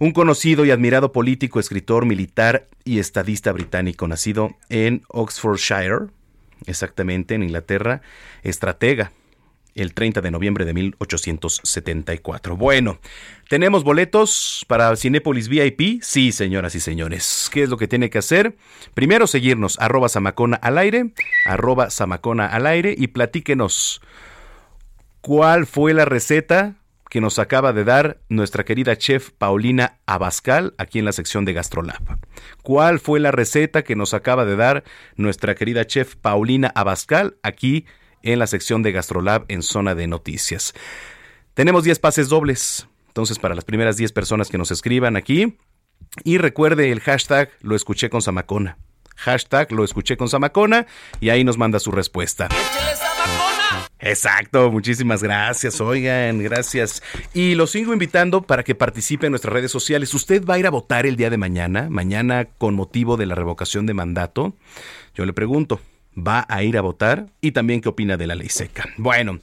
Un 0.00 0.12
conocido 0.12 0.64
y 0.64 0.70
admirado 0.70 1.10
político, 1.10 1.58
escritor, 1.58 2.06
militar 2.06 2.68
y 2.84 3.00
estadista 3.00 3.50
británico, 3.50 4.06
nacido 4.06 4.54
en 4.68 5.02
Oxfordshire, 5.08 6.06
exactamente 6.66 7.34
en 7.34 7.42
Inglaterra, 7.42 8.00
estratega, 8.44 9.10
el 9.82 9.94
30 9.94 10.20
de 10.20 10.30
noviembre 10.30 10.64
de 10.64 10.74
1874. 10.74 12.56
Bueno, 12.56 12.98
¿tenemos 13.48 13.84
boletos 13.84 14.64
para 14.68 14.94
Cinépolis 14.96 15.48
VIP? 15.48 16.02
Sí, 16.02 16.32
señoras 16.32 16.74
y 16.74 16.80
señores. 16.80 17.48
¿Qué 17.52 17.62
es 17.62 17.68
lo 17.70 17.76
que 17.76 17.88
tiene 17.88 18.10
que 18.10 18.18
hacer? 18.18 18.56
Primero 18.94 19.26
seguirnos, 19.26 19.78
arroba 19.80 20.08
Samacona 20.08 20.56
al 20.56 20.78
aire, 20.78 21.12
arroba 21.44 21.90
Samacona 21.90 22.46
al 22.46 22.66
aire 22.66 22.94
y 22.96 23.08
platíquenos 23.08 24.00
cuál 25.20 25.66
fue 25.66 25.94
la 25.94 26.04
receta 26.04 26.76
que 27.08 27.20
nos 27.20 27.38
acaba 27.38 27.72
de 27.72 27.84
dar 27.84 28.18
nuestra 28.28 28.64
querida 28.64 28.96
chef 28.96 29.30
Paulina 29.30 29.98
Abascal 30.06 30.74
aquí 30.78 30.98
en 30.98 31.04
la 31.04 31.12
sección 31.12 31.44
de 31.44 31.54
Gastrolab. 31.54 32.18
¿Cuál 32.62 32.98
fue 33.00 33.18
la 33.18 33.30
receta 33.30 33.82
que 33.82 33.96
nos 33.96 34.14
acaba 34.14 34.44
de 34.44 34.56
dar 34.56 34.84
nuestra 35.16 35.54
querida 35.54 35.86
chef 35.86 36.16
Paulina 36.16 36.70
Abascal 36.74 37.36
aquí 37.42 37.86
en 38.22 38.38
la 38.38 38.46
sección 38.46 38.82
de 38.82 38.92
Gastrolab 38.92 39.44
en 39.48 39.62
zona 39.62 39.94
de 39.94 40.06
noticias? 40.06 40.74
Tenemos 41.54 41.84
10 41.84 41.98
pases 41.98 42.28
dobles, 42.28 42.86
entonces 43.08 43.38
para 43.38 43.54
las 43.54 43.64
primeras 43.64 43.96
10 43.96 44.12
personas 44.12 44.48
que 44.48 44.58
nos 44.58 44.70
escriban 44.70 45.16
aquí. 45.16 45.58
Y 46.24 46.38
recuerde 46.38 46.92
el 46.92 47.00
hashtag 47.00 47.50
lo 47.60 47.74
escuché 47.74 48.10
con 48.10 48.22
Samacona. 48.22 48.78
Hashtag 49.16 49.72
lo 49.72 49.84
escuché 49.84 50.16
con 50.16 50.28
Samacona 50.28 50.86
y 51.20 51.30
ahí 51.30 51.42
nos 51.42 51.58
manda 51.58 51.80
su 51.80 51.90
respuesta. 51.90 52.48
Exacto, 54.00 54.70
muchísimas 54.70 55.22
gracias, 55.22 55.80
oigan, 55.80 56.38
gracias. 56.38 57.02
Y 57.34 57.56
los 57.56 57.72
sigo 57.72 57.92
invitando 57.92 58.42
para 58.42 58.62
que 58.62 58.76
participe 58.76 59.26
en 59.26 59.32
nuestras 59.32 59.52
redes 59.52 59.72
sociales. 59.72 60.14
¿Usted 60.14 60.44
va 60.44 60.54
a 60.54 60.58
ir 60.60 60.66
a 60.66 60.70
votar 60.70 61.04
el 61.04 61.16
día 61.16 61.30
de 61.30 61.36
mañana? 61.36 61.88
Mañana 61.90 62.44
con 62.44 62.74
motivo 62.74 63.16
de 63.16 63.26
la 63.26 63.34
revocación 63.34 63.86
de 63.86 63.94
mandato. 63.94 64.54
Yo 65.14 65.26
le 65.26 65.32
pregunto, 65.32 65.80
¿va 66.26 66.46
a 66.48 66.62
ir 66.62 66.76
a 66.78 66.80
votar? 66.80 67.26
Y 67.40 67.52
también 67.52 67.80
qué 67.80 67.88
opina 67.88 68.16
de 68.16 68.26
la 68.26 68.34
ley 68.34 68.48
seca. 68.48 68.88
Bueno. 68.96 69.38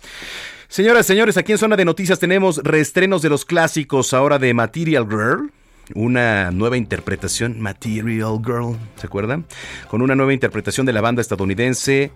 Señoras 0.68 1.06
señores, 1.06 1.38
aquí 1.38 1.52
en 1.52 1.58
Zona 1.58 1.78
de 1.78 1.86
Noticias 1.86 2.20
tenemos 2.20 2.58
reestrenos 2.58 3.22
de 3.22 3.30
los 3.30 3.46
clásicos 3.46 4.14
ahora 4.14 4.40
de 4.40 4.54
Material 4.54 5.08
Girl 5.08 5.52
una 5.94 6.50
nueva 6.50 6.78
interpretación, 6.78 7.62
Material 7.62 8.40
Girl, 8.44 8.76
¿se 8.96 9.06
acuerdan? 9.06 9.46
Con 9.88 10.02
una 10.02 10.16
nueva 10.16 10.34
interpretación 10.34 10.88
de 10.88 10.94
la 10.94 11.02
banda 11.02 11.22
estadounidense 11.22 12.12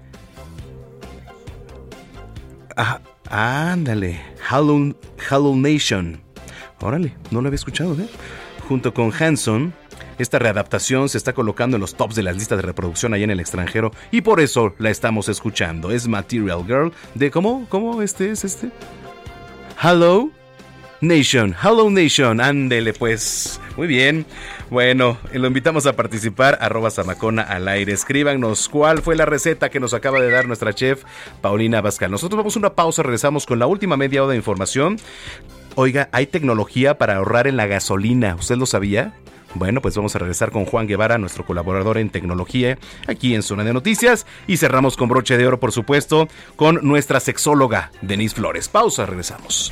Ah, 2.82 3.02
ándale. 3.30 4.22
Hollow, 4.50 5.56
Nation. 5.56 6.22
Órale, 6.80 7.14
no 7.30 7.42
lo 7.42 7.48
había 7.48 7.56
escuchado, 7.56 7.94
¿eh? 7.96 8.08
Junto 8.70 8.94
con 8.94 9.12
Hanson, 9.12 9.74
esta 10.20 10.38
readaptación 10.38 11.10
se 11.10 11.18
está 11.18 11.34
colocando 11.34 11.78
en 11.78 11.82
los 11.82 11.96
tops 11.96 12.16
de 12.16 12.24
las 12.24 12.36
listas 12.36 12.58
de 12.58 12.62
reproducción 12.64 13.14
allá 13.14 13.24
en 13.24 13.32
el 13.32 13.40
extranjero 13.40 13.92
y 14.12 14.22
por 14.22 14.40
eso 14.40 14.76
la 14.78 14.90
estamos 14.90 15.30
escuchando. 15.30 15.92
Es 15.92 16.08
Material 16.08 16.66
Girl 16.66 16.92
de 17.16 17.32
¿cómo? 17.32 17.66
¿Cómo 17.70 18.02
este 18.02 18.32
es 18.32 18.44
este? 18.44 18.70
Hello 19.82 20.30
Nation, 21.02 21.56
Hello 21.64 21.90
Nation, 21.90 22.42
ándele 22.42 22.94
pues. 22.94 23.62
Muy 23.78 23.88
bien. 23.88 24.26
Bueno, 24.70 25.18
lo 25.32 25.48
invitamos 25.48 25.86
a 25.86 25.94
participar, 25.94 26.58
arroba 26.60 26.92
Samacona 26.92 27.44
al 27.44 27.70
aire. 27.70 27.94
Escríbanos 27.94 28.68
cuál 28.68 29.02
fue 29.02 29.16
la 29.16 29.26
receta 29.26 29.70
que 29.70 29.80
nos 29.80 29.94
acaba 29.94 30.20
de 30.20 30.30
dar 30.30 30.48
nuestra 30.48 30.74
chef 30.74 31.04
Paulina 31.40 31.80
Bascal. 31.80 32.12
Nosotros 32.12 32.38
vamos 32.38 32.58
a 32.58 32.60
una 32.60 32.74
pausa, 32.76 33.04
regresamos 33.04 33.46
con 33.46 33.58
la 33.58 33.68
última 33.68 33.96
media 33.96 34.22
hora 34.22 34.32
de 34.32 34.38
información. 34.38 34.98
Oiga, 35.76 36.10
hay 36.12 36.28
tecnología 36.28 36.98
para 36.98 37.16
ahorrar 37.16 37.48
en 37.48 37.56
la 37.56 37.68
gasolina. 37.68 38.36
¿Usted 38.36 38.58
lo 38.58 38.66
sabía? 38.66 39.14
Bueno, 39.56 39.82
pues 39.82 39.96
vamos 39.96 40.16
a 40.16 40.20
regresar 40.20 40.52
con 40.52 40.66
Juan 40.66 40.88
Guevara, 40.88 41.18
nuestro 41.18 41.46
colaborador 41.46 41.98
en 41.98 42.10
tecnología, 42.10 42.78
aquí 43.08 43.36
en 43.36 43.44
Zona 43.44 43.64
de 43.64 43.74
Noticias. 43.74 44.26
Y 44.48 44.58
cerramos 44.58 44.98
con 44.98 45.10
broche 45.10 45.38
de 45.38 45.48
oro, 45.48 45.60
por 45.60 45.72
supuesto, 45.72 46.28
con 46.56 46.80
nuestra 46.84 47.20
sexóloga, 47.20 47.92
Denise 48.02 48.36
Flores. 48.36 48.70
Pausa, 48.70 49.06
regresamos. 49.06 49.72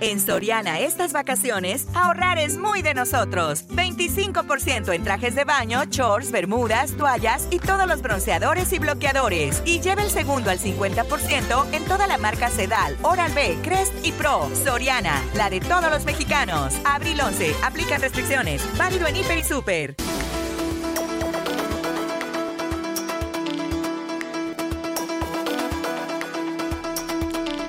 En 0.00 0.20
Soriana 0.20 0.78
estas 0.78 1.12
vacaciones, 1.12 1.86
ahorrar 1.94 2.38
es 2.38 2.56
muy 2.56 2.82
de 2.82 2.94
nosotros. 2.94 3.66
25% 3.68 4.94
en 4.94 5.02
trajes 5.02 5.34
de 5.34 5.44
baño, 5.44 5.84
shorts, 5.90 6.30
bermudas, 6.30 6.92
toallas 6.96 7.48
y 7.50 7.58
todos 7.58 7.88
los 7.88 8.00
bronceadores 8.00 8.72
y 8.72 8.78
bloqueadores. 8.78 9.60
Y 9.64 9.80
lleva 9.80 10.02
el 10.02 10.10
segundo 10.10 10.50
al 10.50 10.60
50% 10.60 11.66
en 11.72 11.84
toda 11.84 12.06
la 12.06 12.16
marca 12.16 12.48
Sedal, 12.48 12.96
Oral-B, 13.02 13.58
Crest 13.62 13.92
y 14.04 14.12
Pro. 14.12 14.48
Soriana, 14.64 15.20
la 15.34 15.50
de 15.50 15.60
todos 15.60 15.90
los 15.90 16.04
mexicanos. 16.04 16.74
Abril 16.84 17.20
11, 17.20 17.56
aplican 17.64 18.00
restricciones. 18.00 18.62
Válido 18.78 19.06
en 19.08 19.16
Hiper 19.16 19.38
y 19.38 19.44
Super. 19.44 19.96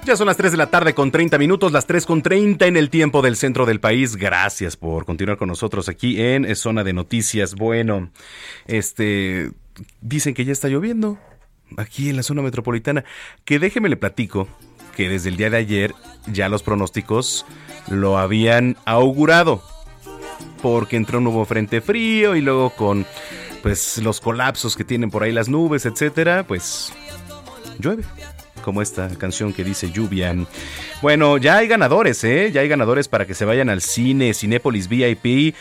Ya 0.09 0.17
son 0.17 0.25
las 0.25 0.37
3 0.37 0.53
de 0.53 0.57
la 0.57 0.71
tarde 0.71 0.95
con 0.95 1.11
30 1.11 1.37
minutos, 1.37 1.71
las 1.71 1.85
3 1.85 2.07
con 2.07 2.23
30 2.23 2.65
en 2.65 2.77
el 2.77 2.89
tiempo 2.89 3.21
del 3.21 3.35
centro 3.35 3.67
del 3.67 3.79
país. 3.79 4.15
Gracias 4.15 4.75
por 4.75 5.05
continuar 5.05 5.37
con 5.37 5.49
nosotros 5.49 5.87
aquí 5.87 6.19
en 6.19 6.55
Zona 6.55 6.83
de 6.83 6.93
Noticias. 6.93 7.53
Bueno, 7.53 8.09
este 8.65 9.51
dicen 10.01 10.33
que 10.33 10.45
ya 10.45 10.51
está 10.51 10.67
lloviendo 10.67 11.19
aquí 11.77 12.09
en 12.09 12.15
la 12.15 12.23
zona 12.23 12.41
metropolitana. 12.41 13.05
Que 13.45 13.59
déjeme 13.59 13.87
le 13.87 13.97
platico 13.97 14.47
que 14.97 15.09
desde 15.09 15.29
el 15.29 15.37
día 15.37 15.51
de 15.51 15.57
ayer 15.57 15.93
ya 16.25 16.49
los 16.49 16.63
pronósticos 16.63 17.45
lo 17.87 18.17
habían 18.17 18.77
augurado. 18.85 19.61
Porque 20.63 20.97
entró 20.97 21.19
un 21.19 21.25
nuevo 21.25 21.45
frente 21.45 21.81
frío 21.81 22.35
y 22.35 22.41
luego 22.41 22.71
con 22.71 23.05
pues 23.61 23.99
los 23.99 24.19
colapsos 24.21 24.75
que 24.75 24.83
tienen 24.83 25.11
por 25.11 25.21
ahí 25.21 25.31
las 25.31 25.49
nubes, 25.49 25.85
etcétera, 25.85 26.47
pues 26.47 26.91
llueve 27.77 28.05
como 28.59 28.81
esta 28.81 29.09
canción 29.17 29.53
que 29.53 29.63
dice 29.63 29.91
lluvia. 29.91 30.35
Bueno, 31.01 31.37
ya 31.37 31.57
hay 31.57 31.67
ganadores, 31.67 32.23
¿eh? 32.23 32.51
Ya 32.51 32.61
hay 32.61 32.67
ganadores 32.67 33.07
para 33.07 33.25
que 33.25 33.33
se 33.33 33.45
vayan 33.45 33.69
al 33.69 33.81
cine, 33.81 34.33
Cinépolis 34.33 34.87
VIP 34.87 35.55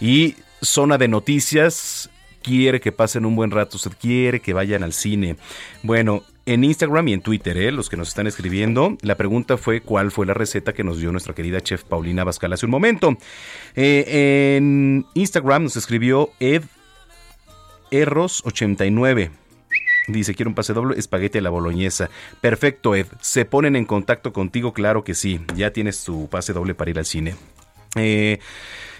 y 0.00 0.36
Zona 0.62 0.98
de 0.98 1.08
Noticias. 1.08 2.10
Quiere 2.42 2.80
que 2.80 2.92
pasen 2.92 3.24
un 3.24 3.36
buen 3.36 3.50
rato, 3.50 3.76
usted 3.76 3.92
quiere 4.00 4.40
que 4.40 4.52
vayan 4.52 4.82
al 4.82 4.92
cine. 4.92 5.36
Bueno, 5.82 6.22
en 6.46 6.62
Instagram 6.62 7.08
y 7.08 7.12
en 7.14 7.22
Twitter, 7.22 7.56
¿eh? 7.56 7.72
los 7.72 7.88
que 7.88 7.96
nos 7.96 8.08
están 8.08 8.26
escribiendo, 8.26 8.98
la 9.00 9.14
pregunta 9.16 9.56
fue 9.56 9.80
cuál 9.80 10.10
fue 10.10 10.26
la 10.26 10.34
receta 10.34 10.74
que 10.74 10.84
nos 10.84 10.98
dio 10.98 11.10
nuestra 11.10 11.34
querida 11.34 11.62
chef 11.62 11.84
Paulina 11.84 12.22
Bascal 12.22 12.52
hace 12.52 12.66
un 12.66 12.70
momento. 12.70 13.16
Eh, 13.74 14.56
en 14.56 15.06
Instagram 15.14 15.64
nos 15.64 15.76
escribió 15.76 16.30
Ed 16.40 16.64
Erros89. 17.90 19.43
Dice, 20.06 20.34
quiero 20.34 20.50
un 20.50 20.54
pase 20.54 20.74
doble, 20.74 20.98
espagueti 20.98 21.38
a 21.38 21.40
la 21.40 21.50
boloñesa. 21.50 22.10
Perfecto, 22.40 22.94
Ed. 22.94 23.06
¿Se 23.20 23.44
ponen 23.44 23.74
en 23.74 23.86
contacto 23.86 24.32
contigo? 24.32 24.72
Claro 24.72 25.02
que 25.02 25.14
sí. 25.14 25.40
Ya 25.56 25.72
tienes 25.72 26.04
tu 26.04 26.28
pase 26.28 26.52
doble 26.52 26.74
para 26.74 26.90
ir 26.90 26.98
al 26.98 27.06
cine. 27.06 27.34
Eh, 27.96 28.38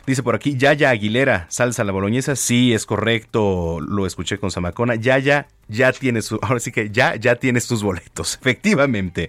dice 0.07 0.23
por 0.23 0.35
aquí, 0.35 0.57
Yaya 0.57 0.91
Aguilera, 0.91 1.47
salsa 1.51 1.83
a 1.83 1.85
la 1.85 1.93
boloñesa. 1.93 2.37
Sí, 2.37 2.73
es 2.73 2.87
correcto. 2.87 3.81
Lo 3.81 4.07
escuché 4.07 4.39
con 4.39 4.51
Samacona. 4.51 4.95
Yaya, 4.95 5.49
ya 5.69 5.93
tienes 5.93 6.25
su, 6.25 6.39
ahora 6.41 6.61
sí 6.61 6.73
que 6.73 6.91
ya, 6.91 7.17
ya 7.17 7.37
tienes 7.37 7.67
tus 7.67 7.83
boletos. 7.83 8.35
Efectivamente. 8.41 9.29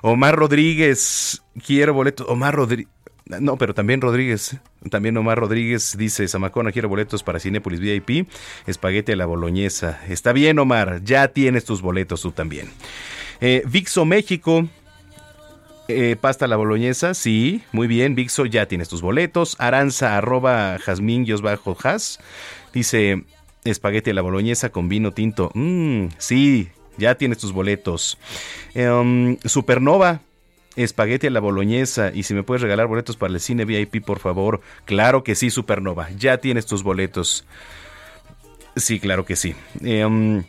Omar 0.00 0.36
Rodríguez, 0.36 1.42
quiero 1.66 1.92
boletos. 1.92 2.26
Omar 2.30 2.54
Rodríguez. 2.54 2.90
No, 3.26 3.56
pero 3.56 3.74
también 3.74 4.00
Rodríguez, 4.00 4.56
también 4.90 5.16
Omar 5.16 5.38
Rodríguez 5.38 5.96
dice, 5.96 6.26
Zamacona, 6.26 6.72
quiero 6.72 6.88
boletos 6.88 7.22
para 7.22 7.38
Cinépolis 7.38 7.80
VIP, 7.80 8.28
espaguete 8.66 9.12
a 9.12 9.16
la 9.16 9.26
boloñesa. 9.26 10.00
Está 10.08 10.32
bien, 10.32 10.58
Omar, 10.58 11.02
ya 11.04 11.28
tienes 11.28 11.64
tus 11.64 11.80
boletos 11.80 12.22
tú 12.22 12.32
también. 12.32 12.68
Eh, 13.40 13.62
Vixo 13.66 14.04
México, 14.04 14.68
eh, 15.88 16.16
pasta 16.20 16.46
la 16.46 16.56
boloñesa, 16.56 17.14
sí, 17.14 17.62
muy 17.72 17.86
bien, 17.86 18.14
Vixo, 18.14 18.46
ya 18.46 18.66
tienes 18.66 18.88
tus 18.88 19.02
boletos. 19.02 19.56
Aranza, 19.58 20.16
arroba 20.16 20.78
jazmín, 20.78 21.26
bajo 21.42 21.76
has, 21.82 22.20
dice, 22.72 23.24
espaguete 23.64 24.10
a 24.10 24.14
la 24.14 24.22
boloñesa 24.22 24.70
con 24.70 24.88
vino 24.88 25.12
tinto. 25.12 25.50
Mmm, 25.54 26.06
sí, 26.18 26.68
ya 26.96 27.14
tienes 27.16 27.38
tus 27.38 27.52
boletos. 27.52 28.18
Em, 28.74 29.36
Supernova, 29.44 30.20
espagueti 30.76 31.26
a 31.26 31.30
la 31.30 31.40
boloñesa 31.40 32.10
y 32.14 32.22
si 32.22 32.34
me 32.34 32.42
puedes 32.42 32.62
regalar 32.62 32.86
boletos 32.86 33.16
para 33.16 33.32
el 33.32 33.40
cine 33.40 33.64
VIP, 33.64 34.04
por 34.04 34.18
favor. 34.18 34.60
Claro 34.84 35.24
que 35.24 35.34
sí, 35.34 35.50
Supernova. 35.50 36.08
Ya 36.16 36.38
tienes 36.38 36.66
tus 36.66 36.82
boletos. 36.82 37.44
Sí, 38.76 39.00
claro 39.00 39.24
que 39.24 39.36
sí. 39.36 39.54
Em, 39.82 40.44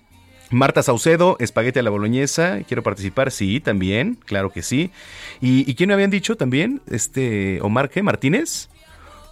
Marta 0.51 0.83
Saucedo, 0.83 1.37
espagueti 1.39 1.79
a 1.79 1.83
la 1.83 1.89
boloñesa. 1.89 2.59
Quiero 2.67 2.83
participar. 2.83 3.31
Sí, 3.31 3.59
también. 3.59 4.17
Claro 4.25 4.51
que 4.51 4.61
sí. 4.61 4.91
¿Y, 5.39 5.73
quién 5.75 5.87
me 5.87 5.93
habían 5.93 6.11
dicho 6.11 6.35
también? 6.35 6.81
Este, 6.89 7.59
Omar, 7.61 7.89
¿qué? 7.89 8.03
¿Martínez? 8.03 8.69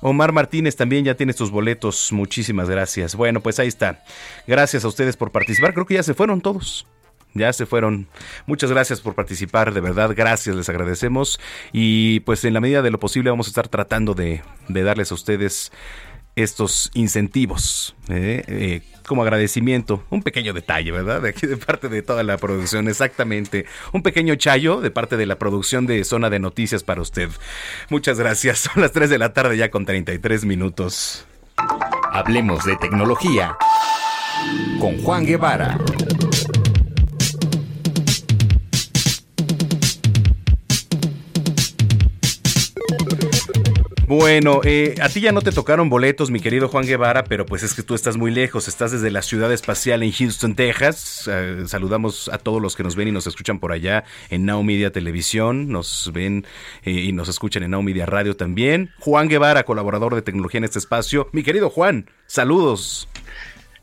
Omar 0.02 0.32
Martínez 0.32 0.78
también 0.78 1.04
ya 1.04 1.16
tienes 1.16 1.36
tus 1.36 1.52
boletos. 1.52 2.12
Muchísimas 2.12 2.70
gracias. 2.70 3.16
Bueno, 3.16 3.42
pues 3.42 3.60
ahí 3.60 3.68
está. 3.68 4.04
Gracias 4.48 4.86
a 4.86 4.88
ustedes 4.88 5.18
por 5.18 5.32
participar. 5.32 5.74
Creo 5.74 5.86
que 5.86 5.96
ya 5.96 6.04
se 6.04 6.14
fueron 6.14 6.42
todos 6.42 6.88
ya 7.34 7.54
se 7.54 7.66
fueron. 7.66 8.08
Muchas 8.46 8.72
gracias 8.72 9.02
por 9.02 9.16
participar, 9.16 9.74
de 9.74 9.82
verdad, 9.82 10.14
gracias, 10.16 10.56
les 10.56 10.70
agradecemos. 10.70 11.40
Y 11.72 12.22
pues 12.22 12.44
en 12.46 12.54
la 12.54 12.62
medida 12.62 12.82
de 12.82 12.92
lo 12.92 13.00
posible 13.00 13.30
vamos 13.30 13.48
a 13.48 13.52
estar 13.52 13.68
tratando 13.68 14.14
de, 14.14 14.42
darles 14.68 15.12
a 15.12 15.16
ustedes 15.16 15.72
estos 16.36 16.90
incentivos 16.94 17.96
¿eh? 18.08 18.44
Eh, 18.48 18.82
como 19.06 19.24
agradecimiento. 19.24 20.04
Un 20.10 20.24
pequeño 20.24 20.54
detalle, 20.54 20.92
¿verdad? 20.92 21.22
De 21.22 21.30
aquí 21.30 21.48
de 21.48 21.58
parte 21.58 21.90
de 21.90 22.02
toda 22.02 22.24
la 22.24 22.38
producción, 22.38 22.88
exactamente. 22.88 23.66
Un 23.92 24.04
pequeño 24.04 24.36
chayo 24.36 24.82
de 24.82 24.92
parte 24.92 25.18
de 25.18 25.26
la 25.26 25.38
producción 25.38 25.86
de 25.88 26.04
Zona 26.04 26.30
de 26.30 26.40
Noticias 26.40 26.84
para 26.84 27.02
usted. 27.02 27.30
Muchas 27.90 28.20
gracias. 28.20 28.60
Son 28.74 28.82
las 28.82 28.92
3 28.92 29.10
de 29.10 29.18
la 29.18 29.34
tarde 29.34 29.58
ya 29.58 29.70
con 29.70 29.86
33 29.86 30.46
minutos. 30.46 31.26
Hablemos 32.12 32.64
de 32.64 32.78
tecnología 32.78 33.58
con 34.80 35.02
Juan 35.02 35.26
Guevara. 35.26 35.78
Bueno, 44.10 44.62
eh, 44.64 44.96
a 45.04 45.08
ti 45.08 45.22
ya 45.22 45.32
no 45.32 45.44
te 45.44 45.52
tocaron 45.52 45.88
boletos, 45.88 46.32
mi 46.32 46.40
querido 46.40 46.68
Juan 46.68 46.84
Guevara, 46.84 47.26
pero 47.26 47.46
pues 47.46 47.62
es 47.62 47.76
que 47.76 47.84
tú 47.84 47.94
estás 47.94 48.18
muy 48.18 48.32
lejos, 48.32 48.68
estás 48.68 48.92
desde 48.92 49.12
la 49.12 49.22
ciudad 49.22 49.54
espacial 49.54 50.02
en 50.02 50.12
Houston, 50.12 50.56
Texas. 50.56 51.30
Eh, 51.32 51.66
saludamos 51.68 52.28
a 52.28 52.40
todos 52.40 52.60
los 52.60 52.76
que 52.76 52.82
nos 52.82 52.96
ven 52.96 53.10
y 53.10 53.12
nos 53.12 53.28
escuchan 53.28 53.60
por 53.60 53.72
allá 53.72 54.06
en 54.32 54.48
Now 54.48 54.64
Media 54.64 54.92
Televisión, 54.92 55.70
nos 55.70 56.10
ven 56.12 56.48
eh, 56.86 56.90
y 56.90 57.12
nos 57.12 57.30
escuchan 57.30 57.62
en 57.62 57.70
Now 57.70 57.84
Media 57.84 58.08
Radio 58.08 58.36
también. 58.36 58.90
Juan 59.00 59.28
Guevara, 59.28 59.64
colaborador 59.64 60.16
de 60.16 60.24
tecnología 60.24 60.58
en 60.58 60.64
este 60.64 60.80
espacio. 60.80 61.30
Mi 61.32 61.44
querido 61.44 61.70
Juan, 61.70 62.10
saludos. 62.26 63.08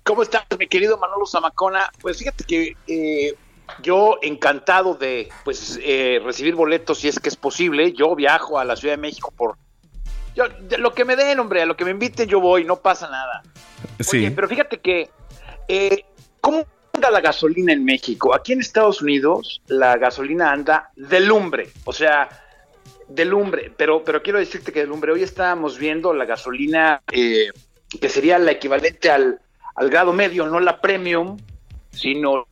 ¿Cómo 0.03 0.25
estás, 0.25 0.43
mi 0.59 0.67
querido 0.67 0.99
Manolo 0.99 1.27
Zamacona? 1.27 1.93
Pues 2.01 2.19
fíjate 2.19 2.43
que 2.43 3.37
yo 3.81 4.19
encantado 4.23 4.95
de 4.95 5.29
pues 5.45 5.79
recibir 6.25 6.57
boletos 6.57 6.99
si 6.99 7.07
es 7.07 7.21
que 7.21 7.29
es 7.29 7.37
posible. 7.37 7.93
Yo 7.93 8.17
viajo 8.17 8.59
a 8.59 8.65
la 8.65 8.75
Ciudad 8.75 8.95
de 8.95 9.01
México 9.01 9.33
por 9.37 9.57
yo, 10.37 10.45
lo 10.79 10.93
que 10.93 11.05
me 11.05 11.17
den, 11.17 11.41
hombre, 11.41 11.63
a 11.63 11.67
lo 11.67 11.77
que 11.77 11.85
me 11.85 11.91
inviten 11.91 12.29
yo 12.29 12.41
voy, 12.41 12.65
no 12.65 12.77
pasa 12.77 13.09
nada. 13.11 13.43
Sí. 14.01 14.31
pero 14.31 14.49
fíjate 14.49 14.79
que, 14.79 15.09
eh, 15.67 16.05
¿cómo 16.41 16.67
anda 16.93 17.11
la 17.11 17.21
gasolina 17.21 17.73
en 17.73 17.85
México? 17.85 18.35
Aquí 18.35 18.53
en 18.53 18.61
Estados 18.61 19.01
Unidos 19.01 19.63
la 19.67 19.97
gasolina 19.97 20.53
anda 20.53 20.91
de 20.95 21.21
lumbre, 21.21 21.71
o 21.85 21.93
sea, 21.93 22.29
de 23.09 23.25
lumbre, 23.25 23.73
pero, 23.77 24.05
pero 24.05 24.23
quiero 24.23 24.39
decirte 24.39 24.73
que 24.73 24.81
de 24.81 24.87
lumbre, 24.87 25.13
hoy 25.13 25.23
estábamos 25.23 25.79
viendo 25.79 26.13
la 26.13 26.27
gasolina 26.27 27.03
eh, 27.11 27.49
que 28.01 28.09
sería 28.09 28.39
la 28.39 28.53
equivalente 28.53 29.11
al, 29.11 29.41
grado 29.89 30.13
medio, 30.13 30.47
no 30.47 30.61
la 30.61 30.81
premium, 30.81 31.39
sino 31.91 32.47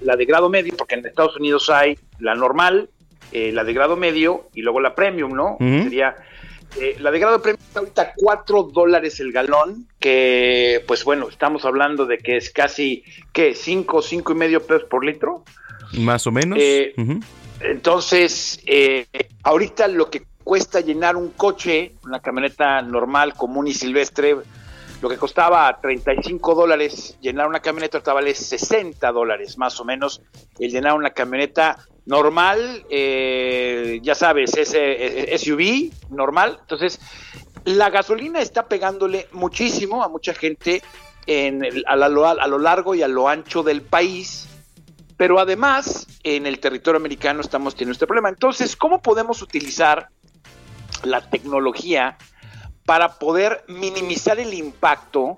la, 0.00 0.16
de 0.16 0.24
grado 0.24 0.48
medio, 0.48 0.74
porque 0.76 0.94
en 0.94 1.04
Estados 1.04 1.36
Unidos 1.36 1.68
hay 1.68 1.98
la 2.20 2.34
normal, 2.34 2.88
eh, 3.32 3.52
la 3.52 3.64
de 3.64 3.74
grado 3.74 3.96
medio 3.96 4.48
y 4.54 4.62
luego 4.62 4.80
la 4.80 4.94
premium, 4.94 5.32
¿no? 5.32 5.56
Sería 5.58 6.16
eh, 6.76 6.96
la 7.00 7.10
de 7.10 7.18
grado 7.18 7.40
premium 7.40 7.62
está 7.66 7.80
ahorita 7.80 8.12
4 8.16 8.62
dólares 8.64 9.20
el 9.20 9.32
galón, 9.32 9.88
que 9.98 10.84
pues 10.86 11.04
bueno, 11.04 11.28
estamos 11.28 11.64
hablando 11.64 12.06
de 12.06 12.18
que 12.18 12.36
es 12.36 12.50
casi, 12.50 13.04
¿qué? 13.32 13.54
5, 13.54 14.02
5 14.02 14.32
y 14.32 14.34
medio 14.34 14.64
pesos 14.64 14.88
por 14.88 15.04
litro. 15.04 15.44
Más 15.94 16.26
o 16.26 16.32
menos. 16.32 16.58
Eh, 16.60 16.94
entonces, 17.60 18.60
eh, 18.66 19.06
ahorita 19.42 19.88
lo 19.88 20.10
que 20.10 20.22
cuesta 20.44 20.80
llenar 20.80 21.16
un 21.16 21.30
coche, 21.30 21.92
una 22.04 22.20
camioneta 22.20 22.80
normal, 22.82 23.34
común 23.34 23.66
y 23.66 23.74
silvestre, 23.74 24.36
lo 25.00 25.08
que 25.08 25.16
costaba 25.16 25.78
35 25.80 26.54
dólares 26.54 27.16
llenar 27.20 27.48
una 27.48 27.60
camioneta, 27.60 27.98
ahorita 27.98 28.12
vale 28.12 28.34
60 28.34 29.12
dólares 29.12 29.56
más 29.58 29.78
o 29.80 29.84
menos 29.84 30.22
el 30.58 30.70
llenar 30.70 30.94
una 30.94 31.10
camioneta 31.10 31.78
normal, 32.08 32.86
eh, 32.88 34.00
ya 34.02 34.14
sabes, 34.14 34.56
ese 34.56 35.36
SUV 35.36 35.92
normal. 36.10 36.58
Entonces, 36.62 36.98
la 37.64 37.90
gasolina 37.90 38.40
está 38.40 38.66
pegándole 38.66 39.28
muchísimo 39.32 40.02
a 40.02 40.08
mucha 40.08 40.32
gente 40.32 40.82
en 41.26 41.62
a, 41.86 41.92
a 41.92 42.48
lo 42.48 42.58
largo 42.58 42.94
y 42.94 43.02
a 43.02 43.08
lo 43.08 43.28
ancho 43.28 43.62
del 43.62 43.82
país. 43.82 44.48
Pero 45.18 45.38
además, 45.38 46.06
en 46.22 46.46
el 46.46 46.60
territorio 46.60 46.96
americano 46.96 47.42
estamos 47.42 47.74
teniendo 47.74 47.92
este 47.92 48.06
problema. 48.06 48.30
Entonces, 48.30 48.74
¿cómo 48.74 49.02
podemos 49.02 49.42
utilizar 49.42 50.08
la 51.04 51.28
tecnología 51.28 52.16
para 52.86 53.18
poder 53.18 53.64
minimizar 53.68 54.40
el 54.40 54.54
impacto 54.54 55.36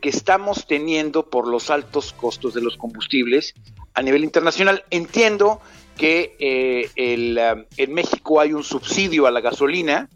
que 0.00 0.10
estamos 0.10 0.66
teniendo 0.68 1.28
por 1.28 1.48
los 1.48 1.68
altos 1.70 2.12
costos 2.12 2.54
de 2.54 2.60
los 2.60 2.76
combustibles 2.76 3.54
a 3.94 4.02
nivel 4.02 4.22
internacional? 4.22 4.84
Entiendo 4.90 5.60
que 6.02 6.34
eh, 6.40 7.54
um, 7.54 7.64
en 7.76 7.94
México 7.94 8.40
hay 8.40 8.52
un 8.52 8.64
subsidio 8.64 9.28
a 9.28 9.30
la 9.30 9.40
gasolina, 9.40 10.08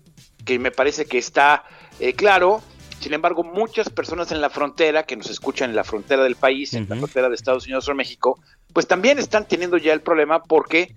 que 0.45 0.59
me 0.59 0.73
parece 0.73 1.07
que 1.07 1.17
está 1.17 1.63
eh, 2.01 2.13
claro. 2.15 2.61
Sin 2.99 3.15
embargo, 3.15 3.45
muchas 3.45 3.89
personas 3.89 4.33
en 4.33 4.41
la 4.41 4.51
frontera, 4.51 5.05
que 5.05 5.15
nos 5.15 5.31
escuchan 5.31 5.71
en 5.71 5.77
la 5.77 5.85
frontera 5.85 6.25
del 6.25 6.35
país, 6.35 6.75
en 6.75 6.89
la 6.89 6.97
frontera 6.97 7.29
de 7.29 7.37
Estados 7.37 7.67
Unidos 7.67 7.89
o 7.89 7.95
México, 7.95 8.41
pues 8.73 8.89
también 8.89 9.21
están 9.21 9.47
teniendo 9.47 9.77
ya 9.77 9.93
el 9.93 10.01
problema 10.01 10.43
porque, 10.43 10.97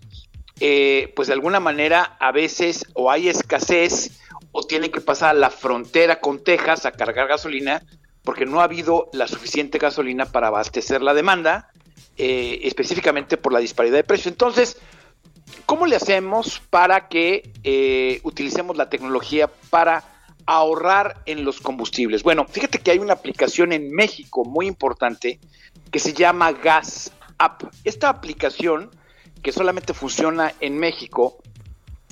eh, 0.59 1.13
pues 1.15 1.27
de 1.27 1.35
alguna 1.35 1.59
manera, 1.59 2.17
a 2.19 2.31
veces 2.31 2.87
o 2.95 3.11
hay 3.11 3.29
escasez 3.29 4.19
o 4.51 4.63
tienen 4.63 4.91
que 4.91 5.01
pasar 5.01 5.29
a 5.29 5.33
la 5.33 5.51
frontera 5.51 6.19
con 6.19 6.43
Texas 6.43 6.87
a 6.87 6.93
cargar 6.93 7.27
gasolina 7.27 7.83
porque 8.23 8.47
no 8.47 8.59
ha 8.59 8.63
habido 8.63 9.11
la 9.13 9.27
suficiente 9.27 9.77
gasolina 9.77 10.25
para 10.25 10.47
abastecer 10.47 11.03
la 11.03 11.13
demanda 11.13 11.69
eh, 12.21 12.67
específicamente 12.67 13.37
por 13.37 13.53
la 13.53 13.59
disparidad 13.59 13.95
de 13.95 14.03
precios. 14.03 14.27
Entonces, 14.27 14.77
¿cómo 15.65 15.85
le 15.85 15.95
hacemos 15.95 16.61
para 16.69 17.07
que 17.07 17.49
eh, 17.63 18.19
utilicemos 18.23 18.75
la 18.75 18.89
tecnología 18.89 19.49
para 19.69 20.03
ahorrar 20.45 21.23
en 21.25 21.45
los 21.45 21.61
combustibles? 21.61 22.21
Bueno, 22.21 22.45
fíjate 22.45 22.79
que 22.79 22.91
hay 22.91 22.99
una 22.99 23.13
aplicación 23.13 23.71
en 23.71 23.89
México 23.93 24.43
muy 24.43 24.67
importante 24.67 25.39
que 25.91 25.99
se 25.99 26.11
llama 26.11 26.51
Gas 26.51 27.13
App. 27.37 27.63
Esta 27.85 28.09
aplicación, 28.09 28.91
que 29.41 29.53
solamente 29.53 29.93
funciona 29.93 30.53
en 30.59 30.77
México, 30.77 31.37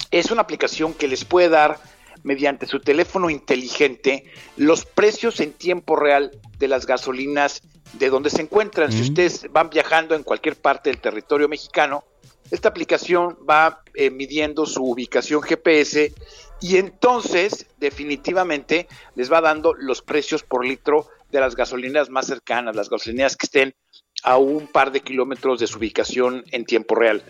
es 0.09 0.31
una 0.31 0.39
aplicación 0.39 0.93
que 0.93 1.09
les 1.09 1.25
puede 1.25 1.49
dar 1.49 1.79
mediante 2.23 2.65
su 2.65 2.79
teléfono 2.79 3.29
inteligente 3.29 4.23
los 4.55 4.85
precios 4.85 5.41
en 5.41 5.51
tiempo 5.51 5.97
real 5.97 6.31
de 6.59 6.69
las 6.69 6.85
gasolinas 6.85 7.61
de 7.93 8.09
donde 8.09 8.29
se 8.29 8.41
encuentran. 8.41 8.91
Si 8.91 9.01
ustedes 9.01 9.51
van 9.51 9.69
viajando 9.69 10.15
en 10.15 10.23
cualquier 10.23 10.55
parte 10.55 10.89
del 10.89 10.99
territorio 10.99 11.47
mexicano, 11.47 12.03
esta 12.51 12.69
aplicación 12.69 13.37
va 13.49 13.81
eh, 13.93 14.09
midiendo 14.09 14.65
su 14.65 14.83
ubicación 14.83 15.41
GPS 15.41 16.13
y 16.61 16.77
entonces 16.77 17.67
definitivamente 17.77 18.87
les 19.15 19.31
va 19.31 19.41
dando 19.41 19.73
los 19.73 20.01
precios 20.01 20.43
por 20.43 20.65
litro 20.65 21.07
de 21.31 21.41
las 21.41 21.55
gasolineras 21.55 22.09
más 22.09 22.27
cercanas, 22.27 22.75
las 22.75 22.89
gasolineras 22.89 23.35
que 23.35 23.45
estén 23.45 23.75
a 24.23 24.37
un 24.37 24.67
par 24.67 24.91
de 24.91 25.01
kilómetros 25.01 25.59
de 25.59 25.67
su 25.67 25.77
ubicación 25.77 26.43
en 26.51 26.65
tiempo 26.65 26.95
real. 26.95 27.21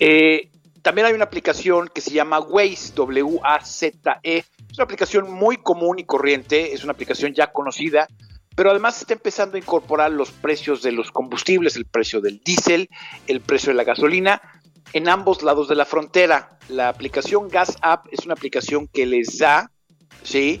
Eh, 0.00 0.50
también 0.82 1.06
hay 1.06 1.12
una 1.12 1.24
aplicación 1.24 1.90
que 1.92 2.00
se 2.00 2.12
llama 2.12 2.40
Waze, 2.40 2.94
W-A-Z-E. 2.94 4.38
Es 4.38 4.78
una 4.78 4.84
aplicación 4.84 5.30
muy 5.30 5.58
común 5.58 5.98
y 5.98 6.04
corriente, 6.04 6.72
es 6.72 6.84
una 6.84 6.92
aplicación 6.92 7.34
ya 7.34 7.52
conocida 7.52 8.08
pero 8.58 8.72
además 8.72 9.00
está 9.00 9.12
empezando 9.12 9.54
a 9.54 9.60
incorporar 9.60 10.10
los 10.10 10.32
precios 10.32 10.82
de 10.82 10.90
los 10.90 11.12
combustibles, 11.12 11.76
el 11.76 11.84
precio 11.84 12.20
del 12.20 12.40
diésel, 12.44 12.88
el 13.28 13.40
precio 13.40 13.70
de 13.70 13.76
la 13.76 13.84
gasolina, 13.84 14.42
en 14.92 15.08
ambos 15.08 15.44
lados 15.44 15.68
de 15.68 15.76
la 15.76 15.84
frontera. 15.84 16.58
La 16.68 16.88
aplicación 16.88 17.48
Gas 17.48 17.76
App 17.82 18.06
es 18.10 18.24
una 18.24 18.34
aplicación 18.34 18.88
que 18.88 19.06
les 19.06 19.38
da, 19.38 19.70
¿sí? 20.24 20.60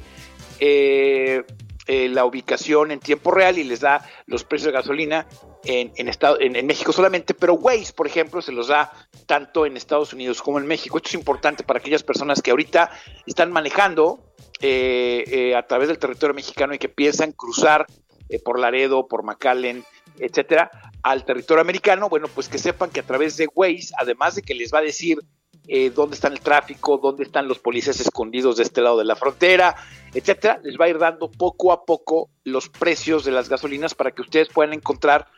Eh, 0.60 1.42
eh, 1.88 2.08
la 2.08 2.24
ubicación 2.24 2.92
en 2.92 3.00
tiempo 3.00 3.30
real 3.30 3.58
y 3.58 3.64
les 3.64 3.80
da 3.80 4.08
los 4.26 4.44
precios 4.44 4.66
de 4.66 4.78
gasolina 4.78 5.26
en, 5.64 5.90
en, 5.96 6.08
estado, 6.08 6.38
en, 6.40 6.66
México 6.66 6.92
solamente, 6.92 7.34
pero 7.34 7.54
Waze, 7.54 7.92
por 7.92 8.06
ejemplo, 8.06 8.40
se 8.40 8.52
los 8.52 8.68
da 8.68 8.92
tanto 9.26 9.66
en 9.66 9.76
Estados 9.76 10.12
Unidos 10.12 10.40
como 10.42 10.58
en 10.58 10.66
México. 10.66 10.98
Esto 10.98 11.08
es 11.08 11.14
importante 11.14 11.64
para 11.64 11.80
aquellas 11.80 12.02
personas 12.02 12.42
que 12.42 12.50
ahorita 12.50 12.90
están 13.26 13.50
manejando 13.50 14.20
eh, 14.60 15.24
eh, 15.28 15.56
a 15.56 15.66
través 15.66 15.88
del 15.88 15.98
territorio 15.98 16.34
mexicano 16.34 16.74
y 16.74 16.78
que 16.78 16.88
piensan 16.88 17.32
cruzar 17.32 17.86
eh, 18.28 18.38
por 18.38 18.58
Laredo, 18.58 19.06
por 19.06 19.22
McAllen, 19.22 19.84
etcétera, 20.18 20.70
al 21.02 21.24
territorio 21.24 21.62
americano. 21.62 22.08
Bueno, 22.08 22.28
pues 22.34 22.48
que 22.48 22.58
sepan 22.58 22.90
que 22.90 23.00
a 23.00 23.06
través 23.06 23.36
de 23.36 23.48
Waze, 23.54 23.94
además 23.98 24.34
de 24.34 24.42
que 24.42 24.54
les 24.54 24.72
va 24.72 24.78
a 24.78 24.82
decir 24.82 25.18
eh, 25.68 25.90
dónde 25.90 26.14
está 26.14 26.28
el 26.28 26.40
tráfico, 26.40 26.96
dónde 26.96 27.24
están 27.24 27.46
los 27.46 27.58
policías 27.58 28.00
escondidos 28.00 28.56
de 28.56 28.62
este 28.62 28.80
lado 28.80 28.96
de 28.96 29.04
la 29.04 29.16
frontera, 29.16 29.76
etcétera, 30.14 30.60
les 30.62 30.78
va 30.80 30.86
a 30.86 30.88
ir 30.88 30.98
dando 30.98 31.30
poco 31.30 31.72
a 31.72 31.84
poco 31.84 32.30
los 32.44 32.70
precios 32.70 33.24
de 33.24 33.32
las 33.32 33.50
gasolinas 33.50 33.94
para 33.94 34.12
que 34.12 34.22
ustedes 34.22 34.48
puedan 34.48 34.72
encontrar 34.72 35.28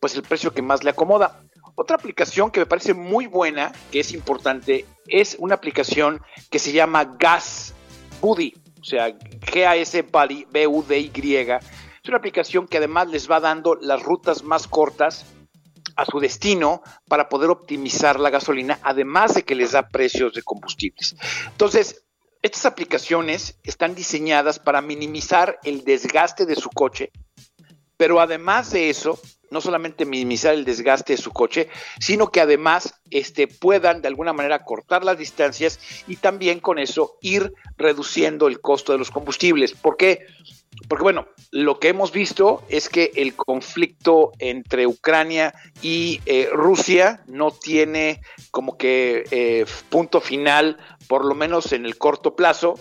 pues 0.00 0.14
el 0.16 0.22
precio 0.22 0.54
que 0.54 0.62
más 0.62 0.84
le 0.84 0.90
acomoda. 0.90 1.42
Otra 1.74 1.96
aplicación 1.96 2.50
que 2.50 2.60
me 2.60 2.66
parece 2.66 2.94
muy 2.94 3.26
buena, 3.26 3.72
que 3.92 4.00
es 4.00 4.12
importante, 4.12 4.86
es 5.06 5.36
una 5.38 5.56
aplicación 5.56 6.22
que 6.50 6.58
se 6.58 6.72
llama 6.72 7.16
Gas 7.18 7.74
Buddy, 8.20 8.54
o 8.80 8.84
sea, 8.84 9.08
G-A-S 9.08 10.02
Buddy, 10.02 10.46
B-U-D-Y. 10.50 11.36
Es 11.36 12.08
una 12.08 12.16
aplicación 12.16 12.66
que 12.66 12.78
además 12.78 13.08
les 13.08 13.30
va 13.30 13.38
dando 13.38 13.76
las 13.76 14.02
rutas 14.02 14.42
más 14.42 14.66
cortas 14.66 15.26
a 15.98 16.04
su 16.04 16.20
destino 16.20 16.80
para 17.08 17.28
poder 17.28 17.50
optimizar 17.50 18.20
la 18.20 18.30
gasolina, 18.30 18.78
además 18.84 19.34
de 19.34 19.42
que 19.42 19.56
les 19.56 19.72
da 19.72 19.88
precios 19.88 20.32
de 20.32 20.42
combustibles. 20.42 21.16
Entonces, 21.48 22.04
estas 22.40 22.66
aplicaciones 22.66 23.58
están 23.64 23.96
diseñadas 23.96 24.60
para 24.60 24.80
minimizar 24.80 25.58
el 25.64 25.82
desgaste 25.82 26.46
de 26.46 26.54
su 26.54 26.70
coche, 26.70 27.10
pero 27.98 28.20
además 28.20 28.70
de 28.70 28.88
eso, 28.88 29.20
no 29.50 29.60
solamente 29.60 30.06
minimizar 30.06 30.54
el 30.54 30.64
desgaste 30.64 31.14
de 31.14 31.22
su 31.22 31.32
coche, 31.32 31.68
sino 32.00 32.30
que 32.30 32.40
además 32.40 32.94
este, 33.10 33.48
puedan 33.48 34.00
de 34.00 34.08
alguna 34.08 34.32
manera 34.32 34.64
cortar 34.64 35.04
las 35.04 35.18
distancias 35.18 35.78
y 36.06 36.16
también 36.16 36.60
con 36.60 36.78
eso 36.78 37.16
ir 37.20 37.52
reduciendo 37.76 38.46
el 38.46 38.60
costo 38.60 38.92
de 38.92 38.98
los 38.98 39.10
combustibles. 39.10 39.72
¿Por 39.72 39.96
qué? 39.96 40.26
Porque 40.86 41.02
bueno, 41.02 41.26
lo 41.50 41.80
que 41.80 41.88
hemos 41.88 42.12
visto 42.12 42.62
es 42.68 42.88
que 42.88 43.10
el 43.16 43.34
conflicto 43.34 44.32
entre 44.38 44.86
Ucrania 44.86 45.52
y 45.82 46.20
eh, 46.24 46.48
Rusia 46.52 47.24
no 47.26 47.50
tiene 47.50 48.20
como 48.52 48.76
que 48.76 49.24
eh, 49.30 49.66
punto 49.88 50.20
final, 50.20 50.78
por 51.08 51.24
lo 51.24 51.34
menos 51.34 51.72
en 51.72 51.84
el 51.84 51.98
corto 51.98 52.36
plazo, 52.36 52.78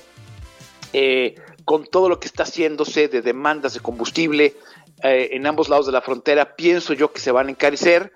eh, 0.93 1.35
con 1.65 1.85
todo 1.85 2.07
lo 2.07 2.19
que 2.19 2.27
está 2.27 2.43
haciéndose 2.43 3.07
de 3.07 3.21
demandas 3.21 3.73
de 3.73 3.79
combustible 3.79 4.55
eh, 5.03 5.29
en 5.33 5.45
ambos 5.45 5.69
lados 5.69 5.85
de 5.85 5.91
la 5.91 6.01
frontera, 6.01 6.55
pienso 6.55 6.93
yo 6.93 7.11
que 7.11 7.19
se 7.19 7.31
van 7.31 7.47
a 7.47 7.51
encarecer. 7.51 8.13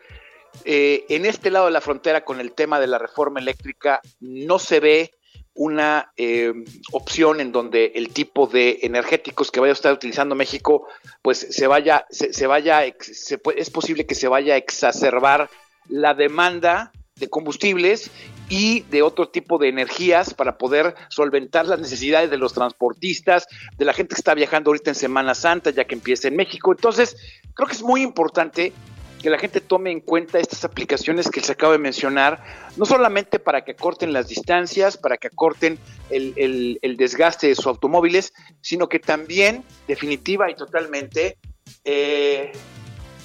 en 0.65 1.25
este 1.25 1.49
lado 1.49 1.65
de 1.67 1.71
la 1.71 1.81
frontera, 1.81 2.25
con 2.25 2.39
el 2.39 2.51
tema 2.53 2.79
de 2.79 2.87
la 2.87 2.97
reforma 2.97 3.39
eléctrica, 3.39 4.01
no 4.19 4.59
se 4.59 4.79
ve 4.79 5.11
una 5.53 6.11
eh, 6.15 6.53
opción 6.91 7.41
en 7.41 7.51
donde 7.51 7.91
el 7.95 8.09
tipo 8.09 8.47
de 8.47 8.79
energéticos 8.83 9.51
que 9.51 9.59
vaya 9.59 9.71
a 9.71 9.73
estar 9.73 9.93
utilizando 9.93 10.35
México, 10.35 10.87
pues 11.21 11.39
se 11.49 11.67
vaya, 11.67 12.05
se, 12.09 12.33
se 12.33 12.47
vaya, 12.47 12.81
se, 12.99 13.39
es 13.57 13.69
posible 13.69 14.05
que 14.05 14.15
se 14.15 14.27
vaya 14.27 14.53
a 14.53 14.57
exacerbar 14.57 15.49
la 15.89 16.13
demanda 16.13 16.91
de 17.15 17.29
combustibles 17.29 18.09
y 18.49 18.81
de 18.81 19.01
otro 19.01 19.29
tipo 19.29 19.57
de 19.57 19.69
energías 19.69 20.33
para 20.33 20.57
poder 20.57 20.95
solventar 21.09 21.67
las 21.67 21.79
necesidades 21.79 22.29
de 22.29 22.37
los 22.37 22.53
transportistas, 22.53 23.47
de 23.77 23.85
la 23.85 23.93
gente 23.93 24.15
que 24.15 24.19
está 24.19 24.33
viajando 24.33 24.69
ahorita 24.69 24.91
en 24.91 24.95
Semana 24.95 25.35
Santa, 25.35 25.69
ya 25.69 25.85
que 25.85 25.95
empieza 25.95 26.27
en 26.27 26.35
México. 26.35 26.71
Entonces, 26.71 27.15
creo 27.53 27.67
que 27.67 27.75
es 27.75 27.83
muy 27.83 28.01
importante 28.01 28.73
que 29.21 29.29
la 29.29 29.37
gente 29.37 29.61
tome 29.61 29.91
en 29.91 30.01
cuenta 30.01 30.39
estas 30.39 30.65
aplicaciones 30.65 31.29
que 31.29 31.41
se 31.41 31.51
acabo 31.51 31.71
de 31.71 31.77
mencionar, 31.77 32.43
no 32.75 32.85
solamente 32.85 33.39
para 33.39 33.63
que 33.63 33.71
acorten 33.71 34.13
las 34.13 34.27
distancias, 34.27 34.97
para 34.97 35.17
que 35.17 35.27
acorten 35.27 35.77
el, 36.09 36.33
el, 36.35 36.79
el 36.81 36.97
desgaste 36.97 37.47
de 37.47 37.55
sus 37.55 37.67
automóviles, 37.67 38.33
sino 38.61 38.89
que 38.89 38.99
también, 38.99 39.63
definitiva 39.87 40.49
y 40.49 40.55
totalmente, 40.55 41.37
eh, 41.85 42.51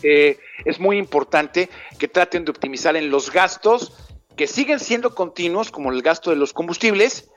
eh, 0.03 0.39
es 0.65 0.79
muy 0.79 0.99
importante 0.99 1.69
que 1.99 2.09
traten 2.09 2.45
de 2.45 2.51
optimizar 2.51 2.95
en 2.97 3.11
los 3.11 3.33
gastos 3.33 3.93
que 4.37 4.47
siguen 4.47 4.81
siendo 4.81 5.15
continuos, 5.15 5.71
como 5.71 5.91
el 5.91 6.03
gasto 6.03 6.31
de 6.31 6.37
los 6.37 6.53
combustibles, 6.53 7.31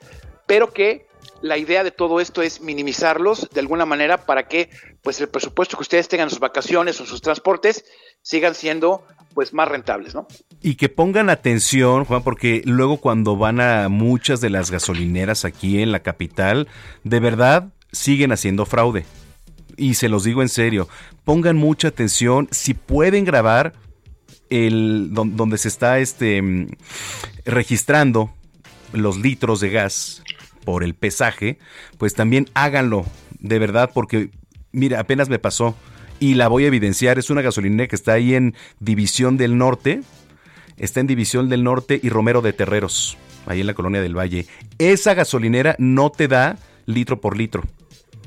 pero 0.46 0.72
que 0.72 1.06
la 1.42 1.56
idea 1.56 1.82
de 1.82 1.90
todo 1.90 2.20
esto 2.20 2.42
es 2.42 2.60
minimizarlos 2.60 3.48
de 3.50 3.60
alguna 3.60 3.86
manera 3.86 4.26
para 4.26 4.46
que 4.46 4.70
pues 5.02 5.20
el 5.20 5.28
presupuesto 5.28 5.76
que 5.76 5.82
ustedes 5.82 6.08
tengan 6.08 6.26
en 6.26 6.30
sus 6.30 6.40
vacaciones 6.40 7.00
o 7.00 7.06
sus 7.06 7.22
transportes 7.22 7.84
sigan 8.22 8.54
siendo 8.54 9.02
pues 9.34 9.52
más 9.54 9.68
rentables, 9.68 10.14
¿no? 10.14 10.26
Y 10.60 10.74
que 10.74 10.88
pongan 10.88 11.30
atención, 11.30 12.04
Juan, 12.04 12.22
porque 12.22 12.62
luego 12.64 12.98
cuando 12.98 13.36
van 13.36 13.60
a 13.60 13.88
muchas 13.88 14.40
de 14.40 14.50
las 14.50 14.70
gasolineras 14.70 15.44
aquí 15.44 15.80
en 15.80 15.92
la 15.92 16.00
capital, 16.00 16.68
de 17.04 17.20
verdad 17.20 17.68
siguen 17.92 18.32
haciendo 18.32 18.66
fraude. 18.66 19.06
Y 19.76 19.94
se 19.94 20.08
los 20.08 20.24
digo 20.24 20.42
en 20.42 20.48
serio, 20.48 20.88
pongan 21.24 21.56
mucha 21.56 21.88
atención, 21.88 22.48
si 22.50 22.74
pueden 22.74 23.24
grabar 23.24 23.72
donde 24.50 25.58
se 25.58 25.68
está 25.68 25.98
este 26.00 26.68
registrando 27.44 28.34
los 28.92 29.18
litros 29.18 29.60
de 29.60 29.70
gas 29.70 30.22
por 30.64 30.82
el 30.84 30.94
pesaje, 30.94 31.58
pues 31.98 32.14
también 32.14 32.48
háganlo, 32.54 33.06
de 33.38 33.58
verdad, 33.58 33.90
porque 33.94 34.30
mira, 34.72 35.00
apenas 35.00 35.28
me 35.28 35.38
pasó 35.38 35.76
y 36.18 36.34
la 36.34 36.48
voy 36.48 36.64
a 36.64 36.68
evidenciar. 36.68 37.18
Es 37.18 37.30
una 37.30 37.42
gasolinera 37.42 37.88
que 37.88 37.96
está 37.96 38.12
ahí 38.12 38.34
en 38.34 38.54
División 38.78 39.36
del 39.36 39.56
Norte. 39.56 40.02
Está 40.76 41.00
en 41.00 41.06
División 41.06 41.48
del 41.48 41.64
Norte 41.64 42.00
y 42.02 42.08
Romero 42.08 42.42
de 42.42 42.52
Terreros, 42.52 43.18
ahí 43.46 43.60
en 43.60 43.66
la 43.66 43.74
colonia 43.74 44.00
del 44.00 44.16
Valle. 44.16 44.46
Esa 44.78 45.14
gasolinera 45.14 45.76
no 45.78 46.10
te 46.10 46.28
da 46.28 46.58
litro 46.86 47.20
por 47.20 47.36
litro. 47.36 47.62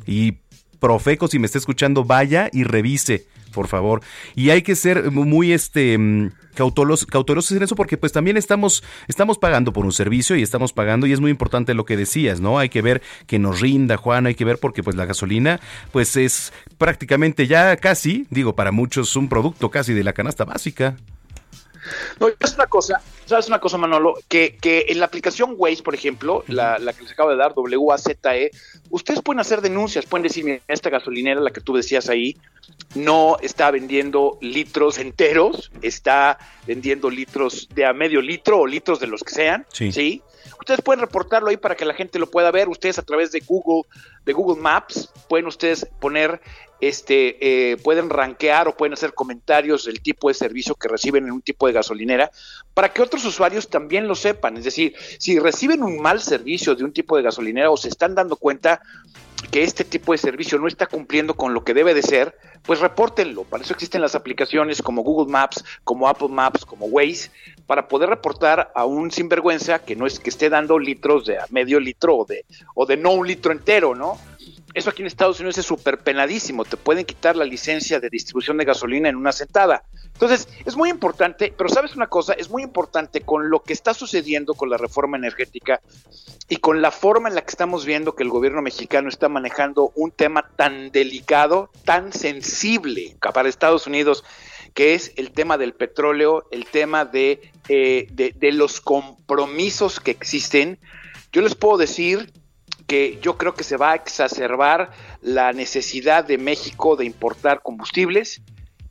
Y 0.05 0.37
Profeco, 0.79 1.27
si 1.27 1.39
me 1.39 1.45
está 1.45 1.57
escuchando, 1.57 2.03
vaya 2.03 2.49
y 2.51 2.63
revise, 2.63 3.25
por 3.53 3.67
favor. 3.67 4.01
Y 4.35 4.49
hay 4.49 4.61
que 4.61 4.75
ser 4.75 5.11
muy 5.11 5.53
este 5.53 5.97
cautelosos, 6.53 7.07
cautelosos 7.07 7.55
en 7.55 7.63
eso 7.63 7.75
porque 7.75 7.97
pues 7.97 8.11
también 8.11 8.37
estamos, 8.37 8.83
estamos 9.07 9.37
pagando 9.37 9.73
por 9.73 9.85
un 9.85 9.91
servicio 9.91 10.35
y 10.35 10.41
estamos 10.41 10.73
pagando 10.73 11.07
y 11.07 11.13
es 11.13 11.19
muy 11.19 11.31
importante 11.31 11.73
lo 11.73 11.85
que 11.85 11.97
decías, 11.97 12.41
¿no? 12.41 12.59
Hay 12.59 12.69
que 12.69 12.81
ver 12.81 13.01
que 13.27 13.39
nos 13.39 13.59
rinda, 13.61 13.97
Juan, 13.97 14.25
hay 14.25 14.35
que 14.35 14.45
ver 14.45 14.57
porque 14.57 14.83
pues 14.83 14.95
la 14.95 15.05
gasolina 15.05 15.59
pues 15.91 16.15
es 16.15 16.53
prácticamente 16.77 17.47
ya 17.47 17.75
casi, 17.77 18.27
digo, 18.29 18.55
para 18.55 18.71
muchos 18.71 19.15
un 19.15 19.29
producto 19.29 19.69
casi 19.69 19.93
de 19.93 20.03
la 20.03 20.13
canasta 20.13 20.45
básica. 20.45 20.95
No, 22.19 22.27
es 22.27 22.53
una 22.55 22.67
cosa, 22.67 23.01
¿sabes 23.25 23.47
una 23.47 23.59
cosa, 23.59 23.77
Manolo? 23.77 24.15
Que, 24.27 24.57
que 24.59 24.85
en 24.89 24.99
la 24.99 25.05
aplicación 25.05 25.55
Waze, 25.57 25.83
por 25.83 25.95
ejemplo, 25.95 26.43
la, 26.47 26.79
la, 26.79 26.93
que 26.93 27.03
les 27.03 27.11
acabo 27.11 27.29
de 27.29 27.37
dar, 27.37 27.53
W-A-Z-E, 27.53 28.51
ustedes 28.89 29.21
pueden 29.21 29.39
hacer 29.39 29.61
denuncias, 29.61 30.05
pueden 30.05 30.23
decir, 30.23 30.43
mira, 30.43 30.59
esta 30.67 30.89
gasolinera, 30.89 31.41
la 31.41 31.51
que 31.51 31.61
tú 31.61 31.73
decías 31.73 32.09
ahí, 32.09 32.37
no 32.95 33.37
está 33.41 33.71
vendiendo 33.71 34.37
litros 34.41 34.97
enteros, 34.97 35.71
está 35.81 36.37
vendiendo 36.67 37.09
litros 37.09 37.67
de 37.73 37.85
a 37.85 37.93
medio 37.93 38.21
litro 38.21 38.59
o 38.59 38.67
litros 38.67 38.99
de 38.99 39.07
los 39.07 39.23
que 39.23 39.33
sean, 39.33 39.65
¿sí? 39.71 39.91
¿sí? 39.91 40.21
Ustedes 40.59 40.81
pueden 40.81 41.01
reportarlo 41.01 41.49
ahí 41.49 41.57
para 41.57 41.75
que 41.75 41.85
la 41.85 41.93
gente 41.93 42.19
lo 42.19 42.29
pueda 42.29 42.51
ver. 42.51 42.69
Ustedes 42.69 42.97
a 42.99 43.03
través 43.03 43.31
de 43.31 43.39
Google, 43.41 43.87
de 44.25 44.33
Google 44.33 44.61
Maps, 44.61 45.09
pueden 45.27 45.47
ustedes 45.47 45.87
poner, 45.99 46.41
este, 46.81 47.71
eh, 47.71 47.77
pueden 47.77 48.09
rankear 48.09 48.67
o 48.67 48.75
pueden 48.75 48.93
hacer 48.93 49.13
comentarios 49.13 49.85
del 49.85 50.01
tipo 50.01 50.27
de 50.27 50.33
servicio 50.33 50.75
que 50.75 50.87
reciben 50.87 51.25
en 51.25 51.31
un 51.31 51.41
tipo 51.41 51.67
de 51.67 51.73
gasolinera 51.73 52.31
para 52.73 52.93
que 52.93 53.01
otros 53.01 53.25
usuarios 53.25 53.69
también 53.69 54.07
lo 54.07 54.15
sepan. 54.15 54.57
Es 54.57 54.63
decir, 54.63 54.95
si 55.19 55.39
reciben 55.39 55.83
un 55.83 56.01
mal 56.01 56.21
servicio 56.21 56.75
de 56.75 56.83
un 56.83 56.93
tipo 56.93 57.17
de 57.17 57.23
gasolinera 57.23 57.69
o 57.69 57.77
se 57.77 57.89
están 57.89 58.15
dando 58.15 58.35
cuenta 58.35 58.81
que 59.51 59.63
este 59.63 59.83
tipo 59.83 60.11
de 60.11 60.17
servicio 60.17 60.57
no 60.57 60.67
está 60.67 60.87
cumpliendo 60.87 61.35
con 61.35 61.53
lo 61.53 61.63
que 61.63 61.73
debe 61.73 61.93
de 61.93 62.01
ser, 62.01 62.35
pues 62.63 62.79
repórtenlo. 62.79 63.43
Para 63.43 63.63
eso 63.63 63.73
existen 63.73 64.01
las 64.01 64.15
aplicaciones 64.15 64.81
como 64.81 65.03
Google 65.03 65.31
Maps, 65.31 65.63
como 65.83 66.07
Apple 66.07 66.29
Maps, 66.29 66.65
como 66.65 66.85
Waze, 66.85 67.29
para 67.65 67.87
poder 67.87 68.09
reportar 68.09 68.71
a 68.75 68.85
un 68.85 69.11
sinvergüenza 69.11 69.79
que 69.79 69.95
no 69.95 70.05
es 70.05 70.19
que 70.19 70.29
esté 70.29 70.49
dando 70.49 70.77
litros 70.79 71.25
de 71.25 71.37
medio 71.49 71.79
litro 71.79 72.17
o 72.17 72.25
de, 72.25 72.45
o 72.75 72.85
de 72.85 72.97
no 72.97 73.11
un 73.11 73.27
litro 73.27 73.51
entero, 73.51 73.95
¿no? 73.95 74.17
Eso 74.73 74.89
aquí 74.89 75.03
en 75.03 75.07
Estados 75.07 75.39
Unidos 75.39 75.59
es 75.59 75.65
súper 75.65 75.99
penadísimo. 75.99 76.65
Te 76.65 76.77
pueden 76.77 77.05
quitar 77.05 77.35
la 77.35 77.45
licencia 77.45 77.99
de 77.99 78.09
distribución 78.09 78.57
de 78.57 78.65
gasolina 78.65 79.07
en 79.07 79.15
una 79.15 79.31
sentada. 79.31 79.83
Entonces, 80.13 80.47
es 80.65 80.75
muy 80.75 80.89
importante, 80.89 81.53
pero 81.55 81.69
sabes 81.69 81.95
una 81.95 82.07
cosa, 82.07 82.33
es 82.33 82.49
muy 82.49 82.63
importante 82.63 83.21
con 83.21 83.49
lo 83.49 83.61
que 83.61 83.73
está 83.73 83.93
sucediendo 83.93 84.55
con 84.55 84.69
la 84.69 84.77
reforma 84.77 85.17
energética 85.17 85.81
y 86.49 86.57
con 86.57 86.81
la 86.81 86.91
forma 86.91 87.29
en 87.29 87.35
la 87.35 87.41
que 87.41 87.51
estamos 87.51 87.85
viendo 87.85 88.15
que 88.15 88.23
el 88.23 88.29
gobierno 88.29 88.61
mexicano 88.61 89.09
está 89.09 89.29
manejando 89.29 89.91
un 89.95 90.11
tema 90.11 90.49
tan 90.55 90.91
delicado, 90.91 91.69
tan 91.85 92.11
sensible 92.13 93.15
para 93.33 93.49
Estados 93.49 93.87
Unidos, 93.87 94.23
que 94.73 94.93
es 94.95 95.13
el 95.17 95.31
tema 95.31 95.57
del 95.57 95.73
petróleo, 95.73 96.47
el 96.51 96.65
tema 96.65 97.05
de, 97.05 97.51
eh, 97.69 98.07
de, 98.11 98.33
de 98.35 98.51
los 98.51 98.81
compromisos 98.81 99.99
que 99.99 100.11
existen. 100.11 100.79
Yo 101.31 101.41
les 101.41 101.55
puedo 101.55 101.77
decir 101.77 102.31
que 102.87 103.19
yo 103.21 103.37
creo 103.37 103.53
que 103.53 103.63
se 103.63 103.77
va 103.77 103.91
a 103.91 103.95
exacerbar 103.95 104.91
la 105.21 105.53
necesidad 105.53 106.25
de 106.25 106.37
México 106.37 106.95
de 106.95 107.05
importar 107.05 107.61
combustibles 107.61 108.41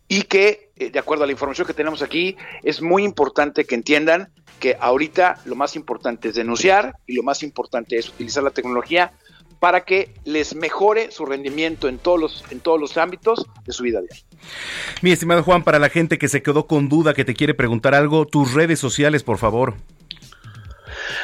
y 0.08 0.22
que, 0.22 0.70
eh, 0.76 0.90
de 0.90 0.98
acuerdo 0.98 1.24
a 1.24 1.26
la 1.26 1.32
información 1.32 1.66
que 1.66 1.74
tenemos 1.74 2.02
aquí, 2.02 2.36
es 2.62 2.82
muy 2.82 3.04
importante 3.04 3.64
que 3.64 3.74
entiendan 3.74 4.30
que 4.60 4.76
ahorita 4.78 5.40
lo 5.44 5.56
más 5.56 5.74
importante 5.74 6.28
es 6.28 6.34
denunciar 6.34 6.96
y 7.06 7.14
lo 7.14 7.22
más 7.22 7.42
importante 7.42 7.96
es 7.96 8.08
utilizar 8.08 8.42
la 8.42 8.50
tecnología 8.50 9.12
para 9.62 9.84
que 9.84 10.12
les 10.24 10.56
mejore 10.56 11.12
su 11.12 11.24
rendimiento 11.24 11.86
en 11.86 11.98
todos 11.98 12.18
los, 12.18 12.44
en 12.50 12.58
todos 12.58 12.80
los 12.80 12.96
ámbitos 12.96 13.46
de 13.64 13.72
su 13.72 13.84
vida 13.84 14.00
diaria. 14.00 14.20
Mi 15.02 15.12
estimado 15.12 15.44
Juan, 15.44 15.62
para 15.62 15.78
la 15.78 15.88
gente 15.88 16.18
que 16.18 16.26
se 16.26 16.42
quedó 16.42 16.66
con 16.66 16.88
duda, 16.88 17.14
que 17.14 17.24
te 17.24 17.32
quiere 17.32 17.54
preguntar 17.54 17.94
algo, 17.94 18.26
tus 18.26 18.54
redes 18.54 18.80
sociales, 18.80 19.22
por 19.22 19.38
favor. 19.38 19.74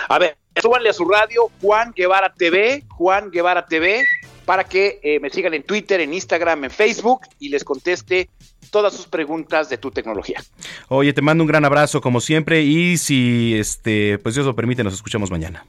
A 0.09 0.21
ver, 0.21 0.37
súbanle 0.55 0.91
a 0.91 0.93
su 0.93 1.05
radio 1.05 1.51
Juan 1.61 1.93
Guevara 1.97 2.33
TV, 2.33 2.85
Juan 2.91 3.33
Guevara 3.33 3.67
TV, 3.67 4.05
para 4.45 4.63
que 4.63 5.01
eh, 5.03 5.19
me 5.19 5.31
sigan 5.31 5.55
en 5.55 5.65
Twitter, 5.65 6.01
en 6.01 6.15
Instagram, 6.15 6.63
en 6.63 6.71
Facebook 6.71 7.23
y 7.41 7.49
les 7.49 7.65
conteste 7.65 8.31
todas 8.71 8.95
sus 8.95 9.09
preguntas 9.09 9.69
de 9.69 9.79
tu 9.79 9.91
tecnología. 9.91 10.41
Oye, 10.87 11.13
te 11.13 11.23
mando 11.23 11.43
un 11.43 11.49
gran 11.49 11.65
abrazo 11.65 12.01
como 12.01 12.21
siempre 12.21 12.63
y 12.63 12.99
si 12.99 13.57
este, 13.59 14.17
pues 14.19 14.37
Dios 14.37 14.47
lo 14.47 14.55
permite, 14.55 14.85
nos 14.85 14.95
escuchamos 14.95 15.29
mañana. 15.29 15.67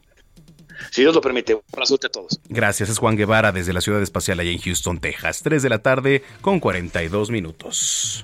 Si 0.91 1.01
Dios 1.01 1.13
lo 1.13 1.21
permite, 1.21 1.55
un 1.55 1.61
abrazo 1.73 1.95
a 1.95 2.09
todos. 2.09 2.39
Gracias, 2.49 2.89
es 2.89 2.97
Juan 2.97 3.15
Guevara 3.15 3.51
desde 3.51 3.73
la 3.73 3.81
Ciudad 3.81 4.01
Espacial 4.01 4.39
allá 4.39 4.51
en 4.51 4.59
Houston, 4.59 4.99
Texas. 4.99 5.41
3 5.43 5.61
de 5.61 5.69
la 5.69 5.79
tarde 5.79 6.23
con 6.41 6.59
42 6.59 7.31
minutos. 7.31 8.23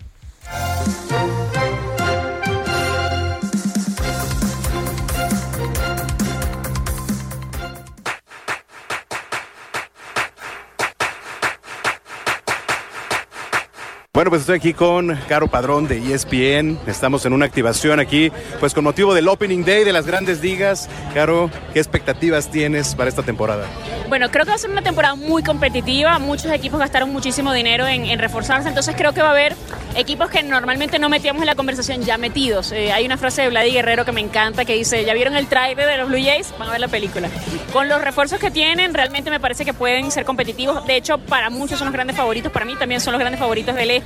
Bueno, 14.16 14.30
pues 14.30 14.44
estoy 14.44 14.56
aquí 14.56 14.74
con 14.74 15.14
Caro 15.28 15.50
Padrón 15.50 15.90
de 15.90 15.98
ESPN. 15.98 16.80
Estamos 16.88 17.26
en 17.26 17.34
una 17.34 17.44
activación 17.44 18.00
aquí, 18.00 18.32
pues 18.62 18.74
con 18.74 18.86
motivo 18.86 19.14
del 19.14 19.28
Opening 19.28 19.66
Day 19.66 19.84
de 19.84 19.92
las 19.92 20.06
grandes 20.08 20.42
ligas. 20.42 20.90
Caro, 21.14 21.52
¿qué 21.74 21.80
expectativas 21.80 22.50
tienes 22.50 22.96
para 22.96 23.10
esta 23.10 23.24
temporada? 23.24 23.66
Bueno, 24.08 24.32
creo 24.32 24.46
que 24.46 24.52
va 24.52 24.56
a 24.56 24.58
ser 24.58 24.70
una 24.70 24.84
temporada 24.84 25.16
muy 25.16 25.44
competitiva. 25.44 26.18
Muchos 26.18 26.50
equipos 26.54 26.80
gastaron 26.80 27.12
muchísimo 27.12 27.52
dinero 27.52 27.88
en, 27.88 28.06
en 28.06 28.18
reforzarse, 28.18 28.70
entonces 28.70 28.96
creo 28.96 29.14
que 29.14 29.22
va 29.22 29.28
a 29.28 29.32
haber 29.32 29.54
equipos 29.96 30.30
que 30.30 30.44
normalmente 30.44 31.00
no 31.00 31.10
metíamos 31.10 31.42
en 31.42 31.48
la 31.48 31.56
conversación 31.56 32.02
ya 32.04 32.18
metidos. 32.18 32.72
Eh, 32.72 32.92
hay 32.92 33.06
una 33.06 33.18
frase 33.18 33.42
de 33.42 33.50
Vladi 33.50 33.72
Guerrero 33.72 34.06
que 34.06 34.12
me 34.12 34.22
encanta 34.22 34.66
que 34.66 34.74
dice, 34.74 35.04
¿ya 35.06 35.14
vieron 35.14 35.36
el 35.36 35.48
trailer 35.48 35.88
de 35.88 35.98
los 35.98 36.10
Blue 36.10 36.22
Jays? 36.22 36.54
Van 36.60 36.70
a 36.70 36.72
ver 36.72 36.82
la 36.82 36.88
película. 36.88 37.30
Con 37.72 37.90
los 37.90 38.02
refuerzos 38.02 38.40
que 38.40 38.52
tienen, 38.52 38.94
realmente 38.94 39.30
me 39.30 39.40
parece 39.40 39.66
que 39.66 39.74
pueden 39.74 40.12
ser 40.12 40.26
competitivos. 40.26 40.86
De 40.86 40.96
hecho, 40.96 41.18
para 41.18 41.50
muchos 41.50 41.80
son 41.80 41.88
los 41.88 41.94
grandes 41.94 42.16
favoritos, 42.16 42.52
para 42.52 42.66
mí 42.66 42.76
también 42.76 43.02
son 43.02 43.14
los 43.14 43.20
grandes 43.20 43.40
favoritos 43.40 43.76
del 43.76 43.92
este, 43.92 44.05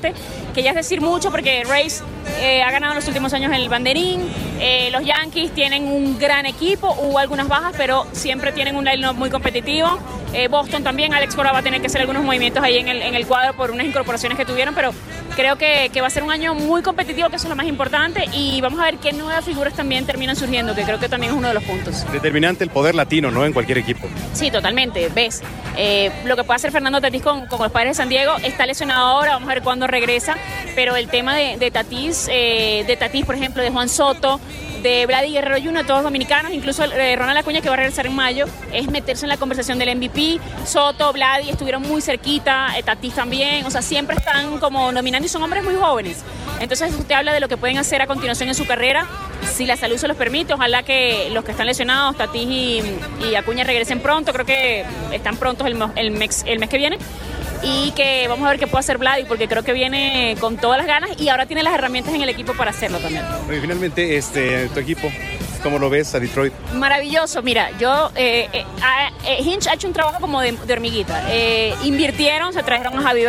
que 0.54 0.64
ya 0.64 0.72
es 0.72 0.76
decir 0.76 1.02
mucho 1.02 1.32
porque 1.32 1.64
Rays 1.64 2.04
eh, 2.40 2.62
ha 2.62 2.72
ganado 2.72 2.94
en 2.94 2.98
los 2.98 3.08
últimos 3.08 3.34
años 3.34 3.52
el 3.54 3.70
banderín, 3.70 4.22
eh, 4.60 4.90
los 4.92 5.06
Yankees 5.06 5.54
tienen 5.54 5.88
un 5.88 6.18
gran 6.18 6.46
equipo, 6.46 6.96
hubo 7.00 7.20
algunas 7.20 7.48
bajas, 7.48 7.74
pero 7.78 8.06
siempre 8.12 8.52
tienen 8.52 8.76
un 8.76 8.86
line 8.86 9.12
muy 9.14 9.30
competitivo. 9.30 10.00
Eh, 10.34 10.48
Boston 10.48 10.84
también, 10.84 11.14
Alex 11.14 11.36
Cora 11.36 11.52
va 11.52 11.60
a 11.60 11.64
tener 11.64 11.82
que 11.82 11.88
hacer 11.88 12.02
algunos 12.02 12.24
movimientos 12.24 12.64
ahí 12.64 12.78
en 12.78 12.88
el, 12.88 13.02
en 13.02 13.16
el 13.16 13.26
cuadro 13.26 13.56
por 13.56 13.72
unas 13.72 13.86
incorporaciones 13.86 14.38
que 14.38 14.46
tuvieron, 14.46 14.76
pero 14.76 14.92
creo 15.40 15.56
que, 15.56 15.90
que, 15.94 16.02
va 16.02 16.08
a 16.08 16.10
ser 16.10 16.24
un 16.24 16.32
año 16.32 16.54
muy 16.54 16.82
competitivo, 16.82 17.30
que 17.30 17.38
eso 17.38 17.46
es 17.46 17.50
lo 17.50 17.56
más 17.56 17.66
importante, 17.66 18.26
y 18.34 18.60
vamos 18.60 18.78
a 18.82 18.84
ver 18.84 18.98
qué 18.98 19.14
nuevas 19.14 19.46
figuras 19.46 19.74
también 19.74 20.06
terminan 20.06 20.36
surgiendo, 20.36 20.76
que 20.76 20.84
creo 20.84 21.00
que 21.00 21.08
también 21.08 21.32
es 21.32 21.38
uno 21.38 21.48
de 21.48 21.54
los 21.54 21.64
puntos. 21.64 22.06
Determinante 22.12 22.66
el 22.66 22.70
poder 22.70 22.94
latino, 22.94 23.32
¿no? 23.32 23.46
En 23.46 23.54
cualquier 23.54 23.78
equipo. 23.78 24.10
Sí, 24.34 24.52
totalmente, 24.52 25.08
ves. 25.08 25.42
Eh, 25.78 26.12
lo 26.26 26.36
que 26.36 26.44
puede 26.44 26.58
hacer 26.58 26.74
Fernando 26.74 27.00
Tatís 27.00 27.22
con, 27.22 27.46
con, 27.48 27.62
los 27.62 27.72
padres 27.72 27.92
de 27.92 27.96
San 27.96 28.10
Diego 28.10 28.34
está 28.44 28.66
lesionado 28.66 29.06
ahora, 29.06 29.32
vamos 29.32 29.50
a 29.50 29.54
ver 29.54 29.64
cuándo 29.64 29.88
regresa, 29.88 30.36
pero 30.76 30.98
el 30.98 31.08
tema 31.08 31.34
de, 31.34 31.56
de 31.56 31.72
Tatís, 31.72 32.28
eh, 32.30 32.84
de 32.86 32.98
Tatís, 32.98 33.26
por 33.26 33.36
ejemplo, 33.36 33.64
de 33.64 33.70
Juan 33.70 33.88
Soto, 33.88 34.42
de 34.82 35.06
Vladi 35.06 35.32
Guerrero 35.32 35.62
Jr., 35.62 35.86
todos 35.86 36.04
dominicanos, 36.04 36.52
incluso 36.54 36.84
eh, 36.84 37.16
Ronald 37.16 37.38
Acuña 37.40 37.62
que 37.62 37.70
va 37.70 37.76
a 37.76 37.78
regresar 37.78 38.06
en 38.06 38.16
mayo, 38.16 38.46
es 38.72 38.90
meterse 38.90 39.26
en 39.26 39.30
la 39.30 39.38
conversación 39.38 39.80
del 39.80 39.96
MVP. 39.96 40.40
Soto, 40.66 41.12
Vladi 41.14 41.50
estuvieron 41.50 41.82
muy 41.84 42.02
cerquita, 42.02 42.68
Tatis 42.84 43.16
también, 43.16 43.66
o 43.66 43.72
sea, 43.72 43.82
siempre 43.82 44.16
están 44.16 44.60
como 44.60 44.92
nominando 44.92 45.26
son 45.30 45.44
hombres 45.44 45.64
muy 45.64 45.76
jóvenes. 45.76 46.24
Entonces 46.60 46.94
usted 46.94 47.16
habla 47.16 47.34
de 47.34 47.40
lo 47.40 47.48
que 47.48 47.58
pueden 47.58 47.78
hacer 47.78 48.02
a 48.02 48.08
continuación 48.08 48.50
en 48.50 48.56
su 48.56 48.66
carrera, 48.66 49.08
si 49.54 49.66
la 49.66 49.78
salud 49.78 49.98
se 49.98 50.08
los 50.08 50.18
permite, 50.18 50.54
ojalá 50.54 50.84
que 50.84 51.30
los 51.32 51.44
que 51.44 51.52
están 51.52 51.68
lesionados, 51.68 52.18
Tatis 52.18 52.44
y, 52.44 52.82
y 53.30 53.36
Acuña 53.36 53.64
regresen 53.64 54.00
pronto, 54.02 54.34
creo 54.34 54.46
que 54.46 54.86
están 55.12 55.38
prontos 55.38 55.68
el, 55.68 55.78
el, 55.96 56.12
mes, 56.12 56.44
el 56.46 56.60
mes 56.60 56.70
que 56.70 56.78
viene 56.78 56.98
y 57.64 57.92
que 57.92 58.28
vamos 58.28 58.46
a 58.48 58.52
ver 58.52 58.60
qué 58.60 58.68
puede 58.68 58.80
hacer 58.80 58.98
Vladi 58.98 59.24
porque 59.26 59.48
creo 59.48 59.64
que 59.64 59.74
viene 59.74 60.36
con 60.40 60.58
todas 60.58 60.78
las 60.78 60.88
ganas 60.88 61.12
y 61.20 61.30
ahora 61.30 61.46
tiene 61.46 61.64
las 61.64 61.74
herramientas 61.74 62.14
en 62.14 62.22
el 62.22 62.30
equipo 62.30 62.54
para 62.54 62.72
hacerlo 62.72 63.00
también. 63.00 63.24
Y 63.50 63.60
finalmente, 63.60 64.18
este, 64.18 64.70
tu 64.70 64.80
equipo, 64.80 65.12
¿cómo 65.60 65.80
lo 65.80 65.90
ves 65.90 66.14
a 66.16 66.20
Detroit? 66.20 66.54
Maravilloso, 66.74 67.42
mira, 67.42 67.70
yo, 67.78 68.12
eh, 68.16 68.48
eh, 68.52 68.66
eh, 69.26 69.44
Hinch 69.44 69.68
ha 69.68 69.74
hecho 69.74 69.88
un 69.88 69.94
trabajo 69.94 70.20
como 70.20 70.42
de, 70.42 70.58
hormiguita. 70.72 71.24
Eh, 71.30 71.76
invirtieron, 71.84 72.54
se 72.54 72.64
trajeron 72.64 72.98
a 72.98 73.02
Javi 73.02 73.26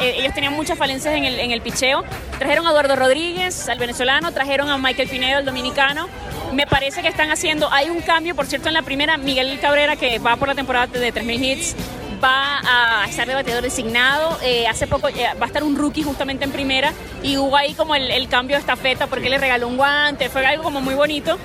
ellos 0.00 0.34
tenían 0.34 0.54
muchas 0.54 0.78
falencias 0.78 1.14
en 1.14 1.24
el, 1.24 1.38
en 1.38 1.50
el 1.50 1.60
picheo, 1.60 2.04
trajeron 2.38 2.66
a 2.66 2.70
Eduardo 2.70 2.96
Rodríguez, 2.96 3.68
al 3.68 3.78
venezolano, 3.78 4.32
trajeron 4.32 4.68
a 4.70 4.78
Michael 4.78 5.08
Pinedo, 5.08 5.38
el 5.40 5.44
dominicano. 5.44 6.08
Me 6.52 6.66
parece 6.66 7.02
que 7.02 7.08
están 7.08 7.30
haciendo, 7.30 7.70
hay 7.72 7.90
un 7.90 8.00
cambio, 8.00 8.34
por 8.34 8.46
cierto, 8.46 8.68
en 8.68 8.74
la 8.74 8.82
primera, 8.82 9.16
Miguel 9.16 9.58
Cabrera, 9.60 9.96
que 9.96 10.18
va 10.18 10.36
por 10.36 10.48
la 10.48 10.54
temporada 10.54 10.86
de 10.86 11.12
3.000 11.12 11.44
hits, 11.44 11.76
va 12.22 12.60
a 12.64 13.06
estar 13.08 13.26
de 13.26 13.34
bateador 13.34 13.62
designado. 13.62 14.38
Eh, 14.42 14.66
hace 14.66 14.86
poco 14.86 15.08
eh, 15.08 15.14
va 15.40 15.44
a 15.44 15.46
estar 15.46 15.62
un 15.62 15.76
rookie 15.76 16.02
justamente 16.02 16.44
en 16.44 16.50
primera 16.50 16.92
y 17.22 17.36
hubo 17.36 17.56
ahí 17.56 17.74
como 17.74 17.94
el, 17.94 18.10
el, 18.10 18.28
cambio 18.28 18.56
de 18.56 18.60
estafeta 18.60 19.06
porque 19.06 19.30
le 19.30 19.38
regaló 19.38 19.68
un 19.68 19.76
guante, 19.76 20.28
fue 20.28 20.44
algo 20.46 20.62
como 20.62 20.80
muy 20.80 20.94
bonito. 20.94 21.38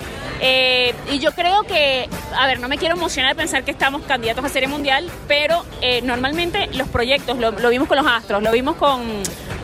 Eh, 0.43 0.95
y 1.11 1.19
yo 1.19 1.33
creo 1.33 1.63
que, 1.63 2.09
a 2.35 2.47
ver, 2.47 2.59
no 2.59 2.67
me 2.67 2.79
quiero 2.79 2.95
emocionar 2.95 3.35
de 3.35 3.35
pensar 3.35 3.63
que 3.63 3.71
estamos 3.71 4.01
candidatos 4.03 4.43
a 4.43 4.49
Serie 4.49 4.67
Mundial, 4.67 5.07
pero 5.27 5.63
normalmente 6.03 6.67
los 6.73 6.87
proyectos, 6.87 7.37
lo, 7.37 7.51
lo, 7.51 7.69
vimos 7.69 7.87
con 7.87 7.97
los 7.97 8.07
Astros, 8.07 8.41
lo 8.41 8.51
vimos 8.51 8.75
con 8.77 9.01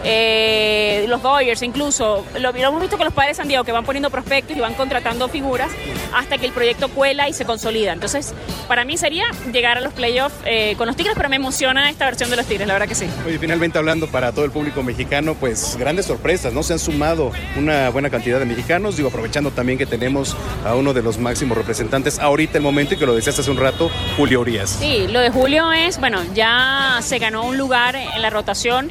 los 0.03 1.23
Dodgers 1.23 1.63
incluso, 1.63 2.23
lo, 2.39 2.51
lo, 2.51 2.57
hemos 2.57 2.81
visto 2.81 2.95
con 2.95 3.05
los 3.05 3.13
padres 3.13 3.37
de 3.37 3.41
San 3.41 3.47
Diego 3.47 3.63
que 3.63 3.71
van 3.71 3.85
poniendo 3.85 4.11
prospectos 4.11 4.55
y 4.55 4.59
van 4.59 4.75
contratando 4.75 5.27
figuras 5.27 5.71
hasta 6.13 6.37
que 6.37 6.45
el 6.45 6.51
proyecto 6.51 6.89
cuela 6.89 7.27
y 7.27 7.33
se 7.33 7.45
consolida. 7.45 7.93
Entonces, 7.93 8.35
para 8.67 8.85
mí 8.85 8.97
sería 8.97 9.25
llegar 9.51 9.79
a 9.79 9.81
los 9.81 9.93
playoffs 9.93 10.35
con 10.77 10.85
los 10.85 10.95
Tigres, 10.97 11.15
pero 11.15 11.29
me 11.29 11.35
emociona 11.37 11.89
esta 11.89 12.05
versión 12.05 12.29
de 12.29 12.35
los 12.35 12.45
Tigres, 12.45 12.67
la 12.67 12.73
verdad 12.73 12.87
que 12.87 12.95
sí. 12.95 13.07
Oye, 13.25 13.39
finalmente 13.39 13.77
hablando 13.77 14.07
para 14.07 14.31
todo 14.31 14.45
el 14.45 14.51
público 14.51 14.83
mexicano, 14.83 15.35
pues 15.35 15.77
grandes 15.77 16.07
sorpresas, 16.07 16.53
¿no? 16.53 16.63
Se 16.63 16.73
han 16.73 16.79
sumado 16.79 17.31
una 17.55 17.89
buena 17.89 18.09
cantidad 18.09 18.39
de 18.39 18.45
mexicanos, 18.45 18.97
digo, 18.97 19.09
aprovechando 19.09 19.51
también 19.51 19.77
que 19.77 19.85
tenemos 19.85 20.35
a 20.65 20.75
uno 20.75 20.93
de 20.93 21.01
los 21.03 21.17
máximos 21.17 21.57
representantes 21.57 22.19
ahorita 22.19 22.57
el 22.57 22.63
momento 22.63 22.95
y 22.95 22.97
que 22.97 23.05
lo 23.05 23.15
decías 23.15 23.37
hace 23.39 23.51
un 23.51 23.57
rato, 23.57 23.89
Julio 24.17 24.41
Urias. 24.41 24.77
Sí, 24.79 25.07
lo 25.07 25.19
de 25.19 25.29
Julio 25.29 25.71
es, 25.71 25.99
bueno, 25.99 26.19
ya 26.33 26.99
se 27.01 27.19
ganó 27.19 27.45
un 27.45 27.57
lugar 27.57 27.95
en 27.95 28.21
la 28.21 28.29
rotación. 28.29 28.89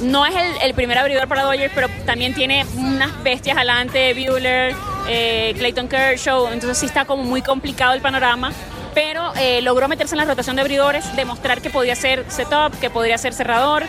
No 0.00 0.26
es 0.26 0.34
el, 0.34 0.62
el 0.62 0.74
primer 0.74 0.98
abridor 0.98 1.28
para 1.28 1.42
Dodgers, 1.42 1.72
pero 1.74 1.88
también 2.06 2.34
tiene 2.34 2.66
unas 2.76 3.22
bestias 3.22 3.56
adelante, 3.56 4.14
Bueller, 4.14 4.74
eh, 5.08 5.54
Clayton 5.58 5.88
Kershaw, 5.88 6.48
entonces 6.52 6.78
sí 6.78 6.86
está 6.86 7.04
como 7.04 7.22
muy 7.22 7.42
complicado 7.42 7.92
el 7.92 8.00
panorama 8.00 8.52
pero 8.94 9.32
eh, 9.36 9.62
logró 9.62 9.88
meterse 9.88 10.14
en 10.14 10.18
la 10.18 10.24
rotación 10.24 10.56
de 10.56 10.62
abridores, 10.62 11.14
demostrar 11.16 11.60
que 11.60 11.70
podía 11.70 11.94
ser 11.96 12.24
setup, 12.28 12.78
que 12.80 12.90
podría 12.90 13.18
ser 13.18 13.34
cerrador. 13.34 13.84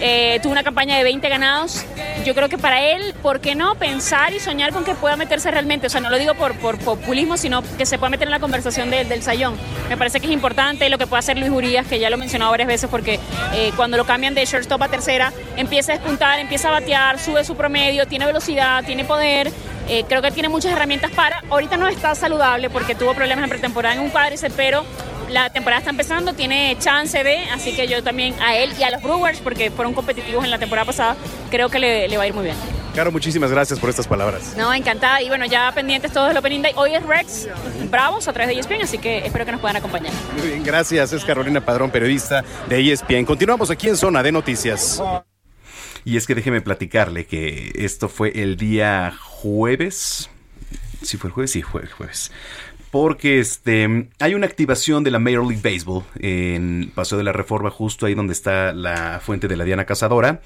Eh, 0.00 0.38
tuvo 0.42 0.52
una 0.52 0.62
campaña 0.62 0.96
de 0.96 1.02
20 1.04 1.28
ganados. 1.28 1.84
Yo 2.24 2.34
creo 2.34 2.48
que 2.48 2.58
para 2.58 2.82
él, 2.82 3.14
¿por 3.22 3.40
qué 3.40 3.54
no 3.54 3.74
pensar 3.76 4.32
y 4.32 4.40
soñar 4.40 4.72
con 4.72 4.84
que 4.84 4.94
pueda 4.94 5.16
meterse 5.16 5.50
realmente? 5.50 5.86
O 5.86 5.90
sea, 5.90 6.00
no 6.00 6.10
lo 6.10 6.18
digo 6.18 6.34
por, 6.34 6.56
populismo, 6.78 7.36
sino 7.36 7.62
que 7.76 7.86
se 7.86 7.98
pueda 7.98 8.10
meter 8.10 8.28
en 8.28 8.32
la 8.32 8.40
conversación 8.40 8.90
de, 8.90 9.04
del 9.04 9.22
sayón. 9.22 9.56
Me 9.88 9.96
parece 9.96 10.20
que 10.20 10.26
es 10.26 10.32
importante 10.32 10.88
lo 10.88 10.98
que 10.98 11.06
puede 11.06 11.20
hacer 11.20 11.38
Luis 11.38 11.50
Urias, 11.50 11.86
que 11.86 11.98
ya 11.98 12.10
lo 12.10 12.16
he 12.16 12.18
mencionado 12.18 12.50
varias 12.50 12.68
veces, 12.68 12.90
porque 12.90 13.18
eh, 13.54 13.72
cuando 13.76 13.96
lo 13.96 14.04
cambian 14.04 14.34
de 14.34 14.44
shortstop 14.44 14.82
a 14.82 14.88
tercera, 14.88 15.32
empieza 15.56 15.92
a 15.92 15.96
despuntar, 15.96 16.38
empieza 16.38 16.68
a 16.68 16.72
batear, 16.72 17.18
sube 17.18 17.44
su 17.44 17.56
promedio, 17.56 18.06
tiene 18.06 18.26
velocidad, 18.26 18.84
tiene 18.84 19.04
poder. 19.04 19.50
Eh, 19.88 20.04
creo 20.08 20.20
que 20.20 20.30
tiene 20.30 20.48
muchas 20.48 20.72
herramientas 20.72 21.10
para. 21.12 21.42
Ahorita 21.50 21.76
no 21.76 21.88
está 21.88 22.14
saludable 22.14 22.70
porque 22.70 22.94
tuvo 22.94 23.14
problemas 23.14 23.44
en 23.44 23.50
pretemporada 23.50 23.94
en 23.94 24.00
un 24.00 24.10
cuádriceps, 24.10 24.54
pero 24.56 24.84
la 25.30 25.50
temporada 25.50 25.80
está 25.80 25.90
empezando, 25.90 26.32
tiene 26.32 26.76
chance 26.78 27.22
de, 27.22 27.38
así 27.50 27.74
que 27.74 27.86
yo 27.86 28.02
también 28.02 28.34
a 28.40 28.56
él 28.56 28.72
y 28.78 28.82
a 28.82 28.90
los 28.90 29.02
Brewers, 29.02 29.40
porque 29.40 29.70
fueron 29.70 29.94
competitivos 29.94 30.44
en 30.44 30.50
la 30.50 30.58
temporada 30.58 30.86
pasada, 30.86 31.16
creo 31.50 31.68
que 31.68 31.78
le, 31.78 32.08
le 32.08 32.16
va 32.16 32.24
a 32.24 32.26
ir 32.26 32.34
muy 32.34 32.44
bien. 32.44 32.56
Caro, 32.94 33.12
muchísimas 33.12 33.50
gracias 33.50 33.78
por 33.78 33.90
estas 33.90 34.08
palabras. 34.08 34.54
No, 34.56 34.74
encantada. 34.74 35.22
Y 35.22 35.28
bueno, 35.28 35.46
ya 35.46 35.70
pendientes 35.72 36.12
todos 36.12 36.28
del 36.28 36.36
Opening 36.36 36.62
Day. 36.62 36.72
Hoy 36.74 36.94
es 36.94 37.06
Rex 37.06 37.46
Bravos 37.90 38.26
a 38.26 38.32
través 38.32 38.52
de 38.52 38.60
ESPN, 38.60 38.82
así 38.82 38.98
que 38.98 39.18
espero 39.18 39.44
que 39.44 39.52
nos 39.52 39.60
puedan 39.60 39.76
acompañar. 39.76 40.12
Muy 40.36 40.48
bien, 40.48 40.64
gracias. 40.64 41.12
Es 41.12 41.24
Carolina 41.24 41.60
Padrón, 41.60 41.90
periodista 41.90 42.42
de 42.68 42.92
ESPN. 42.92 43.24
Continuamos 43.24 43.70
aquí 43.70 43.88
en 43.88 43.96
Zona 43.96 44.22
de 44.22 44.32
Noticias. 44.32 45.00
Y 46.08 46.16
es 46.16 46.26
que 46.26 46.34
déjeme 46.34 46.62
platicarle 46.62 47.26
que 47.26 47.70
esto 47.74 48.08
fue 48.08 48.32
el 48.40 48.56
día 48.56 49.14
jueves. 49.20 50.30
¿Sí 51.02 51.18
fue 51.18 51.28
el 51.28 51.34
jueves? 51.34 51.50
Sí, 51.50 51.60
fue 51.60 51.82
el 51.82 51.92
jueves 51.92 52.32
porque 52.90 53.38
este 53.38 54.08
hay 54.18 54.34
una 54.34 54.46
activación 54.46 55.04
de 55.04 55.10
la 55.10 55.18
Major 55.18 55.46
League 55.46 55.62
Baseball 55.62 56.04
en 56.18 56.90
Paseo 56.94 57.18
de 57.18 57.24
la 57.24 57.32
Reforma, 57.32 57.70
justo 57.70 58.06
ahí 58.06 58.14
donde 58.14 58.32
está 58.32 58.72
la 58.72 59.20
fuente 59.22 59.48
de 59.48 59.56
la 59.56 59.64
Diana 59.64 59.84
Cazadora. 59.84 60.40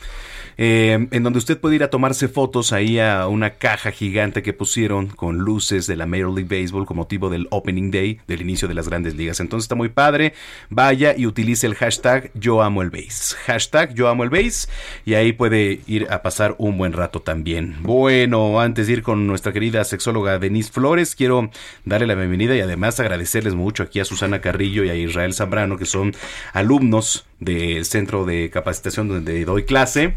Eh, 0.58 1.08
en 1.10 1.22
donde 1.22 1.38
usted 1.38 1.58
puede 1.58 1.76
ir 1.76 1.82
a 1.82 1.88
tomarse 1.88 2.28
fotos 2.28 2.74
ahí 2.74 2.98
a 2.98 3.26
una 3.26 3.54
caja 3.54 3.90
gigante 3.90 4.42
que 4.42 4.52
pusieron 4.52 5.06
con 5.06 5.38
luces 5.38 5.86
de 5.86 5.96
la 5.96 6.04
Major 6.04 6.30
League 6.30 6.60
Baseball 6.60 6.84
con 6.84 6.98
motivo 6.98 7.30
del 7.30 7.46
Opening 7.50 7.90
Day, 7.90 8.20
del 8.26 8.42
inicio 8.42 8.68
de 8.68 8.74
las 8.74 8.86
grandes 8.86 9.14
ligas. 9.14 9.40
Entonces 9.40 9.64
está 9.64 9.76
muy 9.76 9.88
padre. 9.88 10.34
Vaya 10.68 11.14
y 11.16 11.26
utilice 11.26 11.66
el 11.66 11.74
hashtag 11.74 12.30
Yo 12.34 12.62
Amo 12.62 12.82
el 12.82 12.90
Base. 12.90 13.34
Hashtag 13.46 13.94
Yo 13.94 14.08
Amo 14.08 14.24
el 14.24 14.30
Base 14.30 14.68
y 15.06 15.14
ahí 15.14 15.32
puede 15.32 15.80
ir 15.86 16.08
a 16.10 16.22
pasar 16.22 16.54
un 16.58 16.76
buen 16.76 16.92
rato 16.92 17.20
también. 17.20 17.76
Bueno, 17.80 18.60
antes 18.60 18.88
de 18.88 18.94
ir 18.94 19.02
con 19.02 19.26
nuestra 19.26 19.52
querida 19.52 19.84
sexóloga 19.84 20.38
Denise 20.38 20.70
Flores, 20.70 21.14
quiero 21.14 21.50
darle 21.84 22.06
la 22.06 22.14
bienvenida 22.14 22.31
y 22.40 22.60
además 22.60 22.98
agradecerles 22.98 23.54
mucho 23.54 23.82
aquí 23.82 24.00
a 24.00 24.04
Susana 24.04 24.40
Carrillo 24.40 24.84
y 24.84 24.90
a 24.90 24.94
Israel 24.94 25.34
Zambrano, 25.34 25.76
que 25.76 25.84
son 25.84 26.14
alumnos 26.52 27.26
del 27.40 27.84
centro 27.84 28.24
de 28.24 28.50
capacitación 28.50 29.08
donde 29.08 29.44
doy 29.44 29.64
clase. 29.64 30.14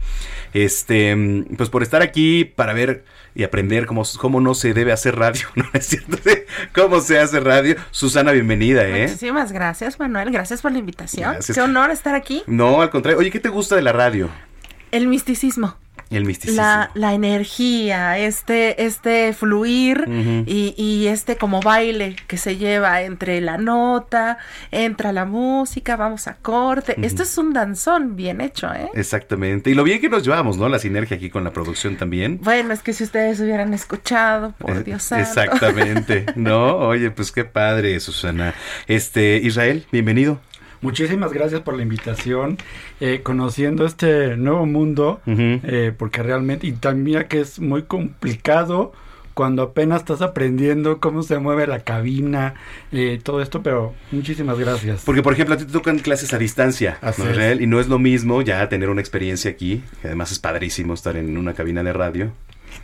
Este, 0.54 1.16
pues 1.58 1.70
por 1.70 1.84
estar 1.84 2.02
aquí 2.02 2.46
para 2.46 2.74
ver 2.74 3.04
y 3.36 3.44
aprender 3.44 3.86
cómo, 3.86 4.04
cómo 4.18 4.40
no 4.40 4.56
se 4.56 4.74
debe 4.74 4.92
hacer 4.94 5.18
radio, 5.18 5.46
¿no 5.56 5.66
es 5.74 5.86
cierto? 5.86 6.18
¿Cómo 6.74 7.02
se 7.02 7.20
hace 7.20 7.40
radio? 7.40 7.76
Susana, 7.92 8.32
bienvenida, 8.32 8.88
¿eh? 8.88 9.08
Muchísimas 9.08 9.52
gracias, 9.52 10.00
Manuel. 10.00 10.32
Gracias 10.32 10.62
por 10.62 10.72
la 10.72 10.80
invitación. 10.80 11.36
Qué 11.54 11.62
honor 11.62 11.92
estar 11.92 12.16
aquí. 12.16 12.44
No, 12.48 12.82
al 12.82 12.90
contrario. 12.90 13.20
Oye, 13.20 13.32
¿qué 13.32 13.40
te 13.40 13.50
gusta 13.50 13.76
de 13.76 13.82
la 13.82 13.92
radio? 13.92 14.30
El 14.92 15.08
misticismo. 15.08 15.76
El 16.10 16.26
misticismo. 16.26 16.62
La, 16.62 16.92
la 16.94 17.14
energía, 17.14 18.18
este, 18.18 18.86
este 18.86 19.34
fluir 19.34 20.06
y, 20.46 20.74
y, 20.78 21.08
este 21.08 21.38
como 21.38 21.62
baile 21.62 22.16
que 22.28 22.38
se 22.38 22.58
lleva 22.58 23.02
entre 23.02 23.42
la 23.42 23.58
nota, 23.58 24.38
entra 24.72 25.12
la 25.12 25.26
música, 25.26 25.96
vamos 25.96 26.28
a 26.28 26.36
corte. 26.36 26.96
Esto 27.02 27.24
es 27.24 27.38
un 27.38 27.54
danzón 27.54 28.16
bien 28.16 28.42
hecho, 28.42 28.72
¿eh? 28.74 28.90
Exactamente. 28.94 29.70
Y 29.70 29.74
lo 29.74 29.84
bien 29.84 30.00
que 30.00 30.10
nos 30.10 30.24
llevamos, 30.24 30.58
¿no? 30.58 30.70
La 30.70 30.80
sinergia 30.80 31.18
aquí 31.18 31.30
con 31.30 31.44
la 31.44 31.52
producción 31.52 31.98
también. 31.98 32.40
Bueno, 32.42 32.74
es 32.74 32.82
que 32.82 32.94
si 32.94 33.04
ustedes 33.04 33.40
hubieran 33.40 33.74
escuchado, 33.74 34.54
por 34.58 34.78
eh, 34.78 34.84
Dios 34.84 35.04
santo. 35.04 35.28
Exactamente. 35.28 36.26
no, 36.36 36.78
oye, 36.78 37.12
pues 37.12 37.32
qué 37.32 37.46
padre, 37.46 38.00
Susana. 38.00 38.54
Este, 38.88 39.38
Israel, 39.38 39.86
bienvenido. 39.92 40.40
Muchísimas 40.86 41.34
gracias 41.34 41.62
por 41.62 41.76
la 41.76 41.82
invitación, 41.82 42.60
eh, 43.00 43.22
conociendo 43.24 43.88
este 43.88 44.38
nuevo 44.38 44.68
mundo, 44.68 45.20
eh, 45.26 45.92
porque 45.98 46.22
realmente, 46.22 46.68
y 46.68 46.74
también 46.74 47.26
que 47.28 47.40
es 47.40 47.60
muy 47.60 47.84
complicado 47.84 48.94
cuando 49.34 49.64
apenas 49.64 50.02
estás 50.02 50.22
aprendiendo 50.22 51.00
cómo 51.00 51.24
se 51.24 51.40
mueve 51.40 51.66
la 51.66 51.80
cabina, 51.80 52.54
eh, 52.92 53.20
todo 53.22 53.42
esto, 53.42 53.64
pero 53.64 53.96
muchísimas 54.12 54.60
gracias. 54.60 55.02
Porque, 55.04 55.24
por 55.24 55.34
ejemplo, 55.34 55.56
a 55.56 55.58
ti 55.58 55.66
te 55.66 55.72
tocan 55.72 55.98
clases 55.98 56.34
a 56.34 56.38
distancia, 56.38 57.00
¿no, 57.02 57.52
y 57.52 57.66
no 57.66 57.80
es 57.80 57.88
lo 57.88 57.98
mismo 57.98 58.44
ya 58.44 58.70
tener 58.70 58.90
una 58.90 59.02
experiencia 59.02 59.50
aquí, 59.50 59.82
que 60.02 60.08
además 60.10 60.32
es 60.32 60.38
padrísimo 60.38 60.94
estar 60.94 61.18
en 61.18 61.36
una 61.36 61.54
cabina 61.54 61.82
de 61.82 61.94
radio, 61.94 62.32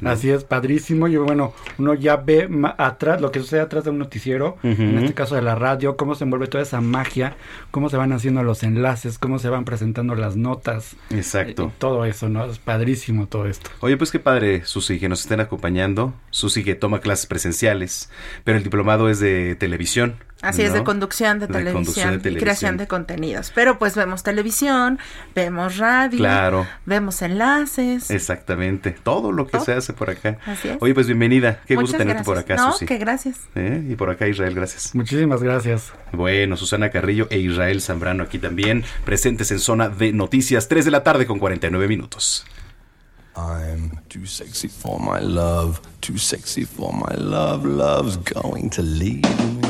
Así 0.04 0.30
es, 0.30 0.44
padrísimo. 0.44 1.08
Y 1.08 1.18
bueno, 1.18 1.54
uno 1.78 1.94
ya 1.94 2.18
ve 2.18 2.50
atrás 2.78 3.22
lo 3.22 3.32
que 3.32 3.40
sucede 3.40 3.62
atrás 3.62 3.84
de 3.84 3.90
un 3.90 4.00
noticiero, 4.00 4.58
en 4.64 4.98
este 4.98 5.14
caso 5.14 5.36
de 5.36 5.42
la 5.42 5.56
radio, 5.56 5.96
cómo 5.98 6.16
se 6.16 6.24
envuelve 6.24 6.48
toda 6.48 6.64
esa 6.64 6.82
magia, 6.82 7.36
cómo 7.72 7.90
se 7.90 7.98
van 7.98 8.12
haciendo 8.14 8.44
los 8.44 8.64
enlaces, 8.64 9.18
cómo 9.18 9.40
se 9.40 9.50
van 9.50 9.66
presentando 9.66 10.16
las 10.16 10.36
notas. 10.36 10.96
Exacto. 11.10 11.64
Eh, 11.64 11.72
todo 11.78 12.06
eso, 12.06 12.30
¿no? 12.30 12.46
Es 12.46 12.60
padrísimo 12.60 13.28
todo 13.28 13.46
esto. 13.46 13.70
Oye, 13.80 13.98
pues 13.98 14.12
qué 14.12 14.20
padre, 14.20 14.66
Susi, 14.66 15.00
que 15.00 15.10
nos 15.10 15.22
estén 15.22 15.40
acompañando. 15.40 16.14
Susi 16.30 16.64
que 16.64 16.76
toma 16.76 17.00
clases 17.00 17.26
presenciales, 17.26 18.10
pero 18.44 18.58
el 18.58 18.64
diplomado 18.64 19.10
es 19.10 19.20
de 19.20 19.56
televisión. 19.56 20.16
Así 20.42 20.64
es, 20.64 20.74
de 20.74 20.84
conducción 20.84 21.40
de, 21.40 21.48
televisión, 21.48 22.22
y 22.24 22.36
creación 22.36 22.78
de 22.78 22.88
contenidos. 22.88 23.52
Pero 23.54 23.78
pues 23.78 23.96
vemos 23.96 24.24
televisión, 24.24 24.98
vemos 25.36 25.78
radio, 25.78 26.18
claro. 26.18 26.68
vemos 26.86 27.22
enlaces. 27.22 28.10
Exactamente, 28.10 28.92
todo 28.92 29.32
lo 29.32 29.48
que 29.48 29.60
se 29.60 29.74
hace 29.74 29.94
por 29.94 30.10
acá. 30.10 30.40
Así 30.46 30.70
es. 30.70 30.78
Oye, 30.80 30.94
pues 30.94 31.08
bienvenida, 31.08 31.62
qué 31.68 31.76
gusto 31.76 31.98
tenerte 31.98 32.24
por 32.24 32.38
acá, 32.38 32.56
no, 32.56 32.76
que 32.78 32.98
gracias. 32.98 33.42
¿Eh? 33.56 33.86
Y 33.90 33.96
por 33.96 34.10
acá 34.10 34.28
Israel, 34.28 34.56
gracias. 34.56 34.96
Muchísimas 34.96 35.44
gracias. 35.44 35.94
Bueno, 36.12 36.58
Susana 36.58 36.90
Carrillo 36.90 37.28
e 37.30 37.38
Israel 37.38 37.82
Zambrano 37.82 38.24
aquí 38.24 38.40
también, 38.40 38.84
presentes 39.06 39.52
en 39.52 39.60
zona 39.60 39.90
de 39.90 40.12
noticias, 40.12 40.68
3 40.68 40.86
de 40.86 40.92
la 40.92 41.04
tarde 41.04 41.28
con 41.28 41.40
49 41.40 41.88
minutos. 41.88 42.46
I'm 43.36 44.00
too 44.10 44.26
sexy 44.26 44.68
for 44.68 45.00
my 45.00 45.20
love, 45.22 45.80
too 46.02 46.18
sexy 46.18 46.66
for 46.66 46.92
my 46.94 47.16
love, 47.16 47.64
love's 47.64 48.18
going 48.18 48.70
to 48.72 48.82
leave 48.82 49.61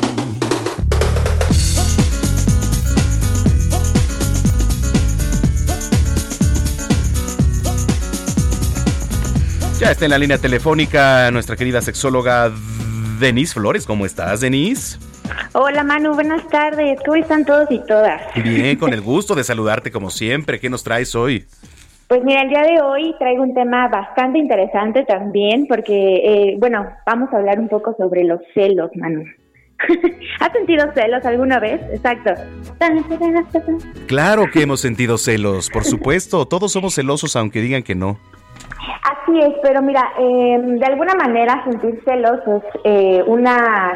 Ya 9.81 9.89
está 9.89 10.05
en 10.05 10.11
la 10.11 10.19
línea 10.19 10.37
telefónica 10.37 11.31
nuestra 11.31 11.55
querida 11.55 11.81
sexóloga 11.81 12.51
Denise 13.19 13.55
Flores. 13.55 13.87
¿Cómo 13.87 14.05
estás, 14.05 14.41
Denise? 14.41 14.99
Hola 15.53 15.83
Manu, 15.83 16.13
buenas 16.13 16.47
tardes. 16.49 16.99
¿Cómo 17.03 17.15
están 17.15 17.45
todos 17.45 17.65
y 17.71 17.79
todas? 17.87 18.21
Bien, 18.35 18.77
con 18.77 18.93
el 18.93 19.01
gusto 19.01 19.33
de 19.33 19.43
saludarte 19.43 19.89
como 19.89 20.11
siempre. 20.11 20.59
¿Qué 20.59 20.69
nos 20.69 20.83
traes 20.83 21.15
hoy? 21.15 21.47
Pues 22.07 22.23
mira, 22.23 22.43
el 22.43 22.49
día 22.49 22.61
de 22.61 22.79
hoy 22.79 23.15
traigo 23.17 23.41
un 23.41 23.55
tema 23.55 23.87
bastante 23.87 24.37
interesante 24.37 25.03
también 25.03 25.65
porque, 25.65 25.95
eh, 26.25 26.57
bueno, 26.59 26.87
vamos 27.07 27.33
a 27.33 27.37
hablar 27.37 27.59
un 27.59 27.67
poco 27.67 27.95
sobre 27.97 28.23
los 28.23 28.39
celos, 28.53 28.91
Manu. 28.93 29.23
¿Has 30.39 30.51
sentido 30.51 30.91
celos 30.93 31.25
alguna 31.25 31.59
vez? 31.59 31.81
Exacto. 31.91 32.35
Claro 34.05 34.45
que 34.53 34.61
hemos 34.61 34.79
sentido 34.79 35.17
celos, 35.17 35.71
por 35.71 35.85
supuesto. 35.85 36.45
Todos 36.45 36.71
somos 36.71 36.93
celosos 36.93 37.35
aunque 37.35 37.61
digan 37.61 37.81
que 37.81 37.95
no. 37.95 38.19
Así 39.03 39.40
es, 39.40 39.53
pero 39.64 39.82
mira, 39.82 40.11
em, 40.18 40.78
de 40.78 40.86
alguna 40.86 41.15
manera 41.15 41.64
sentir 41.64 42.02
celos 42.06 42.40
es 42.48 42.64
eh, 42.84 43.23
una 43.26 43.94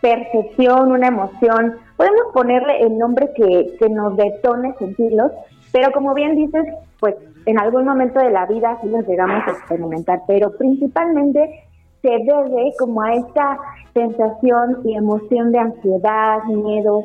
percepción, 0.00 0.90
una 0.90 1.08
emoción. 1.08 1.76
Podemos 1.96 2.26
ponerle 2.32 2.80
el 2.82 2.98
nombre 2.98 3.30
que, 3.36 3.76
que 3.78 3.88
nos 3.88 4.16
detone 4.16 4.74
sentirlos, 4.78 5.30
pero 5.72 5.92
como 5.92 6.14
bien 6.14 6.34
dices, 6.34 6.64
pues 6.98 7.14
en 7.46 7.58
algún 7.58 7.84
momento 7.84 8.20
de 8.20 8.30
la 8.30 8.46
vida 8.46 8.78
sí 8.82 8.88
los 8.88 9.06
llegamos 9.06 9.46
a 9.46 9.52
experimentar, 9.52 10.22
pero 10.26 10.56
principalmente 10.56 11.67
se 12.02 12.10
debe 12.10 12.72
como 12.78 13.02
a 13.02 13.14
esta 13.14 13.58
sensación 13.92 14.82
y 14.84 14.96
emoción 14.96 15.52
de 15.52 15.58
ansiedad, 15.58 16.42
miedo, 16.44 17.04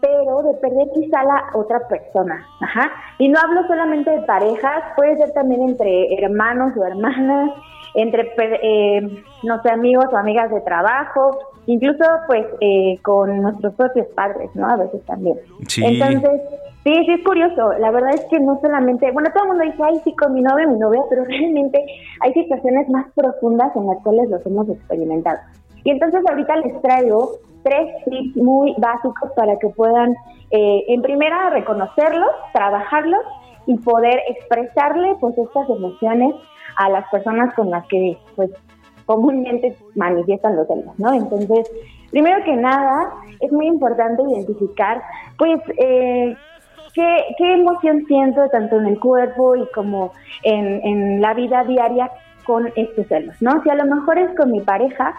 pero 0.00 0.42
de 0.42 0.54
perder 0.54 0.88
quizá 0.94 1.22
la 1.22 1.50
otra 1.54 1.80
persona. 1.88 2.44
Ajá. 2.60 2.90
Y 3.18 3.28
no 3.28 3.38
hablo 3.38 3.66
solamente 3.66 4.10
de 4.10 4.22
parejas, 4.22 4.82
puede 4.96 5.16
ser 5.18 5.32
también 5.32 5.62
entre 5.62 6.14
hermanos 6.14 6.72
o 6.76 6.84
hermanas, 6.84 7.50
entre, 7.94 8.32
eh, 8.62 9.22
no 9.42 9.62
sé, 9.62 9.70
amigos 9.70 10.06
o 10.12 10.16
amigas 10.16 10.50
de 10.50 10.60
trabajo, 10.60 11.38
incluso 11.66 12.04
pues 12.26 12.46
eh, 12.60 12.98
con 13.02 13.42
nuestros 13.42 13.74
propios 13.74 14.06
padres, 14.08 14.50
¿no? 14.54 14.68
A 14.68 14.76
veces 14.76 15.04
también. 15.04 15.38
Entonces, 15.76 16.40
sí, 16.84 16.92
sí 16.92 17.12
es 17.12 17.24
curioso. 17.24 17.72
La 17.78 17.90
verdad 17.90 18.14
es 18.14 18.24
que 18.26 18.40
no 18.40 18.58
solamente, 18.60 19.10
bueno, 19.12 19.30
todo 19.32 19.44
el 19.44 19.48
mundo 19.50 19.64
dice, 19.64 19.82
ay, 19.82 20.00
sí, 20.04 20.14
con 20.16 20.34
mi 20.34 20.42
novia, 20.42 20.66
mi 20.66 20.78
novia, 20.78 21.02
pero 21.08 21.24
realmente 21.26 21.84
hay 22.20 22.32
situaciones 22.32 22.88
más 22.88 23.06
profundas 23.14 23.74
en 23.76 23.86
las 23.86 23.98
cuales 24.02 24.28
los 24.30 24.44
hemos 24.46 24.68
experimentado. 24.68 25.38
Y 25.84 25.90
entonces 25.90 26.22
ahorita 26.28 26.56
les 26.56 26.80
traigo 26.82 27.32
tres 27.62 28.04
tips 28.04 28.36
muy 28.36 28.74
básicos 28.78 29.30
para 29.34 29.58
que 29.58 29.68
puedan, 29.68 30.14
eh, 30.50 30.84
en 30.88 31.02
primera, 31.02 31.50
reconocerlos, 31.50 32.30
trabajarlos 32.52 33.22
y 33.66 33.76
poder 33.78 34.20
expresarle 34.28 35.16
pues 35.20 35.36
estas 35.38 35.68
emociones 35.68 36.34
a 36.76 36.88
las 36.88 37.08
personas 37.10 37.54
con 37.54 37.70
las 37.70 37.86
que 37.88 38.16
pues 38.36 38.50
comúnmente 39.10 39.76
manifiestan 39.96 40.54
los 40.54 40.68
celos, 40.68 40.96
¿no? 40.98 41.12
Entonces, 41.12 41.68
primero 42.12 42.44
que 42.44 42.54
nada, 42.54 43.12
es 43.40 43.50
muy 43.50 43.66
importante 43.66 44.22
identificar 44.22 45.02
pues 45.36 45.60
eh, 45.78 46.36
qué, 46.94 47.24
qué 47.36 47.54
emoción 47.54 48.04
siento 48.06 48.48
tanto 48.50 48.78
en 48.78 48.86
el 48.86 49.00
cuerpo 49.00 49.56
y 49.56 49.66
como 49.74 50.12
en, 50.44 50.80
en 50.84 51.20
la 51.20 51.34
vida 51.34 51.64
diaria 51.64 52.08
con 52.44 52.70
estos 52.76 53.08
celos, 53.08 53.34
¿no? 53.40 53.60
Si 53.64 53.70
a 53.70 53.74
lo 53.74 53.84
mejor 53.84 54.16
es 54.18 54.30
con 54.36 54.52
mi 54.52 54.60
pareja, 54.60 55.12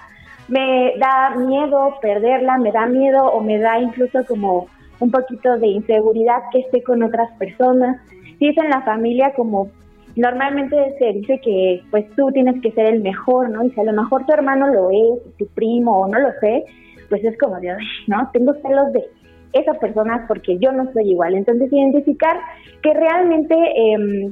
me 0.48 0.94
da 0.98 1.36
miedo 1.36 1.98
perderla, 2.02 2.60
me 2.60 2.72
da 2.72 2.86
miedo 2.86 3.26
o 3.26 3.42
me 3.42 3.58
da 3.60 3.78
incluso 3.78 4.26
como 4.26 4.68
un 5.02 5.12
poquito 5.12 5.58
de 5.58 5.68
inseguridad 5.68 6.44
que 6.54 6.60
esté 6.60 6.82
con 6.82 7.04
otras 7.04 7.30
personas. 7.34 8.00
Si 8.40 8.48
es 8.48 8.58
en 8.58 8.70
la 8.70 8.84
familia, 8.84 9.34
como 9.36 9.70
normalmente 10.16 10.76
se 11.00 11.14
dice 11.14 11.40
que 11.44 11.84
pues 11.92 12.10
tú 12.16 12.32
tienes 12.32 12.62
que 12.62 12.72
ser 12.72 12.88
el 12.88 13.02
mejor, 13.02 13.50
¿no? 13.50 13.64
Y 13.64 13.72
si 13.72 13.80
a 13.80 13.84
lo 13.84 13.94
mejor 13.94 14.26
tu 14.26 14.34
hermano 14.34 14.68
lo 14.68 14.90
es, 14.90 15.38
tu 15.38 15.48
primo 15.48 16.02
o 16.02 16.08
no 16.08 16.20
lo 16.20 16.30
sé, 16.40 16.66
pues 17.10 17.24
es 17.24 17.38
como 17.38 17.60
de, 17.60 17.76
¿no? 18.08 18.30
Tengo 18.34 18.54
celos 18.62 18.92
de 18.94 19.06
esa 19.54 19.74
persona 19.74 20.26
porque 20.28 20.58
yo 20.60 20.72
no 20.72 20.92
soy 20.94 21.12
igual. 21.12 21.36
Entonces 21.36 21.72
identificar 21.72 22.40
que 22.82 22.94
realmente... 22.94 23.56
Eh, 23.56 24.32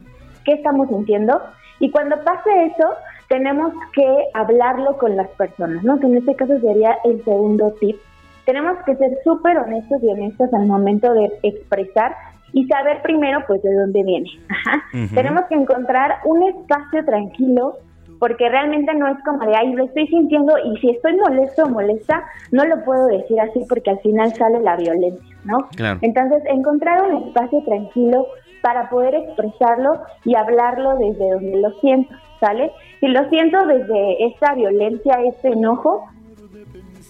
qué 0.50 0.54
estamos 0.54 0.90
sintiendo. 0.90 1.42
Y 1.80 1.92
cuando 1.92 2.22
pase 2.24 2.50
eso, 2.66 2.90
tenemos 3.28 3.74
que 3.94 4.08
hablarlo 4.34 4.98
con 4.98 5.16
las 5.16 5.30
personas, 5.30 5.84
¿no? 5.84 6.00
Que 6.00 6.08
en 6.08 6.18
este 6.18 6.36
caso 6.36 6.60
sería 6.60 6.98
el 7.06 7.24
segundo 7.24 7.74
tip. 7.80 7.98
Tenemos 8.46 8.78
que 8.86 8.96
ser 8.96 9.12
súper 9.24 9.58
honestos 9.58 10.02
y 10.02 10.08
honestos 10.08 10.52
al 10.54 10.66
momento 10.66 11.14
de 11.14 11.32
expresar 11.44 12.16
y 12.54 12.66
saber 12.68 13.02
primero, 13.02 13.40
pues, 13.48 13.62
de 13.62 13.74
dónde 13.74 14.04
viene. 14.04 14.30
Ajá. 14.50 14.84
Tenemos 15.14 15.44
que 15.46 15.56
encontrar 15.56 16.20
un 16.26 16.44
espacio 16.44 17.06
tranquilo 17.06 17.78
porque 18.20 18.50
realmente 18.50 18.94
no 18.96 19.08
es 19.08 19.18
como 19.24 19.46
de, 19.46 19.56
ay, 19.56 19.74
lo 19.74 19.86
estoy 19.86 20.08
sintiendo 20.08 20.54
y 20.66 20.78
si 20.78 20.90
estoy 20.90 21.16
molesto 21.16 21.64
o 21.64 21.70
molesta, 21.70 22.24
no 22.52 22.66
lo 22.66 22.84
puedo 22.84 23.08
decir 23.08 23.40
así 23.40 23.66
porque 23.68 23.92
al 23.92 24.00
final 24.00 24.34
sale 24.34 24.60
la 24.60 24.76
violencia, 24.76 25.36
¿no? 25.46 25.70
Claro. 25.76 26.00
Entonces, 26.02 26.44
encontrar 26.46 27.02
un 27.04 27.28
espacio 27.28 27.64
tranquilo 27.64 28.28
para 28.62 28.90
poder 28.90 29.16
expresarlo 29.16 30.02
y 30.26 30.36
hablarlo 30.36 30.98
desde 30.98 31.32
donde 31.32 31.62
lo 31.62 31.72
siento, 31.80 32.14
¿sale? 32.42 32.72
Si 33.00 33.08
lo 33.08 33.28
siento 33.30 33.66
desde 33.66 34.26
esta 34.26 34.54
violencia, 34.54 35.22
este 35.26 35.50
enojo, 35.50 36.04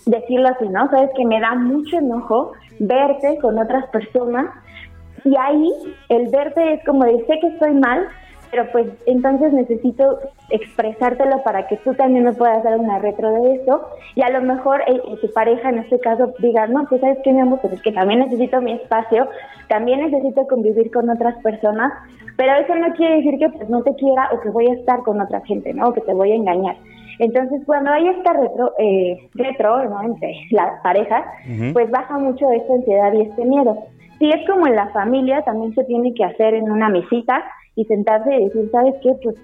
decirlo 0.05 0.49
así, 0.49 0.69
¿no? 0.69 0.89
Sabes 0.91 1.09
que 1.15 1.25
me 1.25 1.39
da 1.39 1.55
mucho 1.55 1.97
enojo 1.97 2.51
verte 2.79 3.39
con 3.41 3.57
otras 3.57 3.87
personas 3.87 4.45
y 5.23 5.35
ahí 5.37 5.71
el 6.09 6.29
verte 6.29 6.73
es 6.73 6.85
como 6.85 7.05
de 7.05 7.25
sé 7.25 7.39
que 7.39 7.47
estoy 7.47 7.73
mal, 7.73 8.07
pero 8.51 8.65
pues 8.71 8.87
entonces 9.05 9.53
necesito 9.53 10.19
expresártelo 10.49 11.43
para 11.43 11.67
que 11.67 11.77
tú 11.77 11.93
también 11.93 12.25
me 12.25 12.33
puedas 12.33 12.63
dar 12.63 12.77
una 12.77 12.99
retro 12.99 13.31
de 13.31 13.55
eso 13.55 13.81
y 14.15 14.21
a 14.21 14.29
lo 14.29 14.41
mejor 14.41 14.81
eh, 14.87 14.99
tu 15.21 15.31
pareja 15.33 15.69
en 15.69 15.79
este 15.79 15.99
caso 15.99 16.33
diga, 16.39 16.67
no, 16.67 16.85
pues 16.89 17.01
sabes 17.01 17.19
qué, 17.23 17.31
mi 17.31 17.41
amor, 17.41 17.59
pues 17.61 17.73
es 17.73 17.81
que 17.81 17.91
también 17.91 18.19
necesito 18.19 18.61
mi 18.61 18.73
espacio, 18.73 19.27
también 19.67 20.01
necesito 20.01 20.47
convivir 20.47 20.91
con 20.91 21.09
otras 21.09 21.35
personas, 21.43 21.93
pero 22.37 22.53
eso 22.55 22.75
no 22.75 22.93
quiere 22.95 23.17
decir 23.17 23.37
que 23.37 23.49
pues 23.49 23.69
no 23.69 23.83
te 23.83 23.93
quiera 23.95 24.29
o 24.33 24.39
que 24.39 24.49
voy 24.49 24.67
a 24.67 24.73
estar 24.73 24.99
con 25.03 25.21
otra 25.21 25.41
gente, 25.41 25.73
¿no? 25.73 25.89
O 25.89 25.93
que 25.93 26.01
te 26.01 26.13
voy 26.13 26.31
a 26.31 26.35
engañar. 26.35 26.75
Entonces, 27.19 27.61
cuando 27.65 27.91
hay 27.91 28.07
esta 28.07 28.31
retro, 28.31 28.73
eh, 28.79 29.29
retro 29.33 29.89
¿no? 29.89 30.01
entre 30.03 30.33
las 30.51 30.81
parejas, 30.81 31.25
pues 31.73 31.91
baja 31.91 32.17
mucho 32.17 32.49
esta 32.51 32.73
ansiedad 32.73 33.11
y 33.13 33.21
este 33.23 33.43
miedo. 33.43 33.77
Si 34.19 34.29
es 34.29 34.45
como 34.47 34.67
en 34.67 34.75
la 34.75 34.89
familia, 34.89 35.41
también 35.43 35.73
se 35.73 35.83
tiene 35.85 36.13
que 36.13 36.25
hacer 36.25 36.53
en 36.53 36.69
una 36.69 36.89
mesita 36.89 37.43
y 37.75 37.85
sentarse 37.85 38.35
y 38.35 38.45
decir, 38.45 38.69
¿sabes 38.71 38.95
qué? 39.01 39.13
Pues 39.23 39.35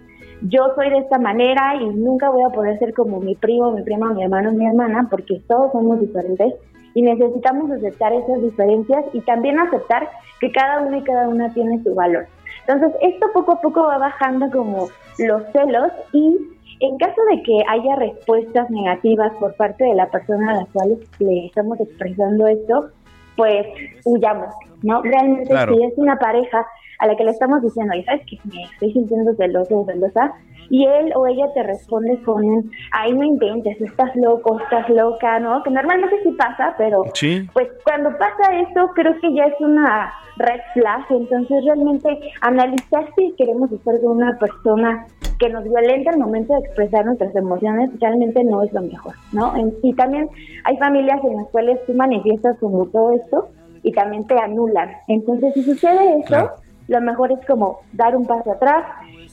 yo 0.42 0.68
soy 0.76 0.90
de 0.90 0.98
esta 0.98 1.18
manera 1.18 1.76
y 1.82 1.86
nunca 1.86 2.30
voy 2.30 2.44
a 2.44 2.50
poder 2.50 2.78
ser 2.80 2.94
como 2.94 3.20
mi 3.20 3.36
primo, 3.36 3.72
mi 3.72 3.84
prima, 3.84 4.14
mi 4.14 4.24
hermano, 4.24 4.52
mi 4.52 4.68
hermana, 4.68 5.08
porque 5.10 5.42
todos 5.48 5.72
somos 5.72 6.00
diferentes 6.02 6.54
y 6.94 7.02
necesitamos 7.02 7.72
aceptar 7.72 8.14
esas 8.14 8.42
diferencias 8.42 9.06
y 9.14 9.22
también 9.22 9.60
aceptar 9.60 10.10
que 10.40 10.52
cada 10.52 10.82
uno 10.82 10.98
y 10.98 11.04
cada 11.04 11.30
una 11.30 11.54
tiene 11.54 11.82
su 11.84 11.96
valor. 11.96 12.28
Entonces, 12.68 12.98
esto 13.02 13.28
poco 13.34 13.54
a 13.54 13.62
poco 13.62 13.84
va 13.84 13.98
bajando 13.98 14.50
como 14.52 14.88
los 15.20 15.44
celos 15.54 15.92
y 16.12 16.38
en 16.82 16.98
caso 16.98 17.22
de 17.32 17.42
que 17.44 17.64
haya 17.70 17.96
respuestas 17.96 18.70
negativas 18.70 19.32
por 19.40 19.56
parte 19.56 19.86
de 19.86 19.96
la 19.96 20.10
persona 20.10 20.52
a 20.52 20.56
la 20.56 20.66
cual 20.74 20.98
le 21.20 21.46
estamos 21.46 21.80
expresando 21.80 22.48
esto, 22.48 22.90
pues 23.36 23.66
huyamos, 24.06 24.54
¿no? 24.84 25.02
Realmente 25.02 25.50
Claro. 25.50 25.76
si 25.76 25.84
es 25.84 25.94
una 25.98 26.18
pareja 26.18 26.66
a 27.00 27.08
la 27.08 27.16
que 27.16 27.24
le 27.24 27.32
estamos 27.32 27.62
diciendo, 27.62 27.94
y 27.96 28.04
sabes 28.04 28.22
que 28.30 28.38
me 28.46 28.64
estoy 28.64 28.94
sintiendo 28.94 29.34
celoso 29.36 29.80
o 29.80 29.86
celosa, 29.86 30.34
y 30.70 30.86
él 30.86 31.14
o 31.16 31.28
ella 31.28 31.46
te 31.54 31.62
responde 31.62 32.20
con 32.24 32.44
ay, 32.92 33.14
no 33.14 33.24
inventes, 33.24 33.80
estás 33.80 34.16
loco, 34.16 34.60
estás 34.60 34.90
loca, 34.90 35.40
¿no? 35.40 35.62
Que 35.62 35.70
normalmente 35.70 36.16
sí 36.24 36.32
pasa, 36.32 36.74
pero 36.78 37.04
Sí. 37.14 37.48
pues 37.54 37.68
cuando 37.84 38.10
pasa 38.18 38.52
eso 38.68 38.90
creo 38.96 39.14
que 39.22 39.32
ya 39.36 39.46
es 39.46 39.54
una 39.60 40.12
red 40.38 40.60
flag, 40.74 41.06
entonces 41.12 41.64
realmente 41.66 42.20
analizar 42.42 43.06
si 43.16 43.32
queremos 43.38 43.72
estar 43.72 44.00
con 44.02 44.18
una 44.18 44.38
persona 44.40 45.06
que 45.40 45.50
nos 45.50 45.64
violenta 45.66 46.12
al 46.12 46.18
momento 46.20 46.54
de 46.54 46.60
expresar 46.62 47.06
nuestras 47.06 47.36
emociones 47.36 47.92
realmente 48.00 48.44
no 48.44 48.64
es 48.64 48.74
lo 48.74 48.82
mejor, 48.82 49.14
¿no? 49.34 49.54
Y 49.84 49.94
también 49.94 50.28
hay 50.64 50.78
familias 50.78 51.24
en 51.24 51.36
las 51.38 51.48
cuales 51.50 51.78
tú 51.86 51.94
manifiestas 51.94 52.58
como 52.60 52.86
todo 52.88 53.12
esto 53.12 53.50
y 53.84 53.92
también 53.92 54.26
te 54.26 54.36
anulan. 54.40 54.90
Entonces 55.08 55.54
si 55.54 55.64
sucede 55.64 56.18
eso, 56.20 56.26
Claro. 56.28 56.52
Lo 56.88 57.02
mejor 57.02 57.32
es 57.32 57.46
como 57.48 57.82
dar 57.94 58.16
un 58.16 58.26
paso 58.28 58.52
atrás 58.52 58.84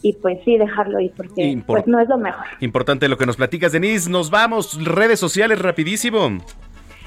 y 0.03 0.15
pues 0.15 0.39
sí 0.45 0.57
dejarlo 0.59 0.99
ir 1.01 1.13
porque 1.17 1.43
Impor- 1.53 1.65
pues 1.67 1.87
no 1.87 2.01
es 2.01 2.09
lo 2.09 2.19
mejor. 2.19 2.45
Importante 2.61 3.09
lo 3.09 3.17
que 3.19 3.27
nos 3.27 3.37
platicas, 3.37 3.73
Denise. 3.73 4.11
Nos 4.11 4.31
vamos. 4.31 4.83
Redes 4.85 5.21
sociales, 5.21 5.61
rapidísimo. 5.61 6.39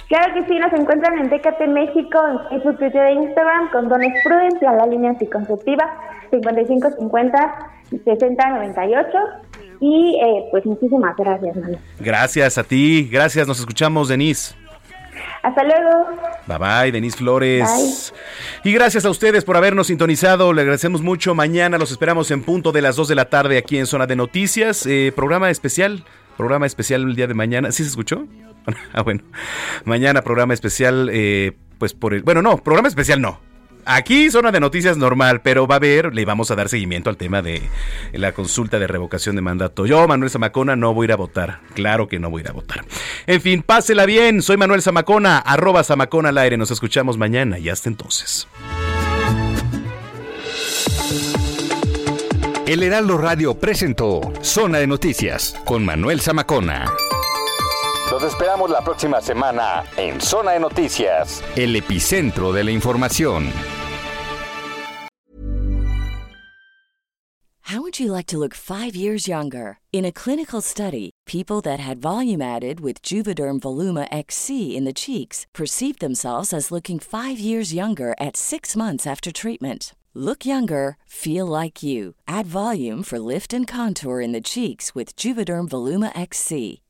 Claro 0.08 0.34
que 0.36 0.46
sí, 0.46 0.60
nos 0.60 0.72
encuentran 0.74 1.18
en 1.18 1.30
Tecate 1.32 1.68
México, 1.68 2.20
en 2.28 2.40
Facebook, 2.50 2.78
Twitter 2.78 3.02
e 3.08 3.14
Instagram, 3.14 3.72
con 3.72 3.90
Dones 3.90 4.14
Prudence, 4.24 4.66
a 4.68 4.74
la 4.74 4.86
línea 4.86 5.10
anticonceptiva 5.10 5.84
5550 6.30 7.56
6098. 8.06 9.10
Y 9.82 10.18
eh, 10.24 10.44
pues 10.52 10.66
muchísimas 10.66 11.16
gracias. 11.18 11.58
Gracias 12.00 12.58
a 12.58 12.64
ti. 12.64 13.10
Gracias. 13.12 13.48
Nos 13.48 13.60
escuchamos, 13.60 14.08
Denise. 14.08 14.56
Hasta 15.46 15.64
luego. 15.64 16.08
Bye 16.48 16.58
bye, 16.58 16.92
Denise 16.92 17.18
Flores. 17.18 18.14
Y 18.64 18.74
gracias 18.74 19.06
a 19.06 19.12
ustedes 19.12 19.46
por 19.46 19.56
habernos 19.56 19.88
sintonizado. 19.88 20.54
Le 20.54 20.62
agradecemos 20.62 21.04
mucho. 21.04 21.36
Mañana 21.36 21.78
los 21.78 21.92
esperamos 21.92 22.32
en 22.32 22.42
punto 22.42 22.72
de 22.72 22.82
las 22.82 22.96
2 22.96 23.10
de 23.10 23.16
la 23.16 23.30
tarde 23.30 23.60
aquí 23.60 23.78
en 23.78 23.86
Zona 23.86 24.08
de 24.08 24.16
Noticias. 24.16 24.88
Eh, 24.88 25.14
programa 25.16 25.52
especial. 25.52 26.04
Programa 26.36 26.66
especial 26.66 27.04
el 27.04 27.16
día 27.16 27.28
de 27.28 27.36
mañana. 27.36 27.72
¿Sí 27.72 27.84
se 27.84 27.90
escuchó? 27.90 28.26
ah, 28.94 29.04
bueno. 29.04 29.22
Mañana 29.84 30.24
programa 30.24 30.56
especial, 30.56 31.10
eh, 31.14 31.56
pues 31.78 31.94
por 31.94 32.16
el... 32.16 32.24
Bueno, 32.24 32.42
no, 32.42 32.58
programa 32.58 32.88
especial 32.88 33.22
no. 33.22 33.40
Aquí 33.86 34.32
zona 34.32 34.52
de 34.52 34.60
noticias 34.60 34.98
normal, 34.98 35.42
pero 35.42 35.68
va 35.68 35.76
a 35.76 35.78
haber, 35.78 36.14
le 36.14 36.26
vamos 36.26 36.50
a 36.50 36.56
dar 36.56 36.70
seguimiento 36.70 37.10
al 37.10 37.18
tema 37.18 37.42
de 37.42 37.62
la 38.14 38.32
consulta 38.32 38.80
de 38.80 38.88
revocación 38.88 39.36
de 39.36 39.44
mandato. 39.44 39.86
Yo, 39.86 40.08
Manuel 40.08 40.32
Zamacona, 40.32 40.76
no 40.76 40.94
voy 40.94 41.04
a 41.04 41.06
ir 41.06 41.12
a 41.12 41.18
votar. 41.18 41.60
Claro 41.76 42.08
que 42.08 42.20
no 42.20 42.30
voy 42.30 42.42
a 42.42 42.44
ir 42.46 42.50
a 42.50 42.54
votar. 42.54 42.84
En 43.28 43.42
fin, 43.42 43.62
pásela 43.62 44.06
bien. 44.06 44.42
Soy 44.42 44.58
Manuel 44.58 44.82
Zamacona, 44.82 45.38
arroba 45.38 45.84
Zamacona 45.84 46.30
al 46.30 46.38
aire. 46.40 46.58
Nos 46.58 46.72
escuchamos 46.72 47.18
mañana 47.18 47.60
y 47.60 47.70
hasta 47.70 47.90
entonces. 47.90 48.48
El 52.66 52.82
Heraldo 52.82 53.20
Radio 53.20 53.54
presentó 53.54 54.34
Zona 54.42 54.80
de 54.80 54.88
Noticias 54.88 55.56
con 55.66 55.86
Manuel 55.86 56.20
Zamacona. 56.20 56.92
Los 58.16 58.24
esperamos 58.24 58.70
la 58.70 58.82
próxima 58.82 59.20
semana 59.20 59.84
en 59.98 60.22
Zona 60.22 60.54
de 60.54 60.60
Noticias, 60.62 61.44
el 61.58 61.76
epicentro 61.76 62.54
de 62.54 62.64
la 62.64 62.72
información. 62.72 63.52
How 67.64 67.82
would 67.82 68.00
you 68.00 68.14
like 68.14 68.28
to 68.28 68.38
look 68.38 68.54
five 68.54 68.96
years 68.96 69.28
younger? 69.28 69.80
In 69.92 70.06
a 70.06 70.14
clinical 70.14 70.62
study, 70.62 71.12
people 71.26 71.60
that 71.64 71.82
had 71.82 71.98
volume 71.98 72.42
added 72.42 72.80
with 72.80 73.02
Juvederm 73.02 73.60
Voluma 73.60 74.08
XC 74.12 74.78
in 74.78 74.86
the 74.86 74.94
cheeks 74.94 75.46
perceived 75.54 76.00
themselves 76.00 76.54
as 76.54 76.72
looking 76.72 77.00
five 77.00 77.38
years 77.38 77.74
younger 77.74 78.16
at 78.18 78.38
six 78.38 78.78
months 78.78 79.06
after 79.06 79.30
treatment. 79.30 79.94
Look 80.14 80.46
younger, 80.46 80.96
feel 81.06 81.46
like 81.46 81.84
you. 81.84 82.14
Add 82.30 82.46
volume 82.46 83.04
for 83.04 83.20
lift 83.20 83.54
and 83.54 83.68
contour 83.68 84.22
in 84.22 84.32
the 84.32 84.40
cheeks 84.40 84.96
with 84.96 85.18
Juvederm 85.18 85.68
Voluma 85.68 86.18
XC. 86.18 86.82